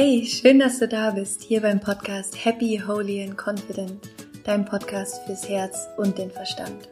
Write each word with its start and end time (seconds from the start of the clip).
Hey, 0.00 0.24
schön, 0.24 0.60
dass 0.60 0.78
du 0.78 0.86
da 0.86 1.10
bist, 1.10 1.42
hier 1.42 1.60
beim 1.60 1.80
Podcast 1.80 2.44
Happy, 2.44 2.80
Holy 2.86 3.20
and 3.20 3.36
Confident, 3.36 4.08
dein 4.44 4.64
Podcast 4.64 5.22
fürs 5.26 5.48
Herz 5.48 5.88
und 5.96 6.16
den 6.18 6.30
Verstand. 6.30 6.88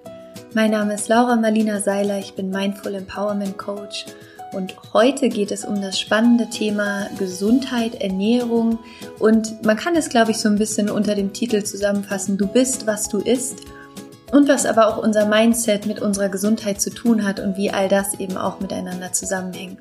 Mein 0.54 0.72
Name 0.72 0.94
ist 0.94 1.08
Laura 1.08 1.36
Marlina 1.36 1.80
Seiler, 1.80 2.18
ich 2.18 2.34
bin 2.34 2.50
Mindful 2.50 2.96
Empowerment 2.96 3.56
Coach 3.58 4.06
und 4.54 4.74
heute 4.92 5.28
geht 5.28 5.52
es 5.52 5.64
um 5.64 5.80
das 5.80 6.00
spannende 6.00 6.50
Thema 6.50 7.06
Gesundheit, 7.16 7.94
Ernährung 8.02 8.80
und 9.20 9.64
man 9.64 9.76
kann 9.76 9.94
es, 9.94 10.08
glaube 10.08 10.32
ich, 10.32 10.38
so 10.38 10.48
ein 10.48 10.58
bisschen 10.58 10.90
unter 10.90 11.14
dem 11.14 11.32
Titel 11.32 11.62
zusammenfassen, 11.62 12.36
du 12.36 12.48
bist, 12.48 12.88
was 12.88 13.08
du 13.08 13.18
isst 13.18 13.60
und 14.32 14.48
was 14.48 14.66
aber 14.66 14.88
auch 14.88 15.00
unser 15.00 15.26
Mindset 15.26 15.86
mit 15.86 16.02
unserer 16.02 16.28
Gesundheit 16.28 16.80
zu 16.80 16.90
tun 16.90 17.24
hat 17.24 17.38
und 17.38 17.56
wie 17.56 17.70
all 17.70 17.88
das 17.88 18.18
eben 18.18 18.36
auch 18.36 18.58
miteinander 18.58 19.12
zusammenhängt. 19.12 19.78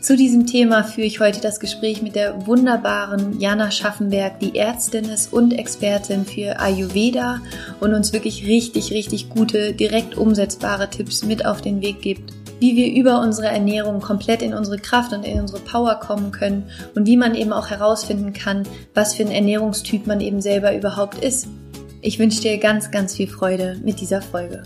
Zu 0.00 0.16
diesem 0.16 0.46
Thema 0.46 0.84
führe 0.84 1.08
ich 1.08 1.18
heute 1.18 1.40
das 1.40 1.58
Gespräch 1.58 2.02
mit 2.02 2.14
der 2.14 2.46
wunderbaren 2.46 3.40
Jana 3.40 3.72
Schaffenberg, 3.72 4.38
die 4.38 4.56
Ärztin 4.56 5.06
ist 5.06 5.32
und 5.32 5.52
Expertin 5.52 6.24
für 6.24 6.60
Ayurveda 6.60 7.40
und 7.80 7.94
uns 7.94 8.12
wirklich 8.12 8.46
richtig, 8.46 8.92
richtig 8.92 9.28
gute, 9.28 9.72
direkt 9.72 10.16
umsetzbare 10.16 10.88
Tipps 10.88 11.24
mit 11.24 11.44
auf 11.44 11.62
den 11.62 11.82
Weg 11.82 12.00
gibt, 12.00 12.32
wie 12.60 12.76
wir 12.76 12.94
über 12.94 13.20
unsere 13.20 13.48
Ernährung 13.48 14.00
komplett 14.00 14.40
in 14.40 14.54
unsere 14.54 14.78
Kraft 14.78 15.12
und 15.12 15.24
in 15.24 15.40
unsere 15.40 15.60
Power 15.60 15.96
kommen 15.96 16.30
können 16.30 16.70
und 16.94 17.06
wie 17.06 17.16
man 17.16 17.34
eben 17.34 17.52
auch 17.52 17.68
herausfinden 17.68 18.32
kann, 18.32 18.62
was 18.94 19.14
für 19.14 19.24
ein 19.24 19.32
Ernährungstyp 19.32 20.06
man 20.06 20.20
eben 20.20 20.40
selber 20.40 20.76
überhaupt 20.76 21.18
ist. 21.24 21.48
Ich 22.02 22.20
wünsche 22.20 22.40
dir 22.40 22.58
ganz, 22.58 22.92
ganz 22.92 23.16
viel 23.16 23.26
Freude 23.26 23.76
mit 23.82 24.00
dieser 24.00 24.22
Folge. 24.22 24.62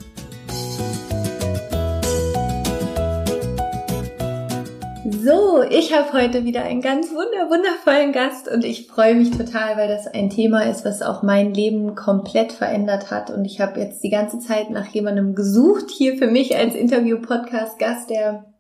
So, 5.25 5.63
ich 5.63 5.93
habe 5.93 6.13
heute 6.15 6.45
wieder 6.45 6.65
einen 6.65 6.81
ganz 6.81 7.11
wunder 7.11 7.49
wundervollen 7.49 8.11
Gast 8.11 8.49
und 8.49 8.65
ich 8.65 8.89
freue 8.89 9.15
mich 9.15 9.31
total, 9.31 9.77
weil 9.77 9.87
das 9.87 10.09
ein 10.09 10.31
Thema 10.31 10.63
ist, 10.63 10.85
was 10.85 11.01
auch 11.01 11.23
mein 11.23 11.55
Leben 11.55 11.95
komplett 11.95 12.51
verändert 12.51 13.13
hat. 13.13 13.31
Und 13.31 13.45
ich 13.45 13.61
habe 13.61 13.79
jetzt 13.79 14.03
die 14.03 14.11
ganze 14.11 14.41
Zeit 14.41 14.71
nach 14.71 14.89
jemandem 14.89 15.37
gesucht 15.37 15.91
hier 15.91 16.17
für 16.17 16.27
mich 16.27 16.57
als 16.57 16.75
Interview-Podcast-Gast, 16.75 18.11
der 18.11 18.53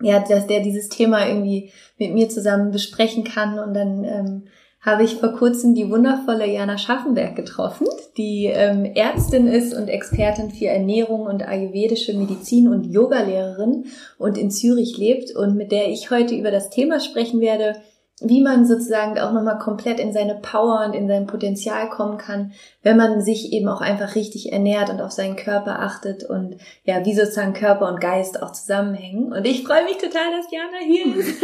ja, 0.00 0.18
dass 0.18 0.48
der 0.48 0.60
dieses 0.60 0.88
Thema 0.88 1.24
irgendwie 1.26 1.72
mit 1.98 2.12
mir 2.14 2.28
zusammen 2.28 2.72
besprechen 2.72 3.22
kann. 3.22 3.60
Und 3.60 3.74
dann 3.74 4.02
ähm, 4.02 4.48
habe 4.88 5.04
ich 5.04 5.16
vor 5.16 5.32
kurzem 5.34 5.74
die 5.74 5.90
wundervolle 5.90 6.50
Jana 6.50 6.78
Schaffenberg 6.78 7.36
getroffen, 7.36 7.86
die 8.16 8.46
ähm, 8.46 8.86
Ärztin 8.86 9.46
ist 9.46 9.74
und 9.74 9.88
Expertin 9.88 10.50
für 10.50 10.68
Ernährung 10.68 11.26
und 11.26 11.46
ayurvedische 11.46 12.14
Medizin 12.14 12.68
und 12.68 12.84
Yogalehrerin 12.84 13.84
und 14.16 14.38
in 14.38 14.50
Zürich 14.50 14.96
lebt 14.96 15.36
und 15.36 15.56
mit 15.56 15.72
der 15.72 15.90
ich 15.90 16.10
heute 16.10 16.34
über 16.34 16.50
das 16.50 16.70
Thema 16.70 17.00
sprechen 17.00 17.40
werde, 17.40 17.74
wie 18.20 18.42
man 18.42 18.66
sozusagen 18.66 19.18
auch 19.18 19.32
nochmal 19.32 19.58
komplett 19.58 20.00
in 20.00 20.12
seine 20.12 20.34
Power 20.34 20.84
und 20.84 20.94
in 20.94 21.06
sein 21.06 21.26
Potenzial 21.26 21.88
kommen 21.88 22.18
kann, 22.18 22.52
wenn 22.82 22.96
man 22.96 23.20
sich 23.20 23.52
eben 23.52 23.68
auch 23.68 23.80
einfach 23.80 24.16
richtig 24.16 24.52
ernährt 24.52 24.90
und 24.90 25.00
auf 25.00 25.12
seinen 25.12 25.36
Körper 25.36 25.78
achtet 25.80 26.24
und 26.24 26.56
ja, 26.84 27.04
wie 27.04 27.14
sozusagen 27.14 27.52
Körper 27.52 27.88
und 27.88 28.00
Geist 28.00 28.42
auch 28.42 28.52
zusammenhängen. 28.52 29.32
Und 29.32 29.46
ich 29.46 29.64
freue 29.64 29.84
mich 29.84 29.98
total, 29.98 30.32
dass 30.36 30.50
Jana 30.50 30.78
hier 30.84 31.16
ist. 31.16 31.40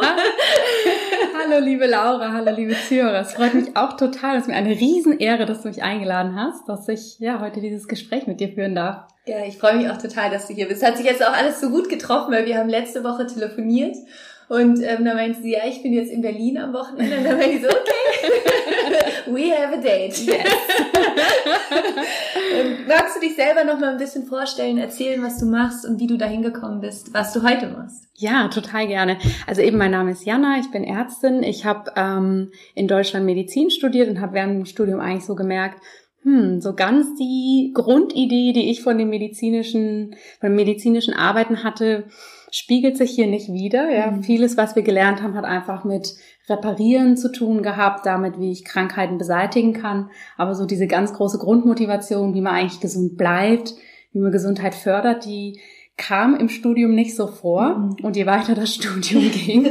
hallo. 0.00 0.22
hallo, 1.54 1.64
liebe 1.64 1.86
Laura, 1.86 2.32
hallo, 2.32 2.50
liebe 2.56 2.74
Zuhörer. 2.88 3.20
Es 3.20 3.32
freut 3.32 3.54
mich 3.54 3.76
auch 3.76 3.94
total. 3.94 4.36
Es 4.36 4.42
ist 4.42 4.48
mir 4.48 4.56
eine 4.56 4.70
Riesenehre, 4.70 5.44
dass 5.44 5.62
du 5.62 5.68
mich 5.68 5.82
eingeladen 5.82 6.34
hast, 6.34 6.66
dass 6.68 6.88
ich 6.88 7.18
ja 7.18 7.40
heute 7.40 7.60
dieses 7.60 7.88
Gespräch 7.88 8.26
mit 8.26 8.40
dir 8.40 8.48
führen 8.48 8.74
darf. 8.74 9.06
Ja, 9.26 9.44
ich 9.44 9.58
freue 9.58 9.76
mich 9.76 9.90
auch 9.90 9.98
total, 9.98 10.30
dass 10.30 10.46
du 10.46 10.54
hier 10.54 10.68
bist. 10.68 10.82
Hat 10.82 10.96
sich 10.96 11.04
jetzt 11.04 11.22
auch 11.22 11.34
alles 11.34 11.60
so 11.60 11.68
gut 11.68 11.90
getroffen, 11.90 12.32
weil 12.32 12.46
wir 12.46 12.56
haben 12.56 12.70
letzte 12.70 13.04
Woche 13.04 13.26
telefoniert 13.26 13.94
und 14.48 14.82
ähm, 14.82 15.04
dann 15.04 15.16
meinte 15.16 15.42
sie, 15.42 15.52
ja, 15.52 15.60
ich 15.68 15.82
bin 15.82 15.92
jetzt 15.92 16.10
in 16.10 16.22
Berlin 16.22 16.56
am 16.56 16.72
Wochenende. 16.72 17.18
Und 17.18 17.24
dann 17.24 17.36
meinte 17.36 17.56
ich 17.56 17.62
so, 17.62 17.68
okay, 17.68 19.26
we 19.26 19.52
have 19.52 19.74
a 19.74 19.80
date. 19.80 20.18
Yes. 20.26 20.38
und 22.58 22.88
magst 22.88 23.16
du 23.16 23.20
dich 23.20 23.36
selber 23.36 23.64
noch 23.64 23.78
mal 23.78 23.90
ein 23.90 23.98
bisschen 23.98 24.24
vorstellen, 24.24 24.78
erzählen, 24.78 25.22
was 25.22 25.38
du 25.38 25.46
machst 25.46 25.84
und 25.84 26.00
wie 26.00 26.06
du 26.06 26.16
dahin 26.16 26.40
gekommen 26.40 26.80
bist, 26.80 27.12
was 27.12 27.34
du 27.34 27.42
heute 27.42 27.68
machst? 27.68 28.04
Ja, 28.14 28.48
total 28.48 28.86
gerne. 28.86 29.18
Also 29.46 29.60
eben, 29.60 29.76
mein 29.76 29.90
Name 29.90 30.12
ist 30.12 30.24
Jana, 30.24 30.58
ich 30.58 30.70
bin 30.70 30.82
Ärztin. 30.82 31.42
Ich 31.42 31.66
habe 31.66 31.92
ähm, 31.94 32.50
in 32.74 32.88
Deutschland 32.88 33.26
Medizin 33.26 33.70
studiert 33.70 34.08
und 34.08 34.20
habe 34.20 34.32
während 34.32 34.54
dem 34.54 34.64
Studium 34.64 35.00
eigentlich 35.00 35.26
so 35.26 35.34
gemerkt, 35.34 35.82
hm, 36.22 36.62
so 36.62 36.74
ganz 36.74 37.14
die 37.16 37.70
Grundidee, 37.74 38.52
die 38.52 38.70
ich 38.70 38.82
von 38.82 38.96
den 38.96 39.10
medizinischen, 39.10 40.16
von 40.40 40.54
medizinischen 40.54 41.14
Arbeiten 41.14 41.62
hatte, 41.62 42.06
spiegelt 42.50 42.96
sich 42.96 43.10
hier 43.10 43.26
nicht 43.26 43.52
wieder. 43.52 43.90
Ja, 43.90 44.10
mhm. 44.10 44.22
vieles, 44.22 44.56
was 44.56 44.76
wir 44.76 44.82
gelernt 44.82 45.22
haben, 45.22 45.34
hat 45.34 45.44
einfach 45.44 45.84
mit 45.84 46.14
Reparieren 46.48 47.16
zu 47.16 47.30
tun 47.30 47.62
gehabt, 47.62 48.06
damit, 48.06 48.38
wie 48.38 48.52
ich 48.52 48.64
Krankheiten 48.64 49.18
beseitigen 49.18 49.72
kann. 49.72 50.10
Aber 50.36 50.54
so 50.54 50.66
diese 50.66 50.86
ganz 50.86 51.12
große 51.12 51.38
Grundmotivation, 51.38 52.34
wie 52.34 52.40
man 52.40 52.54
eigentlich 52.54 52.80
gesund 52.80 53.16
bleibt, 53.16 53.74
wie 54.12 54.20
man 54.20 54.32
Gesundheit 54.32 54.74
fördert, 54.74 55.24
die 55.24 55.60
kam 55.96 56.36
im 56.36 56.48
Studium 56.48 56.94
nicht 56.94 57.16
so 57.16 57.26
vor. 57.26 57.76
Mhm. 57.76 57.96
Und 58.02 58.16
je 58.16 58.26
weiter 58.26 58.54
das 58.54 58.74
Studium 58.74 59.30
ging, 59.30 59.70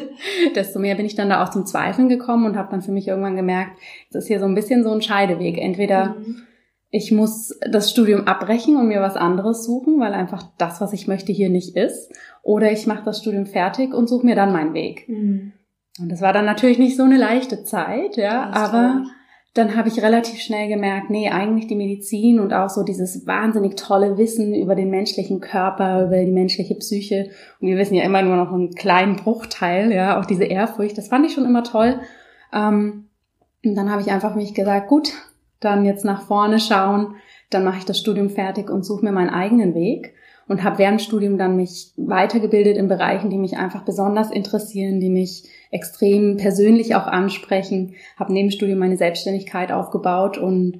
desto 0.56 0.80
mehr 0.80 0.96
bin 0.96 1.06
ich 1.06 1.16
dann 1.16 1.30
da 1.30 1.44
auch 1.44 1.50
zum 1.50 1.66
Zweifeln 1.66 2.10
gekommen 2.10 2.46
und 2.46 2.58
habe 2.58 2.70
dann 2.70 2.82
für 2.82 2.92
mich 2.92 3.08
irgendwann 3.08 3.36
gemerkt, 3.36 3.80
es 4.10 4.16
ist 4.16 4.28
hier 4.28 4.40
so 4.40 4.46
ein 4.46 4.56
bisschen 4.56 4.84
so 4.84 4.92
ein 4.92 5.02
Scheideweg. 5.02 5.58
Entweder 5.58 6.16
mhm 6.16 6.44
ich 6.90 7.12
muss 7.12 7.58
das 7.70 7.92
Studium 7.92 8.28
abbrechen 8.28 8.78
und 8.78 8.88
mir 8.88 9.02
was 9.02 9.18
anderes 9.18 9.66
suchen, 9.66 10.00
weil 10.00 10.14
einfach 10.14 10.44
das, 10.58 10.80
was 10.80 10.94
ich 10.94 11.08
möchte, 11.08 11.34
hier 11.34 11.50
nicht 11.50 11.76
ist. 11.76 12.12
Oder 12.48 12.72
ich 12.72 12.88
mache 12.88 13.04
das 13.04 13.20
Studium 13.20 13.46
fertig 13.46 13.94
und 13.94 14.08
suche 14.08 14.26
mir 14.26 14.36
dann 14.36 14.54
meinen 14.54 14.74
Weg. 14.74 15.10
Mhm. 15.10 15.52
Und 16.00 16.10
das 16.10 16.22
war 16.22 16.32
dann 16.32 16.46
natürlich 16.46 16.80
nicht 16.80 16.96
so 16.96 17.04
eine 17.04 17.18
leichte 17.18 17.66
Zeit, 17.66 18.16
ja, 18.16 18.50
aber 18.52 19.02
toll. 19.02 19.12
dann 19.54 19.76
habe 19.76 19.90
ich 19.90 20.02
relativ 20.02 20.40
schnell 20.40 20.70
gemerkt, 20.70 21.10
nee, 21.10 21.30
eigentlich 21.30 21.68
die 21.68 21.76
Medizin 21.76 22.40
und 22.40 22.54
auch 22.54 22.70
so 22.70 22.84
dieses 22.84 23.28
wahnsinnig 23.28 23.76
tolle 23.76 24.18
Wissen 24.18 24.56
über 24.56 24.76
den 24.76 24.90
menschlichen 24.90 25.42
Körper, 25.42 26.06
über 26.06 26.24
die 26.24 26.32
menschliche 26.32 26.76
Psyche. 26.76 27.32
Und 27.60 27.68
wir 27.68 27.76
wissen 27.76 27.96
ja 27.96 28.06
immer 28.06 28.22
nur 28.22 28.38
noch 28.38 28.54
einen 28.54 28.74
kleinen 28.74 29.18
Bruchteil, 29.18 29.92
ja, 29.92 30.18
auch 30.18 30.26
diese 30.26 30.46
Ehrfurcht, 30.46 30.98
das 30.98 31.10
fand 31.10 31.26
ich 31.26 31.34
schon 31.34 31.46
immer 31.46 31.66
toll. 31.66 32.00
Ähm, 32.54 33.10
und 33.66 33.76
dann 33.76 33.92
habe 33.92 34.02
ich 34.02 34.10
einfach 34.10 34.36
mich 34.36 34.54
gesagt, 34.54 34.88
gut, 34.88 35.12
dann 35.60 35.84
jetzt 35.84 36.06
nach 36.06 36.22
vorne 36.22 36.62
schauen, 36.62 37.16
dann 37.50 37.66
mache 37.66 37.80
ich 37.80 37.86
das 37.86 38.00
Studium 38.00 38.30
fertig 38.30 38.70
und 38.70 38.86
suche 38.86 39.04
mir 39.04 39.12
meinen 39.12 39.32
eigenen 39.32 39.76
Weg 39.76 40.14
und 40.48 40.64
habe 40.64 40.80
während 40.80 41.02
Studium 41.02 41.38
dann 41.38 41.56
mich 41.56 41.92
weitergebildet 41.98 42.78
in 42.78 42.88
Bereichen, 42.88 43.30
die 43.30 43.38
mich 43.38 43.58
einfach 43.58 43.84
besonders 43.84 44.32
interessieren, 44.32 45.00
die 45.00 45.10
mich 45.10 45.44
extrem 45.72 46.38
persönlich 46.38 46.96
auch 46.96 47.08
ansprechen, 47.08 47.96
habe 48.18 48.34
neben 48.34 48.52
Studium 48.52 48.80
meine 48.80 48.98
Selbstständigkeit 48.98 49.72
aufgebaut 49.72 50.38
und 50.38 50.80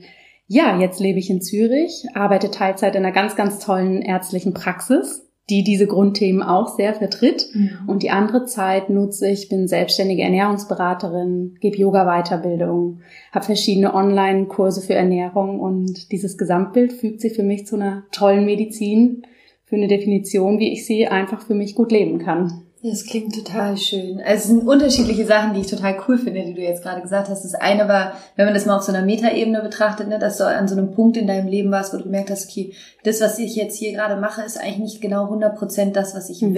ja, 0.50 0.80
jetzt 0.80 1.02
lebe 1.02 1.20
ich 1.20 1.30
in 1.30 1.42
Zürich, 1.42 2.06
arbeite 2.14 2.50
Teilzeit 2.50 2.96
in 2.96 3.04
einer 3.04 3.14
ganz, 3.14 3.36
ganz 3.36 3.60
tollen 3.60 4.02
ärztlichen 4.02 4.54
Praxis 4.54 5.28
die 5.50 5.64
diese 5.64 5.88
Grundthemen 5.88 6.44
auch 6.44 6.76
sehr 6.76 6.94
vertritt. 6.94 7.48
Mhm. 7.54 7.70
Und 7.88 8.04
die 8.04 8.10
andere 8.10 8.46
Zeit 8.46 8.90
nutze 8.90 9.30
ich, 9.30 9.48
bin 9.50 9.68
selbstständige 9.68 10.24
Ernährungsberaterin, 10.24 11.56
gebe 11.62 11.78
Yoga-Weiterbildung, 11.78 13.00
habe 13.32 13.46
verschiedene 13.46 13.94
Online-Kurse 13.94 14.82
für 14.82 14.96
Ernährung 14.96 15.60
und 15.60 16.12
dieses 16.12 16.38
Gesamtbild 16.38 16.92
fügt 16.92 17.22
sich 17.22 17.34
für 17.34 17.44
mich 17.44 17.66
zu 17.66 17.76
einer 17.76 18.04
tollen 18.12 18.46
Medizin, 18.46 19.24
für 19.68 19.76
eine 19.76 19.88
Definition, 19.88 20.60
wie 20.60 20.72
ich 20.72 20.86
sie 20.86 21.08
einfach 21.08 21.42
für 21.42 21.54
mich 21.54 21.76
gut 21.76 21.92
leben 21.92 22.20
kann. 22.20 22.64
Das 22.84 23.06
klingt 23.06 23.34
total 23.34 23.76
schön. 23.76 24.22
Also 24.22 24.36
es 24.36 24.44
sind 24.46 24.68
unterschiedliche 24.68 25.26
Sachen, 25.26 25.54
die 25.54 25.62
ich 25.62 25.68
total 25.68 25.98
cool 26.08 26.18
finde, 26.18 26.46
die 26.46 26.54
du 26.54 26.62
jetzt 26.62 26.84
gerade 26.84 27.02
gesagt 27.02 27.28
hast. 27.28 27.44
Das 27.44 27.56
eine 27.56 27.88
war, 27.88 28.14
wenn 28.36 28.46
man 28.46 28.54
das 28.54 28.66
mal 28.66 28.78
auf 28.78 28.84
so 28.84 28.94
einer 28.94 29.04
Metaebene 29.04 29.62
betrachtet, 29.62 30.08
ne, 30.08 30.20
dass 30.20 30.38
du 30.38 30.46
an 30.46 30.68
so 30.68 30.76
einem 30.78 30.92
Punkt 30.92 31.18
in 31.18 31.28
deinem 31.28 31.48
Leben 31.48 31.72
warst, 31.72 31.94
wo 31.94 31.98
du 31.98 32.04
gemerkt 32.04 32.30
hast, 32.30 32.50
okay, 32.50 32.74
das, 33.04 33.20
was 33.20 33.40
ich 33.40 33.56
jetzt 33.56 33.78
hier 33.78 33.94
gerade 33.94 34.22
mache, 34.22 34.44
ist 34.44 34.60
eigentlich 34.60 34.78
nicht 34.78 35.02
genau 35.02 35.24
100 35.24 35.58
Prozent 35.58 35.96
das, 35.96 36.16
was 36.16 36.30
ich 36.30 36.42
mhm. 36.42 36.54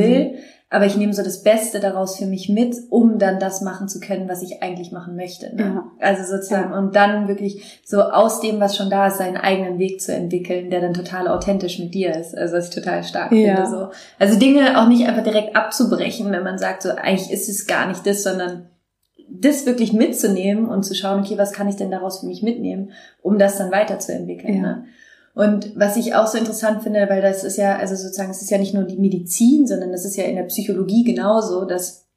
Aber 0.72 0.86
ich 0.86 0.96
nehme 0.96 1.14
so 1.14 1.24
das 1.24 1.42
Beste 1.42 1.80
daraus 1.80 2.18
für 2.18 2.28
mich 2.28 2.48
mit, 2.48 2.76
um 2.90 3.18
dann 3.18 3.40
das 3.40 3.62
machen 3.62 3.88
zu 3.88 4.00
können, 4.00 4.30
was 4.30 4.44
ich 4.44 4.62
eigentlich 4.62 4.92
machen 4.92 5.16
möchte. 5.16 5.56
Ne? 5.56 5.64
Ja. 5.64 5.92
Also 6.00 6.24
sozusagen, 6.24 6.72
ja. 6.72 6.78
und 6.78 6.96
dann 6.96 7.28
wirklich 7.28 7.80
so 7.84 8.04
aus 8.04 8.40
dem, 8.40 8.60
was 8.60 8.78
schon 8.78 8.92
da 8.92 9.08
ist, 9.08 9.18
seinen 9.18 9.38
eigenen 9.38 9.80
Weg 9.80 10.00
zu 10.00 10.14
entwickeln, 10.14 10.70
der 10.70 10.82
dann 10.82 10.94
total 10.94 11.28
authentisch 11.28 11.80
mit 11.80 11.96
dir 11.96 12.16
ist. 12.16 12.38
Also 12.38 12.56
was 12.56 12.70
ich 12.70 12.76
total 12.76 13.04
stark 13.04 13.32
ja. 13.32 13.56
finde. 13.56 13.70
So. 13.70 13.90
Also 14.20 14.38
Dinge 14.38 14.80
auch 14.80 14.88
nicht 14.88 15.08
einfach 15.08 15.24
direkt 15.24 15.56
abzubrechen, 15.56 16.32
wenn 16.32 16.44
man 16.44 16.60
sagt, 16.60 16.84
so 16.84 16.90
eigentlich 16.92 17.32
ist 17.32 17.50
es 17.50 17.66
gar 17.66 17.88
nicht 17.88 18.06
das, 18.06 18.22
sondern 18.22 18.68
das 19.28 19.66
wirklich 19.66 19.92
mitzunehmen 19.92 20.68
und 20.68 20.84
zu 20.84 20.94
schauen, 20.94 21.22
okay, 21.22 21.38
was 21.38 21.52
kann 21.52 21.68
ich 21.68 21.78
denn 21.78 21.92
daraus 21.92 22.20
für 22.20 22.28
mich 22.28 22.44
mitnehmen, 22.44 22.92
um 23.24 23.40
das 23.40 23.58
dann 23.58 23.72
weiterzuentwickeln. 23.72 24.62
Ne? 24.62 24.86
Und 25.40 25.80
was 25.80 25.96
ich 25.96 26.16
auch 26.16 26.28
so 26.28 26.38
interessant 26.38 26.84
finde, 26.84 27.08
weil 27.08 27.22
das 27.22 27.46
ist 27.46 27.56
ja, 27.56 27.78
also 27.78 27.96
sozusagen, 27.96 28.30
es 28.30 28.42
ist 28.42 28.52
ja 28.52 28.58
nicht 28.58 28.74
nur 28.74 28.84
die 28.84 28.98
Medizin, 28.98 29.68
sondern 29.68 29.94
das 29.94 30.04
ist 30.04 30.18
ja 30.18 30.26
in 30.26 30.36
der 30.36 30.44
Psychologie 30.44 31.06
genauso, 31.06 31.64
dass 31.64 32.09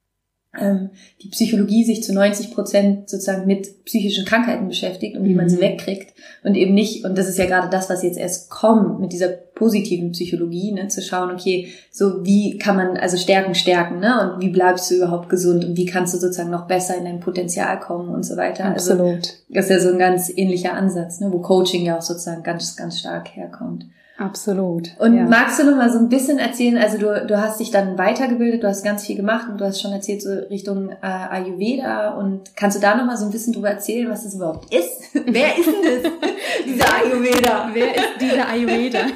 die 0.54 1.28
Psychologie 1.28 1.82
sich 1.82 2.02
zu 2.02 2.12
90 2.12 2.52
Prozent 2.52 3.08
sozusagen 3.08 3.46
mit 3.46 3.87
psychischen 3.87 4.26
Krankheiten 4.26 4.69
beschäftigt 4.69 5.16
und 5.16 5.25
wie 5.25 5.34
man 5.34 5.49
sie 5.49 5.56
mhm. 5.56 5.62
wegkriegt 5.62 6.12
und 6.44 6.56
eben 6.56 6.75
nicht, 6.75 7.06
und 7.06 7.16
das 7.16 7.26
ist 7.26 7.38
ja 7.38 7.46
gerade 7.46 7.70
das, 7.70 7.88
was 7.88 8.02
jetzt 8.02 8.19
erst 8.19 8.50
kommt 8.50 9.00
mit 9.00 9.14
dieser 9.14 9.28
positiven 9.28 10.12
Psychologie, 10.12 10.72
ne, 10.72 10.88
zu 10.88 11.00
schauen, 11.00 11.31
okay, 11.31 11.69
so 11.90 12.22
wie 12.26 12.58
kann 12.58 12.76
man 12.76 12.99
also 12.99 13.16
Stärken 13.16 13.54
stärken, 13.54 14.00
ne, 14.00 14.34
und 14.34 14.43
wie 14.43 14.50
bleibst 14.50 14.90
du 14.90 14.96
überhaupt 14.96 15.31
gesund 15.31 15.64
und 15.64 15.76
wie 15.78 15.87
kannst 15.87 16.12
du 16.12 16.19
sozusagen 16.19 16.50
noch 16.50 16.66
besser 16.66 16.98
in 16.98 17.05
dein 17.05 17.20
Potenzial 17.20 17.81
kommen 17.81 18.10
und 18.10 18.25
so 18.25 18.37
weiter. 18.37 18.66
Also 18.66 18.93
Absolut. 18.93 19.14
Also, 19.14 19.32
das 19.48 19.64
ist 19.66 19.70
ja 19.70 19.81
so 19.81 19.88
ein 19.90 19.98
ganz 19.98 20.31
ähnlicher 20.37 20.75
Ansatz, 20.75 21.20
ne, 21.20 21.32
wo 21.32 21.38
Coaching 21.38 21.84
ja 21.84 21.96
auch 21.96 22.02
sozusagen 22.02 22.43
ganz, 22.43 22.76
ganz 22.76 22.98
stark 22.98 23.34
herkommt. 23.34 23.87
Absolut. 24.22 24.90
Und 24.98 25.16
ja. 25.16 25.24
magst 25.24 25.58
du 25.58 25.64
noch 25.64 25.76
mal 25.76 25.90
so 25.90 25.98
ein 25.98 26.08
bisschen 26.08 26.38
erzählen, 26.38 26.78
also 26.78 26.98
du, 26.98 27.26
du 27.26 27.40
hast 27.40 27.58
dich 27.60 27.70
dann 27.70 27.98
weitergebildet, 27.98 28.62
du 28.62 28.69
hast 28.69 28.84
ganz 28.84 29.04
viel 29.04 29.16
gemacht 29.16 29.48
und 29.50 29.60
du 29.60 29.64
hast 29.64 29.80
schon 29.80 29.92
erzählt 29.92 30.22
so 30.22 30.30
Richtung 30.50 30.90
äh, 30.90 30.96
Ayurveda 31.02 32.10
und 32.10 32.54
kannst 32.56 32.76
du 32.76 32.80
da 32.80 32.94
noch 32.94 33.04
mal 33.04 33.16
so 33.16 33.24
ein 33.24 33.32
bisschen 33.32 33.52
drüber 33.52 33.70
erzählen, 33.70 34.08
was 34.08 34.24
das 34.24 34.34
überhaupt 34.34 34.72
ist? 34.72 35.02
Wer 35.12 35.58
ist 35.58 35.66
denn 35.66 36.02
das, 36.02 36.12
dieser 36.66 36.94
Ayurveda? 36.94 37.70
Wer 37.72 37.96
ist 37.96 38.20
dieser 38.20 38.48
Ayurveda? 38.48 39.00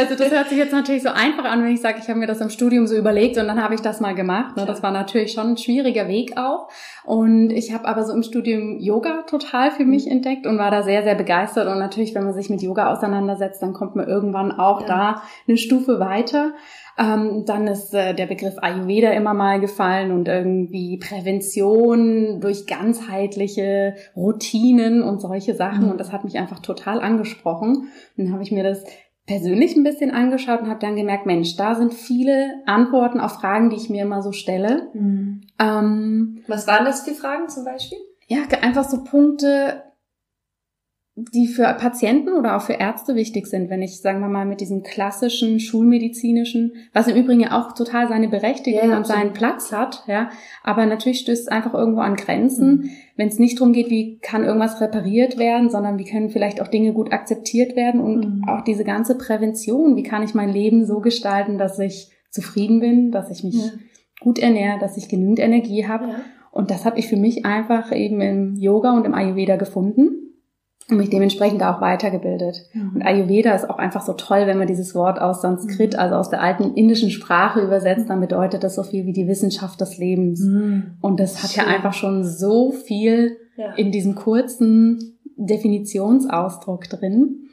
Also 0.00 0.14
das 0.14 0.30
hört 0.30 0.48
sich 0.48 0.56
jetzt 0.56 0.72
natürlich 0.72 1.02
so 1.02 1.10
einfach 1.10 1.44
an, 1.44 1.62
wenn 1.62 1.74
ich 1.74 1.82
sage, 1.82 1.98
ich 2.02 2.08
habe 2.08 2.18
mir 2.18 2.26
das 2.26 2.40
im 2.40 2.48
Studium 2.48 2.86
so 2.86 2.96
überlegt 2.96 3.36
und 3.36 3.46
dann 3.46 3.62
habe 3.62 3.74
ich 3.74 3.82
das 3.82 4.00
mal 4.00 4.14
gemacht. 4.14 4.56
Ne? 4.56 4.64
Das 4.64 4.82
war 4.82 4.92
natürlich 4.92 5.32
schon 5.32 5.48
ein 5.48 5.56
schwieriger 5.58 6.08
Weg 6.08 6.38
auch. 6.38 6.68
Und 7.04 7.50
ich 7.50 7.74
habe 7.74 7.86
aber 7.86 8.04
so 8.04 8.14
im 8.14 8.22
Studium 8.22 8.78
Yoga 8.78 9.24
total 9.26 9.70
für 9.70 9.84
mich 9.84 10.06
mhm. 10.06 10.12
entdeckt 10.12 10.46
und 10.46 10.56
war 10.56 10.70
da 10.70 10.82
sehr, 10.82 11.02
sehr 11.02 11.16
begeistert. 11.16 11.68
Und 11.68 11.78
natürlich, 11.78 12.14
wenn 12.14 12.24
man 12.24 12.32
sich 12.32 12.48
mit 12.48 12.62
Yoga 12.62 12.90
auseinandersetzt, 12.90 13.62
dann 13.62 13.74
kommt 13.74 13.94
man 13.94 14.08
irgendwann 14.08 14.52
auch 14.52 14.80
ja. 14.82 14.86
da 14.86 15.22
eine 15.46 15.58
Stufe 15.58 16.00
weiter. 16.00 16.54
Ähm, 16.98 17.44
dann 17.44 17.66
ist 17.66 17.92
äh, 17.92 18.14
der 18.14 18.26
Begriff 18.26 18.54
Ayurveda 18.56 19.10
immer 19.10 19.34
mal 19.34 19.60
gefallen 19.60 20.12
und 20.12 20.28
irgendwie 20.28 20.96
Prävention 20.96 22.40
durch 22.40 22.66
ganzheitliche 22.66 23.96
Routinen 24.16 25.02
und 25.02 25.20
solche 25.20 25.54
Sachen. 25.54 25.84
Mhm. 25.84 25.90
Und 25.90 26.00
das 26.00 26.10
hat 26.10 26.24
mich 26.24 26.38
einfach 26.38 26.60
total 26.60 27.02
angesprochen. 27.02 27.88
Und 28.16 28.24
dann 28.24 28.32
habe 28.32 28.42
ich 28.42 28.50
mir 28.50 28.64
das 28.64 28.82
persönlich 29.30 29.76
ein 29.76 29.84
bisschen 29.84 30.10
angeschaut 30.10 30.60
und 30.60 30.68
habe 30.68 30.80
dann 30.80 30.96
gemerkt, 30.96 31.24
Mensch, 31.24 31.54
da 31.54 31.76
sind 31.76 31.94
viele 31.94 32.62
Antworten 32.66 33.20
auf 33.20 33.34
Fragen, 33.34 33.70
die 33.70 33.76
ich 33.76 33.88
mir 33.88 34.02
immer 34.02 34.22
so 34.22 34.32
stelle. 34.32 34.88
Mhm. 34.92 35.42
Ähm, 35.56 36.42
Was 36.48 36.66
waren 36.66 36.84
das 36.84 37.02
für 37.02 37.14
Fragen 37.14 37.48
zum 37.48 37.64
Beispiel? 37.64 37.98
Ja, 38.26 38.38
einfach 38.60 38.82
so 38.82 39.04
Punkte, 39.04 39.84
die 41.32 41.46
für 41.46 41.64
Patienten 41.74 42.32
oder 42.32 42.56
auch 42.56 42.62
für 42.62 42.74
Ärzte 42.74 43.14
wichtig 43.14 43.46
sind, 43.46 43.70
wenn 43.70 43.82
ich, 43.82 44.00
sagen 44.00 44.20
wir 44.20 44.28
mal, 44.28 44.46
mit 44.46 44.60
diesem 44.60 44.82
klassischen 44.82 45.60
schulmedizinischen, 45.60 46.72
was 46.92 47.08
im 47.08 47.16
Übrigen 47.16 47.40
ja 47.40 47.58
auch 47.58 47.72
total 47.72 48.08
seine 48.08 48.28
Berechtigung 48.28 48.90
ja, 48.90 48.96
und 48.96 49.06
seinen 49.06 49.32
Platz 49.32 49.72
hat, 49.72 50.04
ja, 50.06 50.30
aber 50.62 50.86
natürlich 50.86 51.20
stößt 51.20 51.42
es 51.42 51.48
einfach 51.48 51.74
irgendwo 51.74 52.00
an 52.00 52.16
Grenzen, 52.16 52.70
mhm. 52.70 52.90
wenn 53.16 53.28
es 53.28 53.38
nicht 53.38 53.58
darum 53.58 53.72
geht, 53.72 53.90
wie 53.90 54.18
kann 54.18 54.44
irgendwas 54.44 54.80
repariert 54.80 55.38
werden, 55.38 55.70
sondern 55.70 55.98
wie 55.98 56.04
können 56.04 56.30
vielleicht 56.30 56.60
auch 56.60 56.68
Dinge 56.68 56.92
gut 56.92 57.12
akzeptiert 57.12 57.76
werden 57.76 58.00
und 58.00 58.38
mhm. 58.38 58.48
auch 58.48 58.62
diese 58.62 58.84
ganze 58.84 59.16
Prävention, 59.16 59.96
wie 59.96 60.02
kann 60.02 60.22
ich 60.22 60.34
mein 60.34 60.52
Leben 60.52 60.84
so 60.84 61.00
gestalten, 61.00 61.58
dass 61.58 61.78
ich 61.78 62.10
zufrieden 62.30 62.80
bin, 62.80 63.10
dass 63.10 63.30
ich 63.30 63.42
mich 63.42 63.56
ja. 63.56 63.70
gut 64.20 64.38
ernähre, 64.38 64.78
dass 64.78 64.96
ich 64.96 65.08
genügend 65.08 65.40
Energie 65.40 65.86
habe. 65.86 66.06
Ja. 66.08 66.14
Und 66.52 66.70
das 66.70 66.84
habe 66.84 66.98
ich 66.98 67.08
für 67.08 67.16
mich 67.16 67.44
einfach 67.44 67.92
eben 67.92 68.20
im 68.20 68.56
Yoga 68.56 68.92
und 68.96 69.06
im 69.06 69.14
Ayurveda 69.14 69.56
gefunden 69.56 70.29
und 70.90 70.98
mich 70.98 71.10
dementsprechend 71.10 71.62
auch 71.62 71.80
weitergebildet. 71.80 72.68
Mhm. 72.72 72.92
Und 72.94 73.02
Ayurveda 73.02 73.54
ist 73.54 73.68
auch 73.68 73.78
einfach 73.78 74.02
so 74.02 74.12
toll, 74.12 74.46
wenn 74.46 74.58
man 74.58 74.66
dieses 74.66 74.94
Wort 74.94 75.20
aus 75.20 75.42
Sanskrit, 75.42 75.94
mhm. 75.94 75.98
also 75.98 76.14
aus 76.16 76.30
der 76.30 76.42
alten 76.42 76.74
indischen 76.74 77.10
Sprache 77.10 77.60
übersetzt, 77.60 78.08
dann 78.08 78.20
bedeutet 78.20 78.64
das 78.64 78.74
so 78.74 78.82
viel 78.82 79.06
wie 79.06 79.12
die 79.12 79.28
Wissenschaft 79.28 79.80
des 79.80 79.98
Lebens. 79.98 80.40
Mhm. 80.40 80.98
Und 81.00 81.20
das 81.20 81.42
hat 81.42 81.50
Schön. 81.50 81.64
ja 81.64 81.70
einfach 81.70 81.92
schon 81.92 82.24
so 82.24 82.72
viel 82.72 83.36
ja. 83.56 83.72
in 83.74 83.92
diesem 83.92 84.14
kurzen 84.14 85.18
Definitionsausdruck 85.36 86.88
drin. 86.88 87.48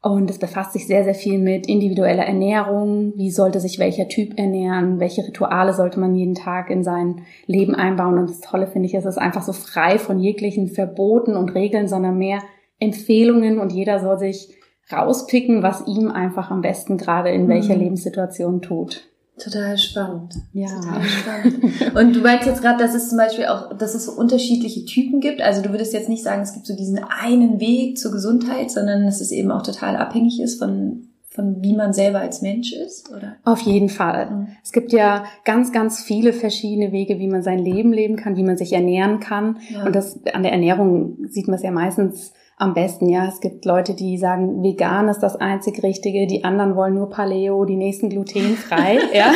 Und 0.00 0.30
es 0.30 0.38
befasst 0.38 0.74
sich 0.74 0.86
sehr, 0.86 1.02
sehr 1.02 1.14
viel 1.14 1.38
mit 1.38 1.66
individueller 1.66 2.24
Ernährung. 2.24 3.14
Wie 3.16 3.32
sollte 3.32 3.58
sich 3.58 3.80
welcher 3.80 4.06
Typ 4.06 4.38
ernähren? 4.38 5.00
Welche 5.00 5.26
Rituale 5.26 5.74
sollte 5.74 5.98
man 5.98 6.14
jeden 6.14 6.36
Tag 6.36 6.70
in 6.70 6.84
sein 6.84 7.22
Leben 7.46 7.74
einbauen? 7.74 8.16
Und 8.16 8.30
das 8.30 8.40
Tolle 8.40 8.68
finde 8.68 8.86
ich, 8.86 8.94
es 8.94 9.04
ist 9.04 9.18
einfach 9.18 9.42
so 9.42 9.52
frei 9.52 9.98
von 9.98 10.20
jeglichen 10.20 10.68
Verboten 10.68 11.34
und 11.34 11.54
Regeln, 11.54 11.88
sondern 11.88 12.16
mehr 12.16 12.38
Empfehlungen 12.78 13.58
und 13.58 13.72
jeder 13.72 14.00
soll 14.00 14.18
sich 14.18 14.48
rauspicken, 14.92 15.62
was 15.62 15.86
ihm 15.86 16.10
einfach 16.10 16.50
am 16.50 16.62
besten 16.62 16.96
gerade 16.96 17.30
in 17.30 17.48
welcher 17.48 17.74
mhm. 17.74 17.82
Lebenssituation 17.82 18.62
tut. 18.62 19.04
Total 19.38 19.78
spannend. 19.78 20.34
Ja. 20.52 20.68
Total 20.68 21.02
spannend. 21.04 21.96
Und 21.96 22.16
du 22.16 22.20
meinst 22.20 22.46
jetzt 22.46 22.60
gerade, 22.60 22.82
dass 22.82 22.94
es 22.94 23.08
zum 23.08 23.18
Beispiel 23.18 23.46
auch, 23.46 23.76
dass 23.76 23.94
es 23.94 24.06
so 24.06 24.12
unterschiedliche 24.12 24.84
Typen 24.84 25.20
gibt. 25.20 25.40
Also 25.40 25.62
du 25.62 25.70
würdest 25.70 25.92
jetzt 25.92 26.08
nicht 26.08 26.24
sagen, 26.24 26.42
es 26.42 26.54
gibt 26.54 26.66
so 26.66 26.74
diesen 26.74 26.98
einen 26.98 27.60
Weg 27.60 27.98
zur 27.98 28.10
Gesundheit, 28.10 28.70
sondern 28.70 29.04
dass 29.04 29.20
es 29.20 29.30
eben 29.30 29.52
auch 29.52 29.62
total 29.62 29.96
abhängig 29.96 30.40
ist 30.40 30.58
von 30.58 31.04
von 31.38 31.62
wie 31.62 31.76
man 31.76 31.92
selber 31.92 32.18
als 32.18 32.42
Mensch 32.42 32.72
ist, 32.72 33.12
oder? 33.16 33.36
Auf 33.44 33.60
jeden 33.60 33.88
Fall. 33.88 34.28
Mhm. 34.28 34.48
Es 34.64 34.72
gibt 34.72 34.92
ja 34.92 35.22
ganz, 35.44 35.70
ganz 35.70 36.02
viele 36.02 36.32
verschiedene 36.32 36.90
Wege, 36.90 37.20
wie 37.20 37.28
man 37.28 37.42
sein 37.42 37.60
Leben 37.60 37.92
leben 37.92 38.16
kann, 38.16 38.36
wie 38.36 38.42
man 38.42 38.56
sich 38.56 38.72
ernähren 38.72 39.20
kann. 39.20 39.58
Ja. 39.70 39.84
Und 39.84 39.94
das 39.94 40.18
an 40.32 40.42
der 40.42 40.50
Ernährung 40.50 41.28
sieht 41.28 41.46
man 41.46 41.54
es 41.54 41.62
ja 41.62 41.70
meistens 41.70 42.32
am 42.58 42.74
besten. 42.74 43.08
Ja, 43.08 43.26
es 43.26 43.40
gibt 43.40 43.64
Leute, 43.64 43.94
die 43.94 44.18
sagen, 44.18 44.62
vegan 44.62 45.08
ist 45.08 45.20
das 45.20 45.36
einzig 45.36 45.82
Richtige, 45.82 46.26
die 46.26 46.44
anderen 46.44 46.74
wollen 46.74 46.94
nur 46.94 47.08
Paleo, 47.08 47.64
die 47.64 47.76
nächsten 47.76 48.10
glutenfrei. 48.10 48.98
ja. 49.14 49.32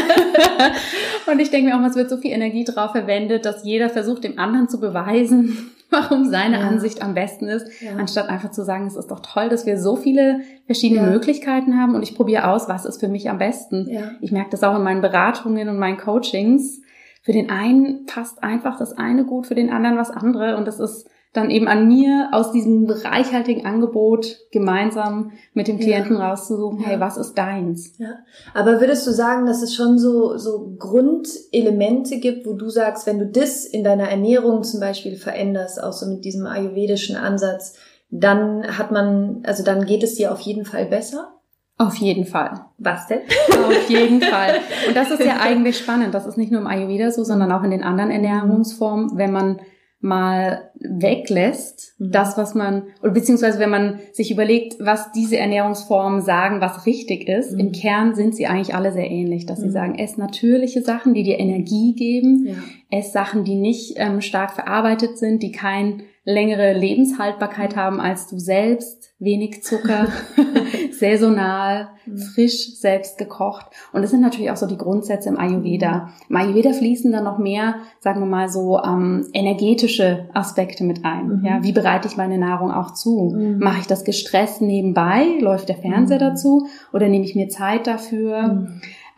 Und 1.30 1.38
ich 1.38 1.50
denke 1.50 1.70
mir 1.70 1.80
auch, 1.80 1.86
es 1.86 1.94
wird 1.94 2.10
so 2.10 2.16
viel 2.16 2.32
Energie 2.32 2.64
drauf 2.64 2.90
verwendet, 2.90 3.46
dass 3.46 3.64
jeder 3.64 3.88
versucht, 3.88 4.24
dem 4.24 4.40
anderen 4.40 4.68
zu 4.68 4.80
beweisen, 4.80 5.70
warum 5.90 6.28
seine 6.28 6.58
ja. 6.58 6.66
Ansicht 6.66 7.00
am 7.00 7.14
besten 7.14 7.46
ist, 7.46 7.66
ja. 7.80 7.92
anstatt 7.96 8.28
einfach 8.28 8.50
zu 8.50 8.64
sagen, 8.64 8.86
es 8.86 8.96
ist 8.96 9.10
doch 9.12 9.20
toll, 9.20 9.48
dass 9.48 9.66
wir 9.66 9.78
so 9.78 9.94
viele 9.94 10.40
verschiedene 10.66 11.02
ja. 11.02 11.10
Möglichkeiten 11.10 11.80
haben 11.80 11.94
und 11.94 12.02
ich 12.02 12.16
probiere 12.16 12.48
aus, 12.48 12.68
was 12.68 12.84
ist 12.84 12.98
für 12.98 13.08
mich 13.08 13.30
am 13.30 13.38
besten. 13.38 13.88
Ich 14.20 14.32
merke 14.32 14.50
das 14.50 14.64
auch 14.64 14.74
in 14.74 14.82
meinen 14.82 15.00
Beratungen 15.00 15.68
und 15.68 15.78
meinen 15.78 15.98
Coachings. 15.98 16.80
Für 17.22 17.32
den 17.32 17.50
einen 17.50 18.06
passt 18.06 18.42
einfach 18.42 18.78
das 18.78 18.96
eine 18.96 19.24
gut, 19.24 19.46
für 19.46 19.54
den 19.54 19.70
anderen 19.70 19.96
was 19.96 20.10
andere 20.10 20.56
und 20.56 20.66
das 20.66 20.80
ist 20.80 21.06
dann 21.32 21.50
eben 21.50 21.66
an 21.66 21.88
mir 21.88 22.28
aus 22.32 22.52
diesem 22.52 22.88
reichhaltigen 22.88 23.64
Angebot 23.64 24.38
gemeinsam 24.50 25.32
mit 25.54 25.66
dem 25.66 25.78
Klienten 25.78 26.16
ja. 26.16 26.28
rauszusuchen, 26.30 26.80
hey, 26.80 27.00
was 27.00 27.16
ist 27.16 27.34
deins? 27.34 27.94
Ja. 27.98 28.16
Aber 28.52 28.80
würdest 28.80 29.06
du 29.06 29.12
sagen, 29.12 29.46
dass 29.46 29.62
es 29.62 29.74
schon 29.74 29.98
so, 29.98 30.36
so 30.36 30.74
Grundelemente 30.78 32.18
gibt, 32.18 32.46
wo 32.46 32.52
du 32.52 32.68
sagst, 32.68 33.06
wenn 33.06 33.18
du 33.18 33.26
das 33.26 33.64
in 33.64 33.82
deiner 33.82 34.10
Ernährung 34.10 34.62
zum 34.62 34.80
Beispiel 34.80 35.16
veränderst, 35.16 35.82
auch 35.82 35.94
so 35.94 36.06
mit 36.06 36.24
diesem 36.24 36.46
ayurvedischen 36.46 37.16
Ansatz, 37.16 37.78
dann 38.10 38.76
hat 38.76 38.92
man, 38.92 39.42
also 39.44 39.64
dann 39.64 39.86
geht 39.86 40.02
es 40.02 40.16
dir 40.16 40.32
auf 40.32 40.40
jeden 40.40 40.66
Fall 40.66 40.84
besser? 40.84 41.32
Auf 41.78 41.96
jeden 41.96 42.26
Fall. 42.26 42.66
Was 42.76 43.06
denn? 43.06 43.20
Auf 43.50 43.88
jeden 43.88 44.20
Fall. 44.20 44.56
Und 44.86 44.94
das 44.94 45.10
ist 45.10 45.24
ja 45.24 45.36
eigentlich 45.40 45.78
spannend. 45.78 46.12
Das 46.12 46.26
ist 46.26 46.36
nicht 46.36 46.52
nur 46.52 46.60
im 46.60 46.66
Ayurveda 46.66 47.10
so, 47.10 47.24
sondern 47.24 47.50
auch 47.50 47.62
in 47.62 47.70
den 47.70 47.82
anderen 47.82 48.10
Ernährungsformen, 48.10 49.16
wenn 49.16 49.32
man 49.32 49.60
mal 50.02 50.70
weglässt, 50.80 51.94
mhm. 51.98 52.10
das, 52.10 52.36
was 52.36 52.54
man, 52.54 52.82
oder 53.02 53.12
beziehungsweise 53.12 53.60
wenn 53.60 53.70
man 53.70 54.00
sich 54.12 54.32
überlegt, 54.32 54.76
was 54.80 55.12
diese 55.12 55.38
Ernährungsformen 55.38 56.20
sagen, 56.20 56.60
was 56.60 56.86
richtig 56.86 57.28
ist, 57.28 57.52
mhm. 57.52 57.60
im 57.60 57.72
Kern 57.72 58.14
sind 58.14 58.34
sie 58.34 58.46
eigentlich 58.46 58.74
alle 58.74 58.92
sehr 58.92 59.10
ähnlich, 59.10 59.46
dass 59.46 59.60
mhm. 59.60 59.64
sie 59.64 59.70
sagen, 59.70 59.98
ess 59.98 60.16
natürliche 60.16 60.82
Sachen, 60.82 61.14
die 61.14 61.22
dir 61.22 61.38
Energie 61.38 61.94
geben, 61.94 62.48
ja. 62.48 62.98
ess 62.98 63.12
Sachen, 63.12 63.44
die 63.44 63.54
nicht 63.54 63.94
ähm, 63.96 64.20
stark 64.20 64.52
verarbeitet 64.52 65.18
sind, 65.18 65.42
die 65.42 65.52
kein 65.52 66.02
längere 66.24 66.72
Lebenshaltbarkeit 66.72 67.74
haben 67.74 68.00
als 68.00 68.28
du 68.28 68.38
selbst, 68.38 69.12
wenig 69.18 69.64
Zucker, 69.64 70.06
saisonal, 70.92 71.88
mhm. 72.06 72.18
frisch, 72.18 72.78
selbst 72.78 73.18
gekocht. 73.18 73.66
Und 73.92 74.02
das 74.02 74.12
sind 74.12 74.20
natürlich 74.20 74.50
auch 74.50 74.56
so 74.56 74.66
die 74.66 74.78
Grundsätze 74.78 75.28
im 75.28 75.38
Ayurveda. 75.38 76.10
Im 76.28 76.36
Ayurveda 76.36 76.72
fließen 76.72 77.10
dann 77.10 77.24
noch 77.24 77.38
mehr, 77.38 77.76
sagen 77.98 78.20
wir 78.20 78.26
mal 78.26 78.48
so, 78.48 78.78
ähm, 78.78 79.26
energetische 79.32 80.28
Aspekte 80.32 80.84
mit 80.84 81.04
ein. 81.04 81.40
Mhm. 81.40 81.44
Ja, 81.44 81.62
wie 81.62 81.72
bereite 81.72 82.06
ich 82.06 82.16
meine 82.16 82.38
Nahrung 82.38 82.70
auch 82.70 82.94
zu? 82.94 83.34
Mhm. 83.34 83.58
Mache 83.58 83.80
ich 83.80 83.86
das 83.88 84.04
gestresst 84.04 84.62
nebenbei? 84.62 85.26
Läuft 85.40 85.68
der 85.68 85.76
Fernseher 85.76 86.18
mhm. 86.18 86.34
dazu? 86.34 86.66
Oder 86.92 87.08
nehme 87.08 87.24
ich 87.24 87.34
mir 87.34 87.48
Zeit 87.48 87.88
dafür? 87.88 88.68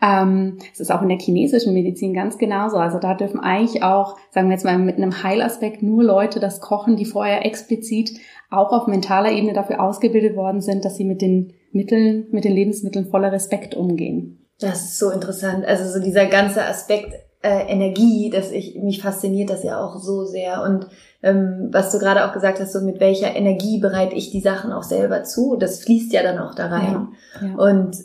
Ähm, 0.01 0.57
es 0.73 0.79
ist 0.79 0.91
auch 0.91 1.01
in 1.01 1.09
der 1.09 1.19
chinesischen 1.19 1.73
Medizin 1.73 2.13
ganz 2.13 2.37
genauso. 2.37 2.77
Also 2.77 2.99
da 2.99 3.13
dürfen 3.13 3.39
eigentlich 3.39 3.83
auch, 3.83 4.17
sagen 4.31 4.49
wir 4.49 4.55
jetzt 4.55 4.65
mal 4.65 4.77
mit 4.77 4.97
einem 4.97 5.23
Heilaspekt, 5.23 5.83
nur 5.83 6.03
Leute 6.03 6.39
das 6.39 6.61
kochen, 6.61 6.95
die 6.95 7.05
vorher 7.05 7.45
explizit 7.45 8.11
auch 8.49 8.71
auf 8.71 8.87
mentaler 8.87 9.31
Ebene 9.31 9.53
dafür 9.53 9.81
ausgebildet 9.81 10.35
worden 10.35 10.61
sind, 10.61 10.85
dass 10.85 10.95
sie 10.95 11.05
mit 11.05 11.21
den 11.21 11.53
Mitteln, 11.71 12.27
mit 12.31 12.45
den 12.45 12.53
Lebensmitteln 12.53 13.07
voller 13.07 13.31
Respekt 13.31 13.75
umgehen. 13.75 14.45
Das 14.59 14.85
ist 14.85 14.99
so 14.99 15.09
interessant. 15.09 15.65
Also 15.65 15.91
so 15.91 16.03
dieser 16.03 16.27
ganze 16.27 16.63
Aspekt 16.63 17.13
äh, 17.41 17.67
Energie, 17.67 18.29
dass 18.29 18.51
ich 18.51 18.75
mich 18.81 19.01
fasziniert 19.01 19.49
das 19.49 19.63
ja 19.63 19.79
auch 19.79 19.97
so 19.97 20.23
sehr. 20.23 20.63
Und 20.63 20.87
ähm, 21.21 21.69
was 21.71 21.91
du 21.91 21.99
gerade 21.99 22.25
auch 22.25 22.33
gesagt 22.33 22.59
hast, 22.59 22.73
so 22.73 22.81
mit 22.81 22.99
welcher 22.99 23.35
Energie 23.35 23.79
bereite 23.79 24.15
ich 24.15 24.31
die 24.31 24.41
Sachen 24.41 24.71
auch 24.71 24.83
selber 24.83 25.23
zu, 25.23 25.55
das 25.57 25.83
fließt 25.83 26.13
ja 26.13 26.23
dann 26.23 26.39
auch 26.39 26.55
da 26.55 26.67
rein. 26.67 27.09
Ja, 27.41 27.47
ja. 27.47 27.55
Und 27.55 27.97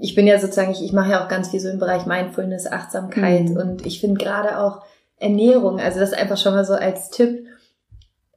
ich 0.00 0.14
bin 0.14 0.26
ja 0.26 0.38
sozusagen, 0.38 0.72
ich, 0.72 0.82
ich 0.82 0.92
mache 0.92 1.10
ja 1.10 1.24
auch 1.24 1.28
ganz 1.28 1.48
viel 1.48 1.60
so 1.60 1.68
im 1.68 1.78
Bereich 1.78 2.06
Mindfulness, 2.06 2.66
Achtsamkeit 2.66 3.50
mhm. 3.50 3.56
und 3.56 3.86
ich 3.86 4.00
finde 4.00 4.22
gerade 4.22 4.58
auch 4.58 4.82
Ernährung, 5.18 5.80
also 5.80 5.98
das 5.98 6.12
einfach 6.12 6.36
schon 6.36 6.54
mal 6.54 6.64
so 6.64 6.74
als 6.74 7.10
Tipp, 7.10 7.46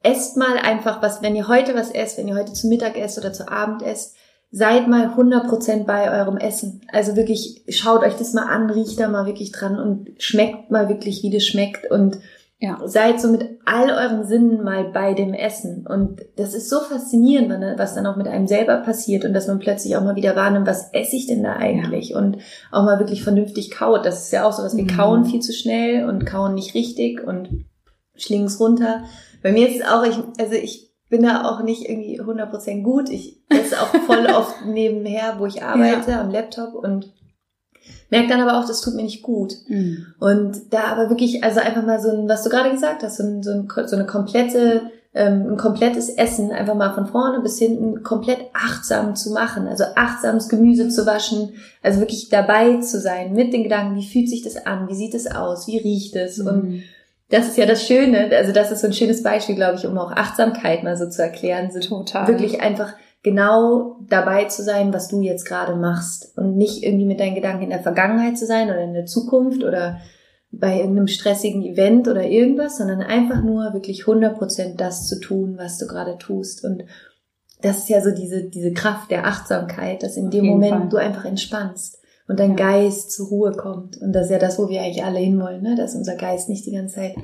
esst 0.02 0.36
mal 0.36 0.58
einfach 0.58 1.00
was, 1.02 1.22
wenn 1.22 1.36
ihr 1.36 1.48
heute 1.48 1.74
was 1.74 1.90
esst, 1.90 2.18
wenn 2.18 2.28
ihr 2.28 2.34
heute 2.34 2.52
zu 2.52 2.66
Mittag 2.66 2.96
esst 2.96 3.18
oder 3.18 3.32
zu 3.32 3.48
Abend 3.48 3.82
esst, 3.82 4.16
seid 4.50 4.86
mal 4.86 5.14
100% 5.16 5.84
bei 5.84 6.10
eurem 6.10 6.36
Essen. 6.36 6.82
Also 6.92 7.16
wirklich, 7.16 7.62
schaut 7.68 8.02
euch 8.02 8.14
das 8.14 8.34
mal 8.34 8.46
an, 8.46 8.68
riecht 8.68 9.00
da 9.00 9.08
mal 9.08 9.24
wirklich 9.24 9.50
dran 9.50 9.78
und 9.78 10.10
schmeckt 10.18 10.70
mal 10.70 10.88
wirklich, 10.88 11.22
wie 11.22 11.30
das 11.30 11.44
schmeckt 11.44 11.90
und 11.90 12.18
ja. 12.62 12.78
seid 12.84 13.20
so 13.20 13.28
mit 13.28 13.58
all 13.64 13.90
euren 13.90 14.24
Sinnen 14.24 14.62
mal 14.62 14.84
bei 14.84 15.14
dem 15.14 15.34
Essen. 15.34 15.84
Und 15.84 16.20
das 16.36 16.54
ist 16.54 16.70
so 16.70 16.78
faszinierend, 16.78 17.50
was 17.76 17.96
dann 17.96 18.06
auch 18.06 18.16
mit 18.16 18.28
einem 18.28 18.46
selber 18.46 18.76
passiert 18.76 19.24
und 19.24 19.34
dass 19.34 19.48
man 19.48 19.58
plötzlich 19.58 19.96
auch 19.96 20.04
mal 20.04 20.14
wieder 20.14 20.36
wahrnimmt, 20.36 20.68
was 20.68 20.92
esse 20.92 21.16
ich 21.16 21.26
denn 21.26 21.42
da 21.42 21.56
eigentlich? 21.56 22.10
Ja. 22.10 22.18
Und 22.18 22.38
auch 22.70 22.84
mal 22.84 23.00
wirklich 23.00 23.24
vernünftig 23.24 23.72
kaut. 23.72 24.06
Das 24.06 24.26
ist 24.26 24.32
ja 24.32 24.44
auch 24.44 24.52
so 24.52 24.62
was, 24.62 24.76
wir 24.76 24.84
mhm. 24.84 24.96
kauen 24.96 25.24
viel 25.24 25.40
zu 25.40 25.52
schnell 25.52 26.08
und 26.08 26.24
kauen 26.24 26.54
nicht 26.54 26.74
richtig 26.74 27.26
und 27.26 27.64
schlingen 28.14 28.46
es 28.46 28.60
runter. 28.60 29.02
Bei 29.42 29.50
mir 29.50 29.68
ist 29.68 29.80
es 29.80 29.86
auch, 29.86 30.04
ich, 30.04 30.16
also 30.38 30.54
ich 30.54 30.92
bin 31.08 31.24
da 31.24 31.44
auch 31.44 31.64
nicht 31.64 31.88
irgendwie 31.88 32.20
100% 32.20 32.82
gut. 32.82 33.10
Ich 33.10 33.42
esse 33.48 33.82
auch 33.82 33.88
voll 34.06 34.26
oft 34.34 34.64
nebenher, 34.66 35.34
wo 35.38 35.46
ich 35.46 35.64
arbeite, 35.64 36.12
ja. 36.12 36.20
am 36.20 36.30
Laptop 36.30 36.74
und 36.74 37.12
merke 38.12 38.28
dann 38.28 38.42
aber 38.42 38.58
auch, 38.58 38.66
das 38.66 38.82
tut 38.82 38.94
mir 38.94 39.02
nicht 39.02 39.22
gut. 39.22 39.54
Mhm. 39.68 40.06
Und 40.20 40.70
da 40.70 40.84
aber 40.84 41.08
wirklich, 41.08 41.42
also 41.42 41.60
einfach 41.60 41.84
mal 41.84 41.98
so 41.98 42.10
ein, 42.10 42.28
was 42.28 42.44
du 42.44 42.50
gerade 42.50 42.70
gesagt 42.70 43.02
hast, 43.02 43.16
so, 43.16 43.24
ein, 43.24 43.42
so, 43.42 43.50
ein, 43.50 43.68
so 43.86 43.96
eine 43.96 44.04
komplette, 44.04 44.82
ähm, 45.14 45.52
ein 45.52 45.56
komplettes 45.56 46.10
Essen, 46.10 46.52
einfach 46.52 46.74
mal 46.74 46.92
von 46.92 47.06
vorne 47.06 47.40
bis 47.40 47.58
hinten 47.58 48.02
komplett 48.02 48.38
achtsam 48.52 49.16
zu 49.16 49.32
machen. 49.32 49.66
Also 49.66 49.84
achtsames 49.96 50.50
Gemüse 50.50 50.90
zu 50.90 51.06
waschen, 51.06 51.54
also 51.82 52.00
wirklich 52.00 52.28
dabei 52.28 52.80
zu 52.80 53.00
sein 53.00 53.32
mit 53.32 53.54
den 53.54 53.62
Gedanken, 53.62 53.96
wie 53.96 54.06
fühlt 54.06 54.28
sich 54.28 54.42
das 54.42 54.66
an, 54.66 54.88
wie 54.88 54.94
sieht 54.94 55.14
es 55.14 55.26
aus, 55.26 55.66
wie 55.66 55.78
riecht 55.78 56.14
es 56.14 56.36
mhm. 56.36 56.46
und 56.46 56.82
das 57.30 57.48
ist 57.48 57.56
ja 57.56 57.64
das 57.64 57.86
Schöne, 57.86 58.28
also 58.36 58.52
das 58.52 58.70
ist 58.70 58.82
so 58.82 58.88
ein 58.88 58.92
schönes 58.92 59.22
Beispiel, 59.22 59.54
glaube 59.54 59.78
ich, 59.78 59.86
um 59.86 59.96
auch 59.96 60.12
Achtsamkeit 60.12 60.84
mal 60.84 60.98
so 60.98 61.08
zu 61.08 61.22
erklären, 61.22 61.70
so 61.72 61.80
Total. 61.80 62.28
wirklich 62.28 62.60
einfach 62.60 62.92
genau 63.22 63.96
dabei 64.08 64.44
zu 64.44 64.62
sein, 64.62 64.92
was 64.92 65.08
du 65.08 65.20
jetzt 65.20 65.44
gerade 65.44 65.76
machst 65.76 66.36
und 66.36 66.56
nicht 66.56 66.82
irgendwie 66.82 67.06
mit 67.06 67.20
deinen 67.20 67.34
Gedanken 67.34 67.64
in 67.64 67.70
der 67.70 67.82
Vergangenheit 67.82 68.36
zu 68.36 68.46
sein 68.46 68.68
oder 68.68 68.82
in 68.82 68.94
der 68.94 69.06
Zukunft 69.06 69.62
oder 69.62 69.98
bei 70.50 70.78
irgendeinem 70.78 71.08
stressigen 71.08 71.62
Event 71.62 72.08
oder 72.08 72.24
irgendwas, 72.24 72.76
sondern 72.76 73.00
einfach 73.00 73.42
nur 73.42 73.72
wirklich 73.72 74.04
100% 74.04 74.76
das 74.76 75.06
zu 75.06 75.18
tun, 75.20 75.54
was 75.56 75.78
du 75.78 75.86
gerade 75.86 76.18
tust 76.18 76.64
und 76.64 76.84
das 77.62 77.78
ist 77.78 77.88
ja 77.88 78.00
so 78.00 78.10
diese, 78.10 78.44
diese 78.44 78.72
Kraft 78.72 79.10
der 79.10 79.26
Achtsamkeit, 79.26 80.02
dass 80.02 80.16
in 80.16 80.30
dem 80.30 80.46
Moment 80.46 80.72
Fall. 80.72 80.88
du 80.88 80.96
einfach 80.96 81.24
entspannst 81.24 82.02
und 82.28 82.40
dein 82.40 82.56
Geist 82.56 83.12
zur 83.12 83.28
Ruhe 83.28 83.52
kommt. 83.52 83.98
Und 83.98 84.12
das 84.12 84.26
ist 84.26 84.32
ja 84.32 84.38
das, 84.38 84.58
wo 84.58 84.68
wir 84.68 84.82
eigentlich 84.82 85.04
alle 85.04 85.18
hinwollen, 85.18 85.62
ne? 85.62 85.76
dass 85.76 85.94
unser 85.94 86.16
Geist 86.16 86.48
nicht 86.48 86.66
die 86.66 86.72
ganze 86.72 86.96
Zeit 86.96 87.14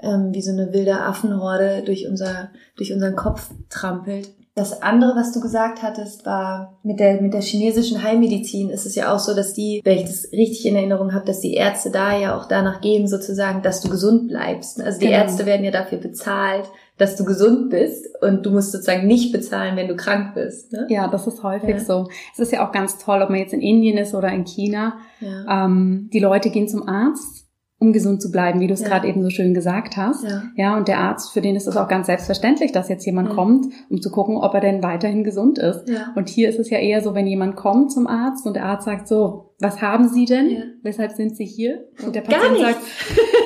ähm, 0.00 0.30
wie 0.32 0.42
so 0.42 0.52
eine 0.52 0.72
wilde 0.72 1.00
Affenhorde 1.00 1.82
durch, 1.84 2.06
unser, 2.08 2.50
durch 2.76 2.92
unseren 2.92 3.16
Kopf 3.16 3.50
trampelt. 3.68 4.30
Das 4.56 4.82
andere, 4.82 5.16
was 5.16 5.32
du 5.32 5.40
gesagt 5.40 5.82
hattest, 5.82 6.24
war 6.26 6.78
mit 6.84 7.00
der, 7.00 7.20
mit 7.20 7.34
der 7.34 7.40
chinesischen 7.40 8.04
Heilmedizin 8.04 8.70
ist 8.70 8.86
es 8.86 8.94
ja 8.94 9.12
auch 9.12 9.18
so, 9.18 9.34
dass 9.34 9.52
die, 9.52 9.80
wenn 9.84 9.98
ich 9.98 10.04
das 10.04 10.30
richtig 10.30 10.64
in 10.64 10.76
Erinnerung 10.76 11.12
habe, 11.12 11.26
dass 11.26 11.40
die 11.40 11.54
Ärzte 11.54 11.90
da 11.90 12.16
ja 12.16 12.38
auch 12.38 12.46
danach 12.46 12.80
gehen, 12.80 13.08
sozusagen, 13.08 13.62
dass 13.62 13.80
du 13.80 13.88
gesund 13.88 14.28
bleibst. 14.28 14.80
Also 14.80 15.00
die 15.00 15.06
genau. 15.06 15.18
Ärzte 15.18 15.44
werden 15.44 15.64
ja 15.64 15.72
dafür 15.72 15.98
bezahlt, 15.98 16.70
dass 16.98 17.16
du 17.16 17.24
gesund 17.24 17.70
bist 17.70 18.06
und 18.22 18.46
du 18.46 18.52
musst 18.52 18.70
sozusagen 18.70 19.08
nicht 19.08 19.32
bezahlen, 19.32 19.74
wenn 19.74 19.88
du 19.88 19.96
krank 19.96 20.34
bist. 20.34 20.72
Ne? 20.72 20.86
Ja, 20.88 21.08
das 21.08 21.26
ist 21.26 21.42
häufig 21.42 21.70
ja. 21.70 21.80
so. 21.80 22.08
Es 22.32 22.38
ist 22.38 22.52
ja 22.52 22.64
auch 22.64 22.70
ganz 22.70 22.98
toll, 22.98 23.22
ob 23.22 23.30
man 23.30 23.40
jetzt 23.40 23.54
in 23.54 23.60
Indien 23.60 23.98
ist 23.98 24.14
oder 24.14 24.28
in 24.28 24.44
China. 24.44 24.98
Ja. 25.18 25.64
Ähm, 25.64 26.08
die 26.12 26.20
Leute 26.20 26.50
gehen 26.50 26.68
zum 26.68 26.88
Arzt 26.88 27.33
um 27.78 27.92
gesund 27.92 28.22
zu 28.22 28.30
bleiben, 28.30 28.60
wie 28.60 28.66
du 28.66 28.74
es 28.74 28.80
ja. 28.80 28.88
gerade 28.88 29.08
eben 29.08 29.22
so 29.22 29.30
schön 29.30 29.52
gesagt 29.52 29.96
hast. 29.96 30.24
Ja. 30.24 30.42
ja, 30.56 30.76
und 30.76 30.88
der 30.88 30.98
Arzt, 30.98 31.32
für 31.32 31.40
den 31.40 31.56
ist 31.56 31.66
es 31.66 31.76
auch 31.76 31.88
ganz 31.88 32.06
selbstverständlich, 32.06 32.72
dass 32.72 32.88
jetzt 32.88 33.04
jemand 33.04 33.30
ja. 33.30 33.34
kommt, 33.34 33.66
um 33.90 34.00
zu 34.00 34.10
gucken, 34.10 34.36
ob 34.36 34.54
er 34.54 34.60
denn 34.60 34.82
weiterhin 34.82 35.24
gesund 35.24 35.58
ist. 35.58 35.88
Ja. 35.88 36.12
Und 36.14 36.28
hier 36.28 36.48
ist 36.48 36.58
es 36.58 36.70
ja 36.70 36.78
eher 36.78 37.02
so, 37.02 37.14
wenn 37.14 37.26
jemand 37.26 37.56
kommt 37.56 37.92
zum 37.92 38.06
Arzt 38.06 38.46
und 38.46 38.54
der 38.54 38.64
Arzt 38.64 38.84
sagt 38.84 39.08
so, 39.08 39.54
was 39.60 39.82
haben 39.82 40.08
Sie 40.08 40.24
denn? 40.24 40.50
Ja. 40.50 40.62
Weshalb 40.82 41.12
sind 41.12 41.36
Sie 41.36 41.46
hier? 41.46 41.88
Und 42.04 42.14
der 42.14 42.22
Patient 42.22 42.58
sagt, 42.58 42.80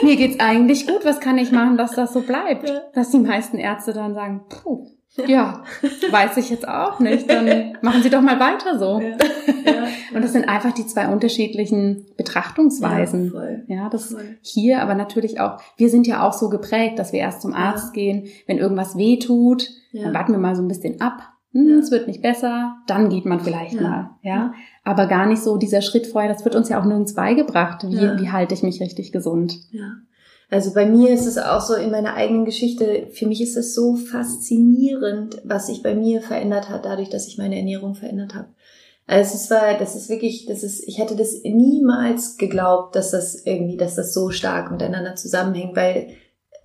mir 0.02 0.16
geht's 0.16 0.40
eigentlich 0.40 0.86
gut, 0.86 1.04
was 1.04 1.20
kann 1.20 1.38
ich 1.38 1.52
machen, 1.52 1.76
dass 1.76 1.92
das 1.92 2.12
so 2.12 2.20
bleibt? 2.20 2.72
Dass 2.94 3.10
die 3.10 3.18
meisten 3.18 3.58
Ärzte 3.58 3.92
dann 3.92 4.14
sagen, 4.14 4.42
puh, 4.48 4.86
ja, 5.26 5.64
weiß 6.10 6.36
ich 6.36 6.50
jetzt 6.50 6.66
auch 6.66 7.00
nicht. 7.00 7.28
Dann 7.28 7.76
machen 7.82 8.02
Sie 8.02 8.10
doch 8.10 8.20
mal 8.20 8.38
weiter 8.38 8.78
so. 8.78 9.00
Ja, 9.00 9.16
ja, 9.64 9.86
und 10.14 10.22
das 10.22 10.32
sind 10.32 10.48
einfach 10.48 10.72
die 10.72 10.86
zwei 10.86 11.08
unterschiedlichen 11.08 12.06
Betrachtungsweisen. 12.16 13.26
Ja, 13.26 13.30
voll, 13.30 13.64
ja 13.66 13.88
das 13.88 14.12
voll. 14.12 14.38
hier, 14.42 14.80
aber 14.82 14.94
natürlich 14.94 15.40
auch, 15.40 15.60
wir 15.76 15.88
sind 15.88 16.06
ja 16.06 16.26
auch 16.26 16.32
so 16.32 16.48
geprägt, 16.48 16.98
dass 16.98 17.12
wir 17.12 17.20
erst 17.20 17.42
zum 17.42 17.54
Arzt 17.54 17.92
gehen, 17.94 18.26
wenn 18.46 18.58
irgendwas 18.58 18.96
weh 18.96 19.18
tut, 19.18 19.68
dann 19.92 20.14
warten 20.14 20.32
wir 20.32 20.38
mal 20.38 20.54
so 20.54 20.62
ein 20.62 20.68
bisschen 20.68 21.00
ab. 21.00 21.22
Hm, 21.52 21.78
es 21.78 21.90
wird 21.90 22.06
nicht 22.06 22.20
besser, 22.20 22.76
dann 22.86 23.08
geht 23.08 23.24
man 23.24 23.40
vielleicht 23.40 23.80
mal, 23.80 24.10
ja. 24.22 24.52
Aber 24.84 25.06
gar 25.06 25.26
nicht 25.26 25.42
so 25.42 25.56
dieser 25.56 25.80
Schritt 25.80 26.06
vorher, 26.06 26.32
das 26.32 26.44
wird 26.44 26.54
uns 26.54 26.68
ja 26.68 26.78
auch 26.80 26.84
nirgends 26.84 27.14
beigebracht. 27.14 27.84
Wie, 27.84 28.20
wie 28.20 28.30
halte 28.30 28.54
ich 28.54 28.62
mich 28.62 28.80
richtig 28.80 29.12
gesund? 29.12 29.58
Ja. 29.70 29.92
Also 30.50 30.72
bei 30.72 30.86
mir 30.86 31.10
ist 31.10 31.26
es 31.26 31.36
auch 31.36 31.60
so 31.60 31.74
in 31.74 31.90
meiner 31.90 32.14
eigenen 32.14 32.46
Geschichte, 32.46 33.08
für 33.12 33.26
mich 33.26 33.42
ist 33.42 33.56
es 33.56 33.74
so 33.74 33.96
faszinierend, 33.96 35.42
was 35.44 35.66
sich 35.66 35.82
bei 35.82 35.94
mir 35.94 36.22
verändert 36.22 36.70
hat, 36.70 36.86
dadurch, 36.86 37.10
dass 37.10 37.26
ich 37.26 37.36
meine 37.36 37.56
Ernährung 37.56 37.94
verändert 37.94 38.34
habe. 38.34 38.48
Also 39.06 39.34
es 39.34 39.50
war, 39.50 39.78
das 39.78 39.94
ist 39.94 40.08
wirklich, 40.08 40.46
das 40.46 40.62
ist, 40.62 40.86
ich 40.86 40.98
hätte 40.98 41.16
das 41.16 41.34
niemals 41.42 42.36
geglaubt, 42.38 42.96
dass 42.96 43.10
das 43.10 43.44
irgendwie, 43.44 43.76
dass 43.76 43.94
das 43.94 44.14
so 44.14 44.30
stark 44.30 44.70
miteinander 44.70 45.16
zusammenhängt, 45.16 45.76
weil 45.76 46.08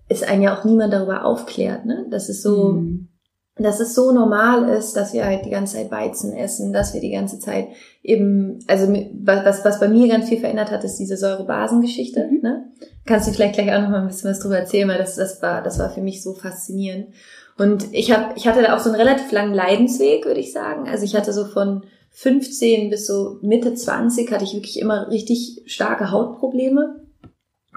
es 0.08 0.24
einen 0.24 0.42
ja 0.42 0.58
auch 0.58 0.64
niemand 0.64 0.94
darüber 0.94 1.26
aufklärt, 1.26 1.86
ne? 1.86 2.06
Das 2.10 2.30
ist 2.30 2.42
so, 2.42 2.74
mhm 2.74 3.10
dass 3.56 3.80
es 3.80 3.94
so 3.94 4.12
normal 4.12 4.68
ist, 4.70 4.94
dass 4.94 5.14
wir 5.14 5.26
halt 5.26 5.46
die 5.46 5.52
ganze 5.52 5.76
Zeit 5.76 5.92
Weizen 5.92 6.34
essen, 6.34 6.74
dass 6.74 6.94
wir 6.94 7.02
die 7.02 7.12
ganze 7.12 7.40
Zeit 7.40 7.68
eben, 8.02 8.60
also 8.68 8.92
was, 9.24 9.64
was 9.64 9.80
bei 9.80 9.88
mir 9.88 10.08
ganz 10.08 10.28
viel 10.28 10.40
verändert 10.40 10.72
hat, 10.72 10.84
ist 10.84 10.98
diese 10.98 11.18
Säurebasengeschichte. 11.18 12.28
Mhm. 12.32 12.40
Ne? 12.42 12.72
Kannst 13.06 13.28
du 13.28 13.32
vielleicht 13.32 13.54
gleich 13.54 13.72
auch 13.72 13.82
noch 13.82 13.90
mal 13.90 14.02
ein 14.02 14.08
bisschen 14.08 14.32
was 14.32 14.40
drüber 14.40 14.58
erzählen, 14.58 14.90
weil 14.90 14.98
das, 14.98 15.16
das 15.16 15.42
war, 15.44 15.62
das 15.62 15.78
war 15.78 15.92
für 15.92 16.02
mich 16.02 16.24
so 16.24 16.34
faszinierend. 16.34 17.10
Und 17.58 17.94
ich 17.94 18.12
habe, 18.12 18.34
ich 18.36 18.48
hatte 18.48 18.64
da 18.64 18.76
auch 18.76 18.80
so 18.80 18.90
einen 18.90 19.00
relativ 19.00 19.32
langen 19.32 19.54
Leidensweg, 19.54 20.26
würde 20.26 20.40
ich 20.40 20.52
sagen. 20.52 20.90
Also 20.90 21.06
ich 21.06 21.16
hatte 21.16 21.32
so 21.32 21.46
von 21.46 21.84
15 22.10 22.90
bis 22.90 23.06
so 23.06 23.38
Mitte 23.42 23.76
20 23.76 24.32
hatte 24.32 24.44
ich 24.44 24.54
wirklich 24.54 24.80
immer 24.80 25.10
richtig 25.10 25.62
starke 25.68 26.10
Hautprobleme. 26.10 27.04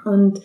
Und 0.07 0.41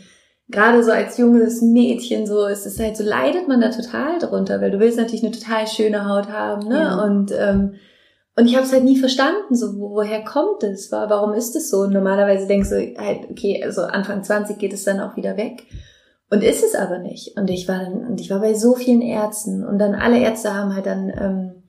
gerade 0.52 0.84
so 0.84 0.92
als 0.92 1.18
junges 1.18 1.62
Mädchen 1.62 2.28
so 2.28 2.46
ist 2.46 2.66
es 2.66 2.80
halt 2.80 2.98
so 2.98 3.04
leidet 3.04 3.48
man 3.48 3.62
da 3.62 3.70
total 3.70 4.20
drunter, 4.20 4.62
weil 4.62 4.72
du 4.72 4.80
willst 4.80 4.98
natürlich 4.98 5.24
eine 5.24 5.32
total 5.32 5.68
schöne 5.68 6.08
Haut 6.08 6.30
haben, 6.30 6.68
ne? 6.68 6.80
Ja. 6.80 7.04
Und 7.04 7.32
ähm, 7.32 7.74
und 8.36 8.46
ich 8.46 8.56
habe 8.56 8.66
es 8.66 8.72
halt 8.72 8.86
nie 8.86 8.98
verstanden, 8.98 9.56
so 9.56 9.78
wo, 9.78 9.92
woher 9.92 10.24
kommt 10.24 10.64
es? 10.64 10.92
Warum 10.92 11.34
ist 11.34 11.56
es 11.56 11.70
so? 11.70 11.82
Und 11.82 11.94
normalerweise 11.94 12.48
denkst 12.48 12.70
du 12.70 12.96
halt, 12.98 13.30
okay, 13.30 13.62
also 13.64 13.82
Anfang 13.82 14.24
20 14.24 14.58
geht 14.58 14.74
es 14.74 14.86
dann 14.86 15.02
auch 15.02 15.18
wieder 15.18 15.36
weg. 15.36 15.66
Und 16.30 16.44
ist 16.44 16.64
es 16.64 16.76
aber 16.76 17.00
nicht. 17.00 17.38
Und 17.38 17.50
ich 17.50 17.68
war 17.68 17.80
dann, 17.80 18.08
und 18.08 18.22
ich 18.22 18.30
war 18.30 18.40
bei 18.40 18.54
so 18.54 18.74
vielen 18.74 19.02
Ärzten 19.02 19.66
und 19.66 19.80
dann 19.80 19.96
alle 19.96 20.18
Ärzte 20.18 20.56
haben 20.56 20.74
halt 20.74 20.86
dann 20.86 21.10
ähm, 21.10 21.52
äh, 21.56 21.61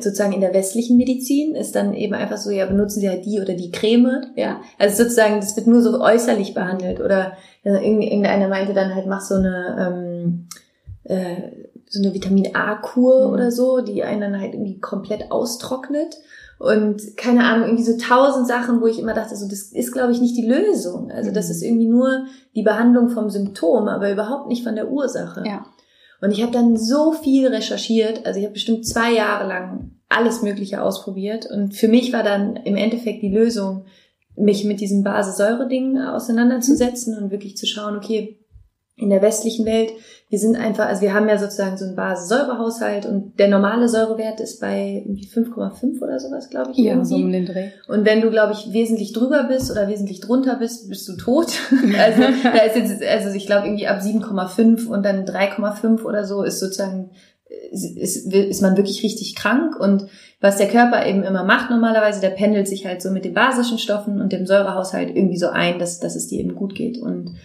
sozusagen 0.00 0.32
in 0.32 0.40
der 0.40 0.54
westlichen 0.54 0.96
Medizin 0.96 1.54
ist 1.54 1.74
dann 1.74 1.94
eben 1.94 2.14
einfach 2.14 2.36
so, 2.36 2.50
ja, 2.50 2.66
benutzen 2.66 3.00
Sie 3.00 3.08
halt 3.08 3.24
die 3.24 3.40
oder 3.40 3.54
die 3.54 3.70
Creme, 3.70 4.26
ja. 4.34 4.60
Also 4.78 5.04
sozusagen, 5.04 5.36
das 5.36 5.56
wird 5.56 5.66
nur 5.66 5.80
so 5.80 6.00
äußerlich 6.00 6.54
behandelt 6.54 7.00
oder 7.00 7.32
äh, 7.62 7.84
irgendeiner 7.84 8.48
meinte 8.48 8.74
dann 8.74 8.94
halt, 8.94 9.06
mach 9.06 9.20
so 9.20 9.36
eine, 9.36 9.76
ähm, 9.78 10.48
äh, 11.04 11.66
so 11.88 12.02
eine 12.02 12.14
Vitamin 12.14 12.54
A-Kur 12.54 13.28
mhm. 13.28 13.34
oder 13.34 13.50
so, 13.52 13.80
die 13.80 14.02
einen 14.02 14.20
dann 14.20 14.40
halt 14.40 14.54
irgendwie 14.54 14.80
komplett 14.80 15.30
austrocknet. 15.30 16.16
Und 16.58 17.18
keine 17.18 17.44
Ahnung, 17.44 17.68
irgendwie 17.68 17.84
so 17.84 17.98
tausend 17.98 18.48
Sachen, 18.48 18.80
wo 18.80 18.86
ich 18.86 18.98
immer 18.98 19.12
dachte, 19.12 19.36
so, 19.36 19.46
das 19.46 19.72
ist, 19.72 19.92
glaube 19.92 20.12
ich, 20.12 20.22
nicht 20.22 20.36
die 20.36 20.46
Lösung. 20.46 21.10
Also 21.10 21.30
das 21.30 21.46
mhm. 21.46 21.50
ist 21.50 21.62
irgendwie 21.62 21.88
nur 21.88 22.24
die 22.54 22.62
Behandlung 22.62 23.10
vom 23.10 23.30
Symptom, 23.30 23.88
aber 23.88 24.10
überhaupt 24.10 24.48
nicht 24.48 24.64
von 24.64 24.74
der 24.74 24.90
Ursache. 24.90 25.44
Ja. 25.46 25.66
Und 26.20 26.30
ich 26.30 26.42
habe 26.42 26.52
dann 26.52 26.76
so 26.76 27.12
viel 27.12 27.48
recherchiert, 27.48 28.24
also 28.24 28.38
ich 28.38 28.44
habe 28.44 28.54
bestimmt 28.54 28.86
zwei 28.86 29.12
Jahre 29.12 29.46
lang 29.46 29.90
alles 30.08 30.42
Mögliche 30.42 30.82
ausprobiert. 30.82 31.46
Und 31.46 31.74
für 31.74 31.88
mich 31.88 32.12
war 32.12 32.22
dann 32.22 32.56
im 32.56 32.76
Endeffekt 32.76 33.22
die 33.22 33.34
Lösung, 33.34 33.84
mich 34.36 34.64
mit 34.64 34.80
diesem 34.80 35.02
Basesäure-Ding 35.02 35.98
auseinanderzusetzen 35.98 37.16
mhm. 37.16 37.24
und 37.24 37.30
wirklich 37.30 37.56
zu 37.56 37.66
schauen, 37.66 37.96
okay, 37.96 38.38
in 38.96 39.10
der 39.10 39.22
westlichen 39.22 39.66
Welt, 39.66 39.92
wir 40.28 40.38
sind 40.38 40.56
einfach, 40.56 40.86
also 40.86 41.02
wir 41.02 41.14
haben 41.14 41.28
ja 41.28 41.38
sozusagen 41.38 41.76
so 41.76 41.84
einen 41.84 41.94
Basis-Säurehaushalt 41.94 43.06
und 43.06 43.38
der 43.38 43.48
normale 43.48 43.88
Säurewert 43.88 44.40
ist 44.40 44.60
bei 44.60 45.04
5,5 45.06 46.02
oder 46.02 46.18
sowas, 46.18 46.50
glaube 46.50 46.72
ich. 46.72 46.78
Ja, 46.78 46.94
irgendwie. 46.94 47.08
so 47.08 47.16
um 47.16 47.30
den 47.30 47.46
Dreh. 47.46 47.68
Und 47.86 48.04
wenn 48.04 48.22
du, 48.22 48.30
glaube 48.30 48.54
ich, 48.54 48.72
wesentlich 48.72 49.12
drüber 49.12 49.44
bist 49.44 49.70
oder 49.70 49.86
wesentlich 49.86 50.20
drunter 50.20 50.56
bist, 50.56 50.88
bist 50.88 51.06
du 51.08 51.16
tot. 51.16 51.52
also 51.98 52.22
da 52.42 52.58
ist 52.62 52.76
jetzt, 52.76 53.04
also 53.04 53.36
ich 53.36 53.46
glaube 53.46 53.66
irgendwie 53.66 53.86
ab 53.86 54.00
7,5 54.00 54.86
und 54.88 55.04
dann 55.04 55.26
3,5 55.26 56.02
oder 56.02 56.24
so 56.24 56.42
ist 56.42 56.58
sozusagen 56.58 57.10
ist, 57.70 58.26
ist 58.32 58.62
man 58.62 58.76
wirklich 58.76 59.02
richtig 59.02 59.36
krank 59.36 59.78
und 59.78 60.06
was 60.40 60.56
der 60.56 60.68
Körper 60.68 61.06
eben 61.06 61.22
immer 61.22 61.44
macht 61.44 61.70
normalerweise, 61.70 62.20
der 62.20 62.30
pendelt 62.30 62.66
sich 62.66 62.86
halt 62.86 63.00
so 63.00 63.10
mit 63.10 63.24
den 63.24 63.34
basischen 63.34 63.78
Stoffen 63.78 64.20
und 64.20 64.32
dem 64.32 64.46
Säurehaushalt 64.46 65.14
irgendwie 65.14 65.38
so 65.38 65.48
ein, 65.48 65.78
dass, 65.78 66.00
dass 66.00 66.16
es 66.16 66.26
dir 66.26 66.40
eben 66.40 66.54
gut 66.54 66.74
geht. 66.74 66.98
Und 66.98 67.36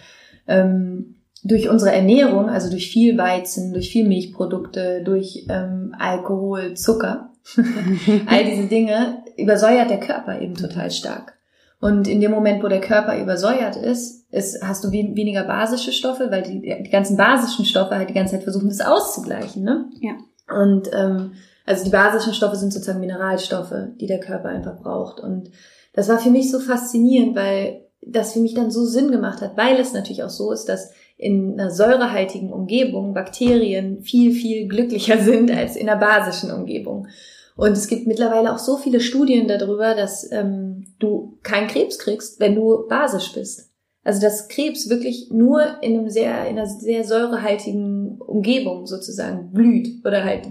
ähm, 0.46 1.21
durch 1.44 1.68
unsere 1.68 1.92
Ernährung, 1.92 2.48
also 2.48 2.70
durch 2.70 2.90
viel 2.90 3.18
Weizen, 3.18 3.72
durch 3.72 3.90
viel 3.90 4.06
Milchprodukte, 4.06 5.02
durch 5.04 5.46
ähm, 5.48 5.94
Alkohol, 5.98 6.74
Zucker, 6.74 7.30
all 8.26 8.44
diese 8.44 8.68
Dinge, 8.68 9.22
übersäuert 9.36 9.90
der 9.90 10.00
Körper 10.00 10.40
eben 10.40 10.54
total 10.54 10.90
stark. 10.90 11.34
Und 11.80 12.06
in 12.06 12.20
dem 12.20 12.30
Moment, 12.30 12.62
wo 12.62 12.68
der 12.68 12.80
Körper 12.80 13.20
übersäuert 13.20 13.74
ist, 13.74 14.24
ist 14.30 14.62
hast 14.62 14.84
du 14.84 14.92
weniger 14.92 15.42
basische 15.42 15.90
Stoffe, 15.90 16.30
weil 16.30 16.42
die, 16.42 16.60
die 16.60 16.90
ganzen 16.90 17.16
basischen 17.16 17.64
Stoffe 17.64 17.96
halt 17.96 18.08
die 18.08 18.14
ganze 18.14 18.36
Zeit 18.36 18.44
versuchen, 18.44 18.68
das 18.68 18.80
auszugleichen. 18.80 19.64
Ne? 19.64 19.86
Ja. 20.00 20.12
Und 20.62 20.88
ähm, 20.92 21.32
also 21.66 21.84
die 21.84 21.90
basischen 21.90 22.34
Stoffe 22.34 22.54
sind 22.54 22.72
sozusagen 22.72 23.00
Mineralstoffe, 23.00 23.74
die 24.00 24.06
der 24.06 24.20
Körper 24.20 24.48
einfach 24.48 24.78
braucht. 24.78 25.18
Und 25.18 25.50
das 25.92 26.08
war 26.08 26.18
für 26.18 26.30
mich 26.30 26.52
so 26.52 26.60
faszinierend, 26.60 27.34
weil 27.34 27.82
das 28.00 28.32
für 28.32 28.40
mich 28.40 28.54
dann 28.54 28.70
so 28.70 28.84
Sinn 28.84 29.10
gemacht 29.10 29.40
hat, 29.40 29.56
weil 29.56 29.78
es 29.80 29.92
natürlich 29.92 30.22
auch 30.22 30.30
so 30.30 30.52
ist, 30.52 30.68
dass 30.68 30.92
in 31.22 31.58
einer 31.58 31.70
säurehaltigen 31.70 32.52
Umgebung 32.52 33.14
Bakterien 33.14 34.02
viel, 34.02 34.32
viel 34.32 34.66
glücklicher 34.66 35.18
sind 35.18 35.50
als 35.50 35.76
in 35.76 35.88
einer 35.88 36.00
basischen 36.00 36.50
Umgebung. 36.50 37.06
Und 37.56 37.72
es 37.72 37.86
gibt 37.86 38.06
mittlerweile 38.06 38.52
auch 38.52 38.58
so 38.58 38.76
viele 38.76 39.00
Studien 39.00 39.46
darüber, 39.46 39.94
dass 39.94 40.30
ähm, 40.32 40.86
du 40.98 41.38
keinen 41.42 41.68
Krebs 41.68 41.98
kriegst, 41.98 42.40
wenn 42.40 42.54
du 42.54 42.88
basisch 42.88 43.32
bist. 43.34 43.70
Also 44.04 44.20
dass 44.20 44.48
Krebs 44.48 44.88
wirklich 44.88 45.28
nur 45.30 45.62
in 45.80 45.96
einem 45.96 46.10
sehr, 46.10 46.48
in 46.48 46.58
einer 46.58 46.66
sehr 46.66 47.04
säurehaltigen 47.04 48.18
Umgebung 48.20 48.86
sozusagen 48.86 49.52
blüht 49.52 50.04
oder 50.04 50.24
halt 50.24 50.48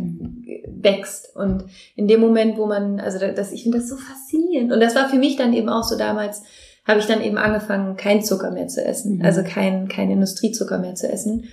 wächst. 0.67 1.35
Und 1.35 1.65
in 1.97 2.07
dem 2.07 2.21
Moment, 2.21 2.57
wo 2.57 2.65
man, 2.65 3.01
also 3.01 3.19
das, 3.19 3.51
ich 3.51 3.63
finde 3.63 3.79
das 3.79 3.89
so 3.89 3.97
faszinierend. 3.97 4.71
Und 4.71 4.79
das 4.79 4.95
war 4.95 5.09
für 5.09 5.17
mich 5.17 5.35
dann 5.35 5.53
eben 5.53 5.67
auch 5.67 5.83
so 5.83 5.97
damals, 5.97 6.43
habe 6.85 6.99
ich 6.99 7.05
dann 7.05 7.21
eben 7.21 7.37
angefangen, 7.37 7.95
kein 7.95 8.23
Zucker 8.23 8.51
mehr 8.51 8.67
zu 8.67 8.83
essen. 8.83 9.17
Mhm. 9.17 9.25
Also 9.25 9.43
kein, 9.43 9.87
kein 9.87 10.09
Industriezucker 10.11 10.79
mehr 10.79 10.95
zu 10.95 11.07
essen 11.07 11.47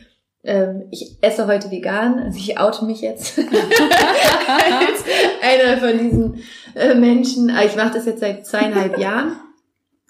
ähm, 0.44 0.84
ich 0.90 1.18
esse 1.20 1.46
heute 1.46 1.70
vegan, 1.70 2.18
also 2.18 2.38
ich 2.38 2.58
oute 2.58 2.84
mich 2.84 3.00
jetzt 3.00 3.38
als 3.38 5.04
einer 5.42 5.78
von 5.78 5.98
diesen 5.98 6.42
äh, 6.74 6.94
Menschen. 6.94 7.50
Ich 7.66 7.76
mache 7.76 7.94
das 7.94 8.06
jetzt 8.06 8.20
seit 8.20 8.46
zweieinhalb 8.46 8.98
Jahren 8.98 9.36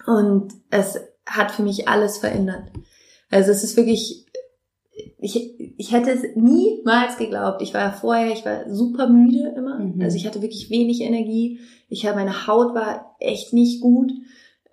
und 0.06 0.52
es 0.70 1.00
hat 1.26 1.50
für 1.50 1.62
mich 1.62 1.88
alles 1.88 2.18
verändert. 2.18 2.70
Also 3.30 3.50
es 3.50 3.64
ist 3.64 3.76
wirklich, 3.76 4.26
ich, 5.18 5.58
ich 5.76 5.92
hätte 5.92 6.10
es 6.10 6.22
niemals 6.34 7.16
geglaubt. 7.16 7.60
Ich 7.60 7.74
war 7.74 7.92
vorher, 7.92 8.32
ich 8.32 8.44
war 8.44 8.72
super 8.72 9.08
müde 9.08 9.54
immer. 9.56 9.78
Mhm. 9.78 10.00
Also 10.00 10.16
ich 10.16 10.26
hatte 10.26 10.42
wirklich 10.42 10.70
wenig 10.70 11.00
Energie. 11.00 11.60
Ich 11.88 12.06
habe, 12.06 12.16
meine 12.16 12.46
Haut 12.46 12.74
war 12.74 13.16
echt 13.18 13.52
nicht 13.52 13.80
gut 13.80 14.12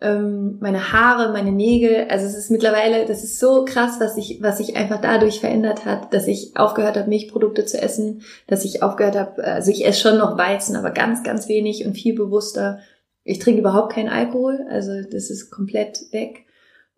ähm, 0.06 0.58
meine 0.62 0.94
Haare, 0.94 1.34
meine 1.34 1.52
Nägel. 1.52 2.06
Also 2.10 2.26
es 2.26 2.38
ist 2.38 2.52
mittlerweile, 2.52 3.06
das 3.06 3.24
ist 3.24 3.40
so 3.40 3.66
krass, 3.66 4.00
was 4.00 4.16
sich, 4.16 4.40
was 4.42 4.58
sich 4.58 4.78
einfach 4.78 5.02
dadurch 5.02 5.40
verändert 5.40 5.86
hat, 5.86 6.14
dass 6.14 6.28
ich 6.28 6.56
aufgehört 6.56 6.96
habe, 6.96 7.10
Milchprodukte 7.10 7.66
zu 7.66 7.82
essen, 7.82 8.22
dass 8.48 8.66
ich 8.66 8.84
aufgehört 8.84 9.16
habe, 9.16 9.44
also 9.44 9.72
ich 9.72 9.86
esse 9.86 10.02
schon 10.02 10.18
noch 10.20 10.38
Weizen, 10.38 10.76
aber 10.76 10.92
ganz, 10.92 11.24
ganz 11.24 11.50
wenig 11.50 11.86
und 11.86 11.96
viel 11.96 12.14
bewusster. 12.14 12.80
Ich 13.24 13.40
trinke 13.40 13.62
überhaupt 13.62 13.94
keinen 13.94 14.10
Alkohol, 14.10 14.66
also 14.70 14.92
das 15.02 15.32
ist 15.32 15.50
komplett 15.50 16.12
weg. 16.12 16.45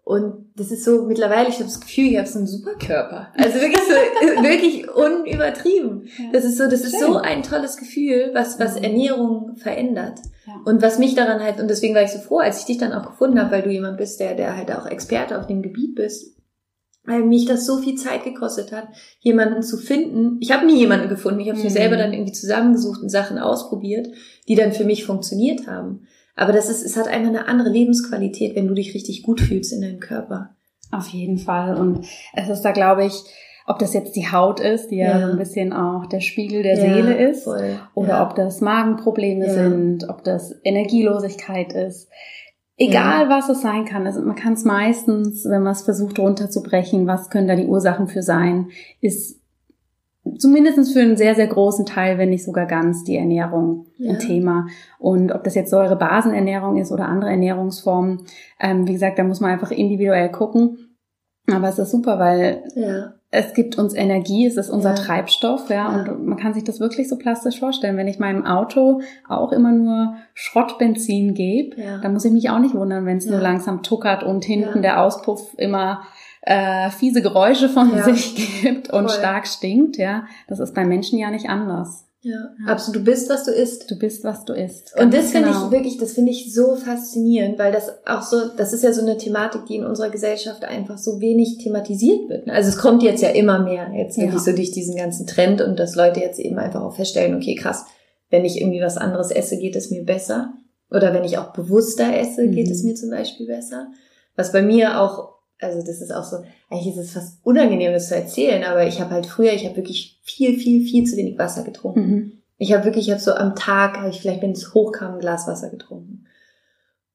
Und 0.08 0.54
das 0.56 0.72
ist 0.72 0.86
so, 0.86 1.04
mittlerweile, 1.04 1.50
ich 1.50 1.56
habe 1.56 1.66
das 1.66 1.82
Gefühl, 1.82 2.06
ich 2.06 2.18
habe 2.18 2.30
so 2.30 2.38
einen 2.38 2.48
Superkörper. 2.48 3.28
Also 3.36 3.56
wirklich 3.56 3.82
so, 3.82 4.42
wirklich 4.42 4.90
unübertrieben. 4.90 6.08
Das 6.32 6.46
ist 6.46 6.58
so, 6.58 6.70
das 6.70 6.80
ist 6.80 6.98
so 6.98 7.18
ein 7.18 7.44
tolles 7.44 7.76
Gefühl, 7.76 8.32
was, 8.34 8.58
was 8.58 8.78
mhm. 8.78 8.84
Ernährung 8.84 9.58
verändert. 9.58 10.20
Und 10.64 10.82
was 10.82 10.98
mich 10.98 11.14
daran 11.14 11.44
halt, 11.44 11.60
und 11.60 11.70
deswegen 11.70 11.94
war 11.94 12.04
ich 12.04 12.12
so 12.12 12.20
froh, 12.20 12.38
als 12.38 12.62
ich 12.62 12.66
dich 12.66 12.78
dann 12.78 12.94
auch 12.94 13.06
gefunden 13.06 13.38
habe, 13.38 13.52
weil 13.52 13.64
du 13.64 13.70
jemand 13.70 13.98
bist, 13.98 14.22
der, 14.22 14.34
der 14.34 14.56
halt 14.56 14.72
auch 14.72 14.86
Experte 14.86 15.38
auf 15.38 15.48
dem 15.48 15.62
Gebiet 15.62 15.96
bist, 15.96 16.38
weil 17.04 17.24
mich 17.24 17.46
das 17.46 17.66
so 17.66 17.80
viel 17.80 17.96
Zeit 17.96 18.24
gekostet 18.24 18.72
hat, 18.72 18.88
jemanden 19.20 19.62
zu 19.62 19.76
finden. 19.76 20.38
Ich 20.40 20.54
habe 20.54 20.66
nie 20.66 20.80
jemanden 20.80 21.10
gefunden, 21.10 21.42
ich 21.42 21.50
habe 21.50 21.58
mhm. 21.58 21.66
mir 21.66 21.72
selber 21.72 21.98
dann 21.98 22.14
irgendwie 22.14 22.32
zusammengesucht 22.32 23.02
und 23.02 23.10
Sachen 23.10 23.40
ausprobiert, 23.40 24.08
die 24.48 24.56
dann 24.56 24.72
für 24.72 24.86
mich 24.86 25.04
funktioniert 25.04 25.68
haben. 25.68 26.08
Aber 26.38 26.54
das 26.54 26.70
ist, 26.70 26.84
es 26.84 26.96
hat 26.96 27.08
einfach 27.08 27.30
eine 27.30 27.48
andere 27.48 27.70
Lebensqualität, 27.70 28.56
wenn 28.56 28.68
du 28.68 28.76
dich 28.76 28.94
richtig 28.94 29.24
gut 29.24 29.42
fühlst 29.42 29.74
in 29.74 29.82
deinem 29.82 30.00
Körper. 30.00 30.56
Auf 30.92 31.08
jeden 31.08 31.40
Fall. 31.40 31.76
Und 31.76 32.06
es 32.34 32.48
ist 32.48 32.62
da, 32.62 32.72
glaube 32.72 33.06
ich, 33.06 33.24
ob 33.66 33.80
das 33.80 33.94
jetzt 33.94 34.16
die 34.16 34.32
Haut 34.32 34.60
ist, 34.60 34.92
die 34.92 34.98
ja, 34.98 35.20
ja 35.20 35.26
so 35.26 35.34
ein 35.34 35.38
bisschen 35.38 35.74
auch 35.74 36.06
der 36.06 36.22
Spiegel 36.22 36.64
der 36.64 36.76
ja, 36.76 36.82
Seele 36.82 37.30
ist, 37.30 37.44
voll. 37.44 37.80
oder 37.96 38.10
ja. 38.10 38.28
ob 38.28 38.36
das 38.36 38.62
Magenprobleme 38.62 39.50
sind, 39.50 40.08
ob 40.10 40.24
das 40.24 40.56
Energielosigkeit 40.64 41.74
ist. 41.74 42.08
Egal 42.78 43.28
was 43.28 43.50
es 43.50 43.62
sein 43.62 43.86
kann, 43.86 44.06
also 44.06 44.22
man 44.22 44.36
kann 44.36 44.54
es 44.54 44.64
meistens, 44.64 45.44
wenn 45.46 45.64
man 45.64 45.74
es 45.74 45.82
versucht 45.82 46.20
runterzubrechen, 46.20 47.08
was 47.08 47.32
können 47.32 47.48
da 47.48 47.56
die 47.56 47.66
Ursachen 47.66 48.08
für 48.08 48.22
sein, 48.22 48.68
ist 49.02 49.37
zumindest 50.38 50.94
für 50.94 51.02
einen 51.02 51.18
sehr, 51.18 51.36
sehr 51.36 51.48
großen 51.48 51.86
Teil, 51.86 52.18
wenn 52.18 52.30
nicht 52.30 52.44
sogar 52.44 52.66
ganz, 52.66 53.04
die 53.04 53.18
Ernährung 53.18 53.86
ein 54.00 54.20
Thema. 54.20 54.68
Und 55.00 55.32
ob 55.32 55.44
das 55.44 55.56
jetzt 55.56 55.72
Säurebasenernährung 55.72 56.78
ist 56.78 56.92
oder 56.92 57.08
andere 57.08 57.32
Ernährungsformen, 57.32 58.24
ähm, 58.60 58.88
wie 58.88 58.94
gesagt, 58.94 59.20
da 59.20 59.24
muss 59.24 59.40
man 59.40 59.52
einfach 59.52 59.72
individuell 59.72 60.30
gucken. 60.30 60.98
Aber 61.50 61.70
es 61.70 61.80
ist 61.80 61.92
super, 61.92 62.20
weil 62.20 62.64
ja 62.76 63.14
es 63.30 63.54
gibt 63.54 63.78
uns 63.78 63.94
Energie, 63.94 64.46
es 64.46 64.56
ist 64.56 64.70
unser 64.70 64.92
ja. 64.92 64.96
Treibstoff, 64.96 65.70
ja, 65.70 65.76
ja, 65.76 65.90
und 65.90 66.26
man 66.26 66.38
kann 66.38 66.54
sich 66.54 66.64
das 66.64 66.80
wirklich 66.80 67.10
so 67.10 67.18
plastisch 67.18 67.60
vorstellen. 67.60 67.98
Wenn 67.98 68.08
ich 68.08 68.20
meinem 68.20 68.46
Auto 68.46 69.02
auch 69.28 69.52
immer 69.52 69.72
nur 69.72 70.16
Schrottbenzin 70.34 71.34
gebe, 71.34 71.82
ja. 71.82 71.98
dann 71.98 72.14
muss 72.14 72.24
ich 72.24 72.32
mich 72.32 72.50
auch 72.50 72.60
nicht 72.60 72.74
wundern, 72.74 73.06
wenn 73.06 73.18
es 73.18 73.26
nur 73.26 73.40
langsam 73.40 73.84
tuckert 73.84 74.24
und 74.24 74.46
hinten 74.46 74.82
der 74.82 75.02
Auspuff 75.02 75.54
immer 75.58 76.04
äh, 76.48 76.90
fiese 76.92 77.22
Geräusche 77.22 77.68
von 77.68 78.02
sich 78.04 78.36
gibt 78.62 78.90
und 78.90 79.10
Voll. 79.10 79.20
stark 79.20 79.48
stinkt, 79.48 79.98
ja. 79.98 80.26
Das 80.48 80.60
ist 80.60 80.74
beim 80.74 80.88
Menschen 80.88 81.20
ja 81.20 81.30
nicht 81.30 81.50
anders. 81.50 82.06
Ja, 82.22 82.50
absolut. 82.66 83.02
Du 83.02 83.04
bist, 83.12 83.30
was 83.30 83.44
du 83.44 83.52
isst. 83.52 83.92
Du 83.92 83.98
bist, 83.98 84.24
was 84.24 84.46
du 84.46 84.54
isst. 84.54 84.94
Und 85.00 85.14
das 85.14 85.32
finde 85.32 85.50
genau. 85.50 85.66
ich 85.66 85.72
wirklich, 85.72 85.98
das 85.98 86.14
finde 86.14 86.32
ich 86.32 86.54
so 86.54 86.76
faszinierend, 86.76 87.60
weil 87.60 87.72
das 87.72 87.90
auch 88.06 88.22
so, 88.22 88.48
das 88.56 88.74
ist 88.74 88.84
ja 88.84 88.92
so 88.92 89.02
eine 89.02 89.18
Thematik, 89.18 89.66
die 89.66 89.76
in 89.76 89.86
unserer 89.86 90.10
Gesellschaft 90.10 90.64
einfach 90.64 90.98
so 90.98 91.20
wenig 91.20 91.60
thematisiert 91.62 92.30
wird. 92.30 92.50
Also 92.50 92.70
es 92.70 92.78
kommt 92.78 93.04
jetzt 93.04 93.22
ja 93.22 93.30
immer 93.30 93.60
mehr, 93.60 93.92
jetzt 93.94 94.18
wirklich 94.18 94.46
ja. 94.46 94.52
so 94.52 94.54
durch 94.54 94.72
diesen 94.72 94.96
ganzen 94.96 95.28
Trend 95.28 95.62
und 95.62 95.78
dass 95.80 95.96
Leute 95.96 96.22
jetzt 96.22 96.40
eben 96.40 96.58
einfach 96.58 96.82
auch 96.82 96.96
feststellen, 96.96 97.36
okay, 97.36 97.56
krass, 97.56 97.86
wenn 98.30 98.46
ich 98.46 98.60
irgendwie 98.60 98.82
was 98.82 98.98
anderes 98.98 99.32
esse, 99.32 99.58
geht 99.58 99.76
es 99.76 99.92
mir 99.92 100.04
besser. 100.04 100.54
Oder 100.90 101.14
wenn 101.14 101.24
ich 101.24 101.38
auch 101.38 101.54
bewusster 101.54 102.18
esse, 102.18 102.44
mhm. 102.44 102.52
geht 102.52 102.72
es 102.72 102.84
mir 102.84 102.96
zum 102.96 103.10
Beispiel 103.10 103.48
besser. 103.48 103.90
Was 104.36 104.52
bei 104.52 104.62
mir 104.62 105.02
auch 105.02 105.37
also 105.60 105.80
das 105.86 106.02
ist 106.02 106.12
auch 106.14 106.24
so, 106.24 106.38
eigentlich 106.70 106.96
ist 106.96 107.04
es 107.04 107.14
fast 107.14 107.40
unangenehm, 107.44 107.94
das 107.94 108.10
zu 108.10 108.16
erzählen, 108.16 108.64
aber 108.64 108.86
ich 108.86 109.02
habe 109.02 109.12
halt 109.12 109.26
früher, 109.26 109.54
ich 109.54 109.66
habe 109.66 109.78
wirklich 109.78 110.20
viel, 110.24 110.58
viel, 110.58 110.82
viel 110.82 111.06
zu 111.06 111.18
wenig 111.18 111.38
Wasser 111.38 111.64
getrunken. 111.64 112.10
Mhm. 112.10 112.32
Ich 112.58 112.74
habe 112.74 112.86
wirklich, 112.86 113.08
ich 113.08 113.12
habe 113.12 113.22
so 113.22 113.34
am 113.34 113.56
Tag, 113.56 113.98
habe 113.98 114.10
ich 114.10 114.20
vielleicht, 114.20 114.42
wenn 114.42 114.52
es 114.52 114.74
hochkam, 114.74 115.16
ein 115.16 115.20
Glas 115.20 115.48
Wasser 115.48 115.70
getrunken. 115.70 116.26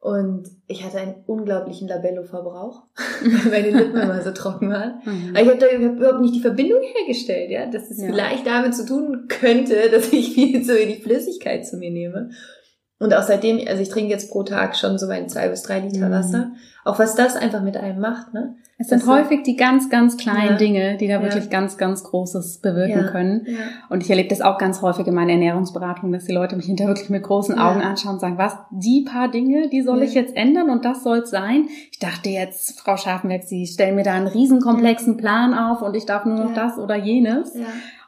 Und 0.02 0.48
ich 0.66 0.85
hatte 0.85 0.98
einen 0.98 1.14
unglaublichen 1.26 1.87
Labello-Verbrauch, 1.87 2.83
weil 3.22 3.50
meine 3.50 3.70
Lippen 3.70 4.00
immer 4.00 4.20
so 4.22 4.33
trocken 4.33 4.70
waren. 4.70 5.00
Mhm. 5.05 5.31
Aber 5.31 5.42
ich 5.42 5.48
habe 5.48 5.59
da 5.59 5.68
überhaupt 5.68 6.20
nicht 6.20 6.35
die 6.35 6.40
Verbindung 6.40 6.81
hergestellt, 6.83 7.50
ja, 7.50 7.66
dass 7.66 7.88
es 7.88 8.00
ja. 8.00 8.09
vielleicht 8.09 8.44
damit 8.44 8.74
zu 8.74 8.85
tun 8.85 9.28
könnte, 9.28 9.90
dass 9.90 10.12
ich 10.12 10.33
viel 10.35 10.64
zu 10.64 10.74
wenig 10.76 11.05
Flüssigkeit 11.05 11.64
zu 11.64 11.76
mir 11.76 11.92
nehme. 11.92 12.31
Und 13.02 13.14
auch 13.14 13.22
seitdem, 13.22 13.60
also 13.66 13.82
ich 13.82 13.88
trinke 13.88 14.10
jetzt 14.10 14.30
pro 14.30 14.44
Tag 14.44 14.76
schon 14.76 14.96
so 14.96 15.08
mein 15.08 15.28
zwei 15.28 15.48
bis 15.48 15.62
drei 15.62 15.80
Liter 15.80 16.08
mhm. 16.08 16.12
Wasser. 16.12 16.50
Auch 16.84 16.98
was 16.98 17.16
das 17.16 17.36
einfach 17.36 17.60
mit 17.60 17.76
einem 17.76 18.00
macht, 18.00 18.32
ne? 18.32 18.54
Es 18.78 18.88
sind 18.88 19.02
das 19.02 19.08
häufig 19.08 19.44
die 19.44 19.56
ganz, 19.56 19.90
ganz 19.90 20.16
kleinen 20.16 20.52
ja, 20.52 20.56
Dinge, 20.56 20.96
die 20.96 21.06
da 21.06 21.14
ja. 21.14 21.22
wirklich 21.22 21.50
ganz, 21.50 21.78
ganz 21.78 22.02
Großes 22.02 22.58
bewirken 22.58 23.04
ja, 23.04 23.10
können. 23.10 23.46
Und 23.88 24.02
ich 24.02 24.10
erlebe 24.10 24.28
das 24.28 24.40
auch 24.40 24.58
ganz 24.58 24.82
häufig 24.82 25.06
in 25.06 25.14
meiner 25.14 25.32
Ernährungsberatung, 25.32 26.10
dass 26.10 26.24
die 26.24 26.32
Leute 26.32 26.56
mich 26.56 26.66
hinter 26.66 26.88
wirklich 26.88 27.08
mit 27.08 27.22
großen 27.22 27.56
Augen 27.58 27.80
anschauen 27.80 28.14
und 28.14 28.20
sagen, 28.20 28.38
was, 28.38 28.56
die 28.70 29.04
paar 29.04 29.30
Dinge, 29.30 29.68
die 29.68 29.82
soll 29.82 30.02
ich 30.02 30.14
jetzt 30.14 30.36
ändern 30.36 30.70
und 30.70 30.84
das 30.84 31.04
soll's 31.04 31.30
sein? 31.30 31.68
Ich 31.92 32.00
dachte 32.00 32.30
jetzt, 32.30 32.80
Frau 32.80 32.96
Scharfenberg, 32.96 33.44
Sie 33.44 33.66
stellen 33.66 33.94
mir 33.94 34.04
da 34.04 34.14
einen 34.14 34.26
riesenkomplexen 34.26 35.16
Plan 35.16 35.54
auf 35.54 35.82
und 35.82 35.96
ich 35.96 36.06
darf 36.06 36.24
nur 36.24 36.36
noch 36.36 36.54
das 36.54 36.78
oder 36.78 36.96
jenes. 36.96 37.54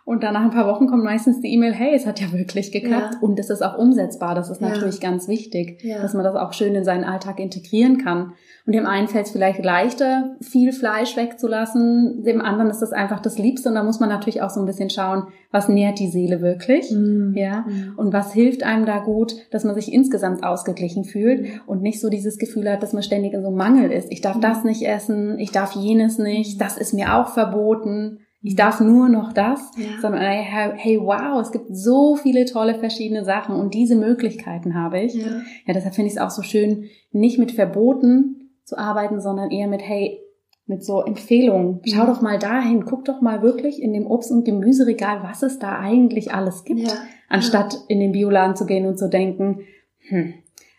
Und 0.06 0.22
dann 0.22 0.34
nach 0.34 0.42
ein 0.42 0.50
paar 0.50 0.66
Wochen 0.66 0.86
kommt 0.86 1.02
meistens 1.02 1.40
die 1.40 1.52
E-Mail, 1.54 1.72
hey, 1.72 1.94
es 1.94 2.06
hat 2.06 2.20
ja 2.20 2.30
wirklich 2.32 2.72
geklappt. 2.72 3.14
Ja. 3.14 3.20
Und 3.20 3.38
es 3.38 3.48
ist 3.48 3.62
auch 3.62 3.78
umsetzbar. 3.78 4.34
Das 4.34 4.50
ist 4.50 4.60
ja. 4.60 4.68
natürlich 4.68 5.00
ganz 5.00 5.28
wichtig, 5.28 5.82
ja. 5.82 6.02
dass 6.02 6.12
man 6.12 6.24
das 6.24 6.34
auch 6.34 6.52
schön 6.52 6.74
in 6.74 6.84
seinen 6.84 7.04
Alltag 7.04 7.40
integrieren 7.40 7.96
kann. 7.96 8.34
Und 8.66 8.74
dem 8.74 8.84
einen 8.84 9.08
fällt 9.08 9.26
es 9.26 9.32
vielleicht 9.32 9.64
leichter, 9.64 10.36
viel 10.42 10.72
Fleisch 10.72 11.16
wegzulassen. 11.16 12.22
Dem 12.22 12.42
anderen 12.42 12.70
ist 12.70 12.80
das 12.80 12.92
einfach 12.92 13.20
das 13.20 13.38
Liebste. 13.38 13.70
Und 13.70 13.76
da 13.76 13.82
muss 13.82 13.98
man 13.98 14.10
natürlich 14.10 14.42
auch 14.42 14.50
so 14.50 14.60
ein 14.60 14.66
bisschen 14.66 14.90
schauen, 14.90 15.24
was 15.50 15.70
nährt 15.70 15.98
die 15.98 16.08
Seele 16.08 16.42
wirklich? 16.42 16.90
Mhm. 16.90 17.32
Ja. 17.34 17.64
Mhm. 17.66 17.94
Und 17.96 18.12
was 18.12 18.34
hilft 18.34 18.62
einem 18.62 18.84
da 18.84 18.98
gut, 18.98 19.34
dass 19.52 19.64
man 19.64 19.74
sich 19.74 19.90
insgesamt 19.90 20.44
ausgeglichen 20.44 21.04
fühlt 21.04 21.42
mhm. 21.42 21.60
und 21.66 21.80
nicht 21.80 22.00
so 22.00 22.10
dieses 22.10 22.36
Gefühl 22.36 22.70
hat, 22.70 22.82
dass 22.82 22.92
man 22.92 23.02
ständig 23.02 23.32
in 23.32 23.40
so 23.40 23.48
einem 23.48 23.56
Mangel 23.56 23.90
ist. 23.90 24.12
Ich 24.12 24.20
darf 24.20 24.36
mhm. 24.36 24.42
das 24.42 24.64
nicht 24.64 24.82
essen, 24.82 25.38
ich 25.38 25.50
darf 25.50 25.72
jenes 25.72 26.18
nicht, 26.18 26.60
das 26.60 26.76
ist 26.76 26.92
mir 26.92 27.14
auch 27.14 27.28
verboten. 27.28 28.18
Ich 28.46 28.56
darf 28.56 28.78
nur 28.80 29.08
noch 29.08 29.32
das, 29.32 29.70
Ja. 29.76 30.00
sondern 30.02 30.20
hey, 30.22 31.00
wow, 31.00 31.40
es 31.40 31.50
gibt 31.50 31.74
so 31.74 32.14
viele 32.14 32.44
tolle 32.44 32.74
verschiedene 32.74 33.24
Sachen 33.24 33.56
und 33.56 33.72
diese 33.74 33.96
Möglichkeiten 33.96 34.74
habe 34.74 35.00
ich. 35.00 35.14
Ja. 35.14 35.26
Ja, 35.66 35.72
deshalb 35.74 35.94
finde 35.94 36.08
ich 36.08 36.14
es 36.16 36.20
auch 36.20 36.30
so 36.30 36.42
schön, 36.42 36.84
nicht 37.10 37.38
mit 37.38 37.52
Verboten 37.52 38.50
zu 38.64 38.76
arbeiten, 38.78 39.20
sondern 39.20 39.50
eher 39.50 39.66
mit, 39.66 39.80
hey, 39.82 40.20
mit 40.66 40.84
so 40.84 41.02
Empfehlungen. 41.02 41.80
Schau 41.86 42.04
Mhm. 42.04 42.06
doch 42.06 42.22
mal 42.22 42.38
dahin, 42.38 42.84
guck 42.84 43.04
doch 43.06 43.20
mal 43.20 43.42
wirklich 43.42 43.82
in 43.82 43.92
dem 43.92 44.06
Obst- 44.06 44.30
und 44.30 44.44
Gemüseregal, 44.44 45.22
was 45.22 45.42
es 45.42 45.58
da 45.58 45.78
eigentlich 45.78 46.32
alles 46.34 46.64
gibt, 46.64 46.80
Ja. 46.80 46.94
anstatt 47.28 47.76
in 47.88 47.98
den 48.00 48.12
Bioladen 48.12 48.56
zu 48.56 48.64
gehen 48.66 48.86
und 48.86 48.98
zu 48.98 49.08
denken, 49.08 49.60
hm, 50.08 50.34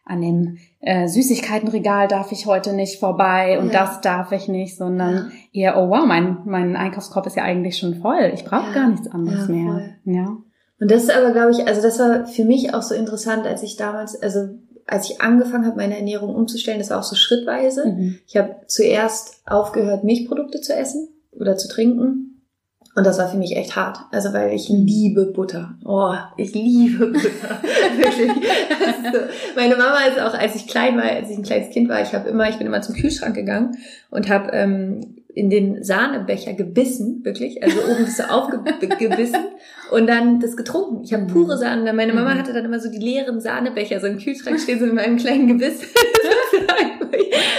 an 0.05 0.21
dem 0.21 0.57
äh, 0.81 1.07
Süßigkeitenregal 1.07 2.07
darf 2.07 2.31
ich 2.31 2.45
heute 2.45 2.73
nicht 2.73 2.99
vorbei 2.99 3.59
und 3.59 3.73
Ja. 3.73 3.81
das 3.85 4.01
darf 4.01 4.31
ich 4.31 4.47
nicht, 4.47 4.77
sondern 4.77 5.31
eher, 5.51 5.77
oh 5.77 5.89
wow, 5.89 6.05
mein, 6.05 6.37
mein 6.45 6.75
Einkaufskorb 6.75 7.25
ist 7.25 7.35
ja 7.35 7.43
eigentlich 7.43 7.77
schon 7.77 7.95
voll. 7.95 8.31
Ich 8.33 8.45
brauche 8.45 8.67
Ja. 8.67 8.73
gar 8.73 8.89
nichts 8.89 9.07
anderes 9.07 9.47
Ja, 9.47 9.53
mehr. 9.53 9.71
voll. 9.73 9.89
Ja. 10.05 10.37
Und 10.79 10.91
das 10.91 11.03
ist 11.03 11.11
aber, 11.11 11.31
glaube 11.31 11.51
ich, 11.51 11.67
also 11.67 11.81
das 11.81 11.97
war 11.99 12.27
für 12.27 12.45
mich 12.45 12.73
auch 12.73 12.81
so 12.83 12.93
interessant, 12.93 13.45
als 13.47 13.63
ich 13.63 13.77
damals, 13.77 14.21
also 14.21 14.49
als 14.87 15.09
ich 15.09 15.21
angefangen 15.21 15.65
habe, 15.65 15.77
meine 15.77 15.97
Ernährung 15.97 16.35
umzustellen, 16.35 16.77
das 16.77 16.91
war 16.91 16.99
auch 16.99 17.03
so 17.03 17.15
schrittweise. 17.15 17.87
Mhm. 17.87 18.19
Ich 18.27 18.37
habe 18.37 18.57
zuerst 18.67 19.41
aufgehört, 19.47 20.03
Milchprodukte 20.03 20.61
zu 20.61 20.75
essen 20.75 21.07
oder 21.31 21.57
zu 21.57 21.67
trinken. 21.67 22.34
Und 22.97 23.05
das 23.05 23.17
war 23.19 23.27
für 23.29 23.35
mich 23.37 23.57
echt 23.57 23.75
hart. 23.75 23.97
Also 24.11 24.31
weil 24.33 24.53
ich 24.53 24.69
Mhm. 24.69 24.85
liebe 24.85 25.25
Butter. 25.25 25.77
Oh, 25.83 26.13
ich 26.37 26.53
liebe 26.53 27.07
Butter. 27.07 27.19
Wirklich. 27.97 28.31
Das 28.69 28.97
ist 28.97 29.13
so. 29.13 29.19
Meine 29.57 29.75
Mama 29.75 29.97
ist 30.09 30.19
auch, 30.19 30.33
als 30.33 30.55
ich 30.55 30.65
klein 30.67 30.95
war, 30.97 31.03
als 31.03 31.29
ich 31.29 31.37
ein 31.37 31.43
kleines 31.43 31.71
Kind 31.71 31.89
war, 31.89 32.01
ich 32.01 32.13
habe 32.13 32.29
immer, 32.29 32.47
ich 32.49 32.57
bin 32.57 32.67
immer 32.67 32.81
zum 32.81 32.95
Kühlschrank 32.95 33.35
gegangen 33.35 33.77
und 34.11 34.29
habe 34.29 34.51
ähm, 34.53 35.17
in 35.33 35.49
den 35.49 35.83
Sahnebecher 35.83 36.53
gebissen, 36.53 37.19
wirklich. 37.25 37.61
Also 37.61 37.79
oben 37.81 38.05
ist 38.05 38.15
so 38.15 38.23
aufgebissen 38.29 39.41
und 39.91 40.07
dann 40.07 40.39
das 40.39 40.55
getrunken. 40.55 41.03
Ich 41.03 41.11
habe 41.13 41.23
Mhm. 41.23 41.27
pure 41.27 41.57
Sahne. 41.57 41.91
Meine 41.91 42.13
Mama 42.13 42.33
Mhm. 42.33 42.37
hatte 42.39 42.53
dann 42.53 42.63
immer 42.63 42.79
so 42.79 42.89
die 42.89 42.97
leeren 42.99 43.41
Sahnebecher, 43.41 43.99
so 43.99 44.07
im 44.07 44.19
Kühlschrank 44.19 44.57
stehen 44.57 44.79
so 44.79 44.85
mit 44.85 44.95
meinem 44.95 45.17
kleinen 45.17 45.49
Gebiss. 45.49 45.81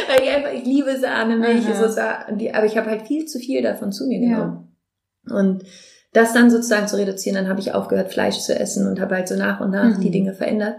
Weil 0.09 0.23
ich 0.23 0.31
einfach, 0.35 0.53
ich 0.55 0.65
liebe 0.65 0.97
Sahne, 0.99 1.37
Milch, 1.37 1.65
so 1.79 1.89
Sa- 1.89 2.25
und 2.31 2.39
die, 2.39 2.55
aber 2.55 2.65
ich 2.67 2.77
habe 2.79 2.89
halt 2.91 3.03
viel 3.07 3.27
zu 3.27 3.39
viel 3.39 3.61
davon 3.63 3.93
zu 3.93 4.07
mir 4.07 4.21
Ja. 4.27 4.63
Und 5.31 5.65
das 6.13 6.33
dann 6.33 6.51
sozusagen 6.51 6.89
zu 6.89 6.97
reduzieren, 6.97 7.37
dann 7.37 7.49
habe 7.49 7.61
ich 7.61 7.73
aufgehört, 7.75 8.13
Fleisch 8.13 8.39
zu 8.39 8.59
essen 8.59 8.87
und 8.89 9.01
habe 9.01 9.17
halt 9.17 9.29
so 9.29 9.37
nach 9.37 9.61
und 9.61 9.71
nach 9.71 9.99
Mhm. 9.99 10.01
die 10.03 10.11
Dinge 10.11 10.33
verändert. 10.35 10.77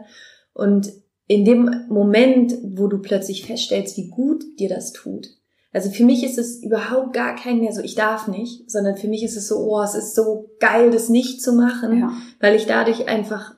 Und 0.54 0.92
in 1.28 1.46
dem 1.46 1.86
Moment, 1.90 2.54
wo 2.64 2.88
du 2.88 3.00
plötzlich 3.00 3.46
feststellst, 3.46 3.98
wie 3.98 4.08
gut 4.10 4.44
dir 4.60 4.70
das 4.70 4.94
tut, 4.94 5.28
also 5.74 5.90
für 5.92 6.06
mich 6.06 6.24
ist 6.24 6.38
es 6.40 6.64
überhaupt 6.64 7.14
gar 7.14 7.36
kein 7.36 7.60
mehr 7.60 7.74
so, 7.74 7.82
ich 7.82 7.94
darf 7.94 8.28
nicht, 8.28 8.72
sondern 8.72 8.96
für 8.98 9.08
mich 9.10 9.22
ist 9.24 9.36
es 9.38 9.48
so, 9.48 9.58
oh, 9.58 9.82
es 9.84 9.94
ist 9.94 10.16
so 10.16 10.50
geil, 10.60 10.90
das 10.90 11.10
nicht 11.10 11.44
zu 11.44 11.54
machen, 11.54 12.00
Ja. 12.00 12.12
weil 12.40 12.56
ich 12.56 12.66
dadurch 12.66 13.08
einfach, 13.08 13.54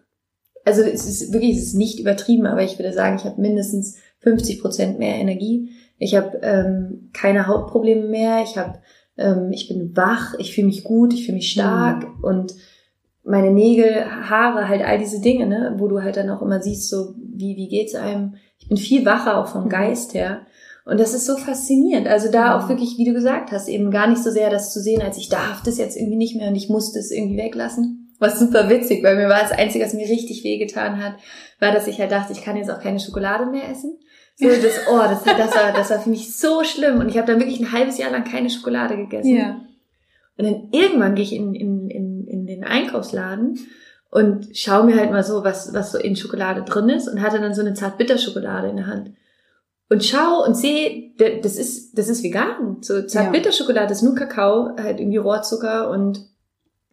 also 0.66 0.82
es 0.82 1.06
ist 1.06 1.32
wirklich, 1.32 1.56
es 1.58 1.64
ist 1.68 1.76
nicht 1.76 2.00
übertrieben, 2.00 2.46
aber 2.48 2.64
ich 2.64 2.78
würde 2.78 2.92
sagen, 2.92 3.16
ich 3.18 3.24
habe 3.26 3.40
mindestens 3.40 3.96
50 4.20 4.60
Prozent 4.62 5.00
mehr 5.00 5.16
Energie. 5.16 5.70
Ich 5.98 6.16
habe 6.16 6.40
ähm, 6.42 7.10
keine 7.14 7.48
Hautprobleme 7.48 8.08
mehr. 8.08 8.42
Ich 8.44 8.58
habe, 8.58 8.80
ähm, 9.20 9.52
ich 9.52 9.68
bin 9.68 9.96
wach. 9.96 10.34
Ich 10.40 10.54
fühle 10.54 10.68
mich 10.68 10.84
gut. 10.84 11.14
Ich 11.14 11.26
fühle 11.26 11.38
mich 11.38 11.52
stark 11.52 12.08
und 12.24 12.54
meine 13.24 13.52
Nägel, 13.52 14.06
Haare, 14.06 14.68
halt 14.68 14.82
all 14.82 14.98
diese 14.98 15.22
Dinge, 15.22 15.46
ne, 15.46 15.76
wo 15.78 15.88
du 15.88 16.02
halt 16.02 16.18
dann 16.18 16.30
auch 16.32 16.42
immer 16.42 16.62
siehst, 16.62 16.90
so 16.90 17.14
wie 17.18 17.56
wie 17.58 17.68
geht's 17.68 17.94
einem. 17.94 18.36
Ich 18.58 18.68
bin 18.68 18.78
viel 18.78 19.06
wacher 19.06 19.38
auch 19.38 19.48
vom 19.48 19.66
Mhm. 19.66 19.70
Geist 19.70 20.14
her. 20.14 20.42
Und 20.86 21.00
das 21.00 21.14
ist 21.14 21.28
so 21.28 21.38
faszinierend. 21.38 22.08
Also 22.08 22.32
da 22.32 22.58
auch 22.58 22.64
Mhm. 22.66 22.70
wirklich, 22.70 22.98
wie 22.98 23.06
du 23.06 23.14
gesagt 23.14 23.52
hast, 23.52 23.68
eben 23.68 23.92
gar 23.92 24.08
nicht 24.08 24.24
so 24.24 24.32
sehr 24.32 24.50
das 24.50 24.74
zu 24.74 24.80
sehen, 24.80 25.02
als 25.04 25.18
ich 25.18 25.30
darf 25.30 25.62
das 25.64 25.78
jetzt 25.78 25.96
irgendwie 25.96 26.18
nicht 26.18 26.36
mehr 26.36 26.50
und 26.50 26.56
ich 26.56 26.70
muss 26.70 26.92
das 26.94 27.12
irgendwie 27.12 27.38
weglassen. 27.38 28.16
Was 28.18 28.40
super 28.40 28.68
witzig, 28.70 29.04
weil 29.04 29.16
mir 29.16 29.30
war 29.30 29.42
das 29.42 29.52
Einzige, 29.52 29.86
was 29.86 29.94
mir 29.94 30.10
richtig 30.10 30.44
wehgetan 30.44 31.02
hat, 31.04 31.14
war, 31.60 31.72
dass 31.72 31.88
ich 31.88 32.00
halt 32.00 32.12
dachte, 32.12 32.34
ich 32.34 32.42
kann 32.42 32.58
jetzt 32.58 32.72
auch 32.72 32.82
keine 32.82 33.00
Schokolade 33.00 33.46
mehr 33.46 33.70
essen. 33.70 33.98
So 34.40 34.48
das, 34.48 34.88
oh, 34.90 35.00
das, 35.00 35.24
das, 35.24 35.56
war, 35.56 35.74
das 35.74 35.90
war 35.90 36.00
für 36.00 36.10
mich 36.10 36.36
so 36.38 36.64
schlimm. 36.64 37.00
Und 37.00 37.10
ich 37.10 37.18
habe 37.18 37.28
dann 37.28 37.40
wirklich 37.40 37.60
ein 37.60 37.74
halbes 37.74 37.98
Jahr 37.98 38.10
lang 38.10 38.24
keine 38.24 38.50
Schokolade 38.50 38.96
gegessen. 38.96 39.36
Ja. 39.36 39.62
Und 40.38 40.46
dann 40.46 40.70
irgendwann 40.72 41.16
gehe 41.16 41.26
ich 41.26 41.34
in, 41.34 41.54
in, 41.54 41.90
in, 41.90 42.26
in 42.26 42.48
den 42.48 42.64
Einkaufsladen 42.64 43.60
und 44.10 44.58
schaue 44.58 44.86
mir 44.86 44.96
halt 44.96 45.12
mal 45.12 45.26
so, 45.26 45.44
was, 45.44 45.74
was 45.74 45.92
so 45.92 45.98
in 45.98 46.16
Schokolade 46.16 46.64
drin 46.64 46.88
ist 46.88 47.10
und 47.10 47.22
hatte 47.22 47.42
dann 47.42 47.54
so 47.54 47.60
eine 47.60 47.74
Zartbitterschokolade 47.74 48.70
in 48.70 48.78
der 48.78 48.88
Hand. 48.88 49.12
Und 49.90 50.06
schau 50.06 50.46
und 50.46 50.56
sehe, 50.56 51.12
das 51.18 51.58
ist, 51.58 51.98
das 51.98 52.08
ist 52.08 52.24
vegan. 52.24 52.78
So 52.80 53.02
Zartbitterschokolade 53.02 53.92
ist 53.92 54.04
nur 54.04 54.16
Kakao, 54.16 54.70
halt 54.78 55.02
irgendwie 55.02 55.18
Rohrzucker 55.18 55.90
und 55.90 56.26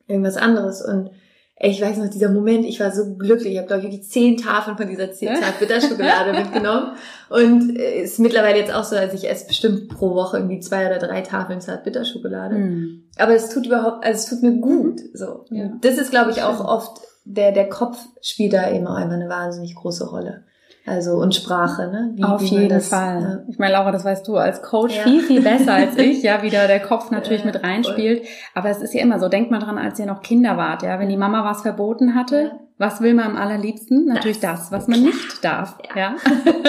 irgendwas 0.08 0.36
anderes. 0.36 0.84
Und 0.84 1.10
ich 1.58 1.80
weiß 1.80 1.96
noch, 1.96 2.10
dieser 2.10 2.30
Moment, 2.30 2.66
ich 2.66 2.80
war 2.80 2.92
so 2.92 3.16
glücklich. 3.16 3.54
Ich 3.54 3.58
habe, 3.58 3.66
glaube 3.66 3.80
ich, 3.80 3.88
wirklich 3.88 4.10
zehn 4.10 4.36
Tafeln 4.36 4.76
von 4.76 4.88
dieser 4.88 5.10
Zartbitterschokolade 5.12 6.32
mitgenommen. 6.38 6.92
Und 7.30 7.78
äh, 7.78 8.02
ist 8.02 8.18
mittlerweile 8.18 8.58
jetzt 8.58 8.74
auch 8.74 8.84
so, 8.84 8.94
als 8.94 9.14
ich 9.14 9.28
esse 9.28 9.46
bestimmt 9.46 9.88
pro 9.88 10.14
Woche 10.14 10.36
irgendwie 10.36 10.60
zwei 10.60 10.86
oder 10.86 10.98
drei 10.98 11.22
Tafeln 11.22 11.62
Zartbitterschokolade. 11.62 12.56
Mhm. 12.56 13.04
Aber 13.16 13.34
es 13.34 13.48
tut 13.48 13.66
überhaupt, 13.66 14.04
also 14.04 14.18
es 14.18 14.26
tut 14.26 14.42
mir 14.42 14.60
gut. 14.60 15.00
So. 15.14 15.46
Ja. 15.50 15.72
Das 15.80 15.96
ist, 15.96 16.10
glaube 16.10 16.30
ich, 16.30 16.42
auch 16.42 16.60
oft, 16.62 17.00
der, 17.24 17.52
der 17.52 17.70
Kopf 17.70 18.04
spielt 18.20 18.52
da 18.52 18.70
eben 18.70 18.86
auch 18.86 18.96
einfach 18.96 19.14
eine 19.14 19.30
wahnsinnig 19.30 19.74
große 19.76 20.10
Rolle. 20.10 20.44
Also, 20.86 21.14
und 21.16 21.34
Sprache, 21.34 21.88
ne? 21.88 22.12
Wie, 22.14 22.22
Auf 22.22 22.40
wie 22.42 22.46
jeden 22.46 22.68
das, 22.68 22.88
Fall. 22.88 23.44
Ich 23.48 23.58
meine, 23.58 23.72
Laura, 23.72 23.90
das 23.90 24.04
weißt 24.04 24.26
du 24.28 24.36
als 24.36 24.62
Coach 24.62 24.96
Ja. 24.96 25.02
viel, 25.02 25.20
viel 25.22 25.42
besser 25.42 25.74
als 25.74 25.96
ich, 25.98 26.22
ja, 26.22 26.42
wie 26.42 26.50
da 26.50 26.66
der 26.68 26.80
Kopf 26.80 27.10
natürlich 27.10 27.40
Ja, 27.40 27.46
mit 27.46 27.62
reinspielt. 27.64 28.24
Aber 28.54 28.68
es 28.70 28.78
ist 28.80 28.94
ja 28.94 29.02
immer 29.02 29.18
so, 29.18 29.28
denkt 29.28 29.50
mal 29.50 29.58
dran, 29.58 29.78
als 29.78 29.98
ihr 29.98 30.06
noch 30.06 30.22
Kinder 30.22 30.56
wart, 30.56 30.82
ja, 30.84 30.98
wenn 31.00 31.08
die 31.08 31.16
Mama 31.16 31.44
was 31.44 31.62
verboten 31.62 32.14
hatte, 32.14 32.42
Ja. 32.42 32.58
was 32.78 33.00
will 33.00 33.14
man 33.14 33.26
am 33.32 33.36
allerliebsten? 33.36 34.06
Natürlich 34.06 34.38
das, 34.40 34.70
was 34.70 34.86
man 34.86 35.02
nicht 35.02 35.44
darf, 35.44 35.76
ja. 35.96 36.12
Ja. 36.12 36.14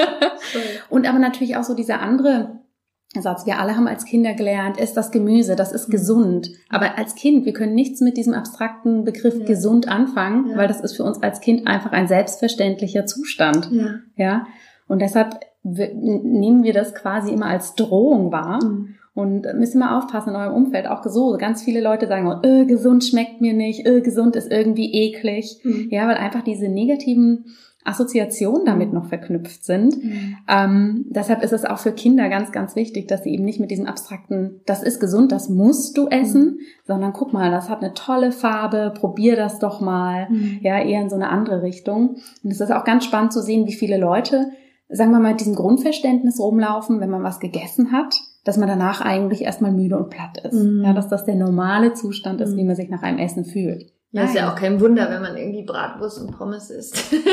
Und 0.89 1.07
aber 1.07 1.19
natürlich 1.19 1.55
auch 1.57 1.63
so 1.63 1.75
dieser 1.75 2.01
andere 2.01 2.59
Satz, 3.21 3.45
wir 3.45 3.59
alle 3.59 3.75
haben 3.75 3.87
als 3.87 4.05
Kinder 4.05 4.33
gelernt, 4.33 4.77
ist 4.79 4.95
das 4.97 5.11
Gemüse, 5.11 5.55
das 5.55 5.71
ist 5.71 5.89
gesund. 5.89 6.51
Aber 6.69 6.97
als 6.97 7.15
Kind, 7.15 7.45
wir 7.45 7.53
können 7.53 7.75
nichts 7.75 8.01
mit 8.01 8.17
diesem 8.17 8.33
abstrakten 8.33 9.03
Begriff 9.03 9.39
Ja. 9.39 9.45
gesund 9.45 9.87
anfangen, 9.87 10.49
Ja. 10.51 10.57
weil 10.57 10.67
das 10.67 10.81
ist 10.81 10.95
für 10.95 11.03
uns 11.03 11.21
als 11.23 11.41
Kind 11.41 11.67
einfach 11.67 11.91
ein 11.91 12.07
selbstverständlicher 12.07 13.05
Zustand. 13.05 13.69
Ja. 13.71 13.95
Ja, 14.15 14.47
und 14.87 15.01
deshalb 15.01 15.39
nehmen 15.63 16.63
wir 16.63 16.73
das 16.73 16.93
quasi 16.95 17.31
immer 17.31 17.47
als 17.47 17.75
Drohung 17.75 18.31
wahr 18.31 18.59
Mhm. 18.63 18.95
und 19.13 19.45
müssen 19.55 19.77
immer 19.81 19.97
aufpassen 19.97 20.29
in 20.29 20.35
eurem 20.35 20.53
Umfeld. 20.53 20.87
Auch 20.87 21.03
so, 21.05 21.35
ganz 21.37 21.61
viele 21.63 21.81
Leute 21.81 22.07
sagen, 22.07 22.27
oh, 22.27 22.45
äh, 22.47 22.65
gesund 22.65 23.03
schmeckt 23.03 23.41
mir 23.41 23.53
nicht, 23.53 23.85
äh, 23.85 24.01
gesund 24.01 24.35
ist 24.35 24.51
irgendwie 24.51 24.93
eklig. 24.93 25.59
Mhm. 25.63 25.87
Ja, 25.91 26.07
weil 26.07 26.15
einfach 26.17 26.43
diese 26.43 26.69
negativen 26.69 27.45
Assoziationen 27.87 28.65
damit 28.65 28.93
noch 28.93 29.05
verknüpft 29.05 29.63
sind. 29.63 30.03
Mhm. 30.03 30.37
Ähm, 30.47 31.05
deshalb 31.09 31.43
ist 31.43 31.53
es 31.53 31.65
auch 31.65 31.79
für 31.79 31.91
Kinder 31.91 32.29
ganz, 32.29 32.51
ganz 32.51 32.75
wichtig, 32.75 33.07
dass 33.07 33.23
sie 33.23 33.31
eben 33.33 33.45
nicht 33.45 33.59
mit 33.59 33.71
diesem 33.71 33.85
abstrakten, 33.85 34.61
das 34.65 34.83
ist 34.83 34.99
gesund, 34.99 35.31
das 35.31 35.49
musst 35.49 35.97
du 35.97 36.07
essen, 36.07 36.59
sondern 36.85 37.13
guck 37.13 37.33
mal, 37.33 37.51
das 37.51 37.69
hat 37.69 37.81
eine 37.83 37.93
tolle 37.93 38.31
Farbe, 38.31 38.93
probier 38.95 39.35
das 39.35 39.59
doch 39.59 39.81
mal 39.81 40.27
Mhm. 40.29 40.59
ja, 40.61 40.79
eher 40.81 41.01
in 41.01 41.09
so 41.09 41.15
eine 41.15 41.29
andere 41.29 41.61
Richtung. 41.61 42.17
Und 42.43 42.51
es 42.51 42.59
ist 42.61 42.71
auch 42.71 42.83
ganz 42.83 43.05
spannend 43.05 43.33
zu 43.33 43.41
sehen, 43.41 43.67
wie 43.67 43.73
viele 43.73 43.97
Leute, 43.97 44.47
sagen 44.89 45.11
wir 45.11 45.19
mal, 45.19 45.31
mit 45.31 45.39
diesem 45.41 45.55
Grundverständnis 45.55 46.39
rumlaufen, 46.39 46.99
wenn 46.99 47.09
man 47.09 47.23
was 47.23 47.39
gegessen 47.39 47.91
hat, 47.91 48.15
dass 48.43 48.57
man 48.57 48.67
danach 48.69 49.01
eigentlich 49.01 49.41
erstmal 49.41 49.71
müde 49.71 49.97
und 49.97 50.09
platt 50.09 50.37
ist. 50.43 50.53
Mhm. 50.53 50.83
Ja, 50.85 50.93
dass 50.93 51.07
das 51.09 51.25
der 51.25 51.35
normale 51.35 51.93
Zustand 51.93 52.41
ist, 52.41 52.53
Mhm. 52.53 52.57
wie 52.57 52.63
man 52.63 52.75
sich 52.75 52.89
nach 52.89 53.03
einem 53.03 53.17
Essen 53.19 53.45
fühlt. 53.45 53.91
Ja, 54.11 54.23
ist 54.23 54.35
ja 54.35 54.49
auch 54.51 54.55
kein 54.55 54.79
Wunder, 54.79 55.09
wenn 55.09 55.21
man 55.21 55.35
irgendwie 55.35 55.63
Bratwurst 55.63 56.19
und 56.21 56.31
Pommes 56.37 56.69
isst. 56.69 57.13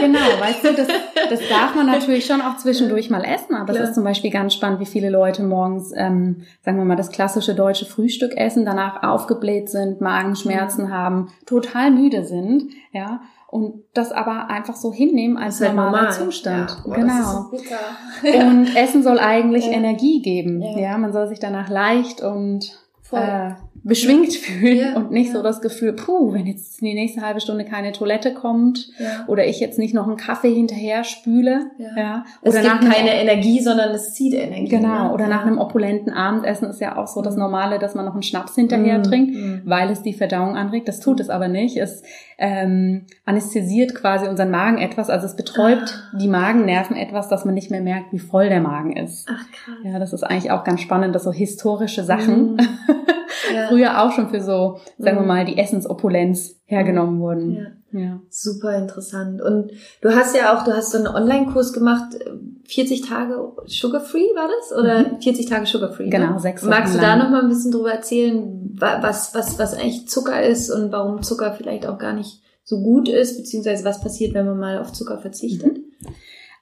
Genau, 0.00 0.18
weißt 0.38 0.62
du, 0.62 0.74
das, 0.74 0.86
das 1.28 1.40
darf 1.48 1.74
man 1.74 1.86
natürlich 1.86 2.24
schon 2.24 2.40
auch 2.40 2.56
zwischendurch 2.58 3.10
mal 3.10 3.24
essen, 3.24 3.56
aber 3.56 3.72
Klar. 3.72 3.82
es 3.82 3.88
ist 3.88 3.94
zum 3.96 4.04
Beispiel 4.04 4.30
ganz 4.30 4.54
spannend, 4.54 4.78
wie 4.78 4.86
viele 4.86 5.10
Leute 5.10 5.42
morgens, 5.42 5.92
ähm, 5.96 6.42
sagen 6.62 6.78
wir 6.78 6.84
mal, 6.84 6.94
das 6.94 7.10
klassische 7.10 7.56
deutsche 7.56 7.84
Frühstück 7.84 8.36
essen, 8.36 8.64
danach 8.64 9.02
aufgebläht 9.02 9.68
sind, 9.68 10.00
Magenschmerzen 10.00 10.84
Mhm. 10.84 10.92
haben, 10.92 11.32
total 11.46 11.90
müde 11.90 12.24
sind, 12.24 12.70
ja, 12.92 13.22
und 13.48 13.82
das 13.92 14.12
aber 14.12 14.50
einfach 14.50 14.76
so 14.76 14.92
hinnehmen 14.92 15.36
als 15.36 15.60
halt 15.60 15.74
normaler 15.74 15.96
normal. 15.96 16.12
Zustand. 16.12 16.70
Ja. 16.70 16.76
Boah, 16.84 16.94
genau. 16.94 17.48
Das 17.50 17.62
ist 17.62 18.32
so. 18.32 18.38
Und 18.38 18.76
Essen 18.76 19.02
soll 19.02 19.18
eigentlich 19.18 19.66
Ja. 19.66 19.72
Energie 19.72 20.22
geben. 20.22 20.62
Ja. 20.62 20.78
Ja. 20.78 20.98
man 20.98 21.12
soll 21.12 21.26
sich 21.26 21.40
danach 21.40 21.68
leicht 21.70 22.20
und 22.20 22.78
Voll. 23.02 23.18
äh, 23.20 23.54
beschwingt 23.84 24.32
fühlen 24.34 24.78
Ja, 24.78 24.96
und 24.96 25.10
nicht 25.10 25.28
ja. 25.28 25.34
so 25.36 25.42
das 25.42 25.60
Gefühl, 25.60 25.92
puh, 25.92 26.32
wenn 26.32 26.46
jetzt 26.46 26.80
die 26.80 26.94
nächste 26.94 27.22
halbe 27.22 27.40
Stunde 27.40 27.64
keine 27.64 27.92
Toilette 27.92 28.34
kommt 28.34 28.88
ja. 28.98 29.24
oder 29.26 29.46
ich 29.46 29.60
jetzt 29.60 29.78
nicht 29.78 29.94
noch 29.94 30.06
einen 30.06 30.16
Kaffee 30.16 30.52
hinterher 30.52 31.04
spüle. 31.04 31.70
Ja. 31.78 31.88
Ja. 31.96 32.24
Es 32.42 32.54
Oder 32.54 32.62
gibt 32.62 32.74
nach 32.74 32.80
einem- 32.82 32.92
keine 32.92 33.14
Energie, 33.14 33.60
sondern 33.60 33.90
es 33.90 34.14
zieht 34.14 34.34
Energie. 34.34 34.68
Genau, 34.68 35.08
ne? 35.08 35.12
oder 35.14 35.26
nach 35.28 35.40
Ja. 35.42 35.46
einem 35.46 35.58
opulenten 35.58 36.12
Abendessen 36.12 36.68
ist 36.70 36.80
ja 36.80 36.96
auch 36.96 37.06
so 37.08 37.22
das 37.22 37.34
Mhm. 37.34 37.40
Normale, 37.40 37.78
dass 37.78 37.94
man 37.94 38.04
noch 38.04 38.14
einen 38.14 38.22
Schnaps 38.22 38.54
hinterher 38.54 38.98
Mhm. 38.98 39.02
trinkt, 39.04 39.34
Mhm. 39.36 39.62
weil 39.64 39.90
es 39.90 40.02
die 40.02 40.12
Verdauung 40.14 40.56
anregt. 40.56 40.88
Das 40.88 41.00
tut 41.00 41.16
Mhm. 41.18 41.22
es 41.22 41.30
aber 41.30 41.48
nicht. 41.48 41.76
Es 41.76 42.02
ähm, 42.40 43.06
anästhesiert 43.24 43.96
quasi 43.96 44.28
unseren 44.28 44.52
Magen 44.52 44.78
etwas, 44.78 45.10
also 45.10 45.26
es 45.26 45.34
betäubt 45.34 46.04
Ah. 46.12 46.16
die 46.18 46.28
Magennerven 46.28 46.96
etwas, 46.96 47.28
dass 47.28 47.44
man 47.44 47.52
nicht 47.54 47.68
mehr 47.72 47.80
merkt, 47.80 48.12
wie 48.12 48.20
voll 48.20 48.48
der 48.48 48.60
Magen 48.60 48.96
ist. 48.96 49.26
Ach 49.28 49.44
krass. 49.50 49.74
Ja, 49.82 49.98
das 49.98 50.12
ist 50.12 50.22
eigentlich 50.22 50.52
auch 50.52 50.62
ganz 50.62 50.80
spannend, 50.80 51.16
dass 51.16 51.24
so 51.24 51.32
historische 51.32 52.04
Sachen 52.04 52.52
Mhm. 52.52 52.58
ja. 53.52 53.68
früher 53.68 54.02
auch 54.02 54.12
schon 54.12 54.28
für 54.28 54.40
so, 54.40 54.78
sagen 54.98 55.16
wir 55.16 55.22
mhm. 55.22 55.28
mal, 55.28 55.44
die 55.44 55.58
Essensopulenz 55.58 56.60
hergenommen 56.64 57.20
wurden. 57.20 57.52
Ja. 57.54 57.66
Ja. 57.90 58.20
Super 58.28 58.76
interessant. 58.76 59.40
Und 59.40 59.72
du 60.02 60.10
hast 60.10 60.36
ja 60.36 60.54
auch, 60.54 60.64
du 60.64 60.72
hast 60.72 60.92
so 60.92 60.98
einen 60.98 61.06
Online-Kurs 61.06 61.72
gemacht, 61.72 62.18
40 62.66 63.08
Tage 63.08 63.52
Sugar 63.64 64.02
Free 64.02 64.28
war 64.34 64.48
das? 64.48 64.78
Oder 64.78 65.12
mhm. 65.12 65.22
40 65.22 65.46
Tage 65.46 65.66
Sugar 65.66 65.92
Free? 65.92 66.10
Genau, 66.10 66.34
ne? 66.34 66.40
sechs 66.40 66.62
Wochen 66.62 66.70
Magst 66.70 66.94
du 66.94 66.98
da 66.98 67.16
noch 67.16 67.30
mal 67.30 67.42
ein 67.42 67.48
bisschen 67.48 67.72
drüber 67.72 67.92
erzählen, 67.92 68.76
was, 68.78 69.34
was, 69.34 69.58
was 69.58 69.74
eigentlich 69.74 70.06
Zucker 70.08 70.42
ist 70.42 70.70
und 70.70 70.92
warum 70.92 71.22
Zucker 71.22 71.52
vielleicht 71.52 71.86
auch 71.86 71.98
gar 71.98 72.12
nicht 72.12 72.42
so 72.62 72.82
gut 72.82 73.08
ist, 73.08 73.38
beziehungsweise 73.38 73.84
was 73.84 74.02
passiert, 74.02 74.34
wenn 74.34 74.44
man 74.44 74.58
mal 74.58 74.78
auf 74.78 74.92
Zucker 74.92 75.18
verzichtet? 75.18 75.78
Mhm. 75.78 75.84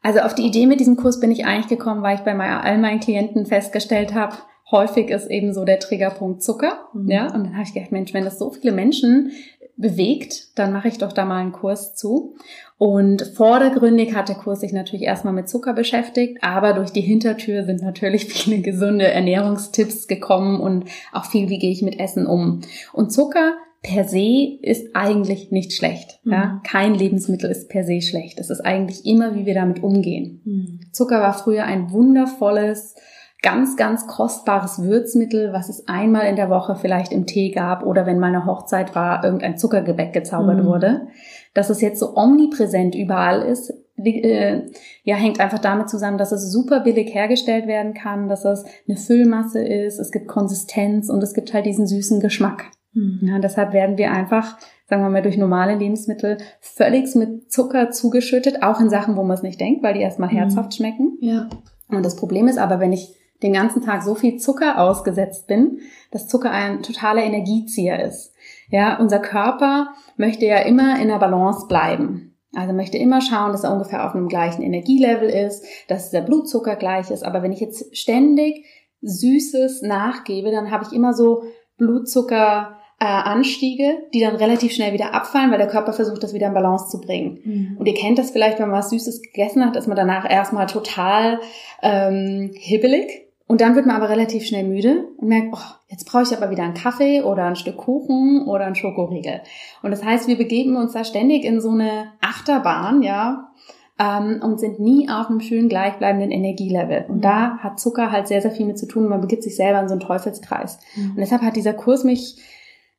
Also 0.03 0.21
auf 0.21 0.37
die 0.37 0.47
Idee 0.47 0.67
mit 0.67 0.79
diesem 0.79 0.97
Kurs 0.97 1.19
bin 1.19 1.33
ich 1.33 1.47
eigentlich 1.47 1.67
gekommen, 1.67 2.03
weil 2.03 2.15
ich 2.15 2.23
bei 2.23 2.39
all 2.39 2.79
meinen 2.79 3.01
Klienten 3.01 3.45
festgestellt 3.45 4.15
habe, 4.15 4.37
häufig 4.71 5.11
ist 5.11 5.31
eben 5.31 5.55
so 5.55 5.65
der 5.65 5.79
Triggerpunkt 5.79 6.43
Zucker. 6.43 6.89
Mhm. 6.93 7.11
Ja, 7.11 7.27
und 7.27 7.45
dann 7.45 7.53
habe 7.55 7.65
ich 7.65 7.75
gedacht, 7.75 7.93
Mensch, 7.93 8.13
wenn 8.15 8.25
das 8.25 8.39
so 8.39 8.51
viele 8.51 8.73
Menschen 8.73 9.33
bewegt, 9.77 10.59
dann 10.59 10.73
mache 10.73 10.89
ich 10.89 10.99
doch 10.99 11.13
da 11.13 11.25
mal 11.25 11.41
einen 11.41 11.53
Kurs 11.53 11.95
zu. 11.95 12.35
Und 12.79 13.23
vordergründig 13.35 14.15
hat 14.15 14.29
der 14.29 14.37
Kurs 14.37 14.61
sich 14.61 14.73
natürlich 14.73 15.05
erstmal 15.05 15.35
mit 15.35 15.49
Zucker 15.49 15.75
beschäftigt, 15.75 16.39
aber 16.43 16.73
durch 16.73 16.91
die 16.91 17.03
Hintertür 17.03 17.65
sind 17.65 17.83
natürlich 17.83 18.25
viele 18.27 18.61
gesunde 18.61 19.07
Ernährungstipps 19.07 20.07
gekommen 20.07 20.61
und 20.61 20.87
auch 21.13 21.27
viel, 21.27 21.49
wie 21.49 21.59
gehe 21.59 21.71
ich 21.71 21.83
mit 21.83 22.01
Essen 22.01 22.27
um. 22.27 22.63
Und 22.93 23.13
Zucker 23.13 23.55
per 23.83 24.05
se 24.05 24.59
ist 24.63 24.97
eigentlich 24.97 25.51
nicht 25.51 25.73
schlecht. 25.73 26.21
Mhm. 26.25 26.33
Ja? 26.33 26.61
Kein 26.65 26.95
Lebensmittel 26.95 27.51
ist 27.51 27.69
per 27.69 27.85
se 27.85 28.01
schlecht. 28.01 28.41
Es 28.41 28.51
ist 28.51 28.61
eigentlich 28.61 29.05
immer, 29.07 29.35
wie 29.35 29.47
wir 29.47 29.55
damit 29.55 29.83
umgehen. 29.83 30.41
Mhm. 30.45 30.81
Zucker 30.93 31.21
war 31.21 31.35
früher 31.35 31.65
ein 31.65 31.91
wundervolles, 31.93 32.95
ganz, 33.43 33.77
ganz 33.77 34.07
kostbares 34.07 34.83
Würzmittel, 34.83 35.53
was 35.53 35.69
es 35.69 35.87
einmal 35.89 36.27
in 36.27 36.37
der 36.37 36.51
Woche 36.51 36.77
vielleicht 36.77 37.13
im 37.13 37.27
Tee 37.27 37.51
gab 37.51 37.85
oder 37.85 38.07
wenn 38.07 38.19
mal 38.19 38.29
eine 38.29 38.47
Hochzeit 38.47 38.95
war, 38.95 39.23
irgendein 39.25 39.59
Zuckergebäck 39.59 40.13
gezaubert 40.13 40.63
mhm. 40.63 40.67
wurde. 40.67 41.07
Dass 41.55 41.71
es 41.71 41.81
jetzt 41.81 42.01
so 42.01 42.17
omnipräsent 42.17 42.95
überall 42.95 43.43
ist, 43.43 43.73
äh, 43.99 44.63
ja, 45.05 45.17
hängt 45.17 45.41
einfach 45.41 45.59
damit 45.59 45.89
zusammen, 45.89 46.19
dass 46.19 46.33
es 46.33 46.51
super 46.51 46.81
billig 46.81 47.15
hergestellt 47.15 47.67
werden 47.67 47.95
kann, 47.95 48.29
dass 48.29 48.45
es 48.45 48.65
eine 48.89 48.97
Füllmasse 48.97 49.63
ist, 49.63 49.99
es 49.99 50.11
gibt 50.11 50.29
Konsistenz 50.29 51.09
und 51.09 51.23
es 51.23 51.35
gibt 51.35 51.55
halt 51.55 51.67
diesen 51.67 51.87
süßen 51.87 52.21
Geschmack. 52.21 52.65
Mhm. 52.93 53.21
Ja, 53.23 53.39
deshalb 53.39 53.73
werden 53.73 53.99
wir 53.99 54.11
einfach, 54.11 54.59
sagen 54.89 55.03
wir 55.03 55.11
mal, 55.11 55.23
durch 55.23 55.39
normale 55.39 55.77
Lebensmittel 55.77 56.39
völlig 56.61 57.15
mit 57.15 57.53
Zucker 57.53 57.91
zugeschüttet, 57.91 58.63
auch 58.63 58.81
in 58.81 58.91
Sachen, 58.91 59.17
wo 59.17 59.23
man 59.23 59.37
es 59.37 59.43
nicht 59.43 59.61
denkt, 59.61 59.83
weil 59.83 59.95
die 59.95 60.01
erstmal 60.01 60.31
mhm. 60.31 60.37
herzhaft 60.37 60.75
schmecken. 60.75 61.17
Ja. 61.21 61.49
Und 61.89 62.05
das 62.05 62.17
Problem 62.17 62.49
ist 62.49 62.59
aber, 62.59 62.81
wenn 62.81 62.93
ich 62.93 63.15
den 63.43 63.53
ganzen 63.53 63.83
Tag 63.83 64.03
so 64.03 64.15
viel 64.15 64.39
Zucker 64.39 64.81
ausgesetzt 64.81 65.47
bin, 65.47 65.81
dass 66.11 66.29
Zucker 66.29 66.51
ein 66.51 66.83
totaler 66.83 67.23
Energiezieher 67.23 68.05
ist. 68.05 68.35
Ja, 68.71 68.99
unser 68.99 69.19
Körper 69.19 69.89
möchte 70.17 70.47
ja 70.47 70.59
immer 70.59 71.01
in 71.01 71.09
der 71.09 71.19
Balance 71.19 71.67
bleiben. 71.69 72.37
Also 72.55 72.73
möchte 72.73 72.97
immer 72.97 73.21
schauen, 73.21 73.53
dass 73.53 73.65
er 73.65 73.73
ungefähr 73.73 74.07
auf 74.07 74.15
einem 74.15 74.29
gleichen 74.29 74.63
Energielevel 74.63 75.29
ist, 75.29 75.65
dass 75.89 76.11
der 76.11 76.23
Blutzucker 76.23 76.77
gleich 76.77 77.11
ist. 77.11 77.23
Aber 77.23 77.43
wenn 77.43 77.53
ich 77.53 77.61
jetzt 77.61 77.95
ständig 77.97 78.65
Süßes 79.03 79.83
nachgebe, 79.83 80.51
dann 80.51 80.71
habe 80.71 80.85
ich 80.85 80.97
immer 80.97 81.13
so 81.13 81.43
Blutzucker 81.77 82.79
äh, 82.99 83.05
Anstiege, 83.05 83.99
die 84.15 84.21
dann 84.21 84.37
relativ 84.37 84.73
schnell 84.73 84.95
wieder 84.95 85.13
abfallen, 85.13 85.51
weil 85.51 85.59
der 85.59 85.67
Körper 85.67 85.93
versucht, 85.93 86.23
das 86.23 86.33
wieder 86.33 86.47
in 86.47 86.55
Balance 86.55 86.89
zu 86.89 87.01
bringen. 87.01 87.41
Mhm. 87.45 87.77
Und 87.79 87.87
ihr 87.87 87.95
kennt 87.95 88.19
das 88.19 88.31
vielleicht, 88.31 88.59
wenn 88.59 88.71
man 88.71 88.79
was 88.79 88.89
Süßes 88.89 89.21
gegessen 89.21 89.65
hat, 89.65 89.77
ist 89.77 89.87
man 89.87 89.97
danach 89.97 90.29
erstmal 90.29 90.67
total 90.67 91.41
ähm, 91.83 92.53
hibbelig 92.55 93.26
und 93.47 93.61
dann 93.61 93.77
wird 93.77 93.87
man 93.87 93.97
aber 93.97 94.09
relativ 94.09 94.45
schnell 94.45 94.65
müde 94.65 95.09
und 95.17 95.29
merkt, 95.29 95.49
oh, 95.53 95.75
jetzt 95.89 96.05
brauche 96.05 96.25
ich 96.25 96.37
aber 96.37 96.51
wieder 96.51 96.65
einen 96.65 96.75
Kaffee 96.75 97.23
oder 97.23 97.45
ein 97.45 97.57
Stück 97.57 97.77
Kuchen 97.77 98.45
oder 98.47 98.67
einen 98.67 98.75
Schokoriegel. 98.75 99.41
Und 99.83 99.93
das 99.93 100.05
heißt, 100.05 100.27
wir 100.27 100.37
begeben 100.37 100.77
uns 100.77 100.93
da 100.93 101.05
ständig 101.05 101.45
in 101.45 101.61
so 101.61 101.71
eine 101.71 102.13
Achterbahn, 102.21 103.03
ja, 103.03 103.53
ähm, 103.99 104.41
und 104.43 104.61
sind 104.61 104.81
nie 104.81 105.09
auf 105.09 105.29
einem 105.29 105.41
schönen 105.41 105.69
gleichbleibenden 105.69 106.31
Energielevel. 106.31 107.07
Und 107.09 107.25
da 107.25 107.59
hat 107.59 107.81
Zucker 107.81 108.11
halt 108.13 108.29
sehr, 108.29 108.43
sehr 108.43 108.51
viel 108.51 108.67
mit 108.67 108.79
zu 108.79 108.87
tun. 108.87 109.09
Man 109.09 109.21
begibt 109.21 109.43
sich 109.43 109.57
selber 109.57 109.81
in 109.81 109.89
so 109.89 109.95
einen 109.95 110.01
Teufelskreis. 110.01 110.79
Mhm. 110.97 111.11
Und 111.11 111.19
deshalb 111.19 111.43
hat 111.43 111.57
dieser 111.57 111.73
Kurs 111.73 112.05
mich 112.05 112.37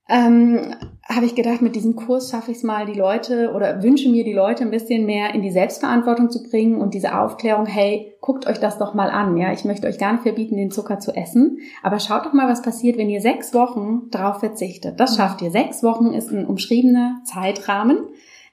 ähm, 0.10 0.76
habe 1.10 1.26
ich 1.26 1.36
gedacht, 1.36 1.62
mit 1.62 1.76
diesem 1.76 1.96
Kurs 1.96 2.32
schaffe 2.32 2.52
ich 2.52 2.58
es 2.58 2.64
mal, 2.64 2.86
die 2.86 2.98
Leute 2.98 3.52
oder 3.54 3.84
wünsche 3.84 4.10
mir 4.10 4.24
die 4.24 4.34
Leute 4.34 4.64
ein 4.64 4.72
bisschen 4.72 5.06
mehr 5.06 5.34
in 5.34 5.42
die 5.42 5.52
Selbstverantwortung 5.52 6.30
zu 6.30 6.44
bringen 6.44 6.80
und 6.80 6.94
diese 6.94 7.18
Aufklärung, 7.18 7.66
hey, 7.66 8.16
guckt 8.22 8.48
euch 8.48 8.60
das 8.60 8.78
doch 8.78 8.94
mal 8.94 9.10
an. 9.10 9.38
Ja, 9.38 9.52
ich 9.52 9.66
möchte 9.66 9.88
euch 9.88 9.98
gar 9.98 10.14
nicht 10.14 10.24
verbieten, 10.24 10.58
den 10.58 10.72
Zucker 10.72 11.00
zu 11.00 11.16
essen, 11.16 11.60
aber 11.84 12.00
schaut 12.00 12.26
doch 12.26 12.34
mal, 12.34 12.50
was 12.50 12.62
passiert, 12.62 12.98
wenn 12.98 13.10
ihr 13.10 13.22
sechs 13.22 13.54
Wochen 13.54 14.10
drauf 14.12 14.40
verzichtet. 14.40 15.00
Das 15.00 15.18
schafft 15.18 15.42
ihr. 15.42 15.52
Sechs 15.52 15.84
Wochen 15.84 16.14
ist 16.14 16.32
ein 16.32 16.46
umschriebener 16.46 17.22
Zeitrahmen. 17.26 18.00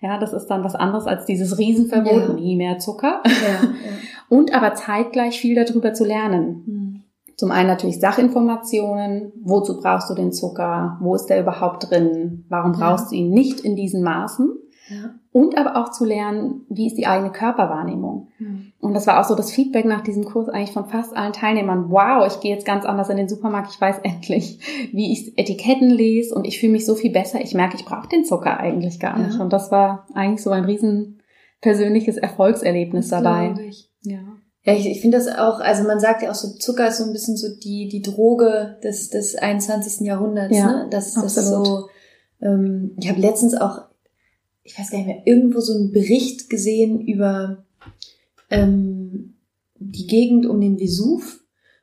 Ja, 0.01 0.19
das 0.19 0.33
ist 0.33 0.49
dann 0.49 0.65
was 0.65 0.75
anderes 0.75 1.07
als 1.07 1.25
dieses 1.25 1.57
Riesenverbot, 1.57 2.29
ja. 2.29 2.35
nie 2.35 2.57
mehr 2.57 2.79
Zucker. 2.79 3.23
Ja, 3.25 3.65
ja. 3.65 3.69
Und 4.29 4.55
aber 4.55 4.75
zeitgleich 4.75 5.39
viel 5.39 5.55
darüber 5.55 5.95
zu 5.95 6.05
lernen. 6.05 6.84
Zum 7.37 7.51
einen 7.51 7.69
natürlich 7.69 8.01
Sachinformationen. 8.01 9.33
Wozu 9.43 9.81
brauchst 9.81 10.11
du 10.11 10.15
den 10.15 10.33
Zucker? 10.33 10.99
Wo 11.01 11.15
ist 11.15 11.27
der 11.27 11.41
überhaupt 11.41 11.91
drin? 11.91 12.45
Warum 12.49 12.73
brauchst 12.73 13.07
ja. 13.07 13.11
du 13.11 13.25
ihn 13.25 13.31
nicht 13.31 13.61
in 13.61 13.77
diesen 13.77 14.03
Maßen? 14.03 14.51
Ja. 14.89 15.15
Und 15.33 15.59
aber 15.59 15.77
auch 15.77 15.91
zu 15.91 16.05
lernen, 16.05 16.67
wie 16.69 16.87
ist 16.87 16.97
die 16.97 17.07
eigene 17.07 17.33
Körperwahrnehmung. 17.33 18.29
Mhm. 18.39 18.73
Und 18.79 18.95
das 18.95 19.07
war 19.07 19.19
auch 19.19 19.25
so 19.25 19.35
das 19.35 19.51
Feedback 19.51 19.87
nach 19.87 20.03
diesem 20.03 20.25
Kurs 20.25 20.49
eigentlich 20.49 20.73
von 20.73 20.87
fast 20.87 21.17
allen 21.17 21.33
Teilnehmern. 21.33 21.91
Wow, 21.91 22.27
ich 22.27 22.41
gehe 22.41 22.53
jetzt 22.53 22.67
ganz 22.67 22.85
anders 22.85 23.09
in 23.09 23.17
den 23.17 23.29
Supermarkt. 23.29 23.71
Ich 23.73 23.81
weiß 23.81 23.99
endlich, 24.03 24.61
wie 24.93 25.13
ich 25.13 25.37
Etiketten 25.39 25.91
lese 25.91 26.35
und 26.35 26.47
ich 26.47 26.61
fühle 26.61 26.73
mich 26.73 26.87
so 26.87 26.95
viel 26.95 27.13
besser. 27.13 27.41
Ich 27.41 27.55
merke, 27.55 27.77
ich 27.77 27.85
brauche 27.85 28.09
den 28.09 28.25
Zucker 28.25 28.61
eigentlich 28.61 29.01
gar 29.01 29.19
nicht. 29.19 29.37
Ja. 29.37 29.43
Und 29.43 29.53
das 29.53 29.73
war 29.73 30.07
eigentlich 30.15 30.43
so 30.43 30.51
ein 30.51 30.65
riesen 30.65 31.23
persönliches 31.61 32.19
Erfolgserlebnis 32.19 33.09
das 33.09 33.23
dabei. 33.23 33.55
Ja. 34.03 34.19
Ja, 34.65 34.73
ich, 34.73 34.87
ich 34.87 35.01
finde 35.01 35.19
das 35.19 35.29
auch, 35.29 35.61
also 35.61 35.83
man 35.85 36.01
sagt 36.01 36.23
ja 36.23 36.31
auch 36.31 36.35
so, 36.35 36.49
Zucker 36.57 36.89
ist 36.89 36.99
so 36.99 37.05
ein 37.05 37.13
bisschen 37.13 37.37
so 37.37 37.49
die, 37.55 37.89
die 37.89 38.01
Droge 38.01 38.79
des, 38.83 39.11
des 39.11 39.37
21. 39.37 40.07
Jahrhunderts. 40.07 40.57
Ja, 40.57 40.85
ne? 40.85 40.89
Das, 40.91 41.13
das 41.15 41.37
ist 41.37 41.49
so, 41.49 41.89
ähm, 42.41 42.93
ich 42.99 43.09
habe 43.11 43.21
letztens 43.21 43.55
auch, 43.55 43.83
ich 44.63 44.79
weiß 44.79 44.91
gar 44.91 44.99
nicht 44.99 45.07
mehr, 45.07 45.23
irgendwo 45.27 45.61
so 45.61 45.75
einen 45.75 45.93
Bericht 45.93 46.49
gesehen 46.49 47.01
über 47.01 47.65
ähm, 48.51 49.35
die 49.79 50.07
Gegend 50.07 50.47
um 50.47 50.61
den 50.63 50.79
Vesuv 50.79 51.41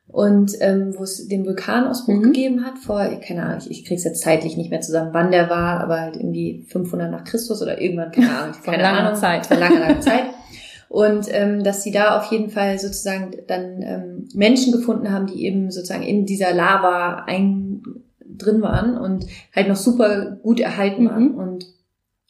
und 0.08 0.52
ähm, 0.60 0.94
wo 0.98 1.04
es 1.04 1.28
den 1.28 1.46
Vulkanausbruch 1.46 2.14
mhm. 2.14 2.22
gegeben 2.22 2.66
hat 2.66 2.78
vor, 2.78 3.04
keine 3.26 3.44
Ahnung, 3.44 3.58
ich, 3.60 3.70
ich 3.70 3.84
krieg's 3.84 4.04
jetzt 4.04 4.22
zeitlich 4.22 4.56
nicht 4.56 4.70
mehr 4.70 4.80
zusammen, 4.80 5.14
wann 5.14 5.30
der 5.30 5.48
war, 5.48 5.80
aber 5.80 6.00
halt 6.00 6.16
irgendwie 6.16 6.66
500 6.68 7.12
nach 7.12 7.24
Christus 7.24 7.62
oder 7.62 7.80
irgendwann, 7.80 8.10
keine 8.10 8.30
Ahnung, 8.38 8.56
keine 8.64 8.88
Ahnung, 8.88 9.20
Zeit, 9.20 9.46
vor 9.46 9.56
langer, 9.56 9.78
langer 9.78 10.00
Zeit. 10.00 10.24
Und 10.92 11.26
ähm, 11.30 11.64
dass 11.64 11.82
sie 11.82 11.90
da 11.90 12.18
auf 12.18 12.30
jeden 12.30 12.50
Fall 12.50 12.78
sozusagen 12.78 13.30
dann 13.46 13.80
ähm, 13.82 14.28
Menschen 14.34 14.74
gefunden 14.74 15.10
haben, 15.10 15.26
die 15.26 15.46
eben 15.46 15.70
sozusagen 15.70 16.02
in 16.02 16.26
dieser 16.26 16.52
Lava 16.52 17.24
ein, 17.26 17.82
drin 18.26 18.60
waren 18.60 18.98
und 18.98 19.24
halt 19.56 19.68
noch 19.68 19.76
super 19.76 20.36
gut 20.42 20.60
erhalten 20.60 21.08
waren. 21.08 21.32
Mhm. 21.32 21.38
Und 21.38 21.66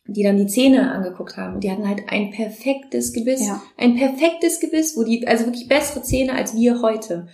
die 0.07 0.22
dann 0.22 0.37
die 0.37 0.46
Zähne 0.46 0.92
angeguckt 0.92 1.37
haben. 1.37 1.59
Die 1.59 1.72
hatten 1.72 1.88
halt 1.88 2.03
ein 2.07 2.31
perfektes 2.31 3.12
Gebiss. 3.12 3.44
Ja. 3.44 3.61
Ein 3.77 3.96
perfektes 3.96 4.61
Gebiss, 4.61 4.96
wo 4.96 5.03
die, 5.03 5.27
also 5.27 5.46
wirklich 5.46 5.66
bessere 5.66 6.03
Zähne 6.03 6.35
als 6.35 6.55
wir 6.55 6.83
heute. 6.83 7.27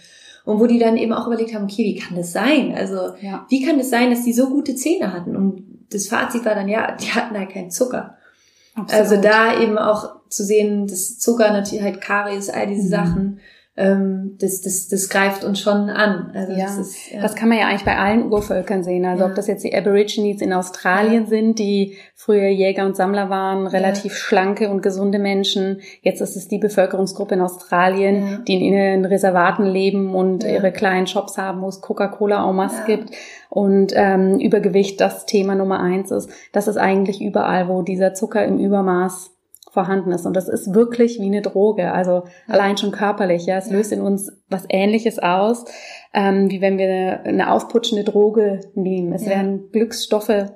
Und 0.46 0.60
wo 0.60 0.66
die 0.66 0.78
dann 0.78 0.96
eben 0.96 1.12
auch 1.12 1.26
überlegt 1.26 1.54
haben, 1.54 1.64
okay, 1.64 1.84
wie 1.84 1.96
kann 1.96 2.16
das 2.16 2.32
sein? 2.32 2.74
Also, 2.74 3.14
ja. 3.20 3.44
wie 3.50 3.66
kann 3.66 3.76
es 3.76 3.90
das 3.90 4.00
sein, 4.00 4.10
dass 4.10 4.24
die 4.24 4.32
so 4.32 4.48
gute 4.48 4.74
Zähne 4.74 5.12
hatten? 5.12 5.36
Und 5.36 5.62
das 5.90 6.08
Fazit 6.08 6.46
war 6.46 6.54
dann, 6.54 6.70
ja, 6.70 6.96
die 6.96 7.10
hatten 7.10 7.36
halt 7.36 7.50
keinen 7.50 7.70
Zucker. 7.70 8.16
Absolut. 8.74 9.02
Also 9.02 9.20
da 9.20 9.60
eben 9.60 9.76
auch 9.76 10.17
zu 10.30 10.44
sehen, 10.44 10.86
dass 10.86 11.18
Zucker 11.18 11.52
natürlich 11.52 11.82
halt 11.82 12.00
Karies, 12.00 12.50
all 12.50 12.66
diese 12.66 12.86
mhm. 12.86 12.90
Sachen, 12.90 13.40
ähm, 13.78 14.36
das, 14.40 14.60
das, 14.60 14.88
das 14.88 15.08
greift 15.08 15.44
uns 15.44 15.60
schon 15.60 15.88
an. 15.88 16.32
Also 16.34 16.52
ja. 16.52 16.66
Das, 16.66 16.78
ist, 16.78 17.12
ja. 17.12 17.22
das 17.22 17.36
kann 17.36 17.48
man 17.48 17.58
ja 17.58 17.68
eigentlich 17.68 17.84
bei 17.84 17.96
allen 17.96 18.30
Urvölkern 18.30 18.82
sehen. 18.82 19.06
Also 19.06 19.22
ja. 19.22 19.28
ob 19.28 19.36
das 19.36 19.46
jetzt 19.46 19.62
die 19.62 19.72
Aborigines 19.72 20.42
in 20.42 20.52
Australien 20.52 21.22
ja. 21.22 21.28
sind, 21.28 21.60
die 21.60 21.96
früher 22.16 22.48
Jäger 22.48 22.84
und 22.84 22.96
Sammler 22.96 23.30
waren, 23.30 23.68
relativ 23.68 24.16
schlanke 24.16 24.68
und 24.68 24.82
gesunde 24.82 25.20
Menschen. 25.20 25.80
Jetzt 26.02 26.20
ist 26.20 26.36
es 26.36 26.48
die 26.48 26.58
Bevölkerungsgruppe 26.58 27.36
in 27.36 27.40
Australien, 27.40 28.42
die 28.48 28.54
in 28.54 28.74
ihren 28.74 29.04
Reservaten 29.04 29.64
leben 29.64 30.12
und 30.12 30.42
ihre 30.42 30.72
kleinen 30.72 31.06
Shops 31.06 31.38
haben, 31.38 31.62
wo 31.62 31.68
es 31.68 31.80
Coca-Cola 31.80 32.50
en 32.50 32.56
masse 32.56 32.82
gibt 32.84 33.14
und 33.48 33.92
ähm, 33.94 34.40
Übergewicht 34.40 35.00
das 35.00 35.24
Thema 35.24 35.54
Nummer 35.54 35.78
eins 35.78 36.10
ist. 36.10 36.28
Das 36.52 36.66
ist 36.66 36.78
eigentlich 36.78 37.22
überall, 37.22 37.68
wo 37.68 37.82
dieser 37.82 38.12
Zucker 38.12 38.44
im 38.44 38.58
Übermaß 38.58 39.37
vorhanden 39.78 40.10
ist. 40.10 40.26
Und 40.26 40.34
das 40.34 40.48
ist 40.48 40.74
wirklich 40.74 41.20
wie 41.20 41.26
eine 41.26 41.40
Droge, 41.40 41.92
also 41.92 42.24
allein 42.48 42.76
schon 42.76 42.90
körperlich. 42.90 43.46
Ja, 43.46 43.58
es 43.58 43.70
löst 43.70 43.92
in 43.92 44.00
uns 44.00 44.32
was 44.48 44.64
Ähnliches 44.68 45.20
aus, 45.20 45.66
ähm, 46.12 46.50
wie 46.50 46.60
wenn 46.60 46.78
wir 46.78 47.20
eine 47.20 47.52
aufputschende 47.52 48.02
Droge 48.02 48.58
nehmen. 48.74 49.12
Es 49.12 49.24
ja. 49.24 49.30
werden 49.30 49.70
Glücksstoffe 49.70 50.46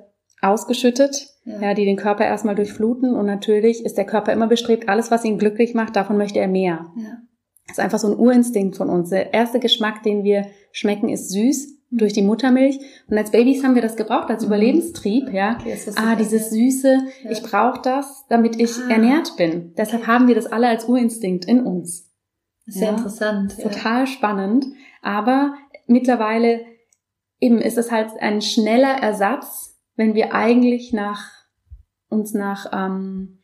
ausgeschüttet, 0.41 1.29
ja. 1.45 1.61
ja. 1.61 1.73
die 1.73 1.85
den 1.85 1.95
Körper 1.95 2.25
erstmal 2.25 2.55
durchfluten. 2.55 3.15
Und 3.15 3.25
natürlich 3.25 3.85
ist 3.85 3.97
der 3.97 4.05
Körper 4.05 4.33
immer 4.33 4.47
bestrebt, 4.47 4.89
alles, 4.89 5.09
was 5.09 5.23
ihn 5.23 5.37
glücklich 5.37 5.73
macht, 5.73 5.95
davon 5.95 6.17
möchte 6.17 6.39
er 6.39 6.49
mehr. 6.49 6.87
Ja. 6.97 7.17
Das 7.67 7.77
ist 7.77 7.83
einfach 7.83 7.99
so 7.99 8.09
ein 8.09 8.19
Urinstinkt 8.19 8.75
von 8.75 8.89
uns. 8.89 9.09
Der 9.09 9.33
erste 9.33 9.61
Geschmack, 9.61 10.03
den 10.03 10.25
wir 10.25 10.47
schmecken, 10.73 11.07
ist 11.07 11.31
süß. 11.31 11.77
Durch 11.97 12.13
die 12.13 12.21
Muttermilch. 12.21 12.79
Und 13.07 13.17
als 13.17 13.31
Babys 13.31 13.63
haben 13.63 13.75
wir 13.75 13.81
das 13.81 13.95
gebraucht, 13.95 14.29
als 14.29 14.41
mhm. 14.43 14.47
Überlebenstrieb, 14.47 15.31
ja. 15.31 15.57
Okay, 15.59 15.77
ah, 15.95 16.15
dieses 16.15 16.49
Süße, 16.49 16.97
ja. 17.23 17.31
ich 17.31 17.41
brauche 17.43 17.81
das, 17.81 18.25
damit 18.29 18.59
ich 18.59 18.71
ah. 18.77 18.89
ernährt 18.89 19.35
bin. 19.37 19.73
Deshalb 19.75 20.07
haben 20.07 20.27
wir 20.27 20.35
das 20.35 20.47
alle 20.47 20.67
als 20.67 20.85
Urinstinkt 20.85 21.45
in 21.45 21.61
uns. 21.61 22.11
Sehr 22.65 22.87
ja? 22.87 22.97
interessant. 22.97 23.59
Total 23.61 24.01
ja. 24.01 24.07
spannend. 24.07 24.65
Aber 25.01 25.55
mittlerweile 25.87 26.61
eben 27.39 27.59
ist 27.59 27.77
es 27.77 27.91
halt 27.91 28.09
ein 28.19 28.41
schneller 28.41 29.01
Ersatz, 29.01 29.77
wenn 29.95 30.15
wir 30.15 30.33
eigentlich 30.33 30.93
nach 30.93 31.29
uns 32.09 32.33
nach 32.33 32.71
ähm, 32.71 33.42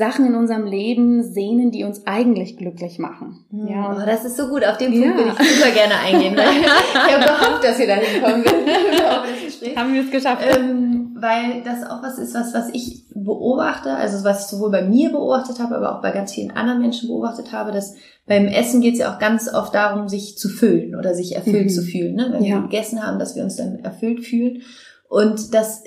Sachen 0.00 0.26
in 0.26 0.34
unserem 0.34 0.64
Leben 0.64 1.22
sehnen, 1.22 1.70
die 1.70 1.84
uns 1.84 2.06
eigentlich 2.06 2.56
glücklich 2.56 2.98
machen. 2.98 3.44
Hm. 3.50 3.68
Ja, 3.68 3.94
oh, 3.94 4.06
das 4.06 4.24
ist 4.24 4.38
so 4.38 4.48
gut. 4.48 4.64
Auf 4.64 4.78
den 4.78 4.92
Punkt 4.92 5.06
ja. 5.06 5.14
würde 5.14 5.32
ich 5.38 5.56
super 5.56 5.70
gerne 5.70 5.94
eingehen. 5.94 6.34
ich 6.34 7.14
habe 7.14 7.24
gehofft, 7.24 7.64
dass 7.64 7.78
wir 7.78 7.86
da 7.86 7.94
hinkommen. 7.94 8.44
Haben 9.76 9.92
wir 9.92 10.02
es 10.02 10.10
geschafft. 10.10 10.42
Ähm, 10.56 11.14
weil 11.20 11.62
das 11.62 11.84
auch 11.88 12.02
was 12.02 12.18
ist, 12.18 12.34
was, 12.34 12.54
was 12.54 12.70
ich 12.72 13.04
beobachte, 13.14 13.94
also 13.94 14.24
was 14.24 14.44
ich 14.44 14.46
sowohl 14.46 14.70
bei 14.70 14.82
mir 14.82 15.10
beobachtet 15.10 15.58
habe, 15.58 15.76
aber 15.76 15.94
auch 15.94 16.00
bei 16.00 16.12
ganz 16.12 16.32
vielen 16.32 16.50
anderen 16.52 16.80
Menschen 16.80 17.08
beobachtet 17.08 17.52
habe, 17.52 17.70
dass 17.70 17.94
beim 18.26 18.46
Essen 18.46 18.80
geht 18.80 18.94
es 18.94 19.00
ja 19.00 19.14
auch 19.14 19.18
ganz 19.18 19.52
oft 19.52 19.74
darum, 19.74 20.08
sich 20.08 20.38
zu 20.38 20.48
füllen 20.48 20.96
oder 20.96 21.14
sich 21.14 21.36
erfüllt 21.36 21.66
mhm. 21.66 21.68
zu 21.68 21.82
fühlen. 21.82 22.14
Ne? 22.14 22.30
Wenn 22.32 22.42
ja. 22.42 22.56
wir 22.56 22.62
gegessen 22.62 23.06
haben, 23.06 23.18
dass 23.18 23.36
wir 23.36 23.44
uns 23.44 23.56
dann 23.56 23.80
erfüllt 23.80 24.24
fühlen. 24.24 24.62
Und 25.10 25.52
dass 25.52 25.82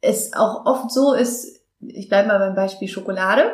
es 0.00 0.32
auch 0.32 0.64
oft 0.64 0.90
so 0.90 1.12
ist, 1.12 1.57
ich 1.80 2.08
bleibe 2.08 2.28
mal 2.28 2.38
beim 2.38 2.54
Beispiel 2.54 2.88
Schokolade, 2.88 3.44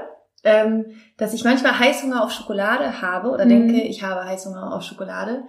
ähm, 0.45 0.87
dass 1.17 1.35
ich 1.35 1.45
manchmal 1.45 1.79
Heißhunger 1.79 2.23
auf 2.23 2.31
Schokolade 2.31 3.01
habe 3.01 3.31
oder 3.31 3.45
mhm. 3.45 3.49
denke, 3.49 3.83
ich 3.83 4.03
habe 4.03 4.25
Heißhunger 4.25 4.75
auf 4.75 4.83
Schokolade. 4.83 5.45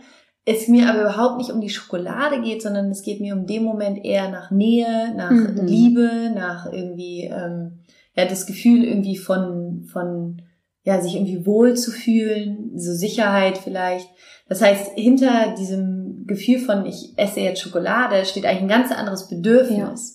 Es 0.46 0.68
mir 0.68 0.90
aber 0.90 1.02
überhaupt 1.02 1.38
nicht 1.38 1.50
um 1.50 1.60
die 1.60 1.70
Schokolade 1.70 2.40
geht, 2.42 2.62
sondern 2.62 2.92
es 2.92 3.02
geht 3.02 3.20
mir 3.20 3.36
um 3.36 3.48
dem 3.48 3.64
Moment 3.64 4.06
eher 4.06 4.30
nach 4.30 4.52
Nähe, 4.52 5.14
nach 5.16 5.32
mhm. 5.32 5.66
Liebe, 5.66 6.32
nach 6.36 6.72
irgendwie 6.72 7.24
ähm, 7.24 7.80
ja 8.16 8.26
das 8.26 8.46
Gefühl 8.46 8.84
irgendwie 8.84 9.18
von 9.18 9.86
von 9.92 10.42
ja 10.84 11.02
sich 11.02 11.16
irgendwie 11.16 11.46
wohl 11.48 11.76
zu 11.76 11.92
fühlen, 11.92 12.72
so 12.76 12.94
Sicherheit 12.94 13.58
vielleicht. 13.58 14.08
Das 14.48 14.62
heißt, 14.62 14.92
hinter 14.96 15.56
diesem 15.58 16.26
Gefühl 16.28 16.60
von 16.60 16.86
ich 16.86 17.14
esse 17.18 17.40
jetzt 17.40 17.62
Schokolade 17.62 18.24
steht 18.26 18.46
eigentlich 18.46 18.62
ein 18.62 18.68
ganz 18.68 18.92
anderes 18.92 19.28
Bedürfnis. 19.28 20.15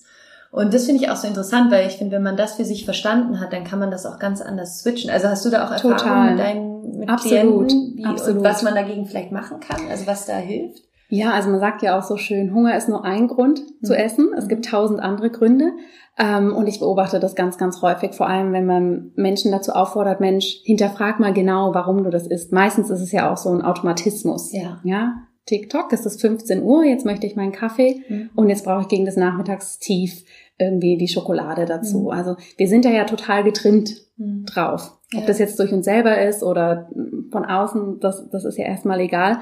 Und 0.51 0.73
das 0.73 0.85
finde 0.85 1.01
ich 1.01 1.09
auch 1.09 1.15
so 1.15 1.27
interessant, 1.27 1.71
weil 1.71 1.87
ich 1.87 1.93
finde, 1.93 2.17
wenn 2.17 2.23
man 2.23 2.35
das 2.35 2.55
für 2.55 2.65
sich 2.65 2.83
verstanden 2.83 3.39
hat, 3.39 3.53
dann 3.53 3.63
kann 3.63 3.79
man 3.79 3.89
das 3.89 4.05
auch 4.05 4.19
ganz 4.19 4.41
anders 4.41 4.79
switchen. 4.79 5.09
Also 5.09 5.29
hast 5.29 5.45
du 5.45 5.49
da 5.49 5.65
auch 5.65 5.71
Erfahrungen 5.71 5.97
Total. 5.97 6.31
mit 6.31 6.39
deinen 6.39 6.97
mit 6.99 7.09
Absolut. 7.09 7.69
Klienten, 7.69 7.97
wie, 7.97 8.05
Absolut. 8.05 8.37
und 8.37 8.43
was 8.43 8.61
man 8.61 8.75
dagegen 8.75 9.05
vielleicht 9.05 9.31
machen 9.31 9.59
kann, 9.61 9.79
also 9.89 10.05
was 10.07 10.25
da 10.25 10.35
hilft? 10.35 10.81
Ja, 11.07 11.31
also 11.31 11.49
man 11.49 11.59
sagt 11.59 11.81
ja 11.81 11.97
auch 11.97 12.03
so 12.03 12.15
schön, 12.15 12.53
Hunger 12.53 12.75
ist 12.77 12.87
nur 12.87 13.03
ein 13.03 13.27
Grund 13.27 13.59
mhm. 13.59 13.85
zu 13.85 13.97
essen. 13.97 14.29
Es 14.37 14.47
gibt 14.47 14.65
tausend 14.65 15.01
andere 15.01 15.29
Gründe. 15.29 15.71
Ähm, 16.17 16.55
und 16.55 16.67
ich 16.67 16.79
beobachte 16.79 17.19
das 17.19 17.35
ganz, 17.35 17.57
ganz 17.57 17.81
häufig, 17.81 18.13
vor 18.13 18.27
allem 18.27 18.53
wenn 18.53 18.65
man 18.65 19.11
Menschen 19.15 19.51
dazu 19.51 19.71
auffordert, 19.71 20.19
Mensch, 20.19 20.61
hinterfrag 20.63 21.19
mal 21.19 21.33
genau, 21.33 21.73
warum 21.73 22.03
du 22.03 22.09
das 22.09 22.27
isst. 22.27 22.51
Meistens 22.51 22.89
ist 22.89 23.01
es 23.01 23.11
ja 23.11 23.31
auch 23.31 23.37
so 23.37 23.49
ein 23.49 23.61
Automatismus. 23.61 24.51
Ja. 24.53 24.79
Ja. 24.83 25.13
TikTok, 25.45 25.91
es 25.91 26.05
ist 26.05 26.21
15 26.21 26.61
Uhr, 26.63 26.83
jetzt 26.83 27.05
möchte 27.05 27.25
ich 27.27 27.35
meinen 27.35 27.51
Kaffee 27.51 28.03
mhm. 28.07 28.29
und 28.35 28.49
jetzt 28.49 28.63
brauche 28.63 28.81
ich 28.81 28.87
gegen 28.87 29.05
das 29.05 29.17
Nachmittagstief 29.17 30.23
irgendwie 30.57 30.97
die 30.97 31.07
Schokolade 31.07 31.65
dazu. 31.65 32.01
Mhm. 32.01 32.09
Also 32.09 32.35
wir 32.57 32.67
sind 32.67 32.85
da 32.85 32.89
ja 32.89 33.05
total 33.05 33.43
getrimmt 33.43 33.91
mhm. 34.17 34.45
drauf. 34.45 34.97
Ob 35.13 35.21
ja. 35.21 35.27
das 35.27 35.39
jetzt 35.39 35.59
durch 35.59 35.73
uns 35.73 35.85
selber 35.85 36.21
ist 36.21 36.43
oder 36.43 36.89
von 37.31 37.45
außen, 37.45 37.99
das, 37.99 38.29
das 38.29 38.45
ist 38.45 38.57
ja 38.57 38.65
erstmal 38.65 38.99
egal. 38.99 39.39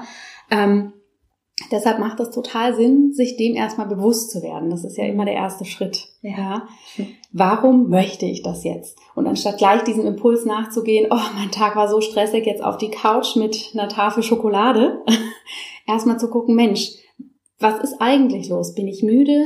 Ähm, 0.50 0.94
deshalb 1.70 1.98
macht 1.98 2.18
es 2.20 2.30
total 2.30 2.74
Sinn, 2.74 3.12
sich 3.12 3.36
dem 3.36 3.54
erstmal 3.54 3.86
bewusst 3.86 4.30
zu 4.30 4.42
werden. 4.42 4.70
Das 4.70 4.84
ist 4.84 4.96
ja 4.96 5.04
immer 5.04 5.24
der 5.24 5.34
erste 5.34 5.64
Schritt. 5.64 6.08
Ja. 6.22 6.66
Warum 7.32 7.88
möchte 7.88 8.26
ich 8.26 8.42
das 8.42 8.64
jetzt? 8.64 8.98
Und 9.14 9.26
anstatt 9.26 9.58
gleich 9.58 9.84
diesem 9.84 10.06
Impuls 10.06 10.44
nachzugehen, 10.44 11.08
oh, 11.10 11.36
mein 11.36 11.50
Tag 11.50 11.76
war 11.76 11.88
so 11.88 12.00
stressig, 12.00 12.46
jetzt 12.46 12.64
auf 12.64 12.78
die 12.78 12.90
Couch 12.90 13.36
mit 13.36 13.70
einer 13.74 13.88
Tafel 13.88 14.22
Schokolade, 14.22 15.04
erstmal 15.90 16.18
zu 16.18 16.28
gucken, 16.28 16.54
Mensch, 16.54 16.90
was 17.58 17.78
ist 17.80 17.96
eigentlich 18.00 18.48
los? 18.48 18.74
Bin 18.74 18.88
ich 18.88 19.02
müde? 19.02 19.44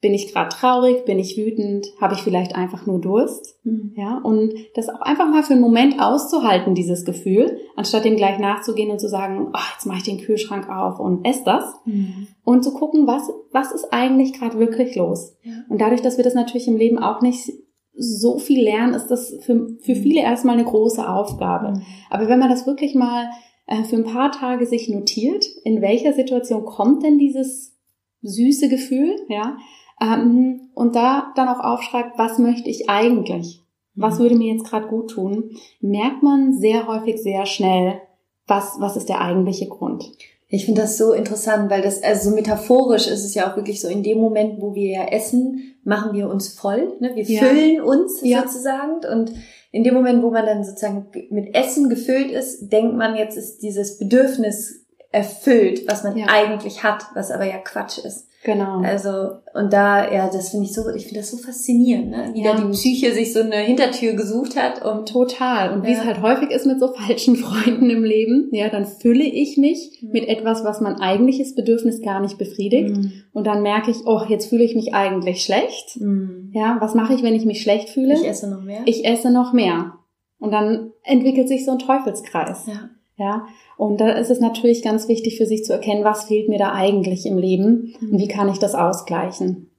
Bin 0.00 0.14
ich 0.14 0.32
gerade 0.32 0.48
traurig? 0.48 1.04
Bin 1.04 1.18
ich 1.18 1.36
wütend? 1.36 1.86
Habe 2.00 2.14
ich 2.14 2.20
vielleicht 2.20 2.54
einfach 2.54 2.86
nur 2.86 3.00
Durst? 3.00 3.56
Mhm. 3.64 3.92
Ja, 3.96 4.18
und 4.18 4.54
das 4.74 4.88
auch 4.88 5.02
einfach 5.02 5.28
mal 5.28 5.42
für 5.42 5.52
einen 5.52 5.62
Moment 5.62 6.00
auszuhalten, 6.00 6.74
dieses 6.74 7.04
Gefühl, 7.04 7.58
anstatt 7.76 8.06
dem 8.06 8.16
gleich 8.16 8.38
nachzugehen 8.38 8.90
und 8.90 8.98
zu 8.98 9.08
sagen, 9.08 9.48
oh, 9.52 9.58
jetzt 9.74 9.84
mache 9.86 9.98
ich 9.98 10.04
den 10.04 10.20
Kühlschrank 10.20 10.70
auf 10.70 10.98
und 10.98 11.24
esse 11.26 11.44
das. 11.44 11.64
Mhm. 11.84 12.28
Und 12.44 12.64
zu 12.64 12.72
gucken, 12.72 13.06
was, 13.06 13.30
was 13.52 13.72
ist 13.72 13.92
eigentlich 13.92 14.32
gerade 14.32 14.58
wirklich 14.58 14.96
los? 14.96 15.36
Ja. 15.42 15.52
Und 15.68 15.80
dadurch, 15.80 16.00
dass 16.00 16.16
wir 16.16 16.24
das 16.24 16.34
natürlich 16.34 16.66
im 16.66 16.78
Leben 16.78 16.98
auch 16.98 17.20
nicht 17.20 17.52
so 17.92 18.38
viel 18.38 18.62
lernen, 18.64 18.94
ist 18.94 19.08
das 19.08 19.36
für, 19.42 19.76
für 19.80 19.94
mhm. 19.94 20.02
viele 20.02 20.20
erstmal 20.22 20.54
eine 20.54 20.64
große 20.64 21.06
Aufgabe. 21.06 21.72
Mhm. 21.72 21.82
Aber 22.08 22.28
wenn 22.28 22.38
man 22.38 22.48
das 22.48 22.66
wirklich 22.66 22.94
mal 22.94 23.28
äh, 23.70 23.84
für 23.84 23.96
ein 23.96 24.04
paar 24.04 24.32
Tage 24.32 24.66
sich 24.66 24.88
notiert, 24.88 25.46
in 25.64 25.80
welcher 25.80 26.12
Situation 26.12 26.66
kommt 26.66 27.02
denn 27.04 27.18
dieses 27.18 27.76
süße 28.22 28.68
Gefühl, 28.68 29.16
ja, 29.28 29.56
ähm, 30.02 30.70
und 30.74 30.96
da 30.96 31.32
dann 31.36 31.48
auch 31.48 31.60
aufschreibt, 31.60 32.18
was 32.18 32.38
möchte 32.38 32.68
ich 32.68 32.90
eigentlich? 32.90 33.62
Was 33.94 34.18
mhm. 34.18 34.22
würde 34.22 34.34
mir 34.36 34.52
jetzt 34.52 34.66
gerade 34.66 34.88
gut 34.88 35.10
tun? 35.10 35.56
Merkt 35.80 36.22
man 36.22 36.52
sehr 36.52 36.86
häufig 36.88 37.22
sehr 37.22 37.46
schnell, 37.46 38.00
was, 38.46 38.76
was 38.80 38.96
ist 38.96 39.08
der 39.08 39.20
eigentliche 39.20 39.68
Grund. 39.68 40.10
Ich 40.48 40.64
finde 40.64 40.80
das 40.80 40.98
so 40.98 41.12
interessant, 41.12 41.70
weil 41.70 41.80
das, 41.80 42.02
also 42.02 42.30
so 42.30 42.34
metaphorisch 42.34 43.06
ist 43.06 43.24
es 43.24 43.34
ja 43.34 43.50
auch 43.50 43.56
wirklich 43.56 43.80
so, 43.80 43.86
in 43.86 44.02
dem 44.02 44.18
Moment, 44.18 44.60
wo 44.60 44.74
wir 44.74 44.90
ja 44.90 45.04
essen, 45.04 45.76
machen 45.84 46.12
wir 46.12 46.28
uns 46.28 46.48
voll, 46.48 46.96
ne? 46.98 47.12
wir 47.14 47.22
ja. 47.22 47.40
füllen 47.40 47.80
uns 47.80 48.20
ja. 48.22 48.42
sozusagen 48.42 49.06
und 49.12 49.32
in 49.72 49.84
dem 49.84 49.94
Moment, 49.94 50.22
wo 50.22 50.30
man 50.30 50.46
dann 50.46 50.64
sozusagen 50.64 51.06
mit 51.30 51.54
Essen 51.54 51.88
gefüllt 51.88 52.30
ist, 52.30 52.70
denkt 52.70 52.96
man, 52.96 53.16
jetzt 53.16 53.36
ist 53.36 53.58
dieses 53.58 53.98
Bedürfnis 53.98 54.86
erfüllt, 55.12 55.88
was 55.88 56.04
man 56.04 56.16
ja. 56.16 56.26
eigentlich 56.28 56.82
hat, 56.82 57.04
was 57.14 57.30
aber 57.30 57.44
ja 57.44 57.58
Quatsch 57.58 57.98
ist. 57.98 58.28
Genau. 58.42 58.80
Also, 58.80 59.10
und 59.52 59.70
da, 59.70 60.10
ja, 60.10 60.30
das 60.30 60.48
finde 60.48 60.64
ich 60.64 60.72
so, 60.72 60.88
ich 60.88 61.04
finde 61.04 61.20
das 61.20 61.30
so 61.30 61.36
faszinierend, 61.36 62.10
ne? 62.10 62.30
Wie 62.32 62.42
ja. 62.42 62.54
da 62.54 62.62
die 62.62 62.70
Psyche 62.70 63.12
sich 63.12 63.34
so 63.34 63.40
eine 63.40 63.56
Hintertür 63.56 64.14
gesucht 64.14 64.56
hat 64.56 64.82
und. 64.82 65.10
Total. 65.10 65.74
Und 65.74 65.82
ja. 65.82 65.90
wie 65.90 65.92
es 65.92 66.04
halt 66.04 66.22
häufig 66.22 66.50
ist 66.50 66.64
mit 66.64 66.80
so 66.80 66.88
falschen 66.88 67.36
Freunden 67.36 67.90
im 67.90 68.02
Leben, 68.02 68.48
ja, 68.52 68.70
dann 68.70 68.86
fülle 68.86 69.24
ich 69.24 69.58
mich 69.58 70.00
mhm. 70.00 70.12
mit 70.12 70.28
etwas, 70.28 70.64
was 70.64 70.80
mein 70.80 70.96
eigentliches 70.96 71.54
Bedürfnis 71.54 72.00
gar 72.00 72.20
nicht 72.20 72.38
befriedigt. 72.38 72.96
Mhm. 72.96 73.12
Und 73.32 73.46
dann 73.46 73.62
merke 73.62 73.90
ich, 73.90 73.98
oh, 74.06 74.22
jetzt 74.26 74.46
fühle 74.46 74.64
ich 74.64 74.74
mich 74.74 74.94
eigentlich 74.94 75.44
schlecht. 75.44 76.00
Mhm. 76.00 76.50
Ja, 76.54 76.78
was 76.80 76.94
mache 76.94 77.12
ich, 77.12 77.22
wenn 77.22 77.34
ich 77.34 77.44
mich 77.44 77.60
schlecht 77.60 77.90
fühle? 77.90 78.14
Ich 78.14 78.26
esse 78.26 78.48
noch 78.48 78.62
mehr. 78.62 78.80
Ich 78.86 79.04
esse 79.04 79.30
noch 79.30 79.52
mehr. 79.52 79.98
Und 80.38 80.52
dann 80.52 80.92
entwickelt 81.02 81.48
sich 81.48 81.66
so 81.66 81.72
ein 81.72 81.78
Teufelskreis. 81.78 82.66
Ja. 82.66 82.88
Ja, 83.20 83.46
und 83.80 83.98
da 83.98 84.10
ist 84.10 84.30
es 84.30 84.40
natürlich 84.40 84.82
ganz 84.82 85.08
wichtig 85.08 85.38
für 85.38 85.46
sich 85.46 85.64
zu 85.64 85.72
erkennen, 85.72 86.04
was 86.04 86.24
fehlt 86.24 86.50
mir 86.50 86.58
da 86.58 86.72
eigentlich 86.72 87.24
im 87.24 87.38
Leben 87.38 87.94
und 88.02 88.18
wie 88.18 88.28
kann 88.28 88.50
ich 88.50 88.58
das 88.58 88.74
ausgleichen. 88.74 89.70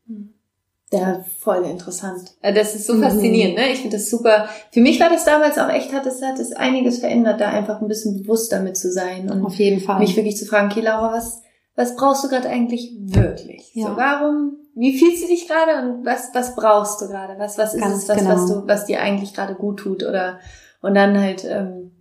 Ja, 0.91 1.23
voll 1.37 1.63
interessant. 1.65 2.35
Äh, 2.41 2.51
das 2.51 2.73
ist 2.73 2.87
so 2.87 2.95
mhm. 2.95 3.03
faszinierend, 3.03 3.57
ne? 3.57 3.71
Ich 3.71 3.81
finde 3.81 3.97
das 3.97 4.09
super. 4.09 4.49
Für 4.71 4.81
mich 4.81 4.99
war 4.99 5.09
das 5.09 5.23
damals 5.23 5.59
auch 5.59 5.69
echt, 5.69 5.93
hat 5.93 6.07
es, 6.07 6.19
hat 6.23 6.39
es 6.39 6.51
einiges 6.51 6.97
verändert, 6.97 7.39
da 7.39 7.49
einfach 7.49 7.79
ein 7.79 7.87
bisschen 7.87 8.23
bewusst 8.23 8.51
damit 8.51 8.75
zu 8.75 8.91
sein 8.91 9.29
und 9.29 9.45
auf 9.45 9.53
jeden 9.59 9.79
Fall 9.79 9.99
mich 9.99 10.15
wirklich 10.15 10.35
zu 10.35 10.47
fragen, 10.47 10.71
okay, 10.71 10.81
Laura, 10.81 11.13
was, 11.13 11.43
was 11.75 11.95
brauchst 11.95 12.23
du 12.23 12.27
gerade 12.27 12.49
eigentlich 12.49 12.95
wirklich? 12.97 13.69
Ja. 13.75 13.89
So, 13.89 13.97
warum, 13.97 14.57
wie 14.73 14.97
fühlst 14.97 15.23
du 15.23 15.27
dich 15.27 15.47
gerade 15.47 15.87
und 15.87 16.05
was, 16.07 16.31
was 16.33 16.55
brauchst 16.55 16.99
du 17.01 17.07
gerade? 17.07 17.37
Was, 17.37 17.59
was 17.59 17.75
ist 17.75 17.81
Ganz 17.81 18.01
es, 18.01 18.09
was, 18.09 18.17
genau. 18.17 18.31
was 18.31 18.45
du, 18.47 18.67
was 18.67 18.85
dir 18.87 18.99
eigentlich 18.99 19.35
gerade 19.35 19.53
gut 19.53 19.77
tut 19.77 20.03
oder, 20.03 20.39
und 20.81 20.95
dann 20.95 21.21
halt, 21.21 21.45
ähm, 21.47 21.91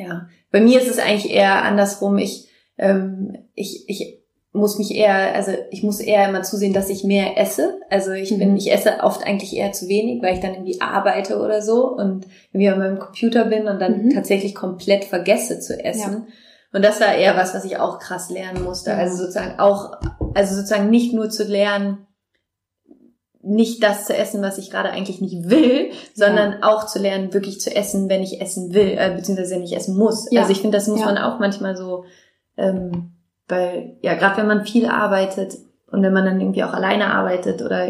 ja, 0.00 0.28
bei 0.50 0.60
mir 0.60 0.80
ist 0.80 0.88
es 0.88 0.98
eigentlich 0.98 1.30
eher 1.30 1.62
andersrum. 1.62 2.18
Ich, 2.18 2.48
ähm, 2.78 3.36
ich, 3.54 3.84
ich 3.88 4.20
muss 4.52 4.78
mich 4.78 4.94
eher, 4.94 5.34
also 5.34 5.52
ich 5.70 5.82
muss 5.82 6.00
eher 6.00 6.28
immer 6.28 6.42
zusehen, 6.42 6.72
dass 6.72 6.88
ich 6.88 7.04
mehr 7.04 7.38
esse. 7.38 7.78
Also 7.88 8.12
ich 8.12 8.36
bin, 8.36 8.50
mhm. 8.50 8.56
ich 8.56 8.72
esse 8.72 9.00
oft 9.02 9.24
eigentlich 9.24 9.54
eher 9.54 9.72
zu 9.72 9.88
wenig, 9.88 10.22
weil 10.22 10.34
ich 10.34 10.40
dann 10.40 10.54
irgendwie 10.54 10.80
arbeite 10.80 11.38
oder 11.38 11.62
so 11.62 11.88
und 11.88 12.26
irgendwie 12.52 12.68
an 12.68 12.78
meinem 12.78 12.98
Computer 12.98 13.44
bin 13.44 13.68
und 13.68 13.80
dann 13.80 14.06
mhm. 14.06 14.10
tatsächlich 14.10 14.54
komplett 14.54 15.04
vergesse 15.04 15.60
zu 15.60 15.82
essen. 15.84 16.12
Ja. 16.12 16.26
Und 16.72 16.84
das 16.84 17.00
war 17.00 17.14
eher 17.14 17.36
was, 17.36 17.54
was 17.54 17.64
ich 17.64 17.76
auch 17.78 17.98
krass 17.98 18.30
lernen 18.30 18.64
musste. 18.64 18.94
Also 18.94 19.16
sozusagen 19.16 19.58
auch, 19.58 19.98
also 20.34 20.54
sozusagen 20.54 20.88
nicht 20.88 21.12
nur 21.12 21.28
zu 21.28 21.44
lernen, 21.44 22.06
nicht 23.42 23.82
das 23.82 24.04
zu 24.04 24.14
essen, 24.14 24.42
was 24.42 24.58
ich 24.58 24.70
gerade 24.70 24.90
eigentlich 24.90 25.20
nicht 25.20 25.48
will, 25.48 25.90
sondern 26.14 26.52
ja. 26.52 26.58
auch 26.62 26.86
zu 26.86 26.98
lernen, 26.98 27.32
wirklich 27.32 27.60
zu 27.60 27.74
essen, 27.74 28.08
wenn 28.08 28.22
ich 28.22 28.40
essen 28.40 28.74
will, 28.74 28.96
äh, 28.98 29.14
beziehungsweise 29.16 29.54
wenn 29.54 29.62
ich 29.62 29.76
essen 29.76 29.96
muss. 29.96 30.30
Ja. 30.30 30.42
Also 30.42 30.52
ich 30.52 30.60
finde, 30.60 30.76
das 30.76 30.88
muss 30.88 31.00
ja. 31.00 31.06
man 31.06 31.18
auch 31.18 31.38
manchmal 31.38 31.76
so, 31.76 32.04
ähm, 32.56 33.12
weil, 33.48 33.96
ja, 34.02 34.14
gerade 34.14 34.36
wenn 34.36 34.46
man 34.46 34.66
viel 34.66 34.86
arbeitet 34.86 35.54
und 35.90 36.02
wenn 36.02 36.12
man 36.12 36.24
dann 36.24 36.40
irgendwie 36.40 36.64
auch 36.64 36.72
alleine 36.72 37.12
arbeitet 37.12 37.62
oder 37.62 37.88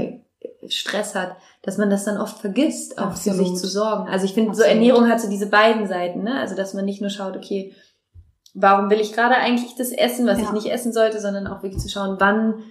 Stress 0.68 1.14
hat, 1.14 1.36
dass 1.62 1.78
man 1.78 1.90
das 1.90 2.05
dann 2.05 2.18
oft 2.18 2.38
vergisst, 2.38 2.98
auch 2.98 3.09
Absolut. 3.09 3.38
für 3.38 3.44
sich 3.44 3.57
zu 3.57 3.66
sorgen. 3.66 4.09
Also 4.09 4.24
ich 4.24 4.34
finde, 4.34 4.55
so 4.55 4.62
Ernährung 4.62 5.09
hat 5.09 5.20
so 5.20 5.28
diese 5.28 5.46
beiden 5.46 5.86
Seiten, 5.86 6.22
ne? 6.22 6.38
Also 6.38 6.55
dass 6.55 6.74
man 6.74 6.84
nicht 6.84 7.01
nur 7.01 7.11
schaut, 7.11 7.36
okay, 7.36 7.74
warum 8.55 8.88
will 8.88 9.01
ich 9.01 9.12
gerade 9.12 9.34
eigentlich 9.34 9.74
das 9.76 9.90
essen, 9.90 10.26
was 10.26 10.38
ich 10.38 10.53
nicht 10.53 10.66
essen 10.66 10.92
sollte, 10.92 11.20
sondern 11.20 11.46
auch 11.46 11.62
wirklich 11.62 11.82
zu 11.82 11.88
schauen, 11.88 12.16
wann 12.18 12.62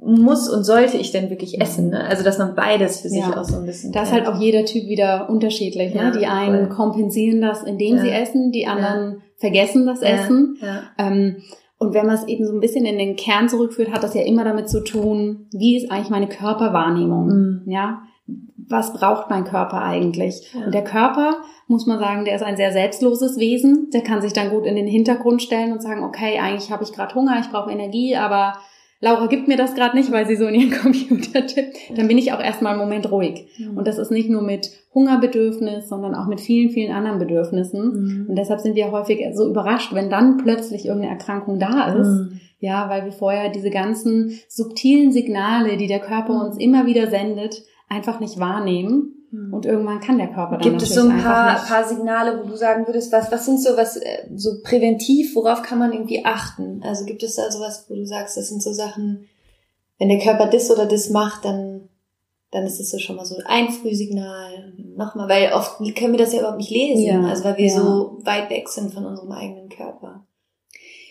muss 0.00 0.48
und 0.48 0.64
sollte 0.64 0.96
ich 0.96 1.10
denn 1.10 1.28
wirklich 1.30 1.60
essen? 1.60 1.90
Ne? 1.90 2.04
Also 2.04 2.22
dass 2.22 2.38
man 2.38 2.54
beides 2.54 3.00
für 3.00 3.08
sich 3.08 3.20
ja. 3.20 3.36
auch 3.36 3.44
so 3.44 3.56
ein 3.56 3.66
bisschen. 3.66 3.92
Da 3.92 4.02
ist 4.02 4.12
halt 4.12 4.26
auch 4.26 4.38
jeder 4.38 4.64
Typ 4.64 4.86
wieder 4.86 5.28
unterschiedlich. 5.28 5.94
Ne? 5.94 6.00
Ja, 6.00 6.10
ne? 6.10 6.18
Die 6.18 6.26
einen 6.26 6.66
voll. 6.66 6.76
kompensieren 6.76 7.40
das, 7.40 7.62
indem 7.64 7.96
ja. 7.96 8.02
sie 8.02 8.10
essen, 8.10 8.52
die 8.52 8.66
anderen 8.66 9.22
vergessen 9.36 9.86
das 9.86 10.02
Essen. 10.02 10.58
Ähm, 10.98 11.36
und 11.78 11.94
wenn 11.94 12.06
man 12.06 12.16
es 12.16 12.26
eben 12.26 12.44
so 12.44 12.52
ein 12.52 12.60
bisschen 12.60 12.84
in 12.84 12.98
den 12.98 13.16
Kern 13.16 13.48
zurückführt, 13.48 13.92
hat 13.92 14.02
das 14.02 14.14
ja 14.14 14.22
immer 14.22 14.44
damit 14.44 14.68
zu 14.68 14.82
tun, 14.82 15.46
wie 15.52 15.76
ist 15.76 15.90
eigentlich 15.90 16.10
meine 16.10 16.28
Körperwahrnehmung? 16.28 17.26
Mhm. 17.26 17.62
Ja, 17.66 18.02
was 18.68 18.92
braucht 18.92 19.30
mein 19.30 19.44
Körper 19.44 19.80
eigentlich? 19.82 20.52
Ja. 20.52 20.66
Und 20.66 20.74
der 20.74 20.84
Körper, 20.84 21.36
muss 21.66 21.86
man 21.86 21.98
sagen, 21.98 22.24
der 22.24 22.34
ist 22.34 22.42
ein 22.42 22.56
sehr 22.56 22.72
selbstloses 22.72 23.38
Wesen. 23.38 23.90
Der 23.92 24.02
kann 24.02 24.20
sich 24.20 24.32
dann 24.32 24.50
gut 24.50 24.66
in 24.66 24.76
den 24.76 24.86
Hintergrund 24.86 25.40
stellen 25.40 25.72
und 25.72 25.82
sagen, 25.82 26.04
okay, 26.04 26.38
eigentlich 26.38 26.70
habe 26.70 26.84
ich 26.84 26.92
gerade 26.92 27.14
Hunger, 27.14 27.38
ich 27.40 27.50
brauche 27.50 27.70
Energie, 27.70 28.16
aber 28.16 28.54
Laura 29.00 29.26
gibt 29.26 29.46
mir 29.46 29.56
das 29.56 29.74
gerade 29.74 29.96
nicht, 29.96 30.10
weil 30.10 30.26
sie 30.26 30.36
so 30.36 30.46
in 30.46 30.54
ihren 30.54 30.70
Computer 30.82 31.46
tippt, 31.46 31.96
dann 31.96 32.08
bin 32.08 32.18
ich 32.18 32.32
auch 32.32 32.40
erstmal 32.40 32.72
einen 32.72 32.80
Moment 32.80 33.10
ruhig. 33.10 33.46
Mhm. 33.58 33.76
Und 33.78 33.86
das 33.86 33.98
ist 33.98 34.10
nicht 34.10 34.28
nur 34.28 34.42
mit 34.42 34.70
Hungerbedürfnis, 34.92 35.88
sondern 35.88 36.14
auch 36.14 36.26
mit 36.26 36.40
vielen, 36.40 36.70
vielen 36.70 36.92
anderen 36.92 37.18
Bedürfnissen. 37.18 37.82
Mhm. 37.82 38.26
Und 38.28 38.36
deshalb 38.36 38.60
sind 38.60 38.74
wir 38.74 38.90
häufig 38.90 39.24
so 39.34 39.48
überrascht, 39.48 39.94
wenn 39.94 40.10
dann 40.10 40.38
plötzlich 40.38 40.86
irgendeine 40.86 41.12
Erkrankung 41.12 41.58
da 41.58 41.92
ist. 41.92 42.08
Mhm. 42.08 42.40
Ja, 42.60 42.90
weil 42.90 43.04
wir 43.04 43.12
vorher 43.12 43.50
diese 43.50 43.70
ganzen 43.70 44.32
subtilen 44.48 45.12
Signale, 45.12 45.76
die 45.76 45.86
der 45.86 46.00
Körper 46.00 46.34
mhm. 46.34 46.40
uns 46.48 46.58
immer 46.58 46.86
wieder 46.86 47.08
sendet, 47.08 47.62
einfach 47.88 48.20
nicht 48.20 48.38
wahrnehmen. 48.38 49.14
Hm. 49.30 49.52
Und 49.52 49.66
irgendwann 49.66 50.00
kann 50.00 50.18
der 50.18 50.28
Körper 50.28 50.56
dann 50.56 50.62
Gibt 50.62 50.82
es 50.82 50.94
so 50.94 51.02
ein 51.02 51.20
paar, 51.20 51.56
paar 51.66 51.84
Signale, 51.86 52.40
wo 52.42 52.48
du 52.48 52.56
sagen 52.56 52.86
würdest, 52.86 53.12
was, 53.12 53.30
was 53.30 53.44
sind 53.44 53.60
so 53.60 53.76
was, 53.76 53.96
äh, 53.96 54.26
so 54.34 54.62
präventiv, 54.62 55.34
worauf 55.34 55.62
kann 55.62 55.78
man 55.78 55.92
irgendwie 55.92 56.24
achten? 56.24 56.82
Also 56.82 57.04
gibt 57.04 57.22
es 57.22 57.36
da 57.36 57.50
sowas, 57.50 57.84
wo 57.88 57.94
du 57.94 58.06
sagst, 58.06 58.36
das 58.36 58.48
sind 58.48 58.62
so 58.62 58.72
Sachen, 58.72 59.28
wenn 59.98 60.08
der 60.08 60.20
Körper 60.20 60.46
das 60.46 60.70
oder 60.70 60.86
das 60.86 61.10
macht, 61.10 61.44
dann, 61.44 61.88
dann 62.50 62.64
ist 62.64 62.80
das 62.80 62.90
so 62.90 62.98
schon 62.98 63.16
mal 63.16 63.26
so 63.26 63.36
ein 63.44 63.68
Frühsignal. 63.68 64.72
Nochmal, 64.96 65.28
weil 65.28 65.52
oft 65.52 65.78
können 65.96 66.12
wir 66.12 66.18
das 66.18 66.32
ja 66.32 66.40
überhaupt 66.40 66.58
nicht 66.58 66.70
lesen, 66.70 67.04
ja, 67.04 67.20
also 67.28 67.44
weil 67.44 67.58
wir 67.58 67.66
ja. 67.66 67.74
so 67.74 68.18
weit 68.22 68.48
weg 68.48 68.68
sind 68.68 68.94
von 68.94 69.04
unserem 69.04 69.32
eigenen 69.32 69.68
Körper. 69.68 70.24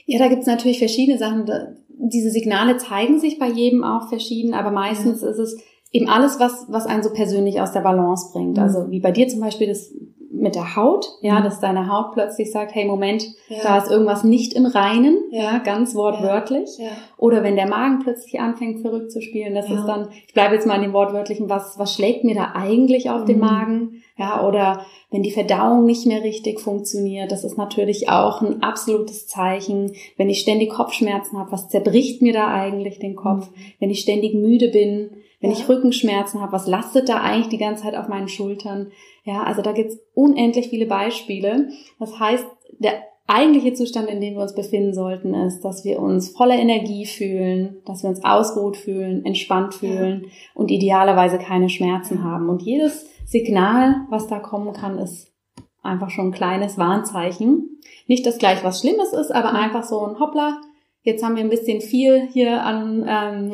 Ja, 0.06 0.20
da 0.20 0.28
gibt's 0.28 0.48
natürlich 0.48 0.80
verschiedene 0.80 1.18
Sachen. 1.18 1.46
Diese 1.90 2.32
Signale 2.32 2.78
zeigen 2.78 3.20
sich 3.20 3.38
bei 3.38 3.50
jedem 3.50 3.84
auch 3.84 4.10
verschieden, 4.10 4.54
aber 4.54 4.72
meistens 4.72 5.22
ja. 5.22 5.30
ist 5.30 5.38
es, 5.38 5.58
eben 5.98 6.10
alles, 6.10 6.40
was, 6.40 6.68
was 6.70 6.86
einen 6.86 7.02
so 7.02 7.12
persönlich 7.12 7.60
aus 7.60 7.72
der 7.72 7.82
Balance 7.82 8.32
bringt. 8.32 8.58
Mhm. 8.58 8.64
Also 8.64 8.92
wie 8.92 9.00
bei 9.00 9.12
dir 9.12 9.28
zum 9.28 9.42
Beispiel 9.42 9.68
das 9.68 9.92
mit 10.30 10.54
der 10.54 10.76
Haut, 10.76 11.08
ja, 11.22 11.40
mhm. 11.40 11.44
dass 11.46 11.60
deine 11.60 11.92
Haut 11.92 12.14
plötzlich 12.14 12.52
sagt, 12.52 12.76
hey 12.76 12.86
Moment, 12.86 13.26
ja. 13.48 13.58
da 13.64 13.78
ist 13.78 13.90
irgendwas 13.90 14.24
nicht 14.24 14.54
im 14.54 14.68
Reinen, 14.68 15.18
ja, 15.32 15.54
ja 15.54 15.58
ganz 15.60 15.96
wortwörtlich. 15.96 16.70
Ja. 16.78 16.90
Oder 17.18 17.44
wenn 17.44 17.56
der 17.56 17.68
Magen 17.68 18.00
plötzlich 18.00 18.40
anfängt 18.40 18.82
verrückt 18.82 19.12
zu 19.12 19.22
spielen, 19.22 19.56
das 19.56 19.70
ist 19.70 19.86
dann, 19.86 20.10
ich 20.28 20.34
bleibe 20.34 20.54
jetzt 20.54 20.68
mal 20.68 20.76
in 20.76 20.84
dem 20.84 20.94
wortwörtlichen, 20.94 21.50
was, 21.50 21.80
was 21.80 21.96
schlägt 21.96 22.24
mir 22.24 22.36
da 22.36 22.52
eigentlich 22.54 23.10
auf 23.10 23.22
mhm. 23.22 23.26
den 23.26 23.40
Magen? 23.40 24.04
Ja, 24.18 24.46
oder 24.48 24.86
wenn 25.10 25.24
die 25.24 25.32
Verdauung 25.32 25.86
nicht 25.86 26.06
mehr 26.06 26.24
richtig 26.24 26.60
funktioniert, 26.60 27.32
das 27.32 27.44
ist 27.44 27.58
natürlich 27.58 28.10
auch 28.10 28.42
ein 28.42 28.62
absolutes 28.62 29.28
Zeichen. 29.28 29.94
Wenn 30.18 30.30
ich 30.30 30.40
ständig 30.40 30.70
Kopfschmerzen 30.70 31.40
habe, 31.40 31.52
was 31.52 31.70
zerbricht 31.70 32.22
mir 32.22 32.34
da 32.34 32.48
eigentlich 32.48 33.00
den 33.00 33.16
Kopf? 33.16 33.50
Mhm. 33.50 33.56
Wenn 33.80 33.90
ich 33.90 34.02
ständig 34.02 34.36
müde 34.36 34.70
bin, 34.70 35.10
wenn 35.40 35.52
ja. 35.52 35.58
ich 35.58 35.70
Rückenschmerzen 35.70 36.42
habe, 36.42 36.52
was 36.52 36.68
lastet 36.68 37.10
da 37.10 37.18
eigentlich 37.18 37.50
die 37.50 37.58
ganze 37.58 37.84
Zeit 37.84 37.96
auf 37.96 38.08
meinen 38.08 38.28
Schultern? 38.28 38.92
Ja, 39.24 39.44
also 39.44 39.62
da 39.62 39.72
gibt's 39.72 40.00
unendlich 40.14 40.70
viele 40.70 40.88
Beispiele. 40.88 41.70
Das 42.00 42.20
heißt, 42.20 42.46
der 42.80 43.04
eigentliche 43.28 43.74
Zustand, 43.74 44.08
in 44.08 44.22
dem 44.22 44.36
wir 44.36 44.42
uns 44.42 44.56
befinden 44.56 44.94
sollten, 44.94 45.34
ist, 45.34 45.62
dass 45.62 45.84
wir 45.84 46.00
uns 46.00 46.30
voller 46.30 46.56
Energie 46.56 47.06
fühlen, 47.06 47.78
dass 47.86 48.04
wir 48.04 48.10
uns 48.10 48.24
ausgeruht 48.24 48.78
fühlen, 48.78 49.26
entspannt 49.26 49.76
fühlen 49.76 50.24
ja. 50.24 50.30
und 50.56 50.72
idealerweise 50.72 51.38
keine 51.38 51.70
Schmerzen 51.70 52.24
haben. 52.24 52.50
Und 52.50 52.62
jedes 52.62 53.06
Signal, 53.26 54.06
was 54.10 54.28
da 54.28 54.40
kommen 54.40 54.74
kann, 54.74 54.98
ist 54.98 55.34
einfach 55.84 56.10
schon 56.10 56.28
ein 56.28 56.34
kleines 56.34 56.78
Warnzeichen. 56.78 57.80
Nicht 58.08 58.26
das 58.26 58.38
gleich 58.38 58.64
was 58.64 58.80
Schlimmes 58.80 59.14
ist, 59.14 59.32
aber 59.32 59.54
einfach 59.54 59.84
so 59.84 60.06
ein 60.06 60.20
Hoppla, 60.20 60.62
Jetzt 61.08 61.24
haben 61.24 61.38
wir 61.38 61.44
ein 61.46 61.50
bisschen 61.50 61.80
viel 61.80 62.28
hier 62.34 62.62
an, 62.64 63.06
ähm, 63.08 63.52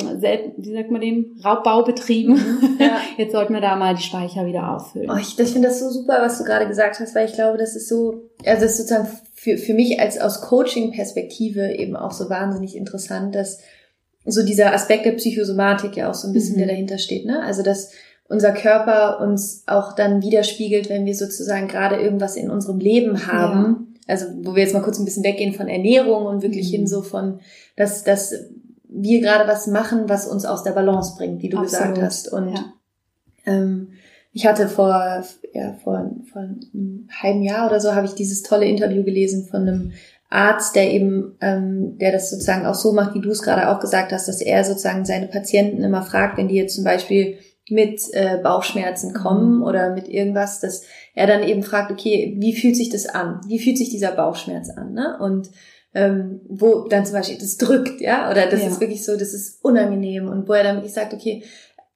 wie 0.57 0.73
sagt 0.73 0.89
man 0.89 1.01
dem, 1.01 1.39
Raubbau 1.45 1.83
betrieben. 1.83 2.33
Mhm, 2.33 2.77
ja. 2.79 2.97
Jetzt 3.17 3.31
sollten 3.31 3.53
wir 3.53 3.61
da 3.61 3.75
mal 3.75 3.93
die 3.93 4.01
Speicher 4.01 4.47
wieder 4.47 4.71
auffüllen. 4.71 5.11
Oh, 5.11 5.17
ich, 5.17 5.37
ich 5.37 5.49
finde 5.49 5.67
das 5.67 5.79
so 5.79 5.91
super, 5.91 6.17
was 6.19 6.39
du 6.39 6.45
gerade 6.45 6.67
gesagt 6.67 6.99
hast, 6.99 7.13
weil 7.13 7.27
ich 7.27 7.35
glaube, 7.35 7.59
das 7.59 7.75
ist 7.75 7.87
so, 7.87 8.31
also 8.43 8.63
das 8.63 8.71
ist 8.71 8.77
sozusagen 8.77 9.07
für, 9.35 9.59
für 9.59 9.75
mich 9.75 9.99
als 9.99 10.19
aus 10.19 10.41
Coaching-Perspektive 10.41 11.73
eben 11.73 11.95
auch 11.95 12.11
so 12.11 12.27
wahnsinnig 12.27 12.75
interessant, 12.75 13.35
dass 13.35 13.59
so 14.25 14.43
dieser 14.43 14.73
Aspekt 14.73 15.05
der 15.05 15.11
Psychosomatik 15.11 15.95
ja 15.95 16.09
auch 16.09 16.15
so 16.15 16.29
ein 16.29 16.33
bisschen, 16.33 16.55
mhm. 16.55 16.61
der 16.61 16.67
dahinter 16.69 16.97
steht, 16.97 17.27
ne? 17.27 17.43
Also 17.43 17.61
dass 17.61 17.91
unser 18.27 18.53
Körper 18.53 19.19
uns 19.19 19.61
auch 19.67 19.93
dann 19.93 20.23
widerspiegelt, 20.23 20.89
wenn 20.89 21.05
wir 21.05 21.13
sozusagen 21.13 21.67
gerade 21.67 21.97
irgendwas 21.97 22.35
in 22.35 22.49
unserem 22.49 22.79
Leben 22.79 23.27
haben. 23.27 23.63
Ja 23.63 23.92
also 24.07 24.25
wo 24.43 24.55
wir 24.55 24.63
jetzt 24.63 24.73
mal 24.73 24.81
kurz 24.81 24.99
ein 24.99 25.05
bisschen 25.05 25.23
weggehen 25.23 25.53
von 25.53 25.67
Ernährung 25.67 26.25
und 26.25 26.41
wirklich 26.41 26.67
mhm. 26.67 26.77
hin 26.77 26.87
so 26.87 27.01
von, 27.01 27.39
dass, 27.75 28.03
dass 28.03 28.33
wir 28.87 29.21
gerade 29.21 29.47
was 29.49 29.67
machen, 29.67 30.09
was 30.09 30.27
uns 30.27 30.45
aus 30.45 30.63
der 30.63 30.71
Balance 30.71 31.15
bringt, 31.17 31.41
wie 31.41 31.49
du 31.49 31.57
Absolut. 31.57 31.95
gesagt 31.95 32.01
hast. 32.01 32.31
Und 32.31 32.53
ja. 32.53 32.73
ähm, 33.45 33.89
ich 34.31 34.45
hatte 34.45 34.67
vor, 34.67 35.23
ja, 35.53 35.73
vor, 35.83 36.11
vor 36.31 36.41
einem 36.41 37.07
halben 37.21 37.43
Jahr 37.43 37.67
oder 37.67 37.79
so 37.79 37.93
habe 37.93 38.05
ich 38.05 38.13
dieses 38.13 38.43
tolle 38.43 38.65
Interview 38.65 39.03
gelesen 39.03 39.45
von 39.45 39.61
einem 39.61 39.91
Arzt, 40.29 40.75
der 40.75 40.91
eben, 40.91 41.37
ähm, 41.41 41.97
der 41.99 42.11
das 42.11 42.31
sozusagen 42.31 42.65
auch 42.65 42.73
so 42.73 42.91
macht, 42.91 43.13
wie 43.13 43.21
du 43.21 43.29
es 43.29 43.43
gerade 43.43 43.69
auch 43.69 43.79
gesagt 43.79 44.11
hast, 44.11 44.27
dass 44.27 44.41
er 44.41 44.63
sozusagen 44.63 45.05
seine 45.05 45.27
Patienten 45.27 45.83
immer 45.83 46.01
fragt, 46.01 46.37
wenn 46.37 46.47
die 46.47 46.55
jetzt 46.55 46.75
zum 46.75 46.83
Beispiel 46.83 47.37
mit 47.69 48.01
äh, 48.11 48.39
Bauchschmerzen 48.43 49.13
kommen 49.13 49.57
mhm. 49.57 49.63
oder 49.63 49.93
mit 49.93 50.07
irgendwas, 50.07 50.59
dass 50.59 50.83
er 51.15 51.27
dann 51.27 51.43
eben 51.43 51.63
fragt, 51.63 51.91
okay, 51.91 52.35
wie 52.37 52.53
fühlt 52.53 52.75
sich 52.75 52.89
das 52.89 53.07
an? 53.07 53.39
Wie 53.47 53.59
fühlt 53.59 53.77
sich 53.77 53.89
dieser 53.89 54.11
Bauchschmerz 54.11 54.69
an? 54.69 54.93
Ne? 54.93 55.17
Und 55.19 55.49
ähm, 55.95 56.41
wo 56.47 56.87
dann 56.87 57.05
zum 57.05 57.15
Beispiel 57.15 57.37
das 57.37 57.57
drückt, 57.57 58.01
ja, 58.01 58.29
oder 58.29 58.47
das 58.47 58.61
ja. 58.61 58.67
ist 58.67 58.81
wirklich 58.81 59.05
so, 59.05 59.13
das 59.13 59.33
ist 59.33 59.63
unangenehm 59.63 60.27
und 60.27 60.47
wo 60.47 60.53
er 60.53 60.63
dann 60.63 60.77
wirklich 60.77 60.93
sagt, 60.93 61.13
okay, 61.13 61.43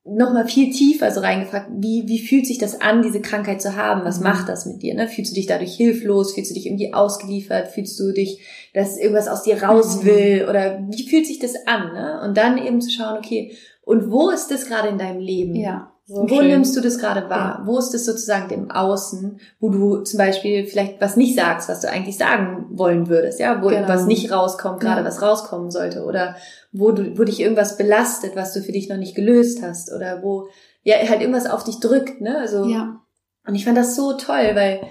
nochmal 0.05 0.47
viel 0.47 0.71
tiefer 0.71 1.11
so 1.11 1.19
reingefragt, 1.19 1.69
wie, 1.79 2.07
wie 2.07 2.19
fühlt 2.19 2.47
sich 2.47 2.57
das 2.57 2.79
an, 2.79 3.01
diese 3.01 3.21
Krankheit 3.21 3.61
zu 3.61 3.75
haben? 3.75 4.05
Was 4.05 4.19
mhm. 4.19 4.23
macht 4.23 4.47
das 4.47 4.65
mit 4.65 4.81
dir? 4.81 4.93
Ne? 4.93 5.07
Fühlst 5.07 5.31
du 5.31 5.35
dich 5.35 5.47
dadurch 5.47 5.75
hilflos? 5.75 6.33
Fühlst 6.33 6.51
du 6.51 6.55
dich 6.55 6.67
irgendwie 6.67 6.93
ausgeliefert? 6.93 7.69
Fühlst 7.69 7.99
du 7.99 8.13
dich, 8.13 8.39
dass 8.73 8.97
irgendwas 8.97 9.27
aus 9.27 9.43
dir 9.43 9.61
raus 9.61 10.01
mhm. 10.01 10.05
will? 10.05 10.47
Oder 10.49 10.79
wie 10.89 11.07
fühlt 11.07 11.27
sich 11.27 11.39
das 11.39 11.55
an? 11.65 11.93
Ne? 11.93 12.21
Und 12.23 12.37
dann 12.37 12.57
eben 12.57 12.79
zu 12.79 12.89
schauen, 12.89 13.17
okay, 13.17 13.51
und 13.87 14.11
wo 14.11 14.31
ist 14.31 14.51
das 14.51 14.65
gerade 14.65 14.89
in 14.89 14.97
deinem 14.97 15.21
Leben? 15.21 15.55
Ja. 15.55 15.93
So 16.05 16.23
wo 16.23 16.27
schön. 16.27 16.47
nimmst 16.47 16.75
du 16.75 16.81
das 16.81 16.99
gerade 16.99 17.29
wahr? 17.29 17.59
Ja. 17.59 17.61
Wo 17.65 17.77
ist 17.77 17.93
das 17.93 18.03
sozusagen 18.03 18.53
im 18.53 18.69
Außen, 18.69 19.39
wo 19.61 19.69
du 19.69 20.03
zum 20.03 20.17
Beispiel 20.17 20.65
vielleicht 20.65 20.99
was 20.99 21.15
nicht 21.15 21.37
sagst, 21.37 21.69
was 21.69 21.79
du 21.79 21.89
eigentlich 21.89 22.17
sagen 22.17 22.65
wollen 22.71 23.07
würdest, 23.07 23.39
ja, 23.39 23.61
wo 23.61 23.67
genau. 23.67 23.79
irgendwas 23.79 24.05
nicht 24.05 24.29
rauskommt, 24.29 24.81
gerade 24.81 25.01
ja. 25.01 25.07
was 25.07 25.21
rauskommen 25.21 25.71
sollte, 25.71 26.03
oder 26.03 26.35
wo 26.73 26.91
du, 26.91 27.17
wo 27.17 27.23
dich 27.23 27.39
irgendwas 27.39 27.77
belastet, 27.77 28.35
was 28.35 28.51
du 28.53 28.61
für 28.61 28.73
dich 28.73 28.89
noch 28.89 28.97
nicht 28.97 29.15
gelöst 29.15 29.61
hast, 29.63 29.93
oder 29.93 30.21
wo 30.21 30.49
ja 30.83 30.97
halt 31.07 31.21
irgendwas 31.21 31.49
auf 31.49 31.63
dich 31.63 31.79
drückt, 31.79 32.19
ne? 32.19 32.37
Also 32.37 32.65
ja. 32.65 32.99
und 33.47 33.55
ich 33.55 33.63
fand 33.63 33.77
das 33.77 33.95
so 33.95 34.13
toll, 34.13 34.51
weil 34.53 34.81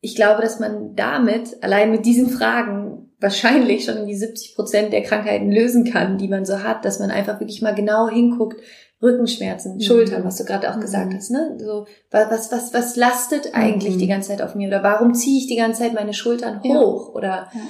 ich 0.00 0.14
glaube, 0.14 0.40
dass 0.40 0.60
man 0.60 0.96
damit 0.96 1.62
allein 1.62 1.90
mit 1.90 2.06
diesen 2.06 2.30
Fragen 2.30 3.09
wahrscheinlich 3.20 3.84
schon 3.84 4.06
die 4.06 4.16
70 4.16 4.54
Prozent 4.54 4.92
der 4.92 5.02
Krankheiten 5.02 5.52
lösen 5.52 5.84
kann, 5.84 6.18
die 6.18 6.28
man 6.28 6.44
so 6.44 6.62
hat, 6.62 6.84
dass 6.84 6.98
man 6.98 7.10
einfach 7.10 7.38
wirklich 7.40 7.62
mal 7.62 7.74
genau 7.74 8.08
hinguckt, 8.08 8.60
Rückenschmerzen, 9.02 9.76
mhm. 9.76 9.80
Schultern, 9.80 10.24
was 10.24 10.36
du 10.36 10.44
gerade 10.44 10.70
auch 10.70 10.76
mhm. 10.76 10.82
gesagt 10.82 11.14
hast, 11.14 11.30
ne? 11.30 11.56
So, 11.58 11.86
was, 12.10 12.52
was, 12.52 12.74
was 12.74 12.96
lastet 12.96 13.54
eigentlich 13.54 13.94
mhm. 13.94 13.98
die 13.98 14.06
ganze 14.06 14.28
Zeit 14.28 14.42
auf 14.42 14.54
mir? 14.54 14.68
Oder 14.68 14.82
warum 14.82 15.14
ziehe 15.14 15.38
ich 15.38 15.46
die 15.46 15.56
ganze 15.56 15.82
Zeit 15.82 15.94
meine 15.94 16.12
Schultern 16.12 16.62
hoch? 16.62 17.08
Ja. 17.08 17.14
Oder 17.14 17.28
ja. 17.54 17.60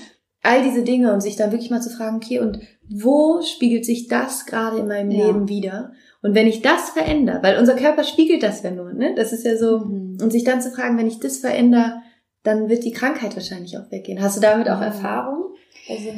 all 0.42 0.62
diese 0.64 0.82
Dinge 0.82 1.12
und 1.12 1.20
sich 1.20 1.36
dann 1.36 1.52
wirklich 1.52 1.70
mal 1.70 1.82
zu 1.82 1.90
fragen, 1.90 2.16
okay, 2.16 2.40
und 2.40 2.58
wo 2.88 3.42
spiegelt 3.42 3.84
sich 3.84 4.08
das 4.08 4.46
gerade 4.46 4.78
in 4.78 4.88
meinem 4.88 5.12
ja. 5.12 5.26
Leben 5.26 5.48
wieder? 5.48 5.92
Und 6.22 6.34
wenn 6.34 6.48
ich 6.48 6.62
das 6.62 6.90
verändere, 6.90 7.42
weil 7.42 7.58
unser 7.58 7.76
Körper 7.76 8.02
spiegelt 8.02 8.42
das 8.42 8.62
ja 8.62 8.72
nur, 8.72 8.92
ne? 8.92 9.14
Das 9.14 9.32
ist 9.32 9.44
ja 9.44 9.56
so, 9.56 9.78
mhm. 9.78 10.18
und 10.20 10.32
sich 10.32 10.42
dann 10.42 10.60
zu 10.60 10.70
fragen, 10.70 10.98
wenn 10.98 11.06
ich 11.06 11.20
das 11.20 11.38
verändere, 11.38 12.02
dann 12.42 12.68
wird 12.68 12.84
die 12.84 12.92
Krankheit 12.92 13.34
wahrscheinlich 13.36 13.76
auch 13.78 13.90
weggehen. 13.90 14.22
Hast 14.22 14.36
du 14.36 14.40
damit 14.40 14.68
auch 14.68 14.80
Erfahrung? 14.80 15.54
Also 15.88 16.10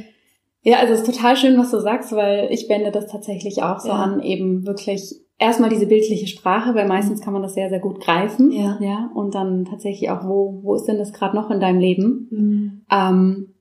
ja, 0.64 0.78
also 0.78 0.94
es 0.94 1.00
ist 1.00 1.12
total 1.12 1.36
schön, 1.36 1.58
was 1.58 1.72
du 1.72 1.80
sagst, 1.80 2.12
weil 2.12 2.48
ich 2.52 2.68
wende 2.68 2.92
das 2.92 3.08
tatsächlich 3.08 3.62
auch 3.62 3.80
so 3.80 3.88
ja. 3.88 3.94
an, 3.94 4.22
eben 4.22 4.64
wirklich 4.64 5.20
erstmal 5.38 5.70
diese 5.70 5.86
bildliche 5.86 6.28
Sprache, 6.28 6.74
weil 6.76 6.86
meistens 6.86 7.20
mhm. 7.20 7.24
kann 7.24 7.32
man 7.32 7.42
das 7.42 7.54
sehr, 7.54 7.68
sehr 7.68 7.80
gut 7.80 8.00
greifen. 8.00 8.52
Ja. 8.52 8.78
ja 8.80 9.10
und 9.14 9.34
dann 9.34 9.64
tatsächlich 9.64 10.08
auch, 10.10 10.24
wo, 10.24 10.60
wo 10.62 10.74
ist 10.76 10.84
denn 10.84 10.98
das 10.98 11.12
gerade 11.12 11.34
noch 11.34 11.50
in 11.50 11.58
deinem 11.58 11.80
Leben? 11.80 12.28
Mhm. 12.30 12.86
Ähm, 12.90 13.54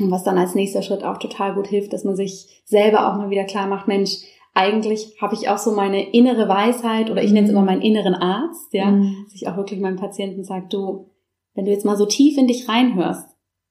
und 0.00 0.10
was 0.10 0.24
dann 0.24 0.36
als 0.36 0.54
nächster 0.54 0.82
Schritt 0.82 1.04
auch 1.04 1.18
total 1.18 1.54
gut 1.54 1.68
hilft, 1.68 1.92
dass 1.92 2.04
man 2.04 2.16
sich 2.16 2.62
selber 2.66 3.08
auch 3.08 3.16
mal 3.16 3.30
wieder 3.30 3.44
klar 3.44 3.66
macht, 3.66 3.88
Mensch, 3.88 4.18
eigentlich 4.52 5.16
habe 5.20 5.34
ich 5.34 5.48
auch 5.48 5.58
so 5.58 5.72
meine 5.72 6.12
innere 6.12 6.48
Weisheit 6.48 7.10
oder 7.10 7.22
ich 7.22 7.32
nenne 7.32 7.46
es 7.46 7.52
immer 7.52 7.62
mhm. 7.62 7.66
meinen 7.66 7.82
inneren 7.82 8.14
Arzt, 8.14 8.72
ja, 8.72 8.90
mhm. 8.90 9.24
dass 9.24 9.34
ich 9.34 9.48
auch 9.48 9.56
wirklich 9.56 9.80
meinen 9.80 9.96
Patienten 9.96 10.44
sage, 10.44 10.66
du, 10.68 11.10
wenn 11.54 11.64
du 11.64 11.70
jetzt 11.70 11.84
mal 11.84 11.96
so 11.96 12.06
tief 12.06 12.36
in 12.36 12.46
dich 12.46 12.68
reinhörst, 12.68 13.28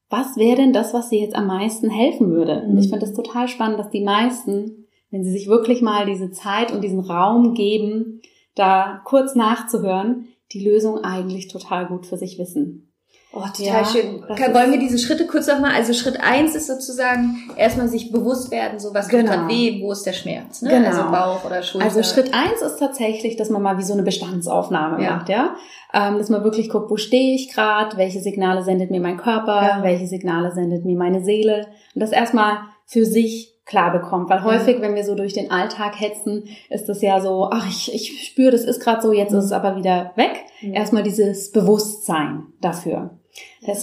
was 0.09 0.37
wäre 0.37 0.57
denn 0.57 0.73
das, 0.73 0.93
was 0.93 1.09
dir 1.09 1.19
jetzt 1.19 1.35
am 1.35 1.47
meisten 1.47 1.89
helfen 1.89 2.31
würde? 2.31 2.63
Und 2.67 2.77
ich 2.77 2.89
finde 2.89 3.05
das 3.05 3.13
total 3.13 3.47
spannend, 3.47 3.79
dass 3.79 3.89
die 3.89 4.03
meisten, 4.03 4.87
wenn 5.09 5.23
sie 5.23 5.31
sich 5.31 5.47
wirklich 5.47 5.81
mal 5.81 6.05
diese 6.05 6.31
Zeit 6.31 6.71
und 6.71 6.83
diesen 6.83 6.99
Raum 6.99 7.53
geben, 7.53 8.21
da 8.55 9.01
kurz 9.05 9.35
nachzuhören, 9.35 10.27
die 10.51 10.63
Lösung 10.63 10.99
eigentlich 10.99 11.47
total 11.47 11.87
gut 11.87 12.05
für 12.05 12.17
sich 12.17 12.37
wissen. 12.37 12.92
Oh, 13.35 13.41
total 13.41 13.65
ja, 13.65 13.83
schön. 13.83 14.21
Wollen 14.21 14.71
wir 14.71 14.77
diese 14.77 14.99
Schritte 14.99 15.25
kurz 15.25 15.47
nochmal? 15.47 15.71
Also 15.71 15.93
Schritt 15.93 16.19
eins 16.21 16.53
ist 16.53 16.67
sozusagen 16.67 17.49
erstmal 17.57 17.87
sich 17.87 18.11
bewusst 18.11 18.51
werden, 18.51 18.79
so 18.79 18.93
was 18.93 19.07
genau. 19.09 19.33
tut 19.33 19.47
weh, 19.49 19.81
wo 19.81 19.91
ist 19.91 20.05
der 20.05 20.13
Schmerz, 20.13 20.61
ne? 20.61 20.69
Genau. 20.69 20.87
Also 20.87 21.03
Bauch 21.09 21.43
oder 21.43 21.63
Schulter. 21.63 21.87
Also 21.87 22.03
Schritt 22.03 22.31
eins 22.31 22.61
ist 22.61 22.77
tatsächlich, 22.77 23.35
dass 23.35 23.49
man 23.49 23.63
mal 23.63 23.79
wie 23.79 23.83
so 23.83 23.93
eine 23.93 24.03
Bestandsaufnahme 24.03 25.03
ja. 25.03 25.15
macht, 25.15 25.29
ja. 25.29 25.55
Ähm, 25.95 26.19
dass 26.19 26.29
man 26.29 26.43
wirklich 26.43 26.69
guckt, 26.69 26.91
wo 26.91 26.97
stehe 26.97 27.33
ich 27.33 27.51
gerade, 27.51 27.97
welche 27.97 28.19
Signale 28.19 28.63
sendet 28.63 28.91
mir 28.91 29.01
mein 29.01 29.17
Körper, 29.17 29.63
ja. 29.63 29.79
welche 29.81 30.05
Signale 30.05 30.51
sendet 30.51 30.85
mir 30.85 30.95
meine 30.95 31.23
Seele. 31.23 31.65
Und 31.95 32.01
das 32.01 32.11
erstmal 32.11 32.59
für 32.85 33.03
sich 33.03 33.55
klar 33.65 33.91
bekommt. 33.91 34.29
Weil 34.29 34.43
häufig, 34.43 34.79
wenn 34.79 34.93
wir 34.93 35.05
so 35.05 35.15
durch 35.15 35.33
den 35.33 35.49
Alltag 35.49 35.99
hetzen, 35.99 36.43
ist 36.69 36.87
das 36.87 37.01
ja 37.01 37.19
so, 37.19 37.49
ach, 37.51 37.67
ich, 37.67 37.93
ich 37.95 38.27
spüre, 38.27 38.51
das 38.51 38.63
ist 38.63 38.79
gerade 38.79 39.01
so, 39.01 39.11
jetzt 39.11 39.31
mhm. 39.31 39.39
ist 39.39 39.45
es 39.45 39.51
aber 39.51 39.75
wieder 39.75 40.11
weg. 40.17 40.33
Mhm. 40.61 40.75
Erstmal 40.75 41.01
dieses 41.01 41.51
Bewusstsein 41.51 42.43
dafür. 42.61 43.17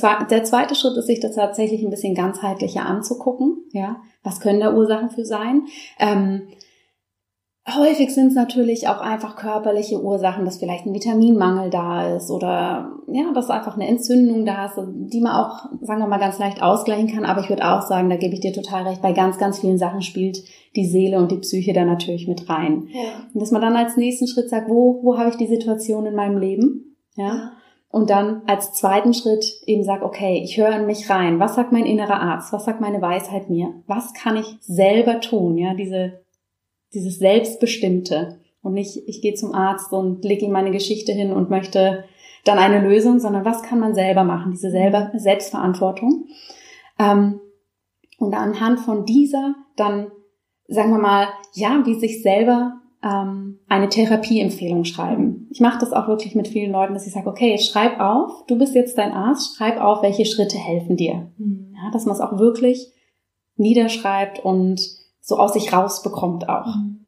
War, 0.02 0.26
der 0.26 0.44
zweite 0.44 0.74
Schritt 0.74 0.96
ist, 0.96 1.06
sich 1.06 1.20
das 1.20 1.34
tatsächlich 1.34 1.82
ein 1.82 1.90
bisschen 1.90 2.14
ganzheitlicher 2.14 2.86
anzugucken. 2.86 3.64
Ja, 3.72 3.96
was 4.22 4.40
können 4.40 4.60
da 4.60 4.74
Ursachen 4.74 5.10
für 5.10 5.24
sein? 5.24 5.64
Ähm, 5.98 6.48
häufig 7.68 8.14
sind 8.14 8.28
es 8.28 8.34
natürlich 8.34 8.88
auch 8.88 9.00
einfach 9.00 9.36
körperliche 9.36 10.02
Ursachen, 10.02 10.44
dass 10.44 10.58
vielleicht 10.58 10.86
ein 10.86 10.94
Vitaminmangel 10.94 11.70
da 11.70 12.16
ist 12.16 12.30
oder 12.30 12.92
ja, 13.08 13.32
dass 13.32 13.50
einfach 13.50 13.74
eine 13.74 13.88
Entzündung 13.88 14.44
da 14.44 14.66
ist, 14.66 14.74
die 14.78 15.20
man 15.20 15.32
auch, 15.32 15.66
sagen 15.80 16.00
wir 16.00 16.06
mal, 16.06 16.18
ganz 16.18 16.38
leicht 16.38 16.62
ausgleichen 16.62 17.08
kann. 17.08 17.24
Aber 17.24 17.40
ich 17.40 17.48
würde 17.48 17.68
auch 17.70 17.82
sagen, 17.82 18.10
da 18.10 18.16
gebe 18.16 18.34
ich 18.34 18.40
dir 18.40 18.52
total 18.52 18.84
recht, 18.84 19.02
bei 19.02 19.12
ganz, 19.12 19.38
ganz 19.38 19.60
vielen 19.60 19.78
Sachen 19.78 20.02
spielt 20.02 20.42
die 20.76 20.86
Seele 20.86 21.18
und 21.18 21.30
die 21.32 21.38
Psyche 21.38 21.72
da 21.72 21.84
natürlich 21.84 22.28
mit 22.28 22.48
rein. 22.48 22.88
Ja. 22.92 23.26
Und 23.34 23.40
dass 23.40 23.50
man 23.50 23.62
dann 23.62 23.76
als 23.76 23.96
nächsten 23.96 24.26
Schritt 24.26 24.48
sagt, 24.48 24.68
wo, 24.68 25.00
wo 25.02 25.18
habe 25.18 25.30
ich 25.30 25.36
die 25.36 25.48
Situation 25.48 26.06
in 26.06 26.14
meinem 26.14 26.38
Leben? 26.38 26.96
ja. 27.16 27.26
ja 27.26 27.52
und 27.90 28.08
dann 28.08 28.42
als 28.46 28.72
zweiten 28.72 29.12
Schritt 29.12 29.62
eben 29.66 29.82
sag, 29.82 30.02
okay, 30.02 30.40
ich 30.44 30.56
höre 30.56 30.76
in 30.76 30.86
mich 30.86 31.10
rein. 31.10 31.40
Was 31.40 31.56
sagt 31.56 31.72
mein 31.72 31.86
innerer 31.86 32.20
Arzt? 32.20 32.52
Was 32.52 32.64
sagt 32.64 32.80
meine 32.80 33.02
Weisheit 33.02 33.50
mir? 33.50 33.74
Was 33.86 34.14
kann 34.14 34.36
ich 34.36 34.46
selber 34.60 35.20
tun? 35.20 35.58
Ja, 35.58 35.74
diese, 35.74 36.20
dieses 36.94 37.18
Selbstbestimmte. 37.18 38.38
Und 38.62 38.74
nicht, 38.74 38.96
ich 39.08 39.22
gehe 39.22 39.34
zum 39.34 39.54
Arzt 39.54 39.92
und 39.92 40.24
lege 40.24 40.44
ihm 40.44 40.52
meine 40.52 40.70
Geschichte 40.70 41.12
hin 41.12 41.32
und 41.32 41.50
möchte 41.50 42.04
dann 42.44 42.58
eine 42.58 42.80
Lösung, 42.80 43.18
sondern 43.18 43.44
was 43.44 43.62
kann 43.62 43.80
man 43.80 43.94
selber 43.94 44.22
machen? 44.22 44.52
Diese 44.52 44.70
selber, 44.70 45.10
Selbstverantwortung. 45.14 46.26
Ähm, 46.98 47.40
und 48.18 48.34
anhand 48.34 48.80
von 48.80 49.04
dieser 49.04 49.54
dann, 49.76 50.12
sagen 50.68 50.92
wir 50.92 50.98
mal, 50.98 51.28
ja, 51.54 51.82
wie 51.84 51.98
sich 51.98 52.22
selber 52.22 52.79
ähm, 53.02 53.60
eine 53.68 53.88
Therapieempfehlung 53.88 54.84
schreiben. 54.84 55.48
Ich 55.50 55.60
mache 55.60 55.78
das 55.78 55.92
auch 55.92 56.08
wirklich 56.08 56.34
mit 56.34 56.48
vielen 56.48 56.72
Leuten, 56.72 56.94
dass 56.94 57.06
ich 57.06 57.12
sage, 57.12 57.28
okay, 57.28 57.58
schreib 57.58 57.98
auf, 58.00 58.44
du 58.46 58.58
bist 58.58 58.74
jetzt 58.74 58.98
dein 58.98 59.12
Arzt, 59.12 59.56
schreib 59.56 59.80
auf, 59.80 60.02
welche 60.02 60.26
Schritte 60.26 60.58
helfen 60.58 60.96
dir. 60.96 61.30
Mhm. 61.38 61.74
Ja, 61.74 61.90
dass 61.92 62.04
man 62.04 62.14
es 62.14 62.20
auch 62.20 62.38
wirklich 62.38 62.92
niederschreibt 63.56 64.44
und 64.44 64.80
so 65.20 65.36
aus 65.36 65.54
sich 65.54 65.72
rausbekommt 65.72 66.48
auch. 66.48 66.76
Mhm. 66.76 67.06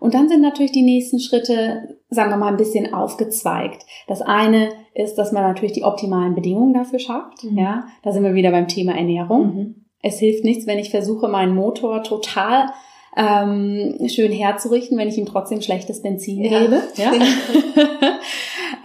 Und 0.00 0.14
dann 0.14 0.28
sind 0.28 0.42
natürlich 0.42 0.72
die 0.72 0.82
nächsten 0.82 1.18
Schritte, 1.18 1.96
sagen 2.10 2.30
wir 2.30 2.36
mal, 2.36 2.48
ein 2.48 2.58
bisschen 2.58 2.92
aufgezweigt. 2.92 3.86
Das 4.06 4.20
eine 4.20 4.68
ist, 4.92 5.14
dass 5.16 5.32
man 5.32 5.42
natürlich 5.44 5.72
die 5.72 5.84
optimalen 5.84 6.34
Bedingungen 6.34 6.74
dafür 6.74 6.98
schafft. 6.98 7.42
Mhm. 7.42 7.58
Ja, 7.58 7.86
da 8.02 8.12
sind 8.12 8.22
wir 8.22 8.34
wieder 8.34 8.50
beim 8.50 8.68
Thema 8.68 8.94
Ernährung. 8.94 9.54
Mhm. 9.54 9.86
Es 10.02 10.18
hilft 10.18 10.44
nichts, 10.44 10.66
wenn 10.66 10.78
ich 10.78 10.90
versuche, 10.90 11.28
meinen 11.28 11.54
Motor 11.54 12.02
total 12.02 12.66
ähm, 13.16 14.08
schön 14.08 14.32
herzurichten, 14.32 14.98
wenn 14.98 15.08
ich 15.08 15.18
ihm 15.18 15.26
trotzdem 15.26 15.60
schlechtes 15.62 16.02
Benzin 16.02 16.44
ja. 16.44 16.60
gebe. 16.60 16.82
Ja? 16.96 17.12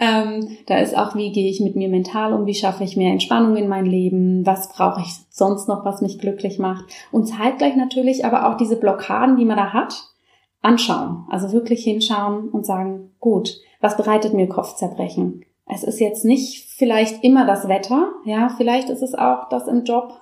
ähm, 0.00 0.56
da 0.66 0.78
ist 0.78 0.96
auch, 0.96 1.14
wie 1.16 1.32
gehe 1.32 1.50
ich 1.50 1.60
mit 1.60 1.76
mir 1.76 1.88
mental 1.88 2.32
um, 2.32 2.46
wie 2.46 2.54
schaffe 2.54 2.84
ich 2.84 2.96
mehr 2.96 3.12
Entspannung 3.12 3.56
in 3.56 3.68
mein 3.68 3.86
Leben, 3.86 4.46
was 4.46 4.72
brauche 4.72 5.00
ich 5.00 5.12
sonst 5.30 5.68
noch, 5.68 5.84
was 5.84 6.00
mich 6.00 6.18
glücklich 6.18 6.58
macht. 6.58 6.84
Und 7.10 7.26
zeitgleich 7.26 7.76
natürlich 7.76 8.24
aber 8.24 8.48
auch 8.48 8.56
diese 8.56 8.76
Blockaden, 8.76 9.36
die 9.36 9.44
man 9.44 9.56
da 9.56 9.72
hat, 9.72 9.94
anschauen. 10.62 11.26
Also 11.30 11.52
wirklich 11.52 11.82
hinschauen 11.82 12.48
und 12.48 12.66
sagen, 12.66 13.12
gut, 13.18 13.58
was 13.80 13.96
bereitet 13.96 14.34
mir 14.34 14.48
Kopfzerbrechen? 14.48 15.44
Es 15.66 15.84
ist 15.84 16.00
jetzt 16.00 16.24
nicht 16.24 16.66
vielleicht 16.76 17.22
immer 17.22 17.46
das 17.46 17.68
Wetter, 17.68 18.12
ja, 18.24 18.48
vielleicht 18.56 18.90
ist 18.90 19.02
es 19.02 19.14
auch 19.14 19.48
das 19.48 19.68
im 19.68 19.84
Job, 19.84 20.12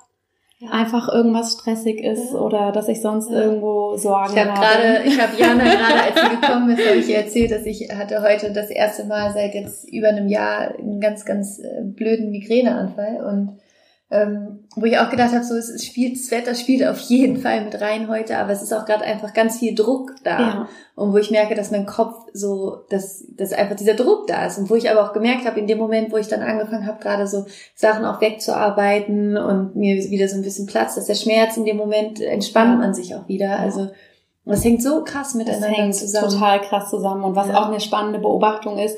ja. 0.59 0.71
einfach 0.71 1.07
irgendwas 1.09 1.53
stressig 1.53 2.03
ist 2.03 2.33
ja. 2.33 2.39
oder 2.39 2.71
dass 2.71 2.87
ich 2.87 3.01
sonst 3.01 3.29
ja. 3.29 3.41
irgendwo 3.41 3.95
Sorgen 3.97 4.33
ich 4.33 4.39
hab 4.39 4.49
habe. 4.49 4.59
Grade, 4.59 5.01
ich 5.05 5.21
habe 5.21 5.37
Jana 5.37 5.63
gerade, 5.63 6.03
als 6.03 6.21
sie 6.21 6.35
gekommen 6.37 6.69
ist, 6.71 6.87
habe 6.87 6.97
ich 6.97 7.09
ihr 7.09 7.17
erzählt, 7.17 7.51
dass 7.51 7.65
ich 7.65 7.89
hatte 7.93 8.21
heute 8.21 8.51
das 8.51 8.69
erste 8.69 9.05
Mal 9.05 9.31
seit 9.33 9.53
jetzt 9.55 9.89
über 9.89 10.09
einem 10.09 10.27
Jahr 10.27 10.75
einen 10.77 10.99
ganz, 10.99 11.25
ganz 11.25 11.59
äh, 11.59 11.81
blöden 11.83 12.31
Migräneanfall 12.31 13.25
und 13.25 13.57
ähm, 14.11 14.63
wo 14.75 14.85
ich 14.85 14.97
auch 14.97 15.11
gedacht 15.11 15.33
habe, 15.33 15.43
so 15.43 15.55
es 15.55 15.85
spielt 15.85 16.15
das 16.15 16.31
Wetter 16.31 16.55
spielt 16.55 16.83
auf 16.83 16.99
jeden 16.99 17.37
Fall 17.37 17.63
mit 17.63 17.79
rein 17.79 18.09
heute, 18.09 18.37
aber 18.37 18.51
es 18.51 18.63
ist 18.63 18.73
auch 18.73 18.85
gerade 18.85 19.03
einfach 19.03 19.33
ganz 19.33 19.59
viel 19.59 19.75
Druck 19.75 20.15
da 20.23 20.39
ja. 20.39 20.67
und 20.95 21.13
wo 21.13 21.17
ich 21.17 21.29
merke, 21.29 21.53
dass 21.53 21.69
mein 21.69 21.85
Kopf 21.85 22.15
so, 22.33 22.85
dass, 22.89 23.23
dass 23.37 23.53
einfach 23.53 23.75
dieser 23.75 23.93
Druck 23.93 24.25
da 24.25 24.47
ist 24.47 24.57
und 24.57 24.69
wo 24.71 24.75
ich 24.75 24.89
aber 24.89 25.03
auch 25.03 25.13
gemerkt 25.13 25.45
habe 25.45 25.59
in 25.59 25.67
dem 25.67 25.77
Moment, 25.77 26.11
wo 26.11 26.17
ich 26.17 26.27
dann 26.27 26.41
angefangen 26.41 26.87
habe, 26.87 26.99
gerade 26.99 27.27
so 27.27 27.45
Sachen 27.75 28.03
auch 28.03 28.19
wegzuarbeiten 28.19 29.37
und 29.37 29.75
mir 29.75 29.97
wieder 30.09 30.27
so 30.27 30.37
ein 30.37 30.41
bisschen 30.41 30.65
Platz, 30.65 30.95
dass 30.95 31.05
der 31.05 31.13
Schmerz 31.13 31.55
in 31.55 31.65
dem 31.65 31.77
Moment 31.77 32.19
entspannt 32.19 32.79
man 32.79 32.95
sich 32.95 33.13
auch 33.13 33.27
wieder. 33.27 33.59
Also 33.59 33.89
das 34.43 34.63
hängt 34.63 34.81
so 34.81 35.03
krass 35.03 35.35
miteinander 35.35 35.67
das 35.67 35.77
hängt 35.77 35.95
zusammen. 35.95 36.31
Total 36.31 36.61
krass 36.61 36.89
zusammen 36.89 37.23
und 37.23 37.35
was 37.35 37.49
ja. 37.49 37.61
auch 37.61 37.67
eine 37.67 37.79
spannende 37.79 38.17
Beobachtung 38.17 38.79
ist 38.79 38.97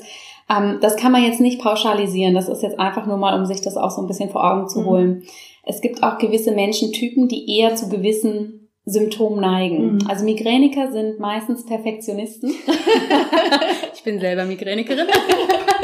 ähm, 0.50 0.78
das 0.80 0.96
kann 0.96 1.12
man 1.12 1.22
jetzt 1.22 1.40
nicht 1.40 1.60
pauschalisieren. 1.60 2.34
Das 2.34 2.48
ist 2.48 2.62
jetzt 2.62 2.78
einfach 2.78 3.06
nur 3.06 3.16
mal, 3.16 3.38
um 3.38 3.46
sich 3.46 3.60
das 3.60 3.76
auch 3.76 3.90
so 3.90 4.02
ein 4.02 4.08
bisschen 4.08 4.30
vor 4.30 4.44
Augen 4.44 4.68
zu 4.68 4.80
mhm. 4.80 4.86
holen. 4.86 5.22
Es 5.64 5.80
gibt 5.80 6.02
auch 6.02 6.18
gewisse 6.18 6.52
Menschentypen, 6.52 7.28
die 7.28 7.58
eher 7.58 7.74
zu 7.76 7.88
gewissen 7.88 8.70
Symptomen 8.84 9.40
neigen. 9.40 9.94
Mhm. 9.94 9.98
Also 10.08 10.24
Migräniker 10.24 10.90
sind 10.90 11.20
meistens 11.20 11.64
Perfektionisten. 11.64 12.50
ich 13.94 14.02
bin 14.02 14.18
selber 14.18 14.44
Migränikerin. 14.44 15.06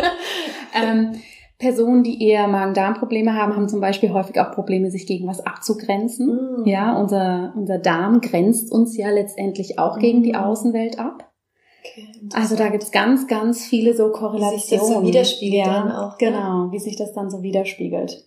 ähm, 0.74 1.20
Personen, 1.58 2.04
die 2.04 2.24
eher 2.24 2.46
Magen-Darm-Probleme 2.46 3.34
haben, 3.34 3.54
haben 3.54 3.68
zum 3.68 3.80
Beispiel 3.80 4.12
häufig 4.12 4.40
auch 4.40 4.52
Probleme, 4.52 4.90
sich 4.90 5.06
gegen 5.06 5.26
was 5.26 5.44
abzugrenzen. 5.44 6.60
Mhm. 6.60 6.66
Ja, 6.66 6.96
unser, 6.96 7.52
unser 7.56 7.78
Darm 7.78 8.20
grenzt 8.20 8.72
uns 8.72 8.96
ja 8.96 9.10
letztendlich 9.10 9.78
auch 9.78 9.98
gegen 9.98 10.22
die 10.22 10.32
mhm. 10.32 10.38
Außenwelt 10.38 10.98
ab. 10.98 11.30
Okay, 11.80 12.08
also 12.32 12.56
da 12.56 12.68
gibt's 12.68 12.90
ganz, 12.90 13.26
ganz 13.26 13.64
viele 13.64 13.96
so 13.96 14.10
Korrelationen. 14.10 14.56
Wie 14.56 14.60
sich 14.60 14.78
das 14.78 14.88
so 14.88 15.02
widerspiegelt 15.02 15.66
ja, 15.66 15.72
dann 15.72 15.92
auch. 15.92 16.10
Ne? 16.12 16.16
Genau, 16.18 16.72
wie 16.72 16.78
sich 16.78 16.96
das 16.96 17.12
dann 17.12 17.30
so 17.30 17.42
widerspiegelt. 17.42 18.24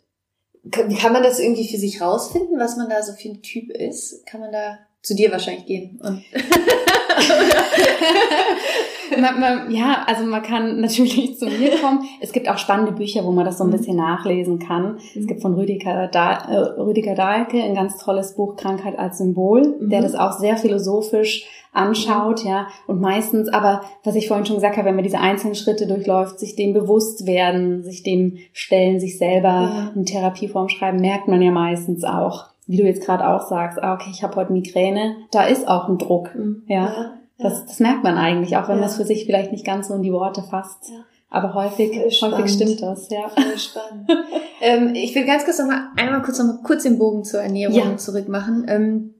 Kann, 0.72 0.96
kann 0.96 1.14
man 1.14 1.24
das 1.24 1.40
irgendwie 1.40 1.68
für 1.68 1.78
sich 1.78 2.02
rausfinden, 2.02 2.60
was 2.60 2.78
man 2.78 2.90
da 2.90 3.02
so 3.02 3.14
für 3.14 3.30
ein 3.30 3.42
Typ 3.42 3.70
ist? 3.72 4.26
Kann 4.26 4.42
man 4.42 4.52
da 4.52 4.80
zu 5.02 5.16
dir 5.16 5.32
wahrscheinlich 5.32 5.66
gehen 5.66 6.00
und 6.02 6.24
man, 9.22 9.40
man, 9.40 9.72
ja, 9.72 10.04
also 10.06 10.26
man 10.26 10.42
kann 10.42 10.82
natürlich 10.82 11.38
zu 11.38 11.46
mir 11.46 11.78
kommen. 11.82 12.04
Es 12.20 12.32
gibt 12.32 12.50
auch 12.50 12.58
spannende 12.58 12.92
Bücher, 12.92 13.24
wo 13.24 13.32
man 13.32 13.46
das 13.46 13.58
so 13.58 13.64
ein 13.64 13.70
mhm. 13.70 13.78
bisschen 13.78 13.98
nachlesen 13.98 14.60
kann. 14.60 14.98
Es 15.16 15.28
gibt 15.28 15.42
von 15.42 15.54
Rüdiger, 15.54 16.08
da 16.08 16.34
äh, 16.50 16.58
Rüdiger 16.82 17.16
Dahlke 17.16 17.62
ein 17.62 17.76
ganz 17.76 17.98
tolles 17.98 18.36
Buch 18.36 18.56
Krankheit 18.56 18.98
als 18.98 19.18
Symbol, 19.18 19.78
mhm. 19.80 19.90
der 19.90 20.02
das 20.02 20.16
auch 20.16 20.34
sehr 20.34 20.58
philosophisch 20.58 21.48
anschaut, 21.74 22.44
ja. 22.44 22.68
Und 22.88 23.00
meistens, 23.00 23.48
aber 23.50 23.82
was 24.04 24.16
ich 24.16 24.28
vorhin 24.28 24.46
schon 24.46 24.58
gesagt 24.58 24.78
habe, 24.78 24.88
wenn 24.88 24.96
man 24.96 25.04
diese 25.04 25.20
einzelnen 25.20 25.56
Schritte 25.56 25.88
durchläuft, 25.88 26.40
sich 26.40 26.56
dem 26.56 26.74
bewusst 26.74 27.26
werden, 27.26 27.84
sich 27.84 28.04
dem 28.04 28.38
stellen, 28.52 29.00
sich 29.00 29.18
selber 29.18 29.92
eine 29.96 30.06
Therapieform 30.06 30.70
schreiben, 30.70 31.00
merkt 31.00 31.28
man 31.28 31.42
ja 31.42 31.52
meistens 31.52 32.04
auch, 32.04 32.48
wie 32.68 32.78
du 32.78 32.84
jetzt 32.84 33.06
gerade 33.06 33.28
auch 33.28 33.48
sagst, 33.48 33.82
ah, 33.82 33.94
okay, 33.94 34.10
ich 34.12 34.24
habe 34.24 34.36
heute 34.36 34.52
Migräne, 34.52 35.16
da 35.32 35.44
ist 35.44 35.68
auch 35.68 35.88
ein 35.88 35.98
Druck, 35.98 36.36
mhm. 36.36 36.64
ja. 36.68 36.86
ja. 36.86 37.14
Das, 37.42 37.66
das 37.66 37.80
merkt 37.80 38.04
man 38.04 38.18
eigentlich, 38.18 38.58
auch 38.58 38.68
wenn 38.68 38.76
ja. 38.76 38.82
man 38.82 38.90
es 38.90 38.98
für 38.98 39.06
sich 39.06 39.26
vielleicht 39.26 39.52
nicht 39.52 39.66
ganz 39.66 39.88
so 39.88 39.96
in 39.96 40.04
die 40.04 40.14
Worte 40.14 40.44
fasst. 40.44 40.90
Ja. 40.90 41.04
Aber 41.30 41.54
häufig, 41.54 41.92
häufig 42.22 42.52
stimmt 42.52 42.82
das, 42.82 43.10
ja. 43.10 43.30
Voll 43.30 43.58
spannend. 43.58 44.10
ähm, 44.62 44.94
ich 44.94 45.16
will 45.16 45.26
ganz 45.26 45.46
kurz 45.46 45.60
noch 45.60 45.68
mal 45.68 45.88
einmal 45.96 46.22
kurz 46.22 46.40
noch 46.40 46.46
mal 46.46 46.60
kurz 46.62 46.84
den 46.84 47.00
Bogen 47.00 47.24
zur 47.24 47.42
Ernährung 47.42 47.76
ja. 47.76 47.98
zurückmachen. 47.98 48.66
Ähm, 48.68 49.14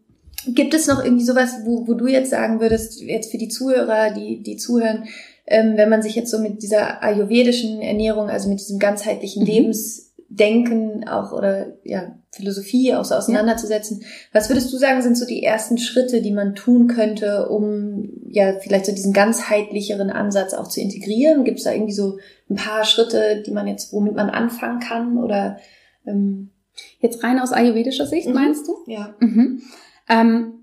Gibt 0.48 0.74
es 0.74 0.88
noch 0.88 1.04
irgendwie 1.04 1.24
sowas, 1.24 1.62
wo, 1.64 1.88
wo 1.88 1.94
du 1.94 2.08
jetzt 2.08 2.32
sagen 2.32 2.60
würdest, 2.60 3.00
jetzt 3.02 3.32
für 3.32 3.38
die 3.38 3.48
Zuhörer, 3.48 4.12
die, 4.12 4.44
die 4.44 4.58
zuhören, 4.58 5.06
ähm, 5.48 5.78
wenn 5.78 5.90
man 5.90 6.02
sich 6.02 6.16
jetzt 6.16 6.32
so 6.32 6.40
mit 6.40 6.64
dieser 6.64 7.02
ayurvedischen 7.02 7.82
Ernährung, 7.82 8.30
also 8.30 8.50
mit 8.50 8.60
diesem 8.60 8.80
ganzheitlichen 8.80 9.44
mhm. 9.44 9.48
Lebensdenken 9.48 11.08
auch 11.08 11.32
oder 11.32 11.68
ja, 11.84 12.16
Philosophie 12.32 12.94
auch 12.96 13.06
so 13.06 13.16
auseinanderzusetzen, 13.16 14.00
ja. 14.02 14.08
was 14.32 14.50
würdest 14.50 14.72
du 14.72 14.78
sagen, 14.78 15.02
sind 15.02 15.18
so 15.18 15.26
die 15.26 15.44
ersten 15.44 15.78
Schritte, 15.78 16.22
die 16.22 16.32
man 16.32 16.56
tun 16.56 16.88
könnte, 16.88 17.50
um 17.50 18.10
ja 18.30 18.58
vielleicht 18.60 18.86
so 18.86 18.94
diesen 18.94 19.14
ganzheitlicheren 19.14 20.10
Ansatz 20.10 20.54
auch 20.54 20.68
zu 20.68 20.80
integrieren? 20.80 21.44
Gibt 21.44 21.58
es 21.60 21.66
da 21.66 21.74
irgendwie 21.74 21.94
so 21.94 22.20
ein 22.50 22.56
paar 22.56 22.86
Schritte, 22.86 23.44
die 23.46 23.52
man 23.52 23.68
jetzt, 23.68 23.92
womit 23.92 24.16
man 24.16 24.30
anfangen 24.30 24.80
kann 24.80 25.18
oder 25.18 25.58
ähm, 26.06 26.52
Jetzt 27.00 27.24
rein 27.24 27.40
aus 27.40 27.52
ayurvedischer 27.52 28.06
Sicht, 28.06 28.28
mhm. 28.28 28.34
meinst 28.34 28.68
du? 28.68 28.76
Ja. 28.88 29.14
Mhm. 29.20 29.62
Ähm, 30.10 30.54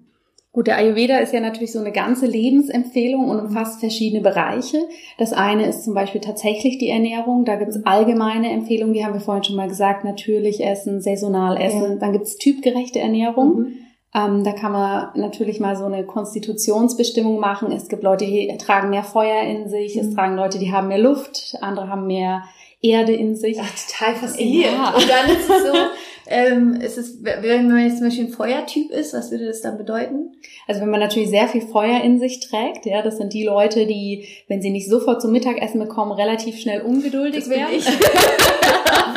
Gut, 0.58 0.66
der 0.66 0.78
Ayurveda 0.78 1.18
ist 1.18 1.32
ja 1.32 1.38
natürlich 1.38 1.70
so 1.70 1.78
eine 1.78 1.92
ganze 1.92 2.26
Lebensempfehlung 2.26 3.28
und 3.28 3.38
umfasst 3.38 3.78
verschiedene 3.78 4.20
Bereiche. 4.20 4.88
Das 5.16 5.32
eine 5.32 5.68
ist 5.68 5.84
zum 5.84 5.94
Beispiel 5.94 6.20
tatsächlich 6.20 6.78
die 6.78 6.88
Ernährung. 6.88 7.44
Da 7.44 7.54
gibt 7.54 7.70
es 7.70 7.86
allgemeine 7.86 8.50
Empfehlungen, 8.50 8.92
die 8.92 9.04
haben 9.04 9.14
wir 9.14 9.20
vorhin 9.20 9.44
schon 9.44 9.54
mal 9.54 9.68
gesagt, 9.68 10.02
natürlich 10.02 10.60
essen, 10.64 11.00
saisonal 11.00 11.56
essen. 11.62 11.82
Ja. 11.82 11.94
Dann 12.00 12.12
gibt 12.12 12.24
es 12.24 12.38
typgerechte 12.38 12.98
Ernährung. 12.98 13.56
Mhm. 13.56 13.74
Ähm, 14.12 14.42
da 14.42 14.50
kann 14.50 14.72
man 14.72 15.10
natürlich 15.14 15.60
mal 15.60 15.76
so 15.76 15.84
eine 15.84 16.02
Konstitutionsbestimmung 16.04 17.38
machen. 17.38 17.70
Es 17.70 17.88
gibt 17.88 18.02
Leute, 18.02 18.24
die 18.24 18.52
tragen 18.58 18.90
mehr 18.90 19.04
Feuer 19.04 19.42
in 19.42 19.68
sich. 19.68 19.94
Mhm. 19.94 20.00
Es 20.00 20.14
tragen 20.16 20.34
Leute, 20.34 20.58
die 20.58 20.72
haben 20.72 20.88
mehr 20.88 20.98
Luft. 20.98 21.54
Andere 21.60 21.88
haben 21.88 22.08
mehr 22.08 22.42
Erde 22.80 23.12
in 23.12 23.36
sich. 23.36 23.58
Ach, 23.60 23.70
total 23.86 24.16
faszinierend. 24.16 24.76
Ja. 24.76 24.94
Und 24.96 25.08
dann 25.08 25.30
ist 25.30 25.48
es 25.48 25.66
so, 25.66 25.72
ähm, 26.28 26.74
ist 26.74 26.98
es, 26.98 27.22
wenn 27.22 27.68
man 27.68 27.84
jetzt 27.84 27.98
zum 27.98 28.06
Beispiel 28.06 28.26
ein 28.26 28.32
Feuertyp 28.32 28.90
ist, 28.90 29.14
was 29.14 29.30
würde 29.30 29.46
das 29.46 29.62
dann 29.62 29.78
bedeuten? 29.78 30.32
Also 30.66 30.80
wenn 30.80 30.90
man 30.90 31.00
natürlich 31.00 31.30
sehr 31.30 31.48
viel 31.48 31.62
Feuer 31.62 32.02
in 32.02 32.18
sich 32.18 32.40
trägt, 32.40 32.86
ja, 32.86 33.02
das 33.02 33.16
sind 33.16 33.32
die 33.32 33.44
Leute, 33.44 33.86
die, 33.86 34.28
wenn 34.48 34.62
sie 34.62 34.70
nicht 34.70 34.88
sofort 34.88 35.22
zum 35.22 35.32
Mittagessen 35.32 35.80
bekommen, 35.80 36.12
relativ 36.12 36.58
schnell 36.58 36.82
ungeduldig 36.82 37.44
das 37.44 37.50
werden. 37.50 37.82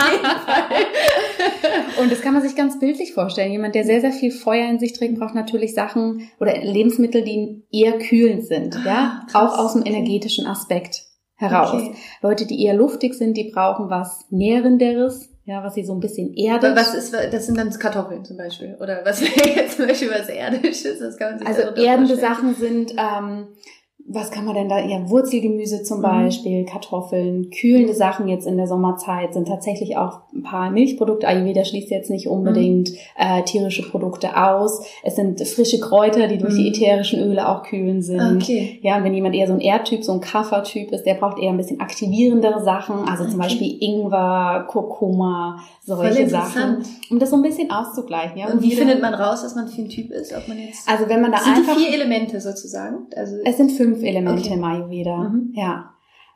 Und 2.02 2.12
das 2.12 2.22
kann 2.22 2.34
man 2.34 2.42
sich 2.42 2.56
ganz 2.56 2.80
bildlich 2.80 3.14
vorstellen. 3.14 3.52
Jemand, 3.52 3.76
der 3.76 3.84
sehr, 3.84 4.02
sehr 4.02 4.12
viel 4.12 4.32
Feuer 4.32 4.70
in 4.70 4.80
sich 4.80 4.94
trägt, 4.94 5.20
braucht 5.20 5.36
natürlich 5.36 5.74
Sachen 5.74 6.30
oder 6.40 6.58
Lebensmittel, 6.58 7.24
die 7.24 7.64
eher 7.72 8.00
kühlend 8.00 8.46
sind, 8.46 8.76
ah, 8.78 8.86
ja, 8.86 9.26
krass. 9.30 9.54
auch 9.54 9.60
aus 9.60 9.74
dem 9.74 9.86
energetischen 9.86 10.48
Aspekt 10.48 11.04
heraus. 11.36 11.74
Okay. 11.74 11.96
Leute, 12.22 12.46
die 12.46 12.64
eher 12.64 12.76
luftig 12.76 13.16
sind, 13.16 13.36
die 13.36 13.52
brauchen 13.52 13.90
was 13.90 14.26
Nährenderes, 14.30 15.31
ja, 15.44 15.64
was 15.64 15.74
sie 15.74 15.84
so 15.84 15.94
ein 15.94 16.00
bisschen 16.00 16.34
erdet. 16.36 16.76
Was 16.76 16.94
ist, 16.94 17.14
das 17.14 17.46
sind 17.48 17.58
dann 17.58 17.72
Kartoffeln 17.72 18.24
zum 18.24 18.38
Beispiel. 18.38 18.78
Oder 18.80 19.04
was 19.04 19.22
wäre 19.22 19.50
jetzt 19.56 19.78
zum 19.78 19.88
Beispiel 19.88 20.12
was 20.12 20.30
Erdisches? 20.30 21.00
Das 21.00 21.18
kann 21.18 21.32
man 21.32 21.40
sich 21.40 21.48
Also 21.48 21.62
erdende 21.82 22.16
Sachen 22.16 22.56
sind 22.56 22.94
ähm, 22.98 23.48
was 24.08 24.32
kann 24.32 24.46
man 24.46 24.56
denn 24.56 24.70
da? 24.70 24.80
Ja, 24.80 25.10
Wurzelgemüse 25.10 25.84
zum 25.84 26.00
mhm. 26.00 26.04
Beispiel, 26.04 26.66
Kartoffeln, 26.66 27.50
kühlende 27.50 27.94
Sachen 27.94 28.28
jetzt 28.28 28.48
in 28.48 28.58
der 28.58 28.68
Sommerzeit 28.68 29.34
sind 29.34 29.48
tatsächlich 29.48 29.98
auch 29.98 30.22
ein 30.34 30.44
paar 30.44 30.72
Milchprodukte. 30.72 31.28
Ayurveda 31.28 31.64
schließt 31.64 31.90
jetzt 31.92 32.10
nicht 32.10 32.28
unbedingt 32.28 32.92
mhm. 32.92 32.96
äh, 33.18 33.44
tierische 33.44 33.88
Produkte 33.90 34.36
aus. 34.36 34.86
Es 35.04 35.16
sind 35.16 35.46
frische 35.48 35.80
Kräuter, 35.80 36.28
die 36.28 36.38
durch 36.38 36.54
mhm. 36.54 36.58
die 36.58 36.68
ätherischen 36.70 37.20
Öle 37.20 37.48
auch 37.48 37.64
kühlen 37.64 38.02
sind. 38.02 38.42
Okay. 38.42 38.80
Ja, 38.82 38.98
und 38.98 39.04
wenn 39.04 39.14
jemand 39.14 39.36
eher 39.36 39.48
so 39.48 39.54
ein 39.54 39.62
Erdtyp, 39.62 40.04
so 40.04 40.14
ein 40.14 40.22
Kaffertyp 40.22 40.92
ist, 40.92 41.06
der 41.06 41.16
braucht 41.16 41.40
eher 41.40 41.52
ein 41.52 41.58
bisschen 41.58 41.80
aktivierendere 41.80 42.64
Sachen. 42.64 43.08
Also 43.08 43.26
zum 43.26 43.40
Beispiel 43.40 43.78
Ingwer, 43.82 44.66
Kurkuma, 44.68 45.60
solche 45.84 46.28
Sachen. 46.30 46.84
Um 47.10 47.20
das 47.20 47.30
so 47.30 47.36
ein 47.36 47.42
bisschen 47.42 47.72
auszugleichen. 47.72 48.38
Ja. 48.38 48.48
Und, 48.48 48.54
und 48.54 48.64
wie 48.64 48.72
findet 48.72 49.02
man 49.02 49.14
raus, 49.14 49.42
dass 49.42 49.56
man 49.56 49.68
für 49.68 49.82
ein 49.82 49.90
Typ 49.90 50.12
ist? 50.12 50.34
Ob 50.34 50.48
man 50.48 50.58
jetzt 50.58 50.88
also 50.90 51.08
wenn 51.08 51.22
man 51.22 51.32
da 51.32 51.40
sind 51.40 51.58
einfach... 51.58 51.76
vier 51.76 51.94
Elemente 51.94 52.40
sozusagen? 52.40 53.08
Also 53.16 53.38
es 53.44 53.58
sind 53.58 53.72
fünf 53.72 53.91
fünf 53.94 54.04
Elemente 54.04 54.46
okay. 54.46 54.54
im 54.54 54.64
Ayurveda. 54.64 55.18
Mhm. 55.18 55.54
Ja. 55.54 55.92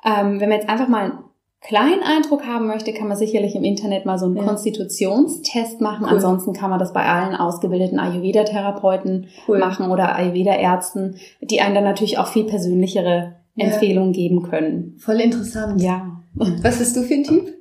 Ähm, 0.06 0.40
wenn 0.40 0.50
man 0.50 0.60
jetzt 0.60 0.70
einfach 0.70 0.88
mal 0.88 1.04
einen 1.04 1.20
kleinen 1.62 2.04
Eindruck 2.04 2.46
haben 2.46 2.68
möchte, 2.68 2.94
kann 2.94 3.08
man 3.08 3.18
sicherlich 3.18 3.56
im 3.56 3.64
Internet 3.64 4.06
mal 4.06 4.20
so 4.20 4.26
einen 4.26 4.38
ja. 4.38 4.44
Konstitutionstest 4.44 5.82
machen. 5.82 6.04
Cool. 6.06 6.14
Ansonsten 6.14 6.54
kann 6.54 6.70
man 6.70 6.80
das 6.80 6.94
bei 6.94 7.06
allen 7.06 7.36
ausgebildeten 7.36 8.00
Ayurveda-Therapeuten 8.00 9.28
cool. 9.48 9.58
machen 9.58 9.90
oder 9.90 10.16
Ayurveda-Ärzten, 10.16 11.16
die 11.42 11.62
einem 11.62 11.76
dann 11.76 11.84
natürlich 11.84 12.18
auch 12.18 12.28
viel 12.28 12.46
persönlichere 12.46 13.36
ja. 13.56 13.66
Empfehlungen 13.66 14.14
geben 14.14 14.44
können. 14.44 14.96
Voll 14.98 15.20
interessant. 15.20 15.82
Ja. 15.82 16.12
Was 16.36 16.80
bist 16.80 16.96
du 16.96 17.02
für 17.02 17.14
ein 17.14 17.24
Typ? 17.24 17.54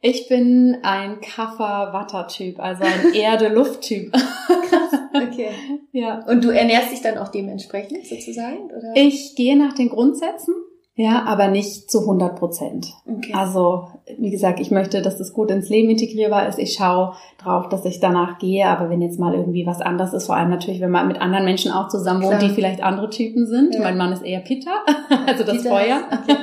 Ich 0.00 0.28
bin 0.28 0.78
ein 0.82 1.20
Kaffer-Watter-Typ, 1.20 2.60
also 2.60 2.84
ein 2.84 3.14
Erde-Luft-Typ. 3.14 4.12
Okay. 5.14 5.48
Ja. 5.92 6.26
Und 6.26 6.44
du 6.44 6.50
ernährst 6.50 6.92
dich 6.92 7.00
dann 7.00 7.16
auch 7.16 7.28
dementsprechend 7.28 8.04
sozusagen? 8.06 8.66
Oder? 8.66 8.92
Ich 8.96 9.34
gehe 9.34 9.56
nach 9.56 9.72
den 9.72 9.88
Grundsätzen. 9.88 10.52
Ja, 10.98 11.24
aber 11.24 11.48
nicht 11.48 11.90
zu 11.90 12.00
100 12.00 12.36
Prozent. 12.36 12.94
Okay. 13.06 13.32
Also, 13.34 13.88
wie 14.18 14.30
gesagt, 14.30 14.60
ich 14.60 14.70
möchte, 14.70 15.02
dass 15.02 15.18
das 15.18 15.34
gut 15.34 15.50
ins 15.50 15.68
Leben 15.68 15.90
integrierbar 15.90 16.48
ist. 16.48 16.58
Ich 16.58 16.72
schaue 16.72 17.14
drauf, 17.36 17.68
dass 17.68 17.84
ich 17.84 18.00
danach 18.00 18.38
gehe. 18.38 18.66
Aber 18.66 18.88
wenn 18.88 19.02
jetzt 19.02 19.18
mal 19.18 19.34
irgendwie 19.34 19.66
was 19.66 19.82
anderes 19.82 20.14
ist, 20.14 20.26
vor 20.26 20.36
allem 20.36 20.48
natürlich, 20.48 20.80
wenn 20.80 20.90
man 20.90 21.06
mit 21.06 21.20
anderen 21.20 21.44
Menschen 21.44 21.70
auch 21.70 21.88
zusammen 21.88 22.22
wohnt, 22.22 22.40
die 22.40 22.48
vielleicht 22.48 22.82
andere 22.82 23.10
Typen 23.10 23.46
sind. 23.46 23.74
Ja. 23.74 23.82
Mein 23.82 23.98
Mann 23.98 24.12
ist 24.12 24.22
eher 24.22 24.40
Pitta, 24.40 24.70
also 25.26 25.44
das 25.44 25.58
Pitta 25.62 25.68
Feuer. 25.68 26.02
Okay. 26.10 26.36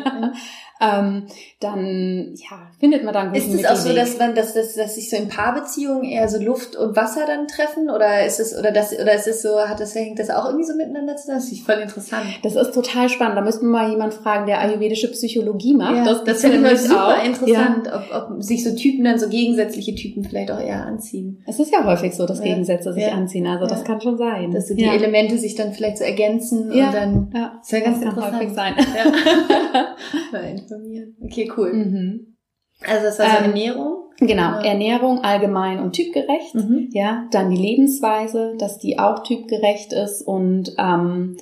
ähm, 0.81 1.23
dann 1.63 2.33
ja, 2.35 2.57
findet 2.79 3.03
man 3.03 3.13
dann 3.13 3.33
guten 3.33 3.37
Ist 3.37 3.53
es 3.53 3.65
auch 3.65 3.75
so, 3.75 3.93
dass 3.93 4.17
man, 4.17 4.35
dass, 4.35 4.53
dass, 4.53 4.75
dass 4.75 4.95
sich 4.95 5.09
so 5.09 5.15
in 5.15 5.29
Paarbeziehungen 5.29 6.03
eher 6.03 6.27
so 6.27 6.41
Luft 6.41 6.75
und 6.75 6.95
Wasser 6.95 7.25
dann 7.25 7.47
treffen? 7.47 7.89
Oder 7.89 8.25
ist 8.25 8.39
es, 8.39 8.57
oder 8.57 8.71
das, 8.71 8.93
oder 8.93 9.13
ist 9.13 9.27
es 9.27 9.41
so, 9.41 9.59
hat 9.59 9.79
das, 9.79 9.95
hängt 9.95 10.19
das 10.19 10.29
auch 10.29 10.45
irgendwie 10.45 10.65
so 10.65 10.75
miteinander 10.75 11.15
zusammen? 11.15 11.39
Das 11.39 11.51
ist 11.51 11.65
voll 11.65 11.75
interessant. 11.75 12.25
Das 12.43 12.55
ist 12.55 12.73
total 12.73 13.09
spannend. 13.09 13.37
Da 13.37 13.41
müssten 13.41 13.65
wir 13.65 13.71
mal 13.71 13.89
jemand 13.89 14.13
fragen, 14.13 14.45
der 14.45 14.59
ayurvedische 14.59 15.09
Psychologie 15.11 15.73
macht. 15.73 15.95
Ja, 15.95 16.03
das 16.03 16.23
das 16.23 16.41
finde 16.41 16.71
ich 16.71 16.79
super 16.79 17.19
auch. 17.19 17.25
interessant, 17.25 17.87
ja. 17.87 18.03
ob, 18.13 18.31
ob 18.31 18.43
sich 18.43 18.63
so 18.63 18.75
Typen 18.75 19.05
dann 19.05 19.17
so 19.17 19.29
gegensätzliche 19.29 19.95
Typen 19.95 20.23
vielleicht 20.23 20.51
auch 20.51 20.59
eher 20.59 20.85
anziehen. 20.85 21.43
Es 21.47 21.59
ist 21.59 21.71
ja 21.71 21.85
häufig 21.85 22.13
so, 22.13 22.25
dass 22.25 22.39
ja. 22.39 22.45
Gegensätze 22.45 22.93
sich 22.93 23.03
ja. 23.03 23.13
anziehen. 23.13 23.47
Also 23.47 23.65
das 23.67 23.83
kann 23.83 24.01
schon 24.01 24.17
sein. 24.17 24.51
Dass 24.51 24.67
so 24.67 24.75
die 24.75 24.83
Elemente 24.83 25.37
sich 25.37 25.55
dann 25.55 25.73
vielleicht 25.73 25.97
so 25.97 26.03
ergänzen 26.03 26.71
und 26.71 26.77
dann 26.77 27.31
ja. 27.33 27.61
ja 27.65 27.79
ganz 27.79 27.99
das 27.99 28.09
interessant. 28.09 28.15
Kann 28.15 28.35
häufig 28.35 28.53
sein. 28.53 28.73
Ja. 28.77 29.95
mal 30.31 30.43
informieren. 30.43 31.15
Okay, 31.21 31.47
cool. 31.57 31.73
Mhm. 31.73 32.37
Also 32.85 33.05
das 33.05 33.19
war 33.19 33.29
so 33.29 33.37
ähm, 33.37 33.51
Ernährung? 33.51 33.97
Genau, 34.19 34.59
Ernährung 34.59 35.23
allgemein 35.23 35.79
und 35.79 35.93
typgerecht. 35.93 36.53
Mhm. 36.55 36.89
Ja, 36.91 37.27
dann 37.31 37.49
die 37.49 37.61
Lebensweise, 37.61 38.55
dass 38.57 38.77
die 38.77 38.99
auch 38.99 39.23
typgerecht 39.23 39.93
ist 39.93 40.21
und 40.21 40.75
ähm, 40.77 41.37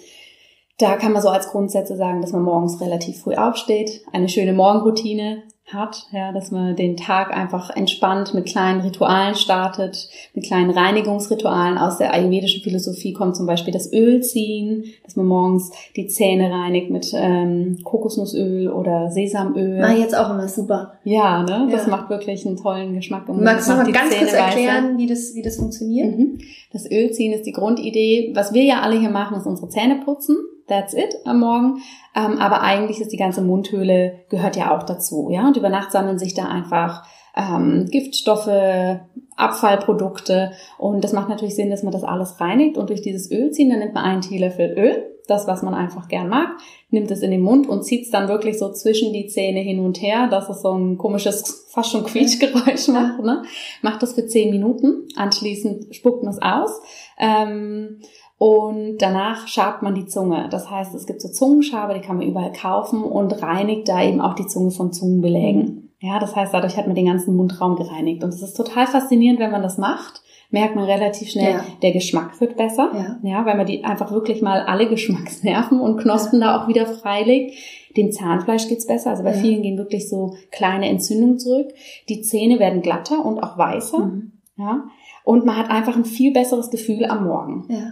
da 0.78 0.96
kann 0.98 1.14
man 1.14 1.22
so 1.22 1.30
als 1.30 1.50
Grundsätze 1.50 1.96
sagen, 1.96 2.22
dass 2.22 2.32
man 2.32 2.42
morgens 2.42 2.82
relativ 2.82 3.22
früh 3.22 3.36
aufsteht, 3.36 4.02
eine 4.14 4.30
schöne 4.30 4.54
Morgenroutine 4.54 5.44
hat, 5.74 6.08
ja, 6.12 6.32
dass 6.32 6.52
man 6.52 6.76
den 6.76 6.98
Tag 6.98 7.36
einfach 7.36 7.70
entspannt 7.70 8.34
mit 8.34 8.46
kleinen 8.46 8.82
Ritualen 8.82 9.36
startet, 9.36 10.10
mit 10.34 10.46
kleinen 10.46 10.72
Reinigungsritualen. 10.72 11.78
Aus 11.78 11.98
der 11.98 12.14
ayurvedischen 12.14 12.62
Philosophie 12.62 13.14
kommt 13.14 13.36
zum 13.36 13.46
Beispiel 13.46 13.74
das 13.74 13.92
Ölziehen, 13.92 14.86
dass 15.04 15.16
man 15.16 15.26
morgens 15.26 15.72
die 15.96 16.08
Zähne 16.08 16.52
reinigt 16.52 16.90
mit 16.90 17.12
ähm, 17.16 17.78
Kokosnussöl 17.84 18.70
oder 18.70 19.12
Sesamöl. 19.12 19.80
Mach 19.80 19.98
jetzt 19.98 20.16
auch 20.16 20.30
immer 20.30 20.48
super. 20.48 20.94
Ja, 21.04 21.44
ne, 21.44 21.68
das 21.72 21.88
macht 21.88 22.10
wirklich 22.10 22.46
einen 22.46 22.58
tollen 22.58 22.94
Geschmack. 22.94 23.28
Und 23.30 23.44
Magst 23.44 23.70
du 23.70 23.74
mal 23.74 23.92
ganz 23.92 24.12
Zähne 24.12 24.26
kurz 24.26 24.34
erklären, 24.34 24.98
wie 24.98 25.08
das, 25.08 25.36
wie 25.36 25.42
das 25.42 25.58
funktioniert? 25.58 26.18
Mhm. 26.18 26.40
Das 26.72 26.90
Ölziehen 26.90 27.34
ist 27.34 27.46
die 27.46 27.52
Grundidee. 27.52 28.32
Was 28.34 28.54
wir 28.54 28.64
ja 28.64 28.82
alle 28.82 29.00
hier 29.00 29.10
machen, 29.10 29.38
ist 29.38 29.46
unsere 29.46 29.70
Zähne 29.70 30.02
putzen. 30.04 30.38
That's 30.72 30.94
it 30.94 31.18
am 31.26 31.42
Morgen. 31.42 31.82
Ähm, 32.16 32.38
aber 32.38 32.62
eigentlich 32.62 33.02
ist 33.02 33.12
die 33.12 33.18
ganze 33.18 33.42
Mundhöhle 33.42 34.22
gehört 34.30 34.56
ja 34.56 34.74
auch 34.74 34.84
dazu. 34.84 35.30
Ja, 35.30 35.46
und 35.46 35.58
über 35.58 35.68
Nacht 35.68 35.92
sammeln 35.92 36.18
sich 36.18 36.34
da 36.34 36.46
einfach 36.46 37.04
ähm, 37.36 37.88
Giftstoffe, 37.92 38.48
Abfallprodukte 39.36 40.52
und 40.78 41.04
das 41.04 41.12
macht 41.12 41.28
natürlich 41.28 41.56
Sinn, 41.56 41.70
dass 41.70 41.84
man 41.84 41.92
das 41.92 42.06
alles 42.06 42.40
reinigt 42.40 42.78
und 42.78 42.90
durch 42.90 43.02
dieses 43.02 43.30
Öl 43.32 43.52
ziehen, 43.52 43.70
dann 43.70 43.80
nimmt 43.80 43.94
man 43.94 44.04
einen 44.06 44.22
Teelöffel 44.22 44.74
Öl, 44.78 45.12
das 45.28 45.48
was 45.48 45.62
man 45.62 45.74
einfach 45.74 46.08
gern 46.08 46.30
mag, 46.30 46.50
nimmt 46.90 47.12
es 47.12 47.22
in 47.22 47.32
den 47.32 47.42
Mund 47.42 47.68
und 47.68 47.84
zieht 47.84 48.06
es 48.06 48.12
dann 48.12 48.30
wirklich 48.30 48.58
so 48.58 48.72
zwischen 48.72 49.14
die 49.14 49.28
Zähne 49.28 49.60
hin 49.60 49.80
und 49.80 50.02
her, 50.02 50.28
dass 50.28 50.50
es 50.50 50.62
so 50.62 50.74
ein 50.74 50.98
komisches, 50.98 51.68
fast 51.70 51.92
schon 51.92 52.04
Quietschgeräusch 52.04 52.88
macht. 52.90 53.22
Ne? 53.24 53.44
Macht 53.82 54.04
das 54.04 54.14
für 54.14 54.26
zehn 54.26 54.52
Minuten, 54.52 55.08
anschließend 55.16 55.94
spuckt 55.96 56.24
man 56.24 56.34
es 56.34 56.42
aus. 56.42 56.82
Ähm, 57.18 58.00
und 58.42 58.98
danach 58.98 59.48
schabt 59.48 59.84
man 59.84 59.94
die 59.94 60.08
Zunge. 60.08 60.48
Das 60.50 60.68
heißt, 60.68 60.96
es 60.96 61.06
gibt 61.06 61.22
so 61.22 61.30
Zungenschabe, 61.30 61.94
die 61.94 62.00
kann 62.00 62.18
man 62.18 62.26
überall 62.26 62.52
kaufen 62.52 63.04
und 63.04 63.40
reinigt 63.44 63.88
da 63.88 64.02
eben 64.02 64.20
auch 64.20 64.34
die 64.34 64.48
Zunge 64.48 64.72
von 64.72 64.92
Zungenbelägen. 64.92 65.92
Ja, 66.00 66.18
das 66.18 66.36
heißt, 66.36 66.52
dadurch 66.52 66.76
hat 66.76 66.88
man 66.88 66.96
den 66.96 67.06
ganzen 67.06 67.36
Mundraum 67.36 67.76
gereinigt. 67.76 68.24
Und 68.24 68.34
es 68.34 68.42
ist 68.42 68.58
total 68.58 68.88
faszinierend, 68.88 69.40
wenn 69.40 69.52
man 69.52 69.62
das 69.62 69.78
macht. 69.78 70.24
Merkt 70.50 70.76
man 70.76 70.86
relativ 70.86 71.30
schnell, 71.30 71.52
ja. 71.52 71.64
der 71.84 71.92
Geschmack 71.92 72.42
wird 72.42 72.58
besser. 72.58 72.90
Ja. 72.96 73.30
ja, 73.30 73.46
weil 73.46 73.58
man 73.58 73.68
die 73.68 73.84
einfach 73.84 74.12
wirklich 74.12 74.42
mal 74.42 74.62
alle 74.62 74.90
Geschmacksnerven 74.90 75.80
und 75.80 75.98
Knospen 75.98 76.42
ja. 76.42 76.48
da 76.48 76.64
auch 76.64 76.68
wieder 76.68 76.88
freilegt. 76.88 77.54
Dem 77.96 78.12
Zahnfleisch 78.12 78.68
geht's 78.68 78.88
besser. 78.88 79.12
Also 79.12 79.22
bei 79.22 79.36
ja. 79.36 79.40
vielen 79.40 79.62
gehen 79.62 79.78
wirklich 79.78 80.10
so 80.10 80.34
kleine 80.50 80.90
Entzündungen 80.90 81.38
zurück. 81.38 81.68
Die 82.10 82.24
Zähne 82.24 82.58
werden 82.58 82.82
glatter 82.82 83.24
und 83.24 83.38
auch 83.38 83.60
weißer. 83.60 84.00
Mhm. 84.00 84.32
Ja. 84.58 84.86
Und 85.24 85.46
man 85.46 85.58
hat 85.58 85.70
einfach 85.70 85.96
ein 85.96 86.06
viel 86.06 86.34
besseres 86.34 86.72
Gefühl 86.72 87.06
am 87.06 87.26
Morgen. 87.26 87.68
Ja. 87.70 87.92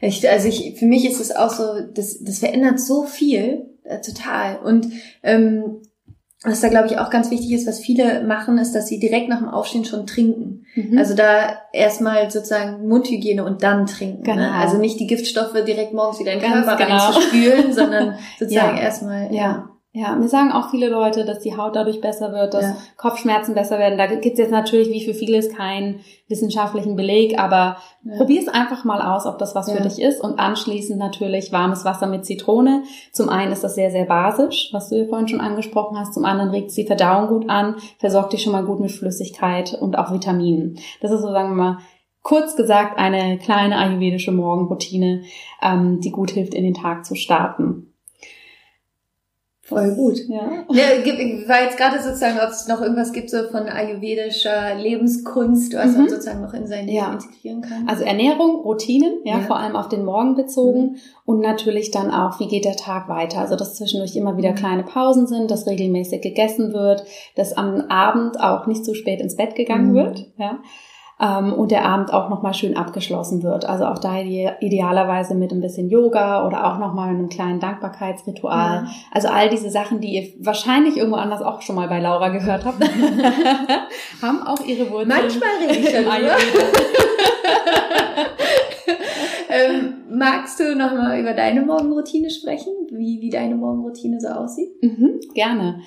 Ich, 0.00 0.28
also 0.28 0.48
ich, 0.48 0.76
für 0.78 0.86
mich 0.86 1.08
ist 1.08 1.20
es 1.20 1.34
auch 1.34 1.50
so, 1.50 1.64
das, 1.92 2.22
das 2.22 2.38
verändert 2.38 2.80
so 2.80 3.04
viel, 3.04 3.66
äh, 3.84 4.00
total. 4.00 4.58
Und 4.58 4.88
ähm, 5.22 5.82
was 6.44 6.60
da 6.60 6.68
glaube 6.68 6.86
ich 6.86 6.98
auch 6.98 7.10
ganz 7.10 7.32
wichtig 7.32 7.50
ist, 7.50 7.66
was 7.66 7.80
viele 7.80 8.22
machen, 8.22 8.58
ist, 8.58 8.72
dass 8.72 8.86
sie 8.86 9.00
direkt 9.00 9.28
nach 9.28 9.38
dem 9.38 9.48
Aufstehen 9.48 9.84
schon 9.84 10.06
trinken. 10.06 10.66
Mhm. 10.76 10.96
Also 10.96 11.14
da 11.14 11.58
erstmal 11.72 12.30
sozusagen 12.30 12.86
Mundhygiene 12.86 13.44
und 13.44 13.64
dann 13.64 13.86
trinken. 13.86 14.22
Ne? 14.22 14.34
Genau. 14.34 14.42
Ne? 14.42 14.52
Also 14.52 14.78
nicht 14.78 15.00
die 15.00 15.08
Giftstoffe 15.08 15.64
direkt 15.66 15.94
morgens 15.94 16.20
wieder 16.20 16.32
in 16.32 16.38
den 16.38 16.52
Körper 16.52 16.76
genau. 16.76 16.96
reinzuspülen, 16.96 17.72
sondern 17.72 18.18
sozusagen 18.38 18.76
ja. 18.76 18.82
erstmal. 18.82 19.34
Ja. 19.34 19.40
Ja, 19.40 19.70
mir 20.16 20.28
sagen 20.28 20.52
auch 20.52 20.70
viele 20.70 20.88
Leute, 20.88 21.24
dass 21.24 21.40
die 21.40 21.56
Haut 21.56 21.74
dadurch 21.76 22.00
besser 22.00 22.32
wird, 22.32 22.54
dass 22.54 22.64
Ja. 22.64 22.76
Kopfschmerzen 22.96 23.54
besser 23.54 23.78
werden. 23.78 23.96
Da 23.98 24.06
gibt's 24.06 24.38
jetzt 24.38 24.50
natürlich 24.50 24.88
wie 24.90 25.04
für 25.04 25.14
vieles 25.14 25.54
keinen 25.54 26.00
wissenschaftlichen 26.28 26.94
Beleg, 26.96 27.38
aber 27.38 27.78
Ja. 28.04 28.16
probier 28.16 28.40
es 28.40 28.48
einfach 28.48 28.84
mal 28.84 29.00
aus, 29.00 29.26
ob 29.26 29.38
das 29.38 29.54
was 29.54 29.68
Ja. 29.68 29.76
für 29.76 29.82
dich 29.82 30.00
ist. 30.00 30.20
Und 30.22 30.38
anschließend 30.38 30.98
natürlich 30.98 31.52
warmes 31.52 31.84
Wasser 31.84 32.06
mit 32.06 32.24
Zitrone. 32.26 32.82
Zum 33.12 33.28
einen 33.28 33.50
ist 33.52 33.64
das 33.64 33.74
sehr, 33.74 33.90
sehr 33.90 34.04
basisch, 34.04 34.68
was 34.72 34.88
du 34.90 34.96
ja 34.96 35.06
vorhin 35.06 35.28
schon 35.28 35.40
angesprochen 35.40 35.98
hast. 35.98 36.14
Zum 36.14 36.24
anderen 36.24 36.50
regt 36.50 36.68
es 36.68 36.74
die 36.74 36.86
Verdauung 36.86 37.28
gut 37.28 37.48
an, 37.48 37.76
versorgt 37.98 38.32
dich 38.34 38.42
schon 38.42 38.52
mal 38.52 38.64
gut 38.64 38.80
mit 38.80 38.92
Flüssigkeit 38.92 39.74
und 39.80 39.98
auch 39.98 40.12
Vitaminen. 40.12 40.78
Das 41.00 41.10
ist 41.10 41.22
so, 41.22 41.28
sagen 41.28 41.50
wir 41.56 41.62
mal, 41.62 41.78
kurz 42.22 42.56
gesagt 42.56 42.98
eine 42.98 43.38
kleine 43.38 43.78
ayurvedische 43.78 44.32
Morgenroutine, 44.32 45.22
ähm, 45.62 46.00
die 46.00 46.10
gut 46.10 46.30
hilft, 46.30 46.52
in 46.52 46.64
den 46.64 46.74
Tag 46.74 47.06
zu 47.06 47.14
starten. 47.14 47.94
Voll 49.68 49.94
gut. 49.94 50.18
Ja. 50.28 50.64
Ja, 50.70 50.82
war 51.46 51.62
jetzt 51.62 51.76
gerade 51.76 52.02
sozusagen, 52.02 52.38
ob 52.42 52.48
es 52.48 52.66
noch 52.68 52.80
irgendwas 52.80 53.12
gibt 53.12 53.28
so 53.28 53.44
von 53.50 53.68
ayurvedischer 53.68 54.74
Lebenskunst, 54.76 55.74
was 55.74 55.92
Mhm. 55.92 55.98
man 55.98 56.08
sozusagen 56.08 56.40
noch 56.40 56.54
in 56.54 56.66
sein 56.66 56.86
Leben 56.86 56.96
Ja. 56.96 57.12
integrieren 57.12 57.60
kann. 57.60 57.86
Also 57.86 58.02
Ernährung, 58.04 58.62
Routinen, 58.62 59.18
ja, 59.24 59.38
Ja. 59.38 59.40
vor 59.44 59.58
allem 59.58 59.76
auf 59.76 59.90
den 59.90 60.06
Morgen 60.06 60.36
bezogen 60.36 60.96
und 61.26 61.40
natürlich 61.40 61.90
dann 61.90 62.10
auch, 62.10 62.40
wie 62.40 62.48
geht 62.48 62.64
der 62.64 62.76
Tag 62.76 63.10
weiter? 63.10 63.40
Also, 63.40 63.56
dass 63.56 63.74
zwischendurch 63.74 64.16
immer 64.16 64.38
wieder 64.38 64.52
Mhm. 64.52 64.56
kleine 64.56 64.82
Pausen 64.84 65.26
sind, 65.26 65.50
dass 65.50 65.66
regelmäßig 65.66 66.22
gegessen 66.22 66.72
wird, 66.72 67.04
dass 67.36 67.52
am 67.52 67.82
Abend 67.90 68.40
auch 68.40 68.66
nicht 68.66 68.86
zu 68.86 68.94
spät 68.94 69.20
ins 69.20 69.36
Bett 69.36 69.54
gegangen 69.54 69.90
Mhm. 69.90 69.94
wird, 69.96 70.26
ja. 70.38 70.58
Ähm, 71.20 71.52
und 71.52 71.70
der 71.70 71.84
Abend 71.84 72.12
auch 72.12 72.28
nochmal 72.28 72.54
schön 72.54 72.76
abgeschlossen 72.76 73.42
wird. 73.42 73.64
Also 73.64 73.86
auch 73.86 73.98
da 73.98 74.20
ide 74.20 74.56
idealerweise 74.60 75.34
mit 75.34 75.52
ein 75.52 75.60
bisschen 75.60 75.88
Yoga 75.88 76.46
oder 76.46 76.66
auch 76.66 76.78
nochmal 76.78 77.10
einem 77.10 77.28
kleinen 77.28 77.58
Dankbarkeitsritual. 77.58 78.84
Ja. 78.84 78.86
Also 79.10 79.28
all 79.28 79.48
diese 79.48 79.70
Sachen, 79.70 80.00
die 80.00 80.14
ihr 80.14 80.28
wahrscheinlich 80.44 80.96
irgendwo 80.96 81.16
anders 81.16 81.42
auch 81.42 81.62
schon 81.62 81.76
mal 81.76 81.88
bei 81.88 82.00
Laura 82.00 82.28
gehört 82.28 82.64
habt, 82.64 82.82
haben 84.22 84.42
auch 84.46 84.60
ihre 84.64 84.90
Wurzeln 84.90 85.08
Manchmal 85.08 85.50
rede 85.60 85.78
ich 85.78 85.92
darüber. 85.92 86.36
Ähm, 89.48 90.04
magst 90.10 90.60
du 90.60 90.76
noch 90.76 90.92
mal 90.92 91.18
über 91.18 91.32
deine 91.32 91.62
Morgenroutine 91.62 92.30
sprechen? 92.30 92.72
Wie, 92.90 93.20
wie 93.20 93.30
deine 93.30 93.54
Morgenroutine 93.54 94.20
so 94.20 94.28
aussieht? 94.28 94.70
Mhm, 94.82 95.20
gerne. 95.34 95.80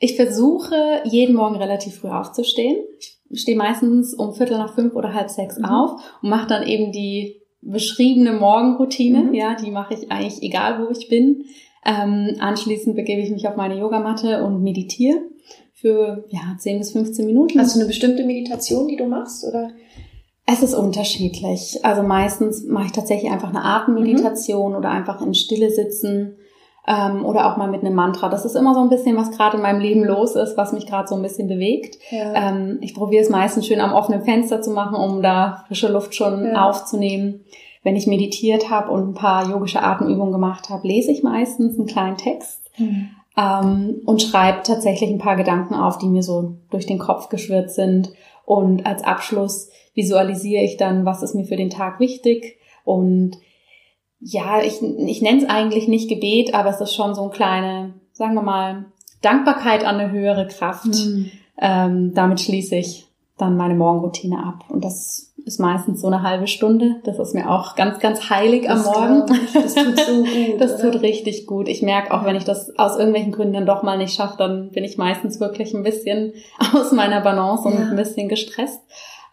Ich 0.00 0.16
versuche 0.16 0.74
jeden 1.04 1.36
Morgen 1.36 1.56
relativ 1.56 1.98
früh 1.98 2.08
aufzustehen. 2.08 2.76
Ich 2.98 3.13
stehe 3.32 3.56
meistens 3.56 4.14
um 4.14 4.34
Viertel 4.34 4.58
nach 4.58 4.74
fünf 4.74 4.94
oder 4.94 5.12
halb 5.14 5.30
sechs 5.30 5.58
Mhm. 5.58 5.64
auf 5.64 5.92
und 6.22 6.28
mache 6.30 6.46
dann 6.48 6.66
eben 6.66 6.92
die 6.92 7.40
beschriebene 7.62 8.32
Morgenroutine. 8.32 9.22
Mhm. 9.24 9.34
Ja, 9.34 9.54
die 9.54 9.70
mache 9.70 9.94
ich 9.94 10.10
eigentlich 10.10 10.42
egal, 10.42 10.84
wo 10.86 10.90
ich 10.90 11.08
bin. 11.08 11.44
Ähm, 11.86 12.36
anschließend 12.38 12.96
begebe 12.96 13.20
ich 13.22 13.30
mich 13.30 13.46
auf 13.48 13.56
meine 13.56 13.78
Yogamatte 13.78 14.42
und 14.44 14.62
meditiere 14.62 15.18
für 15.72 16.24
ja 16.30 16.40
10 16.58 16.78
bis 16.78 16.92
15 16.92 17.26
Minuten. 17.26 17.58
Hast 17.58 17.74
du 17.74 17.80
eine 17.80 17.88
bestimmte 17.88 18.24
Meditation, 18.24 18.88
die 18.88 18.96
du 18.96 19.04
machst? 19.06 19.44
Oder? 19.46 19.70
Es 20.46 20.62
ist 20.62 20.74
unterschiedlich. 20.74 21.78
Also 21.84 22.02
meistens 22.02 22.64
mache 22.64 22.86
ich 22.86 22.92
tatsächlich 22.92 23.30
einfach 23.30 23.48
eine 23.50 23.64
Atemmeditation 23.64 24.72
Mhm. 24.72 24.78
oder 24.78 24.90
einfach 24.90 25.20
in 25.24 25.34
Stille 25.34 25.70
sitzen 25.70 26.36
ähm, 26.86 27.24
oder 27.24 27.50
auch 27.50 27.56
mal 27.56 27.68
mit 27.70 27.82
einem 27.82 27.94
Mantra. 27.94 28.28
Das 28.28 28.44
ist 28.44 28.54
immer 28.56 28.74
so 28.74 28.80
ein 28.80 28.88
bisschen, 28.90 29.16
was 29.16 29.30
gerade 29.30 29.56
in 29.56 29.62
meinem 29.62 29.80
Leben 29.80 30.04
los 30.04 30.34
ist, 30.36 30.56
was 30.56 30.72
mich 30.72 30.86
gerade 30.86 31.08
so 31.08 31.14
ein 31.14 31.22
bisschen 31.22 31.48
bewegt. 31.48 31.98
Ja. 32.10 32.50
Ähm, 32.50 32.78
ich 32.80 32.94
probiere 32.94 33.22
es 33.22 33.30
meistens 33.30 33.66
schön 33.66 33.80
am 33.80 33.92
offenen 33.92 34.22
Fenster 34.22 34.60
zu 34.62 34.70
machen, 34.70 34.96
um 34.96 35.22
da 35.22 35.64
frische 35.66 35.88
Luft 35.88 36.14
schon 36.14 36.44
Ja. 36.44 36.68
aufzunehmen. 36.68 37.40
Wenn 37.82 37.96
ich 37.96 38.06
meditiert 38.06 38.70
habe 38.70 38.90
und 38.90 39.10
ein 39.10 39.14
paar 39.14 39.48
yogische 39.48 39.82
Atemübungen 39.82 40.32
gemacht 40.32 40.70
habe, 40.70 40.86
lese 40.88 41.10
ich 41.12 41.22
meistens 41.22 41.78
einen 41.78 41.86
kleinen 41.86 42.16
Text 42.16 42.60
Mhm. 42.78 43.10
ähm, 43.36 44.00
und 44.06 44.20
schreibe 44.22 44.62
tatsächlich 44.62 45.10
ein 45.10 45.18
paar 45.18 45.36
Gedanken 45.36 45.74
auf, 45.74 45.98
die 45.98 46.06
mir 46.08 46.22
so 46.22 46.54
durch 46.70 46.86
den 46.86 46.98
Kopf 46.98 47.28
geschwirrt 47.28 47.70
sind. 47.70 48.12
Und 48.46 48.84
als 48.86 49.04
Abschluss 49.04 49.70
visualisiere 49.94 50.62
ich 50.62 50.76
dann, 50.76 51.04
was 51.04 51.22
ist 51.22 51.34
mir 51.34 51.44
für 51.44 51.56
den 51.56 51.70
Tag 51.70 52.00
wichtig. 52.00 52.58
Und 52.84 53.38
ja, 54.26 54.62
ich, 54.62 54.80
ich 54.82 55.20
nenne 55.22 55.42
es 55.42 55.48
eigentlich 55.48 55.86
nicht 55.86 56.08
Gebet, 56.08 56.54
aber 56.54 56.70
es 56.70 56.80
ist 56.80 56.94
schon 56.94 57.14
so 57.14 57.22
eine 57.22 57.30
kleine, 57.30 57.94
sagen 58.12 58.34
wir 58.34 58.42
mal, 58.42 58.86
Dankbarkeit 59.22 59.84
an 59.84 60.00
eine 60.00 60.10
höhere 60.10 60.46
Kraft. 60.48 60.86
Mhm. 60.86 61.30
Ähm, 61.60 62.12
damit 62.14 62.40
schließe 62.40 62.74
ich 62.76 63.06
dann 63.36 63.56
meine 63.56 63.74
Morgenroutine 63.74 64.38
ab. 64.38 64.64
Und 64.68 64.84
das 64.84 65.32
ist 65.44 65.60
meistens 65.60 66.00
so 66.00 66.06
eine 66.06 66.22
halbe 66.22 66.46
Stunde. 66.46 66.96
Das 67.04 67.18
ist 67.18 67.34
mir 67.34 67.50
auch 67.50 67.74
ganz, 67.76 67.98
ganz 67.98 68.30
heilig 68.30 68.70
am 68.70 68.78
Das 68.78 68.86
Morgen. 68.86 69.26
glaub 69.26 69.38
ich. 69.38 69.52
Das 69.52 69.74
tut 69.74 69.98
so 69.98 70.12
gut. 70.22 70.60
Das 70.60 70.80
tut 70.80 71.02
richtig 71.02 71.46
gut. 71.46 71.68
Ich 71.68 71.82
merke 71.82 72.14
auch, 72.14 72.24
wenn 72.24 72.36
ich 72.36 72.44
das 72.44 72.76
aus 72.78 72.96
irgendwelchen 72.96 73.32
Gründen 73.32 73.52
dann 73.54 73.66
doch 73.66 73.82
mal 73.82 73.98
nicht 73.98 74.14
schaffe, 74.14 74.36
dann 74.38 74.70
bin 74.70 74.84
ich 74.84 74.96
meistens 74.98 75.38
wirklich 75.40 75.74
ein 75.74 75.82
bisschen 75.82 76.32
aus 76.74 76.92
meiner 76.92 77.20
Balance 77.20 77.68
und 77.68 77.74
Ja. 77.74 77.90
ein 77.90 77.96
bisschen 77.96 78.28
gestresst. 78.28 78.80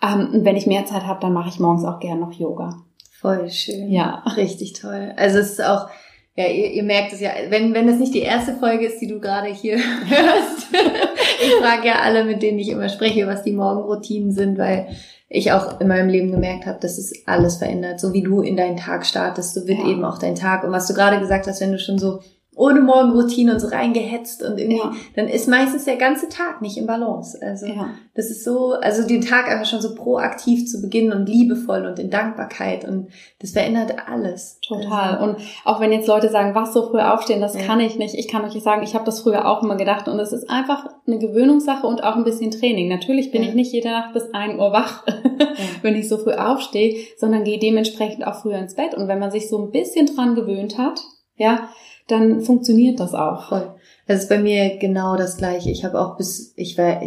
Ähm, 0.03 0.29
und 0.33 0.45
wenn 0.45 0.57
ich 0.57 0.67
mehr 0.67 0.85
Zeit 0.85 1.05
habe, 1.05 1.19
dann 1.21 1.33
mache 1.33 1.49
ich 1.49 1.59
morgens 1.59 1.85
auch 1.85 1.99
gern 1.99 2.19
noch 2.19 2.33
Yoga. 2.33 2.75
Voll 3.21 3.49
schön. 3.51 3.91
Ja. 3.91 4.23
Richtig 4.35 4.73
toll. 4.73 5.13
Also 5.15 5.37
es 5.39 5.51
ist 5.51 5.63
auch, 5.63 5.87
ja, 6.35 6.47
ihr, 6.47 6.71
ihr 6.71 6.83
merkt 6.83 7.13
es 7.13 7.19
ja, 7.21 7.29
wenn, 7.49 7.73
wenn 7.73 7.87
das 7.87 7.99
nicht 7.99 8.13
die 8.13 8.21
erste 8.21 8.55
Folge 8.55 8.87
ist, 8.87 8.99
die 8.99 9.07
du 9.07 9.19
gerade 9.19 9.49
hier 9.49 9.75
hörst. 10.07 10.67
ich 11.43 11.53
frage 11.61 11.87
ja 11.87 11.99
alle, 12.01 12.23
mit 12.23 12.41
denen 12.41 12.59
ich 12.59 12.69
immer 12.69 12.89
spreche, 12.89 13.27
was 13.27 13.43
die 13.43 13.51
Morgenroutinen 13.53 14.31
sind, 14.31 14.57
weil 14.57 14.87
ich 15.29 15.51
auch 15.51 15.79
in 15.79 15.87
meinem 15.87 16.09
Leben 16.09 16.31
gemerkt 16.31 16.65
habe, 16.65 16.79
dass 16.81 16.97
es 16.97 17.13
alles 17.27 17.57
verändert. 17.57 17.99
So 17.99 18.11
wie 18.13 18.23
du 18.23 18.41
in 18.41 18.57
deinen 18.57 18.77
Tag 18.77 19.05
startest, 19.05 19.53
so 19.53 19.67
wird 19.67 19.79
Ja. 19.79 19.87
eben 19.87 20.03
auch 20.03 20.17
dein 20.17 20.35
Tag. 20.35 20.63
Und 20.63 20.71
was 20.71 20.87
du 20.87 20.93
gerade 20.93 21.19
gesagt 21.19 21.47
hast, 21.47 21.61
wenn 21.61 21.71
du 21.71 21.79
schon 21.79 21.99
so 21.99 22.19
ohne 22.61 22.79
Morgenroutine 22.81 23.53
und 23.53 23.59
so 23.59 23.67
reingehetzt 23.69 24.43
und 24.43 24.59
irgendwie, 24.59 24.77
Ja. 24.77 24.91
dann 25.15 25.27
ist 25.27 25.47
meistens 25.47 25.85
der 25.85 25.95
ganze 25.95 26.29
Tag 26.29 26.61
nicht 26.61 26.77
im 26.77 26.85
Balance. 26.85 27.39
Also 27.41 27.65
Ja. 27.65 27.89
das 28.13 28.29
ist 28.29 28.43
so, 28.43 28.73
also 28.73 29.07
den 29.07 29.21
Tag 29.21 29.49
einfach 29.49 29.65
schon 29.65 29.81
so 29.81 29.95
proaktiv 29.95 30.67
zu 30.67 30.79
beginnen 30.81 31.11
und 31.11 31.27
liebevoll 31.27 31.85
und 31.87 31.97
in 31.97 32.11
Dankbarkeit 32.11 32.85
und 32.87 33.07
das 33.39 33.51
verändert 33.51 33.95
alles. 34.07 34.59
Total. 34.67 35.15
Also, 35.17 35.23
Und 35.25 35.37
auch 35.65 35.79
wenn 35.79 35.91
jetzt 35.91 36.07
Leute 36.07 36.29
sagen, 36.29 36.53
was 36.53 36.71
so 36.73 36.89
früh 36.89 36.99
aufstehen, 36.99 37.41
das 37.41 37.55
Ja. 37.55 37.61
kann 37.63 37.79
ich 37.79 37.97
nicht. 37.97 38.13
Ich 38.13 38.27
kann 38.27 38.45
euch 38.45 38.61
sagen, 38.61 38.83
ich 38.83 38.93
habe 38.93 39.05
das 39.05 39.21
früher 39.21 39.47
auch 39.49 39.63
immer 39.63 39.75
gedacht 39.75 40.07
und 40.07 40.19
es 40.19 40.31
ist 40.31 40.47
einfach 40.49 40.85
eine 41.07 41.17
Gewöhnungssache 41.17 41.87
und 41.87 42.03
auch 42.03 42.15
ein 42.15 42.23
bisschen 42.23 42.51
Training. 42.51 42.89
Natürlich 42.89 43.31
bin 43.31 43.41
ich 43.41 43.55
nicht 43.55 43.73
jede 43.73 43.89
Nacht 43.89 44.13
bis 44.13 44.31
1 44.33 44.59
Uhr 44.59 44.71
wach, 44.71 45.03
wenn 45.81 45.95
ich 45.95 46.07
so 46.07 46.17
früh 46.17 46.33
aufstehe, 46.33 46.95
sondern 47.17 47.43
gehe 47.43 47.57
dementsprechend 47.59 48.25
auch 48.27 48.35
früher 48.41 48.57
ins 48.59 48.75
Bett. 48.75 48.93
Und 48.93 49.07
wenn 49.07 49.17
man 49.19 49.31
sich 49.31 49.49
so 49.49 49.57
ein 49.57 49.71
bisschen 49.71 50.05
dran 50.05 50.35
gewöhnt 50.35 50.77
hat, 50.77 50.99
ja, 51.37 51.69
dann 52.11 52.41
funktioniert 52.41 52.99
das 52.99 53.13
auch. 53.13 53.49
Voll. 53.49 53.75
Das 54.07 54.19
ist 54.23 54.29
bei 54.29 54.39
mir 54.39 54.77
genau 54.77 55.15
das 55.15 55.37
Gleiche. 55.37 55.69
Ich 55.69 55.85
habe 55.85 55.99
auch 55.99 56.17
bis, 56.17 56.53
ich 56.55 56.77
war, 56.77 57.01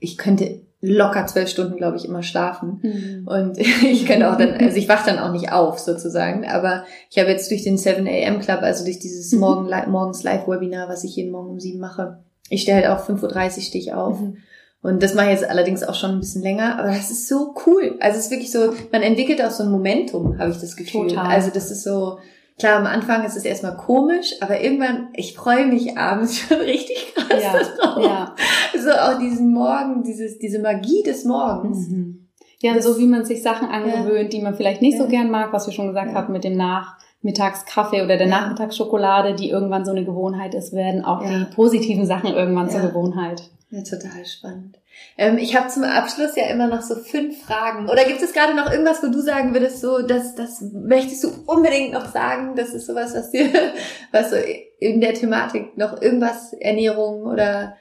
ich 0.00 0.16
könnte 0.16 0.60
locker 0.80 1.26
zwölf 1.26 1.48
Stunden, 1.48 1.76
glaube 1.76 1.96
ich, 1.96 2.04
immer 2.04 2.22
schlafen. 2.22 2.80
Mhm. 2.82 3.28
Und 3.28 3.58
ich 3.58 4.06
könnte 4.06 4.30
auch 4.30 4.36
dann, 4.36 4.52
also 4.54 4.76
ich 4.76 4.88
wach 4.88 5.04
dann 5.04 5.18
auch 5.18 5.32
nicht 5.32 5.52
auf 5.52 5.78
sozusagen, 5.78 6.46
aber 6.46 6.84
ich 7.10 7.18
habe 7.18 7.30
jetzt 7.30 7.50
durch 7.50 7.62
den 7.62 7.78
7 7.78 8.06
a.m. 8.06 8.40
Club, 8.40 8.60
also 8.62 8.84
durch 8.84 8.98
dieses 8.98 9.32
Mhm. 9.32 9.40
Morgen, 9.40 9.90
morgens 9.90 10.22
Live-Webinar, 10.22 10.88
was 10.88 11.04
ich 11.04 11.16
jeden 11.16 11.32
Morgen 11.32 11.50
um 11.50 11.60
sieben 11.60 11.80
mache, 11.80 12.18
ich 12.50 12.62
stehe 12.62 12.76
halt 12.76 12.86
auch 12.86 13.08
5.30 13.08 13.56
Uhr 13.56 13.62
stehe 13.62 13.82
ich 13.84 13.92
auf. 13.94 14.20
Mhm. 14.20 14.36
Und 14.82 15.02
das 15.02 15.14
mache 15.14 15.26
ich 15.26 15.40
jetzt 15.40 15.48
allerdings 15.48 15.82
auch 15.82 15.94
schon 15.94 16.10
ein 16.10 16.20
bisschen 16.20 16.42
länger, 16.42 16.78
aber 16.78 16.88
das 16.88 17.10
ist 17.10 17.26
so 17.26 17.54
cool. 17.66 17.96
Also 18.00 18.18
es 18.18 18.26
ist 18.26 18.30
wirklich 18.30 18.52
so, 18.52 18.74
man 18.92 19.02
entwickelt 19.02 19.42
auch 19.42 19.50
so 19.50 19.62
ein 19.62 19.70
Momentum, 19.70 20.38
habe 20.38 20.50
ich 20.50 20.58
das 20.58 20.76
Gefühl. 20.76 21.08
Total. 21.08 21.26
Also 21.26 21.50
das 21.50 21.70
ist 21.70 21.84
so, 21.84 22.18
klar, 22.58 22.76
am 22.78 22.86
Anfang 22.86 23.24
ist 23.24 23.36
es 23.36 23.44
erstmal 23.44 23.76
komisch, 23.76 24.34
aber 24.40 24.60
irgendwann, 24.60 25.08
ich 25.14 25.34
freue 25.34 25.66
mich 25.66 25.96
abends 25.98 26.38
schon 26.40 26.58
richtig 26.58 27.14
krass 27.14 27.42
Ja, 27.42 27.52
drauf. 27.80 28.04
ja. 28.04 28.34
So 28.80 28.90
auch 28.90 29.18
diesen 29.18 29.52
Morgen, 29.52 30.02
dieses, 30.02 30.38
diese 30.38 30.58
Magie 30.60 31.02
des 31.02 31.24
Morgens. 31.24 31.88
Mhm. 31.88 32.28
Ja, 32.60 32.74
Das- 32.74 32.84
so 32.84 32.98
wie 32.98 33.06
man 33.06 33.24
sich 33.24 33.42
Sachen 33.42 33.68
angewöhnt, 33.68 34.32
die 34.32 34.40
man 34.40 34.54
vielleicht 34.54 34.82
nicht 34.82 34.96
so 34.96 35.04
Ja. 35.04 35.10
gern 35.10 35.30
mag, 35.30 35.52
was 35.52 35.66
wir 35.66 35.72
schon 35.74 35.88
gesagt 35.88 36.10
Ja. 36.12 36.14
hatten 36.16 36.32
mit 36.32 36.44
dem 36.44 36.56
Nachmittagskaffee 36.56 38.02
oder 38.02 38.16
der 38.16 38.28
Ja. 38.28 38.40
Nachmittagsschokolade, 38.40 39.34
die 39.34 39.50
irgendwann 39.50 39.84
so 39.84 39.90
eine 39.90 40.04
Gewohnheit 40.04 40.54
ist, 40.54 40.72
werden 40.72 41.04
auch 41.04 41.22
Ja. 41.22 41.30
die 41.38 41.44
positiven 41.54 42.06
Sachen 42.06 42.32
irgendwann 42.34 42.70
zur 42.70 42.80
Ja. 42.80 42.86
Gewohnheit. 42.88 43.42
Ja, 43.70 43.82
total 43.82 44.24
spannend. 44.24 44.78
Ähm, 45.16 45.38
ich 45.38 45.56
habe 45.56 45.68
zum 45.68 45.84
Abschluss 45.84 46.36
ja 46.36 46.46
immer 46.46 46.66
noch 46.66 46.82
so 46.82 46.96
fünf 46.96 47.44
Fragen. 47.44 47.88
Oder 47.88 48.04
gibt 48.04 48.22
es 48.22 48.32
gerade 48.32 48.54
noch 48.54 48.70
irgendwas, 48.70 49.02
wo 49.02 49.08
du 49.08 49.20
sagen 49.20 49.52
würdest, 49.52 49.80
so, 49.80 50.02
das, 50.02 50.34
das 50.34 50.60
möchtest 50.72 51.24
du 51.24 51.30
unbedingt 51.46 51.92
noch 51.92 52.06
sagen? 52.06 52.56
Das 52.56 52.70
ist 52.70 52.86
sowas, 52.86 53.14
was 53.14 53.30
dir, 53.30 53.50
was 54.12 54.30
so 54.30 54.36
in 54.78 55.00
der 55.00 55.14
Thematik 55.14 55.76
noch 55.76 56.00
irgendwas, 56.02 56.52
Ernährung 56.54 57.22
oder 57.22 57.76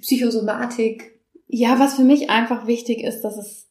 Psychosomatik? 0.00 1.20
Ja, 1.46 1.78
was 1.78 1.94
für 1.94 2.02
mich 2.02 2.30
einfach 2.30 2.66
wichtig 2.66 3.02
ist, 3.02 3.22
dass 3.22 3.36
es, 3.36 3.68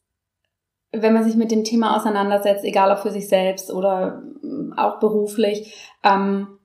wenn 0.91 1.13
man 1.13 1.23
sich 1.23 1.35
mit 1.35 1.51
dem 1.51 1.63
Thema 1.63 1.95
auseinandersetzt, 1.95 2.65
egal 2.65 2.91
ob 2.91 2.99
für 2.99 3.11
sich 3.11 3.27
selbst 3.27 3.71
oder 3.71 4.23
mm, 4.41 4.73
auch 4.75 4.99
beruflich, 4.99 5.75
ähm, 6.03 6.56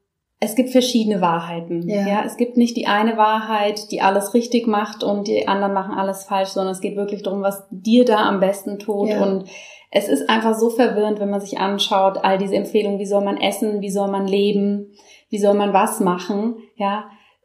es 0.42 0.56
gibt 0.56 0.70
verschiedene 0.70 1.20
Wahrheiten. 1.20 1.88
Ja. 1.88 2.04
Ja. 2.06 2.22
es 2.26 2.36
gibt 2.36 2.56
nicht 2.56 2.76
die 2.76 2.88
eine 2.88 3.16
Wahrheit, 3.16 3.92
die 3.92 4.00
alles 4.00 4.34
richtig 4.34 4.66
macht 4.66 5.04
und 5.04 5.28
die 5.28 5.46
anderen 5.46 5.72
machen 5.72 5.94
alles 5.94 6.24
falsch, 6.24 6.48
sondern 6.48 6.72
es 6.72 6.80
geht 6.80 6.96
wirklich 6.96 7.22
darum, 7.22 7.42
was 7.42 7.64
dir 7.70 8.04
da 8.04 8.28
am 8.28 8.40
besten 8.40 8.80
tut. 8.80 9.10
Ja. 9.10 9.22
Und 9.22 9.44
es 9.92 10.08
ist 10.08 10.28
einfach 10.28 10.54
so 10.54 10.68
verwirrend, 10.68 11.20
wenn 11.20 11.30
man 11.30 11.40
sich 11.40 11.58
anschaut, 11.58 12.18
all 12.24 12.38
diese 12.38 12.56
Empfehlungen, 12.56 12.98
wie 12.98 13.06
soll 13.06 13.22
man 13.22 13.36
essen, 13.36 13.82
wie 13.82 13.90
soll 13.90 14.10
man 14.10 14.26
leben, 14.26 14.90
wie 15.28 15.38
soll 15.38 15.54
man 15.54 15.72
was 15.72 16.00
machen, 16.00 16.56
ja. 16.74 17.04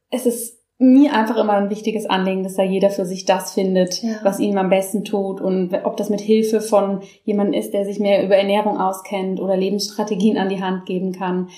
es 0.09 0.25
ist 0.25 0.57
mir 0.79 1.13
einfach 1.13 1.37
immer 1.37 1.53
ein 1.53 1.69
wichtiges 1.69 2.07
Anliegen, 2.07 2.43
dass 2.43 2.55
da 2.55 2.63
jeder 2.63 2.89
für 2.89 3.05
sich 3.05 3.25
das 3.25 3.53
findet, 3.53 4.01
ja. 4.01 4.15
was 4.23 4.39
ihm 4.39 4.57
am 4.57 4.69
besten 4.69 5.03
tut 5.03 5.39
und 5.39 5.73
ob 5.85 5.97
das 5.97 6.09
mit 6.09 6.21
Hilfe 6.21 6.61
von 6.61 7.01
jemandem 7.25 7.59
ist, 7.59 7.73
der 7.75 7.85
sich 7.85 7.99
mehr 7.99 8.23
über 8.23 8.35
Ernährung 8.35 8.79
auskennt 8.79 9.39
oder 9.39 9.55
Lebensstrategien 9.55 10.37
an 10.37 10.49
die 10.49 10.63
Hand 10.63 10.87
geben 10.87 11.11
kann 11.11 11.49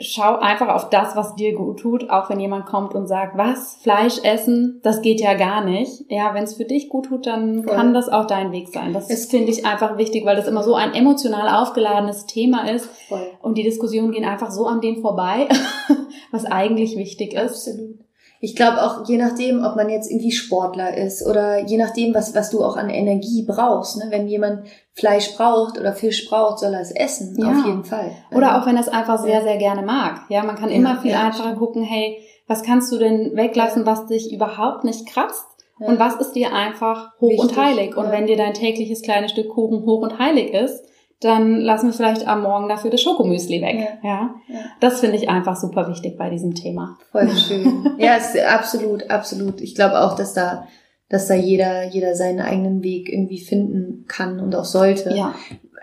schau 0.00 0.36
einfach 0.36 0.68
auf 0.68 0.90
das, 0.90 1.14
was 1.14 1.36
dir 1.36 1.54
gut 1.54 1.78
tut, 1.78 2.10
auch 2.10 2.28
wenn 2.28 2.40
jemand 2.40 2.66
kommt 2.66 2.94
und 2.94 3.06
sagt, 3.06 3.38
was, 3.38 3.76
Fleisch 3.80 4.18
essen, 4.24 4.80
das 4.82 5.02
geht 5.02 5.20
ja 5.20 5.34
gar 5.34 5.64
nicht. 5.64 6.04
Ja, 6.08 6.34
wenn 6.34 6.44
es 6.44 6.54
für 6.54 6.64
dich 6.64 6.88
gut 6.88 7.06
tut, 7.06 7.26
dann 7.26 7.62
Voll. 7.62 7.74
kann 7.74 7.94
das 7.94 8.08
auch 8.08 8.26
dein 8.26 8.50
Weg 8.50 8.68
sein. 8.68 8.92
Das 8.92 9.06
finde 9.26 9.52
ich 9.52 9.64
einfach 9.64 9.96
wichtig, 9.96 10.24
weil 10.24 10.36
das 10.36 10.48
immer 10.48 10.64
so 10.64 10.74
ein 10.74 10.94
emotional 10.94 11.62
aufgeladenes 11.62 12.26
Thema 12.26 12.68
ist. 12.68 12.86
Voll. 13.08 13.26
Und 13.40 13.56
die 13.56 13.62
Diskussionen 13.62 14.10
gehen 14.10 14.24
einfach 14.24 14.50
so 14.50 14.66
an 14.66 14.80
dem 14.80 15.00
vorbei, 15.00 15.48
was 16.32 16.44
eigentlich 16.44 16.96
wichtig 16.96 17.34
ist. 17.34 17.68
Absolut. 17.68 17.98
Ich 18.40 18.56
glaube 18.56 18.82
auch, 18.82 19.08
je 19.08 19.16
nachdem, 19.16 19.64
ob 19.64 19.74
man 19.74 19.88
jetzt 19.88 20.10
irgendwie 20.10 20.32
Sportler 20.32 20.94
ist 20.98 21.24
oder 21.26 21.64
je 21.64 21.78
nachdem, 21.78 22.12
was, 22.12 22.34
was 22.34 22.50
du 22.50 22.62
auch 22.62 22.76
an 22.76 22.90
Energie 22.90 23.46
brauchst. 23.46 23.96
Ne? 23.96 24.06
Wenn 24.10 24.28
jemand 24.28 24.66
Fleisch 24.94 25.36
braucht 25.36 25.78
oder 25.78 25.92
Fisch 25.92 26.28
braucht, 26.28 26.60
soll 26.60 26.72
er 26.72 26.80
es 26.80 26.92
essen, 26.92 27.36
ja. 27.38 27.50
auf 27.50 27.66
jeden 27.66 27.84
Fall. 27.84 28.12
Oder 28.30 28.58
auch 28.58 28.66
wenn 28.66 28.76
er 28.76 28.82
es 28.82 28.88
einfach 28.88 29.18
sehr, 29.18 29.42
sehr 29.42 29.56
gerne 29.56 29.82
mag. 29.82 30.22
Ja, 30.28 30.44
man 30.44 30.56
kann 30.56 30.70
immer 30.70 31.00
viel 31.00 31.14
einfacher 31.14 31.56
gucken, 31.56 31.82
hey, 31.82 32.18
was 32.46 32.62
kannst 32.62 32.92
du 32.92 32.98
denn 32.98 33.34
weglassen, 33.34 33.86
was 33.86 34.06
dich 34.06 34.32
überhaupt 34.32 34.84
nicht 34.84 35.06
kratzt? 35.06 35.44
Und 35.80 35.98
was 35.98 36.14
ist 36.16 36.32
dir 36.32 36.52
einfach 36.52 37.12
hoch 37.20 37.30
Wichtig, 37.30 37.50
und 37.50 37.56
heilig? 37.56 37.96
Und 37.96 38.12
wenn 38.12 38.26
dir 38.26 38.36
dein 38.36 38.54
tägliches 38.54 39.02
kleines 39.02 39.32
Stück 39.32 39.48
Kuchen 39.48 39.84
hoch 39.84 40.02
und 40.02 40.20
heilig 40.20 40.54
ist, 40.54 40.84
dann 41.20 41.60
lassen 41.60 41.86
wir 41.86 41.94
vielleicht 41.94 42.28
am 42.28 42.42
Morgen 42.42 42.68
dafür 42.68 42.90
das 42.90 43.00
Schokomüsli 43.00 43.62
weg. 43.62 43.98
Ja. 44.02 44.08
ja? 44.08 44.34
ja. 44.48 44.60
Das 44.80 45.00
finde 45.00 45.16
ich 45.16 45.28
einfach 45.28 45.56
super 45.56 45.88
wichtig 45.88 46.16
bei 46.16 46.30
diesem 46.30 46.54
Thema. 46.54 46.98
Voll 47.10 47.30
schön. 47.30 47.96
ja, 47.98 48.14
ist 48.14 48.38
absolut, 48.38 49.10
absolut. 49.10 49.60
Ich 49.60 49.74
glaube 49.74 50.00
auch, 50.00 50.14
dass 50.16 50.34
da, 50.34 50.66
dass 51.14 51.28
da 51.28 51.34
jeder, 51.34 51.84
jeder 51.84 52.16
seinen 52.16 52.40
eigenen 52.40 52.82
Weg 52.82 53.08
irgendwie 53.08 53.38
finden 53.38 54.04
kann 54.08 54.40
und 54.40 54.56
auch 54.56 54.64
sollte. 54.64 55.14
Ja. 55.14 55.32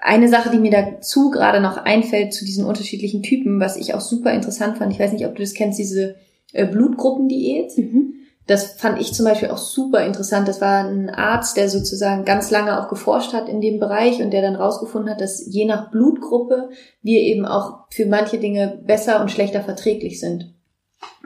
Eine 0.02 0.28
Sache, 0.28 0.50
die 0.50 0.60
mir 0.60 0.72
dazu 0.72 1.30
gerade 1.30 1.62
noch 1.62 1.78
einfällt 1.78 2.34
zu 2.34 2.44
diesen 2.44 2.66
unterschiedlichen 2.66 3.24
Typen, 3.24 3.62
was 3.62 3.78
ich 3.78 3.94
auch 3.94 4.02
super 4.02 4.34
interessant 4.34 4.78
fand, 4.78 4.92
ich 4.92 5.00
weiß 5.00 5.14
nicht, 5.14 5.26
ob 5.26 5.36
du 5.36 5.42
das 5.42 5.54
kennst, 5.54 5.80
diese 5.80 6.16
äh, 6.52 6.66
Blutgruppendiät. 6.66 7.78
Mhm. 7.78 8.16
Das 8.46 8.74
fand 8.74 9.00
ich 9.00 9.14
zum 9.14 9.26
Beispiel 9.26 9.52
auch 9.52 9.58
super 9.58 10.06
interessant. 10.06 10.50
Das 10.50 10.60
war 10.60 10.84
ein 10.84 11.10
Arzt, 11.10 11.56
der 11.56 11.70
sozusagen 11.70 12.26
ganz 12.26 12.52
lange 12.52 12.78
auch 12.78 12.90
geforscht 12.90 13.32
hat 13.32 13.48
in 13.48 13.62
dem 13.62 13.80
Bereich 13.80 14.22
und 14.22 14.32
der 14.32 14.42
dann 14.42 14.56
rausgefunden 14.56 15.10
hat, 15.10 15.22
dass 15.22 15.46
je 15.48 15.64
nach 15.64 15.92
Blutgruppe 15.92 16.72
wir 17.02 17.22
eben 17.22 17.46
auch 17.46 17.86
für 17.90 18.06
manche 18.06 18.38
Dinge 18.38 18.82
besser 18.86 19.22
und 19.22 19.32
schlechter 19.32 19.62
verträglich 19.62 20.20
sind. 20.20 20.54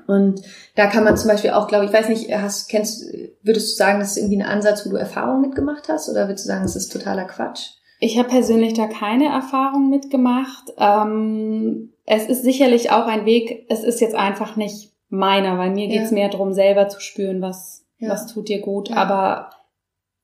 Und 0.08 0.42
da 0.76 0.88
kann 0.88 1.04
man 1.04 1.18
zum 1.18 1.30
Beispiel 1.30 1.52
auch, 1.52 1.68
glaube 1.68 1.86
ich, 1.86 1.94
weiß 1.94 2.10
nicht, 2.10 2.32
hast, 2.32 2.70
kennst, 2.70 3.06
würdest 3.42 3.72
du 3.72 3.76
sagen, 3.76 4.00
das 4.00 4.12
ist 4.12 4.18
irgendwie 4.18 4.42
ein 4.42 4.48
Ansatz, 4.48 4.86
wo 4.86 4.90
du 4.90 4.98
Erfahrung 4.98 5.42
mitgemacht 5.42 5.90
hast, 5.90 6.10
oder 6.10 6.28
würdest 6.28 6.46
du 6.46 6.50
sagen, 6.50 6.64
das 6.64 6.76
ist 6.76 6.92
totaler 6.92 7.26
Quatsch? 7.26 7.72
Ich 8.00 8.18
habe 8.18 8.30
persönlich 8.30 8.74
da 8.74 8.88
keine 8.88 9.26
Erfahrung 9.26 9.90
mitgemacht. 9.90 10.74
Ähm, 10.78 11.94
es 12.06 12.28
ist 12.28 12.44
sicherlich 12.44 12.92
auch 12.92 13.08
ein 13.08 13.26
Weg, 13.26 13.66
es 13.70 13.84
ist 13.84 14.02
jetzt 14.02 14.16
einfach 14.16 14.56
nicht 14.56 14.94
meiner, 15.10 15.58
weil 15.58 15.72
mir 15.72 15.88
geht's 15.88 16.12
ja. 16.12 16.16
mehr 16.16 16.30
darum, 16.30 16.54
selber 16.54 16.88
zu 16.90 17.00
spüren, 17.00 17.42
was, 17.42 17.86
ja. 17.98 18.10
was 18.10 18.28
tut 18.28 18.50
dir 18.50 18.62
gut. 18.62 18.90
Ja. 18.90 18.98
Aber 18.98 19.50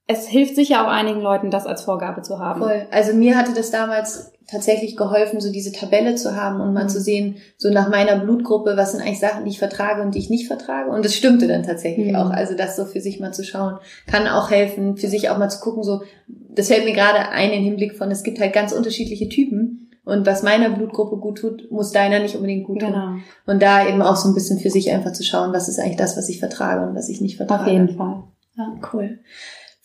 es 0.07 0.27
hilft 0.27 0.55
sicher 0.55 0.83
auch 0.83 0.91
einigen 0.91 1.21
Leuten, 1.21 1.51
das 1.51 1.65
als 1.65 1.83
Vorgabe 1.83 2.21
zu 2.21 2.39
haben. 2.39 2.61
Voll. 2.61 2.87
Also 2.91 3.13
mir 3.13 3.37
hatte 3.37 3.53
das 3.53 3.71
damals 3.71 4.30
tatsächlich 4.47 4.97
geholfen, 4.97 5.39
so 5.39 5.51
diese 5.51 5.71
Tabelle 5.71 6.15
zu 6.15 6.35
haben 6.35 6.59
und 6.61 6.73
mal 6.73 6.83
mhm. 6.83 6.89
zu 6.89 6.99
sehen, 6.99 7.37
so 7.57 7.69
nach 7.69 7.89
meiner 7.89 8.19
Blutgruppe, 8.19 8.75
was 8.75 8.91
sind 8.91 9.01
eigentlich 9.01 9.19
Sachen, 9.19 9.45
die 9.45 9.51
ich 9.51 9.59
vertrage 9.59 10.01
und 10.01 10.13
die 10.15 10.19
ich 10.19 10.29
nicht 10.29 10.47
vertrage. 10.47 10.91
Und 10.91 11.05
das 11.05 11.15
stimmte 11.15 11.47
dann 11.47 11.63
tatsächlich 11.63 12.09
mhm. 12.09 12.15
auch. 12.15 12.29
Also 12.29 12.55
das 12.55 12.75
so 12.75 12.85
für 12.85 12.99
sich 12.99 13.19
mal 13.19 13.33
zu 13.33 13.43
schauen, 13.43 13.77
kann 14.07 14.27
auch 14.27 14.51
helfen, 14.51 14.97
für 14.97 15.07
sich 15.07 15.29
auch 15.29 15.37
mal 15.37 15.49
zu 15.49 15.59
gucken, 15.59 15.83
so, 15.83 16.01
das 16.27 16.67
fällt 16.67 16.85
mir 16.85 16.93
gerade 16.93 17.29
ein 17.29 17.51
im 17.51 17.63
Hinblick 17.63 17.95
von, 17.95 18.11
es 18.11 18.23
gibt 18.23 18.39
halt 18.39 18.53
ganz 18.53 18.73
unterschiedliche 18.73 19.29
Typen. 19.29 19.89
Und 20.03 20.25
was 20.25 20.41
meiner 20.41 20.69
Blutgruppe 20.71 21.17
gut 21.17 21.37
tut, 21.37 21.71
muss 21.71 21.91
deiner 21.91 22.19
nicht 22.19 22.35
unbedingt 22.35 22.65
gut 22.65 22.79
tun. 22.79 22.91
Genau. 22.91 23.13
Und 23.45 23.61
da 23.61 23.87
eben 23.87 24.01
auch 24.01 24.15
so 24.15 24.27
ein 24.27 24.33
bisschen 24.33 24.59
für 24.59 24.71
sich 24.71 24.91
einfach 24.91 25.13
zu 25.13 25.23
schauen, 25.23 25.53
was 25.53 25.69
ist 25.69 25.79
eigentlich 25.79 25.97
das, 25.97 26.17
was 26.17 26.27
ich 26.27 26.39
vertrage 26.39 26.87
und 26.87 26.95
was 26.95 27.07
ich 27.07 27.21
nicht 27.21 27.37
vertrage. 27.37 27.63
Auf 27.63 27.67
jeden 27.67 27.89
Fall. 27.89 28.23
Ja, 28.57 28.73
cool. 28.91 29.19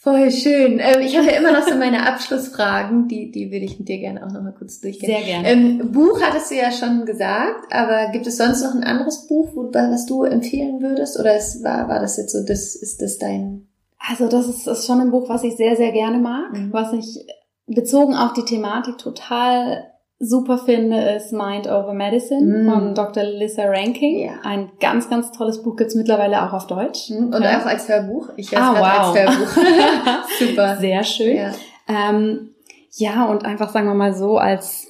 Voll 0.07 0.31
schön. 0.31 0.79
Ähm, 0.79 1.01
ich 1.01 1.19
habe 1.19 1.27
ja 1.27 1.37
immer 1.37 1.51
noch 1.51 1.67
so 1.67 1.75
meine 1.79 2.07
Abschlussfragen, 2.07 3.09
die, 3.09 3.33
die 3.33 3.51
würde 3.51 3.65
ich 3.65 3.81
mit 3.81 3.89
dir 3.89 3.99
gerne 3.99 4.25
auch 4.25 4.31
noch 4.31 4.41
mal 4.41 4.55
kurz 4.57 4.81
durchgehen. 4.81 5.11
Sehr 5.11 5.25
gerne. 5.25 5.49
Ähm, 5.49 5.91
Buch 5.91 6.21
hattest 6.23 6.49
du 6.53 6.55
ja 6.55 6.71
schon 6.71 7.05
gesagt, 7.07 7.73
aber 7.73 8.13
gibt 8.13 8.25
es 8.29 8.37
sonst 8.37 8.63
noch 8.63 8.73
ein 8.73 8.85
anderes 8.85 9.27
Buch, 9.27 9.49
wo, 9.57 9.69
was 9.75 10.07
du 10.07 10.23
empfehlen 10.23 10.81
würdest? 10.81 11.19
Oder 11.19 11.35
es 11.35 11.65
war, 11.65 11.89
war 11.89 11.99
das 11.99 12.19
jetzt 12.19 12.31
so, 12.31 12.47
das 12.47 12.77
ist 12.77 13.03
das 13.03 13.19
dein? 13.19 13.67
Also 13.99 14.29
das 14.29 14.47
ist, 14.47 14.69
ist 14.69 14.87
schon 14.87 15.01
ein 15.01 15.11
Buch, 15.11 15.29
was 15.29 15.43
ich 15.43 15.57
sehr, 15.57 15.75
sehr 15.75 15.91
gerne 15.91 16.19
mag, 16.19 16.53
mhm. 16.53 16.73
was 16.73 16.93
ich 16.93 17.27
bezogen 17.67 18.15
auf 18.15 18.33
die 18.33 18.45
Thematik 18.45 18.99
total 18.99 19.91
super 20.19 20.59
finde, 20.59 20.99
ist 21.11 21.33
Mind 21.33 21.67
Over 21.67 21.93
Medicine 21.93 22.41
mm. 22.41 22.71
von 22.71 22.95
Dr. 22.95 23.23
Lisa 23.23 23.64
Ranking. 23.64 24.27
Ja. 24.27 24.41
Ein 24.43 24.71
ganz, 24.81 25.11
ganz 25.11 25.31
tolles 25.33 25.62
Buch 25.62 25.77
gibt's 25.77 25.95
mittlerweile 25.95 26.43
auch 26.43 26.53
auf 26.53 26.67
Deutsch. 26.67 27.11
Mm. 27.11 27.35
Und 27.35 27.43
ja. 27.43 27.61
auch 27.61 27.67
als 27.67 27.89
Hörbuch. 27.89 28.31
Ich 28.37 28.57
ah, 28.57 28.75
wow. 28.75 29.14
als 29.14 29.19
Hörbuch. 29.19 30.29
super. 30.39 30.77
Sehr 30.79 31.05
schön. 31.05 31.37
Ja. 31.37 31.53
Ähm, 31.89 32.55
ja, 32.93 33.27
und 33.27 33.45
einfach 33.45 33.71
sagen 33.71 33.87
wir 33.87 33.95
mal 33.95 34.14
so, 34.14 34.39
als 34.39 34.89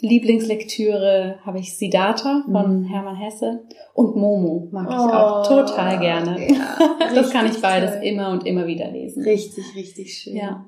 Lieblingslektüre 0.00 1.38
habe 1.46 1.58
ich 1.58 1.78
Siddhartha 1.78 2.44
von 2.44 2.82
mm. 2.82 2.84
Hermann 2.84 3.16
Hesse 3.16 3.64
und 3.94 4.14
Momo 4.14 4.68
mag 4.70 4.88
ich 4.90 4.94
oh, 4.94 5.08
auch 5.08 5.48
total 5.48 5.98
gerne. 5.98 6.52
Ja, 6.52 6.76
das 7.14 7.30
kann 7.30 7.46
ich 7.46 7.62
beides 7.62 7.92
toll. 7.92 8.02
immer 8.02 8.30
und 8.30 8.46
immer 8.46 8.66
wieder 8.66 8.90
lesen. 8.90 9.22
Richtig, 9.22 9.74
richtig 9.74 10.18
schön. 10.18 10.36
Ja. 10.36 10.66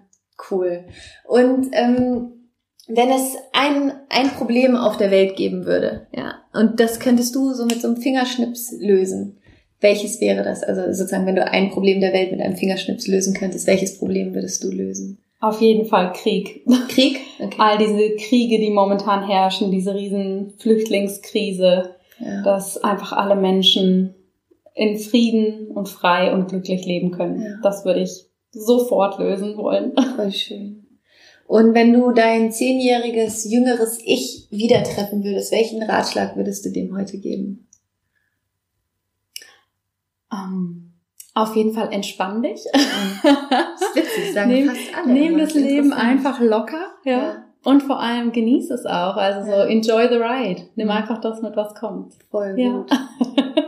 Cool. 0.50 0.86
Und 1.26 1.66
ähm, 1.72 2.37
wenn 2.88 3.10
es 3.10 3.36
ein, 3.52 3.92
ein 4.08 4.30
Problem 4.30 4.74
auf 4.74 4.96
der 4.96 5.10
Welt 5.10 5.36
geben 5.36 5.66
würde, 5.66 6.06
ja, 6.16 6.34
und 6.52 6.80
das 6.80 6.98
könntest 6.98 7.34
du 7.34 7.52
so 7.52 7.66
mit 7.66 7.80
so 7.80 7.88
einem 7.88 7.98
Fingerschnips 7.98 8.72
lösen, 8.78 9.38
welches 9.80 10.20
wäre 10.20 10.42
das? 10.42 10.64
Also 10.64 10.92
sozusagen, 10.92 11.26
wenn 11.26 11.36
du 11.36 11.46
ein 11.46 11.70
Problem 11.70 12.00
der 12.00 12.12
Welt 12.12 12.32
mit 12.32 12.40
einem 12.40 12.56
Fingerschnips 12.56 13.06
lösen 13.06 13.34
könntest, 13.34 13.66
welches 13.66 13.98
Problem 13.98 14.34
würdest 14.34 14.64
du 14.64 14.70
lösen? 14.70 15.18
Auf 15.40 15.60
jeden 15.60 15.86
Fall 15.86 16.12
Krieg. 16.14 16.64
Krieg? 16.88 17.20
Okay. 17.38 17.56
All 17.58 17.78
diese 17.78 18.16
Kriege, 18.16 18.58
die 18.58 18.70
momentan 18.70 19.26
herrschen, 19.26 19.70
diese 19.70 19.94
riesen 19.94 20.54
Flüchtlingskrise, 20.58 21.94
ja. 22.18 22.42
dass 22.42 22.82
einfach 22.82 23.12
alle 23.12 23.36
Menschen 23.36 24.14
in 24.74 24.98
Frieden 24.98 25.68
und 25.68 25.88
frei 25.88 26.32
und 26.32 26.48
glücklich 26.48 26.84
leben 26.86 27.12
können. 27.12 27.40
Ja. 27.40 27.58
Das 27.62 27.84
würde 27.84 28.00
ich 28.00 28.26
sofort 28.50 29.18
lösen 29.20 29.56
wollen. 29.56 29.92
Voll 30.16 30.32
schön. 30.32 30.87
Und 31.48 31.72
wenn 31.72 31.94
du 31.94 32.12
dein 32.12 32.52
zehnjähriges, 32.52 33.50
jüngeres 33.50 33.98
Ich 34.04 34.46
wieder 34.50 34.82
treffen 34.84 35.24
würdest, 35.24 35.50
welchen 35.50 35.82
Ratschlag 35.82 36.36
würdest 36.36 36.66
du 36.66 36.70
dem 36.70 36.94
heute 36.94 37.16
geben? 37.16 37.66
Um, 40.30 40.38
ähm, 40.38 40.92
auf 41.32 41.56
jeden 41.56 41.72
Fall 41.72 41.90
entspann 41.90 42.42
dich. 42.42 42.60
Das 42.72 43.80
ist 43.80 43.96
witzig, 43.96 44.34
sagen 44.34 44.50
nehm, 44.50 44.68
fast 44.68 44.94
alle. 44.94 45.12
Nehm 45.12 45.38
das 45.38 45.54
Leben 45.54 45.94
einfach 45.94 46.38
locker, 46.40 46.92
ja. 47.04 47.12
ja. 47.12 47.44
Und 47.64 47.82
vor 47.82 47.98
allem 47.98 48.32
genieß 48.32 48.70
es 48.70 48.84
auch. 48.84 49.16
Also 49.16 49.50
ja. 49.50 49.62
so 49.62 49.68
enjoy 49.68 50.08
the 50.08 50.16
ride. 50.16 50.68
Nimm 50.76 50.88
mhm. 50.88 50.92
einfach 50.92 51.20
das 51.20 51.40
mit, 51.40 51.56
was 51.56 51.74
kommt. 51.74 52.12
Voll 52.30 52.56
gut. 52.56 52.90
Ja. 52.90 53.08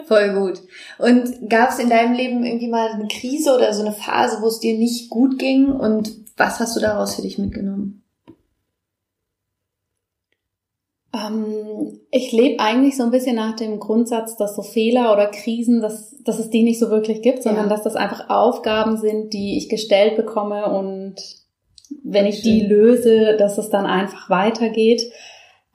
Voll 0.04 0.34
gut. 0.34 0.60
Und 0.98 1.48
gab 1.48 1.70
es 1.70 1.78
in 1.78 1.88
deinem 1.88 2.12
Leben 2.12 2.44
irgendwie 2.44 2.68
mal 2.68 2.90
eine 2.90 3.08
Krise 3.08 3.54
oder 3.54 3.72
so 3.72 3.82
eine 3.82 3.92
Phase, 3.92 4.42
wo 4.42 4.48
es 4.48 4.60
dir 4.60 4.76
nicht 4.76 5.08
gut 5.08 5.38
ging 5.38 5.68
und 5.68 6.12
was 6.40 6.58
hast 6.58 6.74
du 6.74 6.80
daraus 6.80 7.14
für 7.14 7.22
dich 7.22 7.38
mitgenommen? 7.38 8.02
Ähm, 11.12 12.00
ich 12.10 12.32
lebe 12.32 12.60
eigentlich 12.60 12.96
so 12.96 13.02
ein 13.02 13.10
bisschen 13.10 13.36
nach 13.36 13.56
dem 13.56 13.78
Grundsatz, 13.78 14.36
dass 14.36 14.56
so 14.56 14.62
Fehler 14.62 15.12
oder 15.12 15.26
Krisen, 15.26 15.82
dass, 15.82 16.16
dass 16.24 16.38
es 16.38 16.50
die 16.50 16.62
nicht 16.62 16.78
so 16.78 16.90
wirklich 16.90 17.22
gibt, 17.22 17.42
sondern 17.42 17.64
ja. 17.64 17.70
dass 17.70 17.82
das 17.82 17.94
einfach 17.94 18.30
Aufgaben 18.30 18.96
sind, 18.96 19.32
die 19.32 19.58
ich 19.58 19.68
gestellt 19.68 20.16
bekomme 20.16 20.66
und 20.72 21.16
wenn 22.04 22.26
ich 22.26 22.42
die 22.42 22.60
löse, 22.60 23.36
dass 23.36 23.58
es 23.58 23.68
dann 23.68 23.84
einfach 23.84 24.30
weitergeht. 24.30 25.02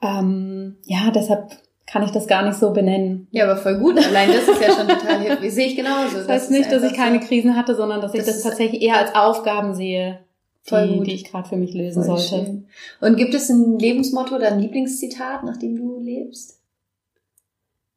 Ähm, 0.02 0.78
ja, 0.84 1.10
deshalb 1.14 1.50
kann 1.86 2.02
ich 2.02 2.10
das 2.10 2.26
gar 2.26 2.44
nicht 2.44 2.58
so 2.58 2.72
benennen. 2.72 3.28
Ja, 3.30 3.44
aber 3.44 3.56
voll 3.56 3.78
gut. 3.78 3.98
Allein 4.04 4.30
das 4.32 4.48
ist 4.48 4.60
ja 4.60 4.74
schon 4.74 4.88
total, 4.88 5.42
wie 5.42 5.50
sehe 5.50 5.66
ich 5.66 5.76
genauso. 5.76 6.16
Das 6.16 6.28
heißt 6.28 6.44
das 6.46 6.50
nicht, 6.50 6.72
dass 6.72 6.82
ich 6.82 6.94
keine 6.94 7.20
Krisen 7.20 7.54
hatte, 7.54 7.74
sondern 7.74 8.00
dass 8.00 8.12
das 8.12 8.20
ich 8.22 8.26
das 8.26 8.42
tatsächlich 8.42 8.82
eher 8.82 8.96
als 8.96 9.14
Aufgaben 9.14 9.74
sehe 9.74 10.25
die, 10.70 11.00
die 11.00 11.14
ich 11.14 11.24
gerade 11.24 11.48
für 11.48 11.56
mich 11.56 11.74
lösen 11.74 12.04
Voll 12.04 12.18
sollte. 12.18 12.46
Schön. 12.46 12.66
Und 13.00 13.16
gibt 13.16 13.34
es 13.34 13.48
ein 13.48 13.78
Lebensmotto 13.78 14.36
oder 14.36 14.48
ein 14.48 14.60
Lieblingszitat, 14.60 15.44
nach 15.44 15.56
dem 15.56 15.76
du 15.76 16.00
lebst? 16.00 16.60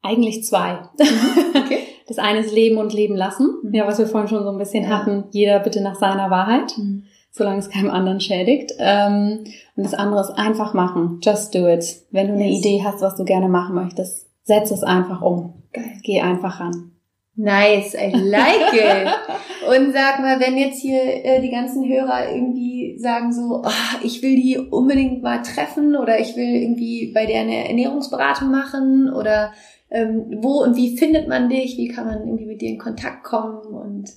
Eigentlich 0.02 0.44
zwei. 0.44 0.74
Mhm. 0.98 1.54
Okay. 1.64 1.78
Das 2.06 2.18
eine 2.18 2.40
ist 2.40 2.52
Leben 2.52 2.78
und 2.78 2.92
Leben 2.92 3.14
lassen. 3.14 3.54
Mhm. 3.62 3.74
Ja, 3.74 3.86
was 3.86 3.98
wir 3.98 4.06
vorhin 4.06 4.28
schon 4.28 4.42
so 4.42 4.50
ein 4.50 4.58
bisschen 4.58 4.84
ja. 4.84 4.90
hatten. 4.90 5.24
Jeder 5.30 5.60
bitte 5.60 5.80
nach 5.80 5.94
seiner 5.94 6.30
Wahrheit, 6.30 6.76
mhm. 6.76 7.04
solange 7.30 7.58
es 7.58 7.70
keinem 7.70 7.90
anderen 7.90 8.20
schädigt. 8.20 8.72
Ähm, 8.78 9.44
und 9.76 9.84
das 9.84 9.94
andere 9.94 10.20
ist 10.20 10.30
einfach 10.30 10.74
machen. 10.74 11.20
Just 11.22 11.54
do 11.54 11.68
it. 11.68 12.02
Wenn 12.10 12.28
du 12.28 12.32
yes. 12.34 12.42
eine 12.42 12.50
Idee 12.50 12.82
hast, 12.84 13.00
was 13.00 13.14
du 13.14 13.24
gerne 13.24 13.48
machen 13.48 13.76
möchtest, 13.76 14.26
setz 14.42 14.72
es 14.72 14.82
einfach 14.82 15.22
um. 15.22 15.62
Geil. 15.72 15.92
Geh 16.02 16.20
einfach 16.20 16.58
ran. 16.58 16.92
Nice, 17.42 17.94
I 17.94 18.12
like 18.12 18.74
it. 18.74 19.08
Und 19.68 19.92
sag 19.92 20.20
mal, 20.20 20.38
wenn 20.40 20.58
jetzt 20.58 20.80
hier 20.80 21.02
äh, 21.02 21.40
die 21.40 21.50
ganzen 21.50 21.88
Hörer 21.88 22.30
irgendwie 22.30 22.98
sagen 22.98 23.32
so, 23.32 23.62
oh, 23.64 23.98
ich 24.02 24.22
will 24.22 24.36
die 24.36 24.58
unbedingt 24.58 25.22
mal 25.22 25.42
treffen 25.42 25.96
oder 25.96 26.20
ich 26.20 26.36
will 26.36 26.62
irgendwie 26.62 27.12
bei 27.14 27.24
der 27.24 27.40
eine 27.40 27.68
Ernährungsberatung 27.68 28.50
machen 28.50 29.10
oder 29.10 29.52
ähm, 29.90 30.38
wo 30.42 30.62
und 30.62 30.76
wie 30.76 30.98
findet 30.98 31.28
man 31.28 31.48
dich? 31.48 31.78
Wie 31.78 31.88
kann 31.88 32.06
man 32.06 32.20
irgendwie 32.20 32.46
mit 32.46 32.60
dir 32.60 32.68
in 32.68 32.78
Kontakt 32.78 33.24
kommen 33.24 33.66
und 33.66 34.10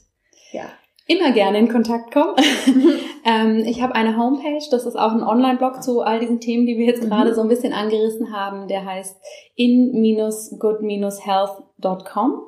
ja 0.51 0.65
immer 1.07 1.31
gerne 1.31 1.59
in 1.59 1.69
Kontakt 1.69 2.13
kommen. 2.13 2.35
ähm, 3.25 3.63
ich 3.65 3.81
habe 3.81 3.95
eine 3.95 4.15
Homepage, 4.17 4.63
das 4.71 4.85
ist 4.85 4.95
auch 4.95 5.11
ein 5.11 5.23
Online-Blog 5.23 5.83
zu 5.83 5.99
all 6.01 6.19
diesen 6.19 6.39
Themen, 6.39 6.65
die 6.65 6.77
wir 6.77 6.85
jetzt 6.85 7.01
gerade 7.01 7.31
mhm. 7.31 7.35
so 7.35 7.41
ein 7.41 7.49
bisschen 7.49 7.73
angerissen 7.73 8.33
haben. 8.33 8.69
Der 8.69 8.85
heißt 8.85 9.19
in-good-health.com. 9.55 11.65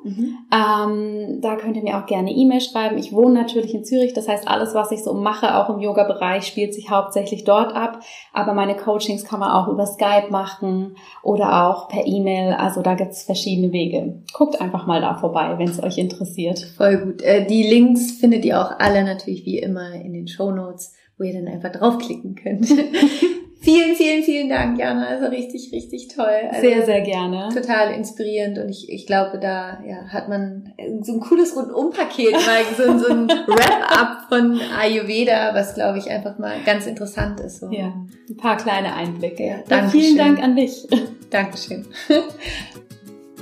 Mhm. 0.04 0.38
Ähm, 0.52 1.42
da 1.42 1.56
könnt 1.56 1.76
ihr 1.76 1.84
mir 1.84 1.98
auch 1.98 2.06
gerne 2.06 2.32
E-Mail 2.32 2.62
schreiben. 2.62 2.98
Ich 2.98 3.14
wohne 3.14 3.34
natürlich 3.42 3.74
in 3.74 3.84
Zürich, 3.84 4.14
das 4.14 4.28
heißt, 4.28 4.48
alles, 4.48 4.74
was 4.74 4.92
ich 4.92 5.04
so 5.04 5.14
mache, 5.14 5.56
auch 5.56 5.70
im 5.70 5.80
Yoga-Bereich, 5.80 6.46
spielt 6.46 6.74
sich 6.74 6.90
hauptsächlich 6.90 7.44
dort 7.44 7.76
ab. 7.76 8.00
Aber 8.34 8.54
meine 8.54 8.76
Coachings 8.76 9.26
kann 9.26 9.40
man 9.40 9.52
auch 9.52 9.68
über 9.68 9.86
Skype 9.86 10.30
machen 10.30 10.96
oder 11.24 11.68
auch 11.68 11.88
per 11.88 12.06
E-Mail. 12.06 12.54
Also 12.54 12.82
da 12.82 12.96
gibt's 12.96 13.24
verschiedene 13.24 13.72
Wege. 13.72 14.22
Guckt 14.34 14.62
einfach 14.62 14.86
mal 14.86 15.02
da 15.02 15.16
vorbei, 15.16 15.56
wenn 15.58 15.70
es 15.70 15.82
euch 15.82 15.98
interessiert. 15.98 16.60
Voll 16.78 16.98
gut. 16.98 17.22
Äh, 17.22 17.46
die 17.46 17.64
Links 17.64 18.12
findet 18.12 18.46
ihr 18.46 18.60
auch 18.60 18.80
alle 18.80 19.04
natürlich 19.04 19.46
wie 19.46 19.60
immer 19.60 19.94
in 19.94 20.14
den 20.14 20.28
Show 20.28 20.52
Notes, 20.52 20.94
wo 21.18 21.24
ihr 21.24 21.34
dann 21.34 21.48
einfach 21.48 21.72
draufklicken 21.72 22.36
könnt. 22.36 22.68
Vielen, 23.62 23.96
vielen, 23.96 24.24
vielen 24.24 24.50
Dank, 24.50 24.78
Jana. 24.78 25.08
Also 25.08 25.26
richtig, 25.26 25.72
richtig 25.72 26.10
toll. 26.10 26.50
Also 26.52 26.62
sehr, 26.62 26.86
sehr 26.86 27.02
gerne. 27.02 27.50
Total 27.54 27.94
inspirierend 27.94 28.60
und 28.60 28.70
ich, 28.70 28.90
ich 28.90 29.08
glaube, 29.08 29.40
da 29.40 29.80
ja, 29.86 30.08
hat 30.10 30.30
man 30.30 30.74
so 31.02 31.14
ein 31.14 31.20
cooles 31.20 31.56
Rundumpaket, 31.56 32.34
mal 32.34 32.64
so, 32.78 32.98
so 33.00 33.12
ein 33.12 33.28
Wrap-up 33.28 34.26
von 34.30 34.60
Ayurveda, 34.80 35.56
was 35.56 35.74
glaube 35.74 35.98
ich 35.98 36.10
einfach 36.10 36.38
mal 36.38 36.58
ganz 36.66 36.86
interessant 36.86 37.40
ist. 37.40 37.60
So. 37.60 37.72
Ja, 37.72 37.94
ein 38.30 38.38
paar 38.38 38.58
kleine 38.58 38.94
Einblicke. 38.94 39.44
Ja, 39.44 39.56
Dann 39.68 39.90
vielen 39.90 40.18
Dank 40.18 40.42
an 40.44 40.56
dich. 40.56 40.88
Dankeschön. 41.30 41.86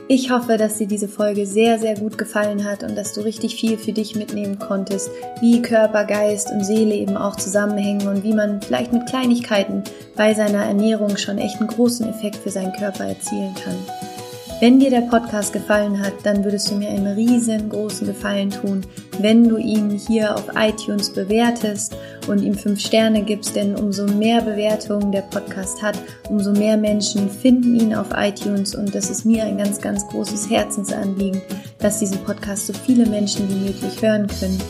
Ich 0.10 0.32
hoffe, 0.32 0.58
dass 0.58 0.78
dir 0.78 0.88
diese 0.88 1.08
Folge 1.08 1.46
sehr, 1.46 1.80
sehr 1.80 1.96
gut 1.96 2.18
gefallen 2.18 2.66
hat 2.66 2.84
und 2.84 2.96
dass 2.96 3.14
du 3.14 3.22
richtig 3.22 3.56
viel 3.56 3.78
für 3.78 3.94
dich 3.94 4.16
mitnehmen 4.16 4.60
konntest, 4.60 5.10
wie 5.40 5.62
Körper, 5.62 6.04
Geist 6.04 6.52
und 6.52 6.66
Seele 6.66 6.94
eben 6.94 7.16
auch 7.16 7.38
zusammenhängen 7.38 8.08
und 8.08 8.24
wie 8.24 8.34
man 8.34 8.62
vielleicht 8.62 8.92
mit 8.92 9.08
Kleinigkeiten 9.08 9.84
bei 10.18 10.34
seiner 10.34 10.66
Ernährung 10.66 11.16
schon 11.16 11.38
echt 11.38 11.60
einen 11.60 11.70
großen 11.70 12.08
Effekt 12.10 12.36
für 12.36 12.50
seinen 12.50 12.74
Körper 12.74 13.06
erzielen 13.06 13.56
kann. 13.56 14.13
Wenn 14.60 14.80
dir 14.80 14.90
der 14.90 15.02
Podcast 15.02 15.52
gefallen 15.52 16.00
hat, 16.00 16.14
dann 16.24 16.44
würdest 16.44 16.72
du 16.72 16.76
mir 16.76 16.90
einen 16.90 17.08
riesengroßen 17.08 18.08
Gefallen 18.08 18.50
tun, 18.50 18.86
wenn 19.20 19.50
du 19.50 19.58
ihn 19.58 19.90
hier 19.90 20.36
auf 20.36 20.46
iTunes 20.56 21.12
bewertest 21.12 21.96
und 22.28 22.42
ihm 22.42 22.54
fünf 22.54 22.80
Sterne 22.80 23.24
gibst, 23.24 23.56
denn 23.56 23.76
umso 23.76 24.06
mehr 24.06 24.42
Bewertungen 24.42 25.12
der 25.12 25.24
Podcast 25.24 25.82
hat, 25.82 25.98
umso 26.30 26.52
mehr 26.52 26.78
Menschen 26.78 27.30
finden 27.30 27.76
ihn 27.76 27.94
auf 27.94 28.08
iTunes 28.16 28.74
und 28.74 28.96
das 28.96 29.10
ist 29.10 29.26
mir 29.26 29.44
ein 29.44 29.58
ganz, 29.58 29.82
ganz 29.82 30.08
großes 30.08 30.50
Herzensanliegen, 30.50 31.42
dass 31.80 32.00
diesen 32.00 32.20
Podcast 32.20 32.68
so 32.68 32.74
viele 32.74 33.06
Menschen 33.06 33.50
wie 33.50 33.68
möglich 33.68 34.02
hören 34.02 34.28
können. 34.28 34.62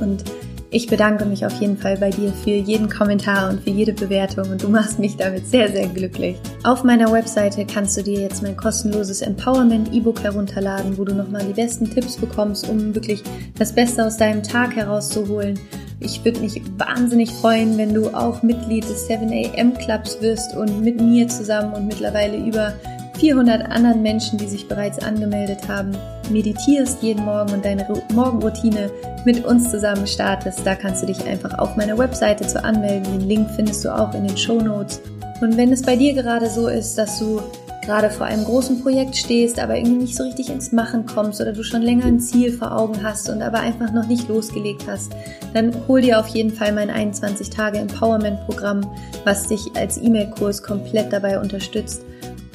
Und 0.00 0.24
ich 0.70 0.88
bedanke 0.88 1.24
mich 1.24 1.46
auf 1.46 1.60
jeden 1.60 1.76
Fall 1.76 1.96
bei 1.96 2.10
dir 2.10 2.32
für 2.32 2.50
jeden 2.50 2.88
Kommentar 2.88 3.50
und 3.50 3.62
für 3.62 3.70
jede 3.70 3.92
Bewertung 3.92 4.50
und 4.50 4.62
du 4.62 4.68
machst 4.68 4.98
mich 4.98 5.16
damit 5.16 5.46
sehr, 5.46 5.70
sehr 5.70 5.86
glücklich. 5.88 6.36
Auf 6.64 6.82
meiner 6.82 7.12
Webseite 7.12 7.64
kannst 7.64 7.96
du 7.96 8.02
dir 8.02 8.20
jetzt 8.20 8.42
mein 8.42 8.56
kostenloses 8.56 9.22
Empowerment-E-Book 9.22 10.22
herunterladen, 10.22 10.98
wo 10.98 11.04
du 11.04 11.14
nochmal 11.14 11.44
die 11.44 11.52
besten 11.52 11.88
Tipps 11.88 12.16
bekommst, 12.16 12.68
um 12.68 12.94
wirklich 12.94 13.22
das 13.58 13.72
Beste 13.72 14.04
aus 14.04 14.16
deinem 14.16 14.42
Tag 14.42 14.74
herauszuholen. 14.74 15.58
Ich 16.00 16.24
würde 16.24 16.40
mich 16.40 16.60
wahnsinnig 16.76 17.30
freuen, 17.30 17.78
wenn 17.78 17.94
du 17.94 18.08
auch 18.08 18.42
Mitglied 18.42 18.84
des 18.84 19.08
7am 19.08 19.78
Clubs 19.78 20.20
wirst 20.20 20.54
und 20.56 20.82
mit 20.82 21.00
mir 21.00 21.28
zusammen 21.28 21.72
und 21.72 21.86
mittlerweile 21.86 22.36
über 22.36 22.74
400 23.18 23.70
anderen 23.70 24.02
Menschen, 24.02 24.38
die 24.38 24.46
sich 24.46 24.68
bereits 24.68 24.98
angemeldet 24.98 25.68
haben, 25.68 25.92
meditierst 26.30 27.02
jeden 27.02 27.24
Morgen 27.24 27.52
und 27.52 27.64
deine 27.64 27.86
Morgenroutine 28.12 28.90
mit 29.24 29.44
uns 29.44 29.70
zusammen 29.70 30.06
startest. 30.06 30.66
Da 30.66 30.74
kannst 30.74 31.02
du 31.02 31.06
dich 31.06 31.24
einfach 31.26 31.58
auf 31.58 31.76
meiner 31.76 31.96
Webseite 31.98 32.46
zu 32.46 32.62
anmelden. 32.62 33.18
Den 33.18 33.28
Link 33.28 33.48
findest 33.56 33.84
du 33.84 33.94
auch 33.94 34.14
in 34.14 34.26
den 34.26 34.36
Show 34.36 34.60
Notes. 34.60 35.00
Und 35.40 35.56
wenn 35.56 35.72
es 35.72 35.82
bei 35.82 35.96
dir 35.96 36.14
gerade 36.14 36.48
so 36.48 36.68
ist, 36.68 36.96
dass 36.96 37.18
du 37.18 37.40
gerade 37.86 38.10
vor 38.10 38.26
einem 38.26 38.44
großen 38.44 38.82
Projekt 38.82 39.16
stehst, 39.16 39.60
aber 39.60 39.76
irgendwie 39.76 39.98
nicht 39.98 40.16
so 40.16 40.24
richtig 40.24 40.50
ins 40.50 40.72
Machen 40.72 41.06
kommst 41.06 41.40
oder 41.40 41.52
du 41.52 41.62
schon 41.62 41.82
länger 41.82 42.06
ein 42.06 42.20
Ziel 42.20 42.52
vor 42.52 42.76
Augen 42.76 43.02
hast 43.02 43.30
und 43.30 43.40
aber 43.42 43.60
einfach 43.60 43.92
noch 43.92 44.06
nicht 44.06 44.28
losgelegt 44.28 44.84
hast, 44.88 45.12
dann 45.54 45.72
hol 45.86 46.00
dir 46.00 46.18
auf 46.18 46.26
jeden 46.28 46.52
Fall 46.52 46.72
mein 46.72 46.90
21 46.90 47.48
Tage 47.48 47.78
Empowerment 47.78 48.44
Programm, 48.46 48.80
was 49.24 49.48
dich 49.48 49.70
als 49.76 49.98
E-Mail-Kurs 49.98 50.62
komplett 50.62 51.12
dabei 51.12 51.38
unterstützt, 51.38 52.02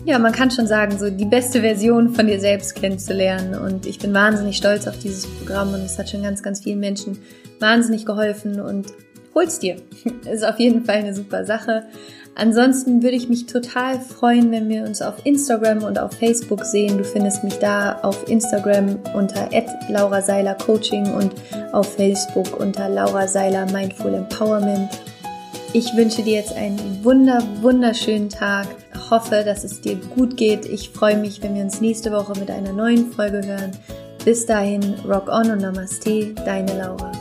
ja, 0.06 0.18
man 0.20 0.32
kann 0.32 0.52
schon 0.52 0.68
sagen, 0.68 0.98
so 0.98 1.10
die 1.10 1.26
beste 1.26 1.62
Version 1.62 2.10
von 2.10 2.28
dir 2.28 2.40
selbst 2.40 2.76
kennenzulernen. 2.76 3.56
Und 3.56 3.86
ich 3.86 4.00
bin 4.00 4.14
wahnsinnig 4.14 4.58
stolz 4.58 4.88
auf 4.88 4.98
dieses 4.98 5.28
Programm 5.28 5.74
und 5.74 5.82
es 5.82 5.98
hat 5.98 6.10
schon 6.10 6.24
ganz, 6.24 6.42
ganz 6.42 6.62
vielen 6.64 6.80
Menschen 6.80 7.20
wahnsinnig 7.60 8.06
geholfen 8.06 8.60
und 8.60 8.88
hol's 9.36 9.60
dir. 9.60 9.78
Ist 10.32 10.46
auf 10.46 10.60
jeden 10.60 10.86
Fall 10.86 10.98
eine 10.98 11.14
super 11.14 11.46
Sache. 11.46 11.86
Ansonsten 12.34 13.04
würde 13.04 13.18
ich 13.18 13.28
mich 13.28 13.46
total 13.46 14.00
freuen, 14.00 14.52
wenn 14.52 14.70
wir 14.70 14.84
uns 14.84 15.02
auf 15.02 15.26
Instagram 15.26 15.84
und 15.84 16.00
auf 16.00 16.14
Facebook 16.14 16.64
sehen. 16.64 16.98
Du 16.98 17.04
findest 17.04 17.44
mich 17.44 17.60
da 17.60 18.00
auf 18.02 18.30
Instagram 18.30 19.00
unter 19.14 19.50
Laura 19.90 20.22
Seiler 20.22 20.56
Coaching 20.56 21.14
und 21.14 21.34
auf 21.74 21.96
Facebook 21.96 22.58
unter 22.60 22.88
Laura 22.88 23.28
Seiler 23.28 23.70
Mindful 23.72 24.14
Empowerment. 24.14 24.90
Ich 25.74 25.96
wünsche 25.96 26.22
dir 26.22 26.34
jetzt 26.34 26.52
einen 26.54 27.02
wunder, 27.02 27.42
wunderschönen 27.62 28.28
Tag. 28.28 28.68
Ich 28.94 29.10
hoffe, 29.10 29.42
dass 29.46 29.64
es 29.64 29.80
dir 29.80 29.96
gut 29.96 30.36
geht. 30.36 30.66
Ich 30.66 30.90
freue 30.90 31.16
mich, 31.16 31.42
wenn 31.42 31.56
wir 31.56 31.64
uns 31.64 31.80
nächste 31.80 32.12
Woche 32.12 32.38
mit 32.38 32.52
einer 32.52 32.74
neuen 32.74 33.10
Folge 33.14 33.42
hören. 33.46 33.72
Bis 34.26 34.46
dahin, 34.46 34.96
rock 35.08 35.30
on 35.30 35.50
und 35.50 35.62
namaste, 35.62 36.34
deine 36.46 36.78
Laura. 36.78 37.14